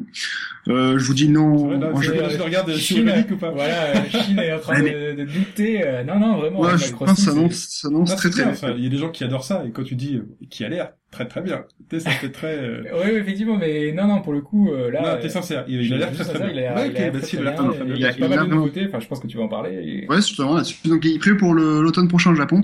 Euh, 0.68 0.96
je 0.98 1.04
vous 1.04 1.14
dis 1.14 1.28
non. 1.28 1.72
en 1.82 2.00
je, 2.00 2.06
jeu- 2.12 2.22
je 2.30 2.36
le 2.36 2.42
regarde, 2.42 2.72
tu 2.72 2.78
Chine, 2.78 3.12
ou 3.32 3.36
pas 3.36 3.50
Voilà, 3.50 3.96
euh, 3.96 4.00
Chine 4.10 4.38
est 4.38 4.52
en 4.52 4.60
train 4.60 4.80
de, 4.80 5.14
de 5.16 5.24
douter. 5.24 5.84
euh, 5.84 6.04
non, 6.04 6.18
non, 6.20 6.36
vraiment. 6.38 6.60
Ouais, 6.60 6.78
je 6.78 6.92
pense 6.92 7.14
que 7.14 7.20
ça 7.20 7.30
annonce, 7.32 7.66
ça 7.68 7.88
annonce 7.88 8.10
Non, 8.10 8.16
très 8.16 8.30
très 8.30 8.42
bien, 8.44 8.52
bien. 8.52 8.60
enfin, 8.60 8.74
il 8.76 8.84
y 8.84 8.86
a 8.86 8.90
des 8.90 8.98
gens 8.98 9.10
qui 9.10 9.24
adorent 9.24 9.44
ça, 9.44 9.64
et 9.66 9.70
quand 9.72 9.82
tu 9.84 9.96
dis, 9.96 10.16
euh, 10.16 10.28
qui 10.50 10.64
a 10.64 10.68
l'air 10.68 10.90
très 11.16 11.26
très 11.28 11.40
bien. 11.40 11.64
Tu 11.88 11.98
sais, 11.98 12.04
ça 12.04 12.10
fait 12.10 12.30
très. 12.30 12.56
euh, 12.58 12.82
Oui, 13.04 13.10
effectivement, 13.12 13.56
mais 13.56 13.92
non, 13.92 14.06
non, 14.06 14.20
pour 14.22 14.32
le 14.34 14.40
coup, 14.42 14.70
euh, 14.70 14.90
là. 14.90 15.14
non, 15.16 15.20
t'es 15.22 15.28
sincère. 15.28 15.64
Il, 15.68 15.80
il 15.82 15.92
a 15.94 15.96
l'air 15.98 16.12
très 16.12 16.24
très 16.24 16.38
bien. 16.38 16.48
Il 16.50 16.58
a 16.58 16.60
l'air 16.60 16.74
Ouais, 16.76 16.88
il 16.90 16.96
a 17.02 17.10
bah 17.10 17.18
très, 17.18 17.26
si, 17.26 17.36
très 17.36 17.44
il 17.44 17.48
a 17.48 17.50
l'air 17.52 17.62
bien, 17.62 17.70
très 17.70 17.78
très 17.80 17.86
et 17.88 17.90
Il 17.90 17.96
y 17.96 17.98
bien. 18.00 18.08
a 18.08 18.12
Il 18.12 18.18
pas 18.18 18.26
a 18.26 18.28
mal 18.28 18.48
de 18.48 18.54
nouveautés, 18.54 18.84
enfin, 18.88 19.00
je 19.00 19.06
pense 19.08 19.20
que 19.20 19.26
tu 19.26 19.36
vas 19.38 19.44
en 19.44 19.48
parler. 19.48 19.70
et- 20.04 20.08
Ouais, 20.10 20.16
justement 20.16 20.54
là-dessus. 20.54 20.88
Donc 20.88 21.04
il 21.04 21.14
est 21.16 21.18
prêt 21.18 21.36
pour 21.36 21.54
le- 21.54 21.80
l'automne 21.82 22.08
prochain 22.08 22.32
au 22.32 22.34
Japon. 22.34 22.62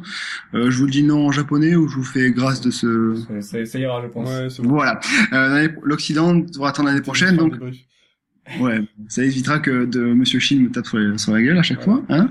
Euh, 0.55 0.71
je 0.71 0.79
vous 0.79 0.85
le 0.87 0.91
dis 0.91 1.03
non 1.03 1.29
en 1.29 1.33
japonais 1.33 1.75
ou 1.77 1.89
je 1.89 1.97
vous 1.97 2.05
fais 2.05 2.31
grâce 2.31 2.61
de 2.61 2.71
ce. 2.71 3.15
Ça, 3.29 3.41
ça- 3.41 3.65
ça 3.65 3.79
ira, 3.79 4.03
je 4.03 4.09
pense. 4.09 4.29
Ouais, 4.29 4.49
c'est 4.51 4.63
bon. 4.63 4.71
Voilà. 4.71 5.01
Euh, 5.33 5.69
L'Occident 5.83 6.35
devra 6.35 6.69
attendre 6.71 6.89
l'année 6.89 7.01
prochaine, 7.03 7.37
donc 7.37 7.55
Ouais, 8.61 8.81
ça 9.09 9.23
évitera 9.25 9.61
que 9.61 9.85
de 9.85 10.01
Monsieur 10.01 10.39
Shin 10.41 10.59
me 10.61 10.71
tape 10.71 10.87
sur, 10.87 10.99
les- 10.99 11.17
sur 11.17 11.33
la 11.33 11.41
gueule 11.43 11.59
à 11.59 11.63
chaque 11.63 11.79
Ouais. 11.79 11.85
fois. 11.85 12.03
Hein 12.09 12.31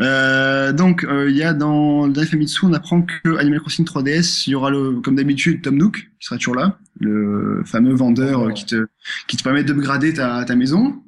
euh, 0.00 0.72
donc, 0.72 1.02
euh, 1.04 1.30
il 1.30 1.36
y 1.36 1.42
a 1.42 1.54
dans 1.54 2.06
le 2.06 2.12
dernier 2.12 2.28
Famitsu, 2.28 2.64
on 2.66 2.72
apprend 2.72 3.02
que 3.02 3.36
Animal 3.38 3.60
Crossing 3.60 3.84
3DS, 3.86 4.44
il 4.46 4.50
y 4.50 4.54
aura 4.54 4.70
le, 4.70 5.00
comme 5.00 5.16
d'habitude, 5.16 5.62
Tom 5.62 5.76
Nook 5.76 6.10
qui 6.20 6.26
sera 6.26 6.36
toujours 6.38 6.56
là, 6.56 6.78
le 7.00 7.62
fameux 7.64 7.94
vendeur 7.94 8.48
euh, 8.48 8.52
qui 8.52 8.66
te 8.66 8.86
qui 9.26 9.36
te 9.36 9.42
permet 9.42 9.64
d'upgrader 9.64 10.12
ta 10.14 10.44
ta 10.44 10.54
maison 10.56 11.02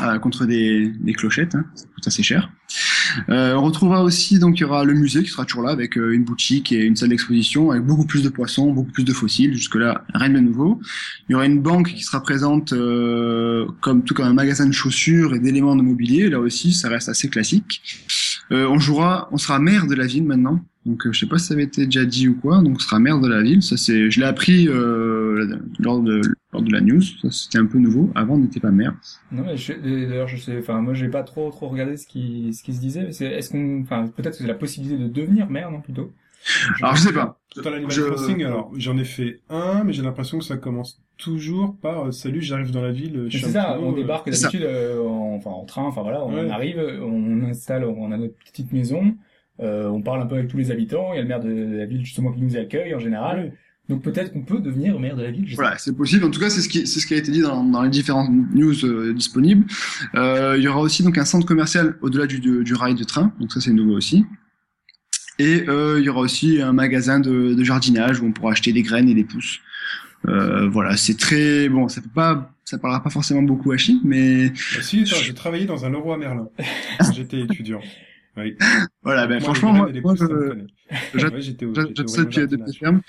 euh, 0.00 0.18
contre 0.18 0.46
des 0.46 0.88
des 1.00 1.12
clochettes, 1.14 1.54
hein, 1.54 1.64
ça 1.74 1.84
coûte 1.94 2.06
assez 2.06 2.22
cher. 2.22 2.50
Euh, 3.28 3.54
on 3.54 3.62
retrouvera 3.62 4.02
aussi 4.02 4.38
donc 4.38 4.58
il 4.58 4.62
y 4.62 4.64
aura 4.64 4.84
le 4.84 4.94
musée 4.94 5.22
qui 5.22 5.30
sera 5.30 5.44
toujours 5.44 5.64
là 5.64 5.72
avec 5.72 5.96
euh, 5.96 6.12
une 6.12 6.24
boutique 6.24 6.72
et 6.72 6.84
une 6.84 6.96
salle 6.96 7.10
d'exposition 7.10 7.70
avec 7.70 7.84
beaucoup 7.84 8.06
plus 8.06 8.22
de 8.22 8.28
poissons, 8.28 8.72
beaucoup 8.72 8.92
plus 8.92 9.04
de 9.04 9.12
fossiles. 9.12 9.54
Jusque 9.54 9.76
là, 9.76 10.04
rien 10.14 10.30
de 10.30 10.40
nouveau. 10.40 10.80
Il 11.28 11.32
y 11.32 11.34
aura 11.34 11.46
une 11.46 11.60
banque 11.60 11.92
qui 11.92 12.02
sera 12.02 12.22
présente 12.22 12.72
euh, 12.72 13.66
comme 13.80 14.02
tout 14.04 14.14
comme 14.14 14.26
un 14.26 14.34
magasin 14.34 14.66
de 14.66 14.72
chaussures 14.72 15.34
et 15.34 15.38
d'éléments 15.38 15.76
de 15.76 15.82
mobilier. 15.82 16.28
Là 16.28 16.40
aussi, 16.40 16.72
ça 16.72 16.88
reste 16.88 17.08
assez 17.08 17.28
classique. 17.28 17.82
Euh, 18.52 18.66
on 18.68 18.78
jouera, 18.78 19.28
on 19.32 19.38
sera 19.38 19.58
maire 19.58 19.86
de 19.86 19.94
la 19.94 20.06
ville 20.06 20.24
maintenant. 20.24 20.60
Donc 20.86 21.06
euh, 21.06 21.12
je 21.12 21.20
sais 21.20 21.26
pas 21.26 21.38
si 21.38 21.46
ça 21.46 21.54
avait 21.54 21.64
été 21.64 21.84
déjà 21.84 22.04
dit 22.04 22.28
ou 22.28 22.34
quoi. 22.34 22.62
Donc 22.62 22.76
on 22.76 22.78
sera 22.78 22.98
maire 22.98 23.20
de 23.20 23.28
la 23.28 23.42
ville. 23.42 23.62
Ça 23.62 23.76
c'est, 23.76 24.10
je 24.10 24.20
l'ai 24.20 24.26
appris 24.26 24.66
euh, 24.68 25.58
lors 25.78 26.00
de 26.00 26.20
lors 26.52 26.62
de 26.62 26.72
la 26.72 26.80
news. 26.80 27.00
Ça 27.02 27.30
c'était 27.30 27.58
un 27.58 27.66
peu 27.66 27.78
nouveau. 27.78 28.10
Avant 28.14 28.34
on 28.34 28.38
n'était 28.38 28.60
pas 28.60 28.70
maire. 28.70 28.94
Non, 29.32 29.42
mais 29.44 29.56
je- 29.56 29.72
d'ailleurs, 29.72 30.28
je 30.28 30.36
sais, 30.36 30.58
enfin, 30.58 30.80
moi, 30.80 30.94
j'ai 30.94 31.08
pas 31.08 31.22
trop, 31.22 31.50
trop 31.50 31.68
regardé 31.68 31.96
ce 31.96 32.06
qui, 32.06 32.52
ce 32.54 32.62
qui 32.62 32.74
se 32.74 32.80
disait, 32.80 33.04
mais 33.04 33.12
c'est, 33.12 33.26
est-ce 33.26 33.50
qu'on, 33.50 33.82
enfin, 33.82 34.08
peut-être 34.08 34.32
que 34.36 34.42
c'est 34.42 34.46
la 34.48 34.54
possibilité 34.54 34.96
de 35.02 35.08
devenir 35.08 35.48
maire, 35.48 35.70
non, 35.70 35.80
plutôt? 35.80 36.10
Alors 36.80 36.96
je 36.96 37.02
sais 37.02 37.12
pas. 37.12 37.38
Dans 37.62 37.68
l'Animal 37.70 37.90
Je- 37.90 38.00
Crossing, 38.02 38.42
alors 38.44 38.72
j'en 38.76 38.96
ai 38.96 39.04
fait 39.04 39.40
un, 39.50 39.84
mais 39.84 39.92
j'ai 39.92 40.02
l'impression 40.02 40.38
que 40.38 40.44
ça 40.44 40.56
commence 40.56 41.02
toujours 41.18 41.76
par 41.82 42.06
euh, 42.06 42.12
salut, 42.12 42.40
j'arrive 42.40 42.70
dans 42.70 42.80
la 42.80 42.92
ville. 42.92 43.12
Je 43.14 43.20
Mais 43.24 43.30
suis 43.30 43.40
c'est 43.40 43.50
ça, 43.50 43.78
on 43.78 43.92
euh, 43.92 43.94
débarque 43.94 44.32
ça. 44.32 44.48
d'habitude, 44.48 44.66
euh, 44.66 45.02
en, 45.06 45.34
enfin, 45.36 45.50
en 45.50 45.64
train, 45.66 45.82
enfin 45.84 46.00
voilà, 46.02 46.24
on 46.24 46.32
Ouais. 46.34 46.48
arrive, 46.50 46.78
on 47.02 47.42
installe, 47.44 47.84
on 47.84 48.10
a 48.10 48.16
notre 48.16 48.34
petite 48.38 48.72
maison, 48.72 49.14
euh, 49.60 49.88
on 49.90 50.00
parle 50.00 50.22
un 50.22 50.26
peu 50.26 50.36
avec 50.36 50.48
tous 50.48 50.56
les 50.56 50.70
habitants, 50.70 51.12
il 51.12 51.16
y 51.16 51.18
a 51.18 51.22
le 51.22 51.28
maire 51.28 51.40
de 51.40 51.50
la 51.76 51.84
ville 51.84 52.02
justement 52.04 52.32
qui 52.32 52.40
nous 52.40 52.56
accueille 52.56 52.94
en 52.94 52.98
général. 53.00 53.38
ouais. 53.40 53.52
Donc 53.90 54.02
peut-être 54.02 54.32
qu'on 54.32 54.42
peut 54.42 54.60
devenir 54.60 54.98
maire 55.00 55.16
de 55.16 55.22
la 55.22 55.30
ville, 55.32 55.44
Voilà, 55.56 55.76
c'est 55.76 55.94
possible. 55.96 56.24
En 56.24 56.30
tout 56.30 56.38
cas, 56.38 56.48
c'est 56.48 56.60
ce 56.60 56.68
qui, 56.68 56.86
c'est 56.86 57.00
ce 57.00 57.06
qui 57.06 57.14
a 57.14 57.16
été 57.16 57.32
dit 57.32 57.40
dans, 57.40 57.64
dans 57.64 57.82
les 57.82 57.90
différentes 57.90 58.30
news 58.54 58.84
euh, 58.84 59.12
disponibles. 59.12 59.66
Euh, 60.14 60.54
il 60.56 60.62
y 60.62 60.68
aura 60.68 60.80
aussi 60.80 61.02
donc 61.02 61.18
un 61.18 61.24
centre 61.24 61.44
commercial 61.44 61.96
au-delà 62.00 62.26
du, 62.26 62.38
du, 62.38 62.62
du 62.62 62.74
rail 62.74 62.94
de 62.94 63.02
train. 63.02 63.32
Donc 63.40 63.52
ça, 63.52 63.60
c'est 63.60 63.72
nouveau 63.72 63.94
aussi. 63.96 64.24
Et 65.40 65.64
euh, 65.68 65.98
il 65.98 66.04
y 66.04 66.08
aura 66.08 66.20
aussi 66.20 66.62
un 66.62 66.72
magasin 66.72 67.18
de, 67.18 67.54
de 67.54 67.64
jardinage 67.64 68.20
où 68.20 68.26
on 68.26 68.32
pourra 68.32 68.52
acheter 68.52 68.72
des 68.72 68.82
graines 68.82 69.08
et 69.08 69.14
des 69.14 69.24
pousses. 69.24 69.58
Euh, 70.28 70.68
voilà, 70.68 70.96
c'est 70.96 71.16
très 71.16 71.68
bon. 71.68 71.88
Ça 71.88 72.00
peut 72.00 72.10
pas, 72.14 72.52
ça 72.64 72.78
parlera 72.78 73.02
pas 73.02 73.10
forcément 73.10 73.42
beaucoup 73.42 73.72
à 73.72 73.76
Chine, 73.76 74.00
mais 74.04 74.50
Bah, 74.50 74.82
si, 74.82 75.04
j'ai 75.04 75.34
travaillé 75.34 75.64
dans 75.64 75.84
un 75.84 75.90
Leroy 75.90 76.16
Merlin 76.18 76.48
quand 77.00 77.12
j'étais 77.16 77.40
étudiant. 77.40 77.80
Oui. 78.40 78.56
voilà. 79.02 79.26
Ben, 79.26 79.34
Moi, 79.34 79.40
franchement, 79.44 79.72
moi, 79.72 79.90
et 79.94 80.00
moi, 80.00 80.12
pousses, 80.12 80.20
ça 80.20 80.28
me 80.32 80.42
je, 80.42 80.48
connaît. 80.48 80.66
j'a- 81.14 81.28
Ouais, 81.28 81.40
j'étais 81.40 81.66
au- 81.66 81.74
j'a- 81.74 81.82
j'étais 81.82 82.56
j'aime 82.80 82.96
au 82.96 83.00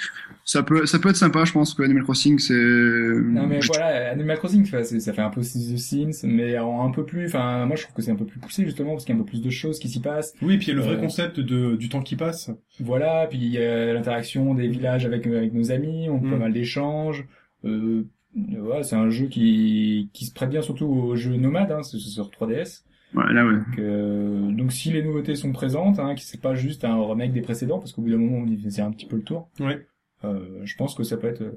ça 0.44 0.64
peut, 0.64 0.86
ça 0.86 1.00
peut 1.00 1.10
être 1.10 1.16
sympa. 1.16 1.46
Je 1.46 1.52
pense 1.54 1.74
que 1.74 1.84
Animal 1.84 2.04
Crossing, 2.04 2.40
c'est. 2.40 2.54
Non 2.54 3.48
mais 3.48 3.62
je- 3.62 3.68
voilà, 3.68 4.12
Animal 4.12 4.38
Crossing, 4.38 4.66
ça 4.66 5.14
fait 5.14 5.22
un 5.22 5.30
peu 5.30 5.42
The 5.42 5.78
Sims, 5.78 6.24
mais 6.24 6.58
en 6.60 6.86
un 6.88 6.92
peu 6.92 7.06
plus, 7.06 7.28
enfin, 7.28 7.66
moi 7.66 7.76
je 7.76 7.84
trouve 7.84 7.96
que 7.96 8.02
c'est 8.02 8.12
un 8.12 8.16
peu 8.16 8.26
plus 8.26 8.40
poussé 8.40 8.66
justement, 8.66 8.92
parce 8.92 9.06
qu'il 9.06 9.16
y 9.16 9.18
a 9.18 9.22
un 9.22 9.24
peu 9.24 9.30
plus 9.30 9.42
de 9.42 9.50
choses 9.50 9.80
qui 9.80 9.88
s'y 9.90 10.02
passent. 10.02 10.34
Oui, 10.42 10.58
puis 10.58 10.68
il 10.68 10.70
y 10.70 10.72
a 10.72 10.76
le 10.76 10.82
vrai 10.82 10.96
Euh, 10.96 11.02
concept 11.02 11.40
de, 11.40 11.76
du 11.76 11.90
temps 11.90 12.02
qui 12.02 12.16
passe. 12.16 12.50
Voilà, 12.80 13.28
puis 13.30 13.38
il 13.40 13.48
y 13.50 13.58
a 13.58 13.94
l'interaction 13.94 14.54
des 14.56 14.68
villages 14.68 15.06
avec, 15.06 15.26
avec 15.28 15.54
nos 15.54 15.72
amis, 15.72 16.08
on 16.10 16.18
a 16.18 16.22
Mm. 16.22 16.30
pas 16.32 16.38
mal 16.38 16.54
d'échanges. 16.54 17.26
Euh, 17.66 18.04
voilà, 18.60 18.84
c'est 18.84 18.96
un 18.96 19.10
jeu 19.10 19.28
qui, 19.28 20.10
qui 20.14 20.26
se 20.26 20.34
prête 20.34 20.50
bien 20.50 20.62
surtout 20.62 20.86
aux 20.86 21.16
jeux 21.16 21.36
nomades, 21.36 21.72
hein, 21.72 21.84
c'est 21.84 22.00
c'est 22.00 22.10
sur 22.10 22.30
3DS. 22.30 22.84
Voilà, 23.14 23.46
ouais. 23.46 23.54
Donc, 23.56 23.80
euh, 23.80 24.52
donc 24.52 24.72
si 24.72 24.92
les 24.92 25.04
nouveautés 25.04 25.36
sont 25.36 25.52
présentes, 25.52 26.00
hein, 26.00 26.16
que 26.16 26.22
c'est 26.22 26.42
pas 26.42 26.56
juste 26.56 26.86
un 26.86 27.02
remake 27.06 27.34
des 27.34 27.42
précédents, 27.42 27.80
parce 27.80 27.92
qu'au 27.92 28.02
bout 28.02 28.10
d'un 28.10 28.18
moment 28.18 28.38
on 28.40 28.46
dit 28.46 28.64
c'est 28.70 28.82
un 28.82 28.92
petit 28.92 29.06
peu 29.06 29.18
le 29.18 29.24
tour. 29.24 29.50
Ouais. 29.60 29.86
Euh, 30.24 30.62
je 30.64 30.76
pense 30.78 30.96
que 30.96 31.04
ça 31.04 31.18
peut 31.18 31.28
être. 31.28 31.42
euh, 31.42 31.52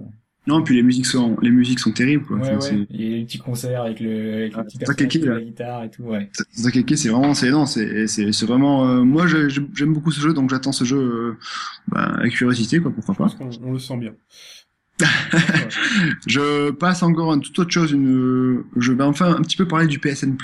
Non, 0.46 0.62
puis 0.62 0.74
les 0.74 0.82
musiques 0.82 1.07
sont, 1.07 1.36
les 1.42 1.50
musiques 1.50 1.78
sont 1.78 1.92
terribles, 1.92 2.24
quoi. 2.26 2.36
Ouais, 2.38 2.42
Enfin, 2.42 2.55
ouais. 2.55 2.61
c'est- 2.61 2.86
Il 2.90 3.02
y 3.02 3.14
a 3.14 3.16
les 3.18 3.24
petits 3.24 3.38
concerts 3.38 3.82
avec 3.82 4.00
le, 4.00 4.34
avec 4.34 4.52
Ah, 4.55 4.59
le 4.61 4.64
petit 4.64 4.78
là. 5.26 5.34
la 5.34 5.40
guitare 5.40 5.84
et 5.84 5.90
tout, 5.90 6.02
ouais. 6.02 6.28
Zakeke, 6.55 6.96
c'est 6.98 7.09
vraiment, 7.09 7.34
c'est 7.34 7.50
non, 7.50 7.66
c'est, 7.66 8.07
c'est, 8.07 8.32
c'est 8.32 8.46
vraiment. 8.46 8.86
euh, 8.88 9.02
moi, 9.05 9.26
j'ai- 9.26 9.48
j'ai- 9.48 9.66
j'aime 9.74 9.92
beaucoup 9.94 10.11
ce 10.11 10.20
jeu, 10.20 10.34
donc 10.34 10.50
j'attends 10.50 10.72
ce 10.72 10.84
jeu 10.84 10.98
euh, 10.98 11.38
bah, 11.88 12.14
avec 12.18 12.32
curiosité, 12.34 12.80
quoi, 12.80 12.90
pourquoi 12.90 13.14
Je 13.14 13.18
pas. 13.18 13.44
pense 13.44 13.59
qu'on 13.59 13.68
on 13.68 13.72
le 13.72 13.78
sent 13.78 13.96
bien. 13.96 14.12
Je 16.26 16.70
passe 16.70 17.03
encore 17.03 17.32
à 17.32 17.34
une 17.34 17.40
toute 17.42 17.59
autre 17.59 17.70
chose. 17.70 17.92
Une, 17.92 18.62
je 18.76 18.92
vais 18.92 19.03
enfin 19.03 19.34
un 19.34 19.42
petit 19.42 19.57
peu 19.57 19.66
parler 19.66 19.86
du 19.86 19.99
PSN 19.99 20.36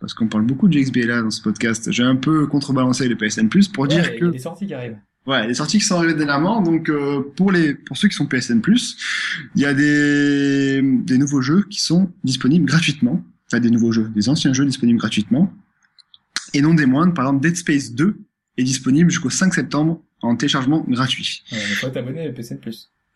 parce 0.00 0.14
qu'on 0.14 0.28
parle 0.28 0.44
beaucoup 0.44 0.68
de 0.68 0.78
XBLA 0.78 1.22
dans 1.22 1.30
ce 1.30 1.42
podcast. 1.42 1.90
J'ai 1.92 2.04
un 2.04 2.16
peu 2.16 2.46
contrebalancé 2.46 3.08
le 3.08 3.16
PSN 3.16 3.48
pour 3.72 3.82
Ouais, 3.82 3.88
dire 3.88 4.08
il 4.10 4.16
y 4.16 4.20
que 4.20 4.26
a 4.26 4.30
des 4.30 4.38
sorties 4.38 4.66
qui 4.66 4.74
arrivent. 4.74 4.96
Ouais, 5.26 5.46
les 5.46 5.54
sorties 5.54 5.78
qui 5.78 5.84
sont 5.84 5.96
arrivées 5.96 6.14
dernièrement. 6.14 6.62
Donc 6.62 6.88
euh, 6.88 7.20
pour 7.36 7.52
les 7.52 7.74
pour 7.74 7.96
ceux 7.96 8.08
qui 8.08 8.16
sont 8.16 8.26
PSN+, 8.26 8.62
il 9.54 9.60
y 9.60 9.66
a 9.66 9.74
des 9.74 10.80
des 10.82 11.18
nouveaux 11.18 11.42
jeux 11.42 11.64
qui 11.68 11.80
sont 11.80 12.10
disponibles 12.24 12.64
gratuitement. 12.64 13.22
Enfin 13.46 13.60
des 13.60 13.70
nouveaux 13.70 13.92
jeux, 13.92 14.10
des 14.14 14.28
anciens 14.28 14.52
jeux 14.54 14.64
disponibles 14.64 14.98
gratuitement. 14.98 15.52
Et 16.54 16.62
non 16.62 16.72
des 16.72 16.86
moindres, 16.86 17.12
par 17.12 17.26
exemple 17.26 17.42
Dead 17.42 17.56
Space 17.56 17.92
2 17.92 18.16
est 18.56 18.62
disponible 18.62 19.10
jusqu'au 19.10 19.30
5 19.30 19.52
septembre 19.54 20.00
en 20.22 20.34
téléchargement 20.34 20.84
gratuit. 20.88 21.44
Ouais, 21.52 21.58
il 21.68 21.74
faut 21.74 21.88
t'abonner 21.90 22.26
à 22.26 22.32
PSN+. 22.32 22.58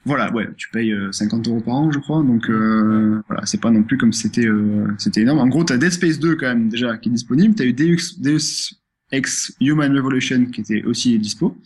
Voilà, 0.05 0.32
ouais, 0.32 0.48
tu 0.57 0.68
payes 0.70 0.92
euh, 0.92 1.12
50 1.12 1.46
euros 1.46 1.61
par 1.61 1.74
an, 1.74 1.92
je 1.92 1.98
crois. 2.00 2.22
Donc 2.22 2.50
euh, 2.50 3.22
voilà, 3.28 3.46
c'est 3.46 3.61
pas 3.61 3.70
non 3.70 3.84
plus 3.84 3.98
comme 3.98 4.12
c'était 4.12 4.46
euh, 4.46 4.86
c'était 4.98 5.20
énorme. 5.20 5.38
En 5.38 5.46
gros, 5.46 5.62
t'as 5.62 5.76
Dead 5.76 5.92
Space 5.92 6.18
2 6.18 6.36
quand 6.36 6.48
même 6.48 6.68
déjà 6.68 6.96
qui 6.96 7.09
est 7.09 7.12
disponible. 7.12 7.55
T'as 7.55 7.64
eu 7.64 7.72
Deus, 7.72 8.18
Deus 8.18 8.74
Ex 9.12 9.53
Human 9.61 9.94
Revolution 9.94 10.46
qui 10.46 10.62
était 10.62 10.82
aussi 10.84 11.16
dispo. 11.18 11.57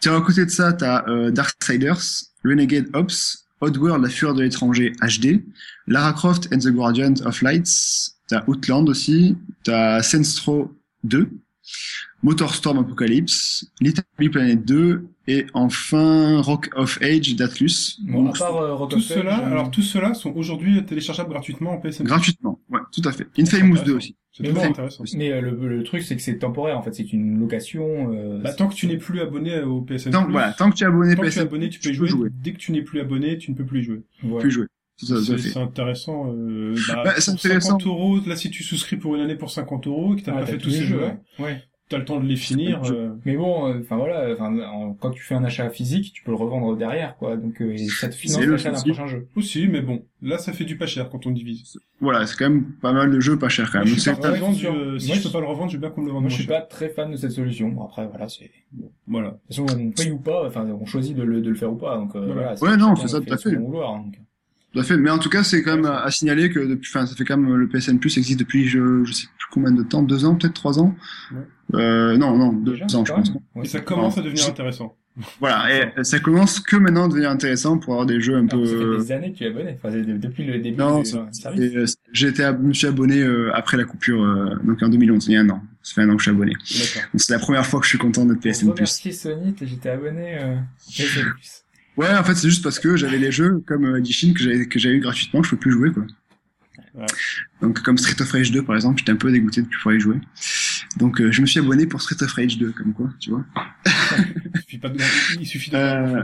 Tiens, 0.00 0.16
à 0.16 0.20
côté 0.20 0.44
de 0.44 0.50
ça, 0.50 0.72
t'as 0.72 1.04
euh, 1.08 1.30
Darksiders, 1.30 2.02
Renegade 2.44 2.88
Ops, 2.92 3.46
Oddworld, 3.60 4.02
La 4.02 4.08
Fureur 4.08 4.34
de 4.34 4.42
l'étranger 4.42 4.92
HD, 5.02 5.42
Lara 5.86 6.12
Croft 6.12 6.48
and 6.52 6.58
the 6.58 6.68
Guardian 6.68 7.14
of 7.24 7.42
Lights, 7.42 8.12
t'as 8.28 8.44
Outland 8.46 8.88
aussi, 8.88 9.36
t'as 9.64 10.02
Sensro 10.02 10.72
2, 11.04 11.28
Motorstorm 12.22 12.78
Apocalypse, 12.78 13.70
Little 13.80 14.02
Big 14.18 14.30
Planet 14.32 14.64
2, 14.64 15.06
et 15.28 15.46
enfin 15.54 16.40
Rock 16.40 16.68
of 16.74 16.98
Age 17.02 17.36
d'Atlus. 17.36 17.98
Bon, 18.08 18.26
à 18.28 18.32
part 18.32 18.56
euh, 18.56 18.74
Rock 18.74 18.90
Tous 18.90 18.96
of 18.96 19.10
Age, 19.10 19.16
ceux-là, 19.18 19.40
euh, 19.46 19.50
alors 19.52 19.70
tous 19.70 19.82
ceux-là 19.82 20.14
sont 20.14 20.32
aujourd'hui 20.34 20.84
téléchargeables 20.84 21.30
gratuitement 21.30 21.72
en 21.74 21.78
PSN. 21.78 22.04
gratuitement, 22.04 22.60
ouais, 22.70 22.80
tout 22.92 23.02
à 23.04 23.12
fait. 23.12 23.26
Infamous 23.38 23.78
2 23.84 23.92
aussi. 23.94 24.16
C'est 24.32 24.42
Mais 24.42 24.50
très 24.50 24.64
bon, 24.66 24.70
intéressant. 24.72 25.04
Mais 25.14 25.32
euh, 25.32 25.40
le, 25.40 25.68
le 25.76 25.82
truc, 25.84 26.02
c'est 26.02 26.16
que 26.16 26.22
c'est 26.22 26.38
temporaire, 26.38 26.78
en 26.78 26.82
fait. 26.82 26.92
C'est 26.94 27.12
une 27.12 27.38
location. 27.40 28.12
Euh, 28.12 28.40
Bah, 28.40 28.52
tant 28.52 28.68
que 28.68 28.74
tu 28.74 28.86
n'es 28.86 28.96
plus 28.96 29.20
abonné 29.20 29.60
au 29.62 29.82
PSN+, 29.82 30.10
Donc 30.10 30.30
voilà, 30.30 30.52
tant 30.52 30.70
que 30.70 30.76
tu 30.76 30.84
es 30.84 30.86
abonné 30.86 31.14
tant 31.14 31.22
que 31.22 31.26
tu 31.28 31.32
es 31.32 31.42
PSN, 31.42 31.46
abonné, 31.46 31.68
tu 31.70 31.78
peux 31.78 31.82
tu 31.90 31.94
y 31.94 31.98
peux 31.98 32.06
jouer. 32.06 32.08
jouer. 32.08 32.28
Dès 32.42 32.52
que 32.52 32.58
tu 32.58 32.72
n'es 32.72 32.82
plus 32.82 33.00
abonné, 33.00 33.38
tu 33.38 33.50
ne 33.52 33.56
peux 33.56 33.64
plus 33.64 33.80
y 33.80 33.84
jouer. 33.84 34.02
voilà. 34.22 34.40
plus 34.42 34.50
jouer. 34.50 34.66
C'est 34.96 35.52
tout 35.52 35.58
intéressant. 35.60 36.32
Euh, 36.32 36.74
bah, 36.88 37.02
Bah, 37.04 37.14
c'est 37.18 37.30
intéressant. 37.30 37.78
50 37.78 37.86
euros, 37.86 38.18
là, 38.26 38.34
si 38.34 38.50
tu 38.50 38.64
souscris 38.64 38.96
pour 38.96 39.14
une 39.14 39.22
année 39.22 39.36
pour 39.36 39.50
50 39.50 39.86
euros 39.86 40.14
et 40.14 40.20
que 40.20 40.24
t'as 40.24 40.32
Ouais, 40.32 40.40
pas 40.40 40.46
t'as 40.46 40.52
fait 40.52 40.58
tous 40.58 40.70
ces 40.70 40.80
jeux, 40.80 40.98
jeux, 40.98 41.04
ouais. 41.04 41.18
ouais. 41.38 41.62
T'as 41.88 41.98
le 41.98 42.04
temps 42.04 42.20
de 42.20 42.26
les 42.26 42.36
finir. 42.36 42.82
Euh, 42.90 43.10
Mais 43.24 43.36
bon, 43.36 43.66
euh, 43.68 43.80
enfin 43.80 43.96
voilà, 43.96 44.32
enfin 44.34 44.56
en- 44.60 44.94
quand 44.94 45.10
tu 45.10 45.22
fais 45.22 45.34
un 45.34 45.44
achat 45.44 45.68
physique, 45.70 46.12
tu 46.12 46.22
peux 46.22 46.30
le 46.30 46.36
revendre 46.36 46.76
derrière, 46.76 47.16
quoi. 47.16 47.36
Donc 47.36 47.60
euh, 47.62 47.72
et 47.72 47.78
ça 47.88 48.08
te 48.08 48.14
finance 48.14 48.44
l'achat 48.44 48.70
d'un 48.70 48.80
prochain 48.80 49.06
jeu. 49.06 49.26
Aussi, 49.36 49.68
mais 49.68 49.80
bon, 49.80 50.02
là, 50.22 50.38
ça 50.38 50.52
fait 50.52 50.64
du 50.64 50.76
pas 50.76 50.86
cher 50.86 51.08
quand 51.10 51.26
on 51.26 51.30
divise. 51.30 51.78
Voilà, 52.00 52.26
c'est 52.26 52.36
quand 52.36 52.48
même 52.50 52.64
pas 52.80 52.92
mal 52.92 53.10
de 53.10 53.18
jeux 53.20 53.38
pas 53.38 53.48
chers 53.48 53.70
quand 53.72 53.78
Moi, 53.78 53.86
même. 53.86 53.94
je 53.94 54.00
suis 54.00 54.10
ouais, 54.10 54.52
du, 54.52 54.66
euh, 54.68 54.98
si 54.98 55.08
Moi, 55.08 55.16
je 55.16 55.22
peux 55.24 55.30
pas 55.32 55.40
le 55.40 55.46
revendre, 55.46 55.70
je 55.70 55.76
veux 55.76 55.80
bien 55.80 55.90
qu'on 55.90 56.02
le 56.04 56.12
vende 56.12 56.22
Moi, 56.22 56.30
je 56.30 56.34
suis 56.36 56.44
cher. 56.44 56.60
pas 56.60 56.66
très 56.66 56.88
fan 56.90 57.10
de 57.10 57.16
cette 57.16 57.32
solution. 57.32 57.68
Bon, 57.70 57.84
après, 57.84 58.06
voilà, 58.06 58.28
c'est. 58.28 58.50
De 58.72 58.84
Voilà. 59.06 59.30
toute 59.30 59.56
façon, 59.66 59.66
on 59.78 59.90
paye 59.90 60.10
ou 60.12 60.18
pas, 60.18 60.46
enfin, 60.46 60.66
on 60.80 60.84
choisit 60.86 61.16
de 61.16 61.22
le, 61.22 61.40
de 61.40 61.48
le 61.48 61.54
faire 61.56 61.72
ou 61.72 61.76
pas. 61.76 61.96
Donc 61.96 62.14
euh, 62.14 62.20
Voilà. 62.32 62.54
voilà. 62.54 62.74
Ouais, 62.74 62.78
non, 62.78 62.94
c'est 62.96 63.08
ça, 63.08 63.20
tout 63.20 63.32
à 63.32 63.36
fait. 63.36 63.54
vouloir, 63.56 63.94
donc. 63.96 64.14
Tout 64.78 64.84
à 64.84 64.84
fait. 64.84 64.96
Mais 64.96 65.10
en 65.10 65.18
tout 65.18 65.28
cas, 65.28 65.42
c'est 65.42 65.62
quand 65.62 65.76
même 65.76 65.84
à, 65.86 66.02
à 66.02 66.10
signaler 66.10 66.50
que 66.50 66.60
depuis, 66.60 66.90
enfin, 66.94 67.06
ça 67.06 67.14
fait 67.16 67.24
quand 67.24 67.36
même 67.36 67.54
le 67.56 67.68
PSN 67.68 67.98
Plus 67.98 68.16
existe 68.18 68.38
depuis 68.38 68.68
je, 68.68 69.04
je 69.04 69.12
sais 69.12 69.26
plus 69.38 69.48
combien 69.50 69.72
de 69.72 69.82
temps, 69.82 70.02
deux 70.02 70.24
ans, 70.24 70.34
peut-être 70.36 70.54
trois 70.54 70.78
ans. 70.78 70.94
Ouais. 71.32 71.38
Euh, 71.80 72.16
non, 72.16 72.36
non, 72.36 72.52
deux 72.52 72.72
Déjà, 72.72 72.84
ans, 72.98 73.04
je 73.04 73.12
pense. 73.12 73.32
Ouais, 73.54 73.66
ça 73.66 73.80
commence 73.80 74.16
à 74.18 74.22
devenir 74.22 74.46
intéressant. 74.48 74.94
Voilà, 75.40 75.90
et 75.98 76.04
ça 76.04 76.20
commence 76.20 76.60
que 76.60 76.76
maintenant 76.76 77.06
à 77.06 77.08
devenir 77.08 77.28
intéressant 77.30 77.76
pour 77.76 77.94
avoir 77.94 78.06
des 78.06 78.20
jeux 78.20 78.36
un 78.36 78.46
Alors, 78.46 78.64
ça 78.64 78.72
fait 78.72 78.78
peu. 78.78 78.98
des 78.98 79.10
années 79.12 79.32
que 79.32 79.38
tu 79.38 79.44
es 79.44 79.48
abonné. 79.48 79.74
Enfin, 79.76 79.90
de- 79.90 80.16
depuis 80.16 80.44
le 80.44 80.58
début 80.60 80.76
Non, 80.78 81.00
du 81.00 81.06
service. 81.06 81.96
Euh, 82.38 82.44
ab- 82.46 82.58
je 82.62 82.66
me 82.68 82.72
suis 82.72 82.86
abonné 82.86 83.20
euh, 83.20 83.50
après 83.52 83.76
la 83.76 83.82
coupure, 83.84 84.22
euh, 84.22 84.54
donc 84.62 84.80
en 84.80 84.88
2011, 84.88 85.26
il 85.26 85.32
y 85.32 85.36
a 85.36 85.40
un 85.40 85.50
an. 85.50 85.60
Ça 85.82 85.94
fait 85.94 86.02
un 86.02 86.10
an 86.10 86.12
que 86.16 86.22
je 86.22 86.30
suis 86.30 86.30
abonné. 86.30 86.52
C'est 86.64 87.30
la 87.32 87.40
première 87.40 87.66
fois 87.66 87.80
que 87.80 87.86
je 87.86 87.90
suis 87.90 87.98
content 87.98 88.24
d'être 88.26 88.36
Pour 88.36 88.42
PSN 88.44 88.66
Plus. 88.66 88.70
remercier 88.74 89.10
Sony, 89.10 89.54
j'étais 89.60 89.88
abonné 89.88 90.38
euh, 90.40 90.54
PSN+. 90.88 91.24
Ouais, 91.98 92.14
en 92.14 92.22
fait, 92.22 92.36
c'est 92.36 92.48
juste 92.48 92.62
parce 92.62 92.78
que 92.78 92.96
j'avais 92.96 93.18
les 93.18 93.32
jeux 93.32 93.60
comme 93.66 93.84
euh, 93.84 93.98
Edishin 93.98 94.32
que 94.32 94.40
j'avais 94.40 94.66
que 94.66 94.78
j'avais 94.78 94.94
eu 94.94 95.00
gratuitement, 95.00 95.42
je 95.42 95.50
peux 95.50 95.56
plus 95.56 95.72
jouer 95.72 95.90
quoi. 95.92 96.04
Ouais. 96.94 97.06
Donc 97.60 97.82
comme 97.82 97.98
Street 97.98 98.22
of 98.22 98.30
Rage 98.30 98.52
2 98.52 98.62
par 98.62 98.76
exemple, 98.76 99.00
j'étais 99.00 99.10
un 99.10 99.16
peu 99.16 99.32
dégoûté 99.32 99.62
de 99.62 99.66
plus 99.66 99.78
pouvoir 99.78 99.96
y 99.96 100.00
jouer. 100.00 100.16
Donc 100.96 101.20
euh, 101.20 101.32
je 101.32 101.40
me 101.40 101.46
suis 101.46 101.58
abonné 101.58 101.86
pour 101.86 102.00
Street 102.00 102.22
of 102.22 102.32
Rage 102.32 102.56
2 102.56 102.70
comme 102.70 102.94
quoi, 102.94 103.10
tu 103.18 103.30
vois. 103.30 103.44
Il 103.84 104.60
suffit 104.60 104.78
pas 104.78 104.88
de, 104.90 104.98
il 105.40 105.46
suffit 105.46 105.70
de 105.70 105.76
faire 105.76 106.14
Euh. 106.16 106.22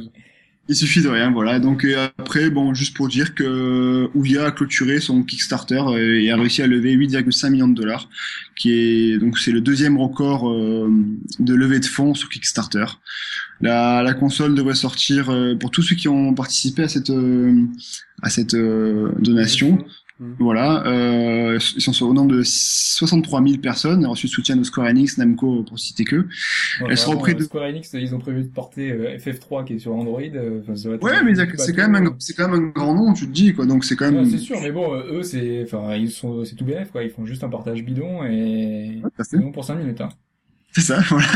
Il 0.67 0.75
suffit 0.75 1.03
de 1.03 1.09
rien, 1.09 1.31
voilà. 1.31 1.59
Donc 1.61 1.85
euh, 1.85 2.09
après, 2.17 2.49
bon, 2.49 2.73
juste 2.73 2.97
pour 2.97 3.09
dire 3.09 3.35
que 3.35 4.09
Ouya 4.15 4.47
a 4.47 4.51
clôturé 4.51 4.99
son 4.99 5.23
Kickstarter 5.23 5.83
euh, 5.89 6.23
et 6.23 6.31
a 6.31 6.37
réussi 6.37 6.63
à 6.63 6.67
lever 6.67 6.97
8,5 6.97 7.51
millions 7.51 7.69
de 7.69 7.75
dollars, 7.75 8.09
qui 8.57 8.73
est 8.73 9.19
donc 9.19 9.39
c'est 9.39 9.53
le 9.53 9.61
deuxième 9.61 9.99
record 9.99 10.49
euh, 10.49 10.91
de 11.39 11.55
levée 11.55 11.81
de 11.81 11.85
fonds 11.85 12.15
sur 12.15 12.31
Kickstarter. 12.31 12.87
La, 13.65 14.03
la 14.03 14.15
console 14.15 14.55
devrait 14.55 14.75
sortir 14.75 15.31
euh, 15.31 15.55
pour 15.57 15.71
tous 15.71 15.83
ceux 15.83 15.97
qui 15.97 16.07
ont 16.09 16.35
participé 16.35 16.83
à 16.85 16.89
cette 16.89 17.11
euh, 17.11 17.65
à 18.23 18.31
cette 18.31 18.55
euh, 18.55 19.11
donation. 19.19 19.79
Voilà, 20.39 20.87
euh, 20.87 21.59
ils 21.75 21.83
sont 21.83 22.07
au 22.07 22.15
nombre 22.15 22.31
de 22.37 22.43
63 22.45 23.43
000 23.43 23.59
personnes, 23.59 24.07
reçu 24.07 24.29
le 24.29 24.31
soutien 24.31 24.55
de 24.57 24.63
Square 24.63 24.87
Enix, 24.87 25.19
Namco, 25.19 25.65
pour 25.65 25.77
citer 25.79 26.05
que. 26.05 26.17
Ouais, 26.17 26.27
Elles 26.91 26.97
seront 26.99 27.17
près 27.17 27.33
euh, 27.33 27.39
de- 27.39 27.43
Square 27.43 27.65
Enix, 27.65 27.93
ils 27.95 28.15
ont 28.15 28.21
prévu 28.21 28.43
de 28.45 28.49
porter 28.49 28.93
euh, 28.93 29.19
FF3 29.19 29.65
qui 29.67 29.73
est 29.75 29.79
sur 29.81 29.93
Android. 29.93 30.21
enfin, 30.63 30.77
ça 30.77 30.89
va 30.89 30.95
être 30.95 31.03
Ouais, 31.03 31.23
mais 31.25 31.35
c'est 31.57 31.75
quand 31.75 31.89
même 31.89 32.07
un, 32.07 32.17
c'est 32.21 32.33
quand 32.35 32.49
même 32.49 32.67
un 32.67 32.69
grand 32.69 32.95
nom, 32.95 33.13
tu 33.13 33.27
te 33.27 33.33
dis 33.33 33.55
quoi. 33.55 33.67
Donc 33.67 33.85
c'est 33.85 33.97
quand 33.97 34.07
Ouais, 34.07 34.13
même. 34.13 34.31
c'est 34.31 34.39
sûr, 34.39 34.61
mais 34.63 34.71
bon, 34.71 34.95
euh, 34.95 35.19
eux, 35.19 35.23
c'est, 35.25 35.63
enfin, 35.65 35.97
ils 35.97 36.11
sont, 36.13 36.45
c'est 36.45 36.55
tout 36.55 36.65
bénef, 36.65 36.93
quoi. 36.93 37.03
Ils 37.03 37.11
font 37.11 37.27
juste 37.27 37.43
un 37.43 37.49
partage 37.49 37.83
bidon 37.83 38.25
et 38.25 39.01
Ouais, 39.03 39.51
pour 39.53 39.65
5 39.65 39.75
minutes, 39.75 40.01
hein. 40.01 40.11
C'est 40.77 40.81
ça, 40.81 41.01
voilà. 41.09 41.27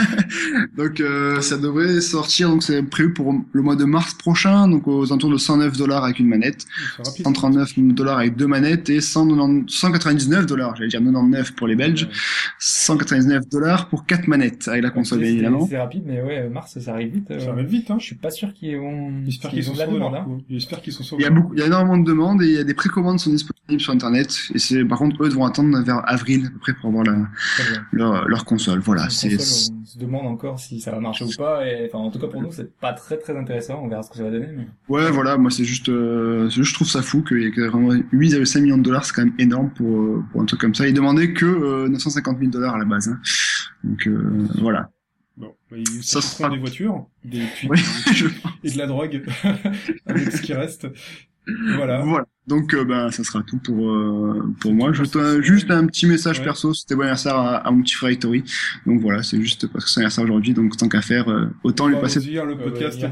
Donc 0.77 1.01
euh, 1.01 1.41
ça 1.41 1.57
devrait 1.59 2.01
sortir, 2.01 2.49
donc 2.49 2.63
c'est 2.65 2.83
prévu 2.83 3.13
pour 3.13 3.33
le 3.53 3.63
mois 3.63 3.77
de 3.77 3.85
mars 3.85 4.15
prochain, 4.15 4.67
donc 4.67 4.89
aux 4.89 5.07
alentours 5.07 5.31
de 5.31 5.37
109 5.37 5.77
dollars 5.77 6.03
avec 6.05 6.19
une 6.19 6.27
manette, 6.27 6.67
C'est 6.97 7.07
rapide. 7.07 7.25
139 7.25 7.79
dollars 7.95 8.19
avec 8.19 8.35
deux 8.37 8.49
manettes 8.49 8.91
et 8.91 9.01
190 9.01 9.73
199 9.73 10.47
dollars, 10.47 10.75
j'allais 10.75 10.89
dire 10.89 10.99
99 11.01 11.53
pour 11.55 11.69
les 11.69 11.77
Belges, 11.77 12.09
199 12.59 13.49
dollars 13.49 13.89
pour 13.89 14.07
quatre 14.07 14.27
manettes 14.27 14.67
avec 14.67 14.83
la 14.83 14.91
console 14.91 15.21
bien 15.21 15.29
évidemment. 15.29 15.67
C'est 15.71 15.79
rapide, 15.79 16.03
mais 16.07 16.21
ouais, 16.21 16.49
mars, 16.49 16.77
ça 16.79 16.93
arrive 16.93 17.13
vite. 17.13 17.31
euh. 17.31 17.39
Ça 17.39 17.53
va 17.53 17.63
vite, 17.63 17.91
hein. 17.93 17.97
Je 18.01 18.07
suis 18.07 18.17
pas 18.17 18.31
sûr 18.31 18.53
qu'ils 18.53 18.77
vont, 18.77 19.13
J'espère 19.25 19.51
qu'ils 19.51 19.61
qu'ils 19.61 19.71
ont 19.71 19.75
sont 19.75 19.75
de 19.75 19.79
la 19.79 19.85
sur 19.87 19.95
demande, 19.95 20.15
hein. 20.17 20.27
J'espère 20.51 20.83
qu'ils 20.83 20.93
sont 20.93 21.05
sur 21.05 21.17
Il 21.19 21.23
y 21.23 21.27
a 21.27 21.31
leur 21.31 21.41
beaucoup, 21.43 21.55
il 21.55 21.61
y 21.61 21.63
a 21.63 21.67
énormément 21.67 21.99
de 21.99 22.05
demandes 22.05 22.43
et 22.43 22.47
il 22.47 22.55
y 22.55 22.59
a 22.59 22.65
des 22.65 22.75
précommandes 22.75 23.19
qui 23.19 23.25
sont 23.25 23.31
disponibles 23.31 23.81
sur 23.81 23.93
internet 23.93 24.37
et 24.55 24.59
c'est 24.59 24.85
par 24.85 24.99
contre 24.99 25.23
eux 25.23 25.29
devront 25.29 25.47
attendre 25.47 25.81
vers 25.85 26.03
avril 26.11 26.47
à 26.47 26.51
peu 26.51 26.59
près 26.59 26.75
pour 26.75 26.89
avoir 26.89 27.05
la, 27.05 27.17
leur, 27.93 28.27
leur 28.29 28.45
console. 28.45 28.81
Voilà, 28.81 29.09
c'est 29.11 29.28
console, 29.37 29.77
on 29.83 29.85
se 29.85 29.99
demande 29.99 30.27
encore 30.27 30.59
si 30.59 30.81
ça 30.81 30.91
va 30.93 31.01
marcher 31.01 31.25
ou 31.25 31.31
pas, 31.37 31.67
et, 31.67 31.87
enfin, 31.87 31.99
en 31.99 32.11
tout 32.11 32.19
cas, 32.19 32.27
pour 32.29 32.41
nous, 32.43 32.51
c'est 32.53 32.75
pas 32.79 32.93
très 32.93 33.19
très 33.19 33.37
intéressant. 33.37 33.81
On 33.85 33.89
verra 33.89 34.03
ce 34.03 34.11
que 34.11 34.17
ça 34.17 34.23
va 34.25 34.31
donner, 34.31 34.49
mais. 34.57 34.67
Ouais, 34.89 35.11
voilà, 35.11 35.37
moi 35.39 35.51
c'est 35.51 35.65
juste, 35.65 35.89
euh, 35.89 36.49
c'est 36.51 36.57
juste, 36.57 36.71
je 36.71 36.75
trouve 36.75 36.89
ça 36.89 37.03
fou 37.03 37.23
qu'il 37.23 37.43
y 37.43 37.47
ait 37.47 37.51
que 37.51 37.61
vraiment 37.63 37.93
8,5 38.13 38.61
millions 38.63 38.79
de 38.79 38.83
dollars, 38.83 39.05
c'est 39.05 39.13
quand 39.15 39.25
même 39.25 39.35
énorme 39.39 39.71
pour, 39.71 39.97
euh, 40.01 40.25
pour 40.33 40.41
un 40.41 40.45
truc 40.47 40.61
comme 40.61 40.75
ça. 40.75 40.87
Ils 40.89 40.95
demandaient 40.95 41.33
que 41.33 41.47
euh, 41.47 41.89
950 41.89 42.39
000 42.39 42.51
dollars 42.51 42.75
à 42.75 42.79
la 42.79 42.85
base. 42.85 43.09
hein. 43.09 43.19
Donc 43.85 44.07
euh, 44.07 44.47
voilà. 44.61 44.91
Bon, 45.37 45.55
ils 45.77 46.03
Ça 46.03 46.21
sera- 46.21 46.51
des 46.51 46.59
voitures, 46.59 47.07
des 47.25 47.43
je- 48.13 48.27
et 48.65 48.71
de 48.73 48.79
la 48.79 48.87
drogue 48.87 49.23
avec 50.07 50.33
ce 50.33 50.43
qui 50.43 50.53
reste. 50.53 50.89
Voilà. 51.77 52.03
voilà. 52.03 52.27
Donc 52.49 52.75
euh, 52.75 52.85
ben 52.85 53.11
ça 53.11 53.23
sera 53.25 53.43
tout 53.43 53.59
pour 53.59 53.91
euh, 53.91 54.43
pour 54.61 54.73
moi. 54.73 54.93
Je 54.93 55.05
te- 55.05 55.43
juste 55.43 55.71
un 55.71 55.87
petit 55.87 56.07
message 56.07 56.39
Ouais. 56.39 56.45
perso, 56.45 56.73
c'était 56.75 56.95
bon 56.95 57.03
anniversaire 57.03 57.37
à, 57.37 57.57
à 57.57 57.71
mon 57.71 57.83
petit 57.83 57.95
frère 57.95 58.11
Hitori. 58.11 58.43
Donc 58.87 59.01
voilà, 59.01 59.23
c'est 59.23 59.41
juste 59.41 59.67
parce 59.69 59.85
que 59.85 59.91
c'est 59.91 60.01
anniversaire 60.01 60.25
aujourd'hui, 60.25 60.55
donc 60.55 60.77
tant 60.77 60.89
qu'à 60.89 61.03
faire, 61.03 61.29
euh, 61.31 61.47
autant 61.63 61.87
lui 61.89 61.97
passer. 61.97 62.21
hein, 62.39 62.45
le 62.45 62.53
Euh, 62.53 62.57
podcast 62.57 62.99
bah, 63.01 63.09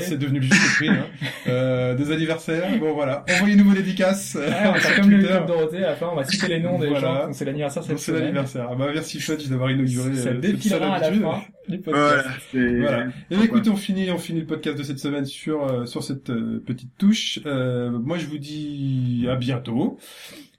c'est 0.00 0.18
devenu 0.18 0.40
le 0.40 0.44
juste 0.46 0.74
prix. 0.76 0.88
Hein. 0.88 1.06
Euh, 1.46 1.94
des 1.94 2.10
anniversaires. 2.12 2.64
Bon, 2.78 2.92
voilà. 2.94 3.24
Envoyez-nous 3.36 3.64
vos 3.64 3.74
dédicaces. 3.74 4.36
euh, 4.36 4.46
Ouais, 4.48 4.54
on 4.66 4.72
va 4.72 4.80
sur 4.80 4.88
faire 4.90 5.00
comme 5.00 5.10
le. 5.10 5.18
Club 5.26 5.46
Dorothée, 5.46 5.78
à 5.84 5.90
la 5.90 5.96
fin, 5.96 6.06
on 6.12 6.16
va 6.16 6.24
citer 6.24 6.48
les 6.48 6.60
noms 6.60 6.78
des 6.78 6.88
Voilà. 6.88 7.26
gens 7.26 7.32
c'est 7.32 7.44
l'anniversaire 7.44 7.82
C'est 7.96 8.12
l'anniversaire. 8.12 8.68
Ah 8.70 8.74
bah, 8.74 8.88
merci 8.92 9.20
Fudge 9.20 9.48
d'avoir 9.48 9.70
inauguré 9.70 10.14
Ça 10.14 10.20
euh, 10.28 10.32
cette 10.32 10.40
défilera 10.40 10.96
à 10.96 10.98
la 11.00 11.12
fin 11.12 11.42
du 11.70 11.78
podcast. 11.78 12.28
Voilà. 12.52 13.06
Et 13.30 13.36
bien, 13.36 13.42
écoutez, 13.44 13.70
on 13.70 13.76
finit, 13.76 14.10
on 14.10 14.18
finit 14.18 14.40
le 14.40 14.46
podcast 14.46 14.76
de 14.78 14.82
cette 14.82 14.98
semaine 14.98 15.24
sur 15.24 15.64
euh, 15.64 15.86
sur 15.86 16.02
cette 16.02 16.30
euh, 16.30 16.62
petite 16.64 16.96
touche. 16.98 17.40
Euh, 17.46 17.90
moi, 17.90 18.18
je 18.18 18.26
vous 18.26 18.38
dis 18.38 19.26
à 19.30 19.36
bientôt. 19.36 19.98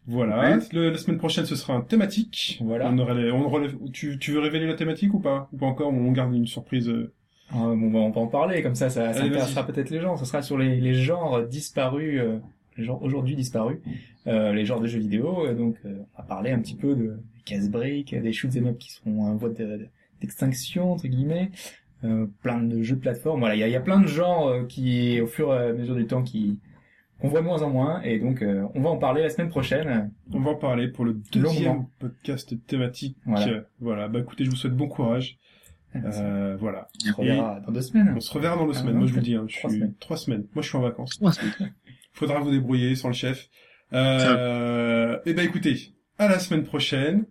Voilà. 0.08 0.58
Ouais. 0.58 0.64
Le- 0.74 0.90
la 0.90 0.98
semaine 0.98 1.18
prochaine, 1.20 1.46
ce 1.46 1.56
sera 1.56 1.74
un 1.76 1.82
thématique. 1.82 2.60
Voilà. 2.64 2.90
On 2.92 2.98
aurait 2.98 3.16
les- 3.16 3.32
on 3.32 3.48
relève- 3.50 3.78
tu, 3.94 4.18
tu 4.18 4.32
veux 4.32 4.40
révéler 4.40 4.66
la 4.68 4.74
thématique 4.74 5.14
ou 5.14 5.20
pas? 5.20 5.48
Ou 5.54 5.58
pas 5.58 5.68
encore? 5.68 5.94
On 5.94 6.12
garde 6.12 6.34
une 6.34 6.48
surprise. 6.48 6.90
euh 6.90 7.12
Ah, 7.52 7.58
bon, 7.76 7.92
bah, 7.92 8.00
on 8.00 8.10
va 8.12 8.22
en 8.22 8.28
parler, 8.28 8.64
comme 8.64 8.76
ça, 8.76 8.90
ça, 8.90 9.14
ça 9.14 9.24
intéressera 9.24 9.66
peut-être 9.68 9.90
les 9.92 10.00
gens. 10.02 10.18
Ce 10.18 10.26
sera 10.26 10.42
sur 10.42 10.58
les, 10.58 10.80
les 10.80 10.94
genres 10.96 11.44
disparus, 11.48 12.20
euh, 12.20 12.40
les 12.78 12.84
genres 12.86 13.02
aujourd'hui 13.04 13.36
disparus, 13.36 13.78
euh, 14.28 14.54
les 14.54 14.66
genres 14.66 14.80
de 14.80 14.88
jeux 14.88 15.00
vidéo. 15.00 15.46
Et 15.48 15.54
donc, 15.54 15.76
euh, 15.86 15.94
on 16.16 16.22
va 16.22 16.28
parler 16.28 16.52
un 16.52 16.60
petit 16.60 16.76
peu 16.76 16.96
de 16.96 17.20
casse-briques, 17.46 18.16
des 18.20 18.32
shoots 18.34 18.56
em 18.56 18.68
up 18.68 18.78
qui 18.80 18.92
sont 18.92 19.20
en 19.20 19.36
voie 19.36 19.50
de- 19.50 19.88
d'extinction, 20.22 20.94
entre 20.94 21.08
guillemets. 21.08 21.52
Euh, 22.04 22.26
plein 22.42 22.62
de 22.64 22.82
jeux 22.82 22.96
de 22.96 23.02
plateforme. 23.02 23.42
Voilà, 23.42 23.56
il 23.56 23.60
y 23.60 23.64
a, 23.64 23.68
il 23.68 23.72
y 23.72 23.76
a 23.76 23.82
plein 23.82 24.00
de 24.00 24.08
genres 24.08 24.48
euh, 24.48 24.66
qui, 24.66 25.22
au 25.22 25.28
fur 25.28 25.54
et 25.54 25.70
à 25.70 25.74
mesure 25.74 25.96
du 25.96 26.08
temps, 26.08 26.24
qui 26.24 26.58
qu'on 27.20 27.28
voit 27.28 27.42
moins 27.44 27.62
en 27.62 27.70
moins. 27.70 28.02
Et 28.02 28.18
donc, 28.18 28.42
euh, 28.42 28.64
on 28.74 28.82
va 28.82 28.90
en 28.90 28.98
parler 28.98 29.22
la 29.22 29.30
semaine 29.30 29.50
prochaine. 29.50 30.12
On 30.34 30.40
va 30.40 30.50
en 30.52 30.56
parler 30.56 30.88
pour 30.88 31.06
le 31.06 31.14
deuxième 31.32 31.66
Longuement. 31.68 31.92
podcast 32.00 32.56
thématique. 32.66 33.18
Voilà. 33.28 33.48
Euh, 33.48 33.62
voilà. 33.80 34.08
Bah 34.08 34.18
écoutez, 34.20 34.46
je 34.46 34.50
vous 34.50 34.56
souhaite 34.56 34.76
bon 34.76 34.88
courage. 34.88 35.38
Euh, 35.96 36.56
voilà. 36.60 36.88
on 37.06 37.10
se 37.10 37.14
reverra 37.14 37.60
dans 37.60 37.72
deux 37.72 37.82
semaines. 37.82 38.14
On 38.16 38.20
se 38.20 38.34
reverra 38.34 38.56
dans 38.56 38.66
deux 38.66 38.72
Ah, 38.76 38.80
semaines. 38.80 38.94
non, 38.94 39.00
Moi, 39.02 39.08
je 39.08 39.14
vous 39.14 39.20
dis, 39.20 39.36
hein, 39.36 39.46
je 39.48 39.58
trois 39.60 39.70
suis 39.70 39.80
semaines. 39.80 39.94
trois 40.00 40.18
semaines. 40.18 40.46
Moi, 40.56 40.64
je 40.64 40.70
suis 40.70 40.78
en 40.78 40.82
vacances. 40.82 41.20
Ouais, 41.22 41.32
c'est- 41.34 41.66
Faudra 42.14 42.40
vous 42.40 42.50
débrouiller 42.50 42.96
sans 42.96 43.10
le 43.10 43.14
chef. 43.14 43.48
Euh, 43.94 45.20
et 45.26 45.34
ben 45.34 45.46
écoutez, 45.46 45.94
à 46.18 46.28
la 46.28 46.40
semaine 46.40 46.64
prochaine. 46.64 47.26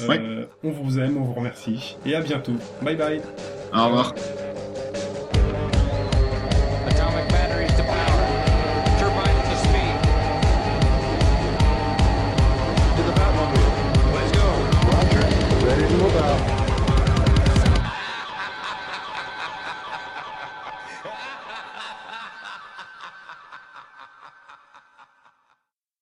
Euh, 0.00 0.08
Ouais. 0.08 0.20
On 0.64 0.70
vous 0.70 0.98
aime, 0.98 1.16
on 1.18 1.24
vous 1.24 1.34
remercie. 1.34 1.96
Et 2.06 2.14
à 2.14 2.20
bientôt. 2.20 2.52
Bye 2.82 2.96
bye. 2.96 3.20
Au 3.74 3.84
revoir. 3.86 4.14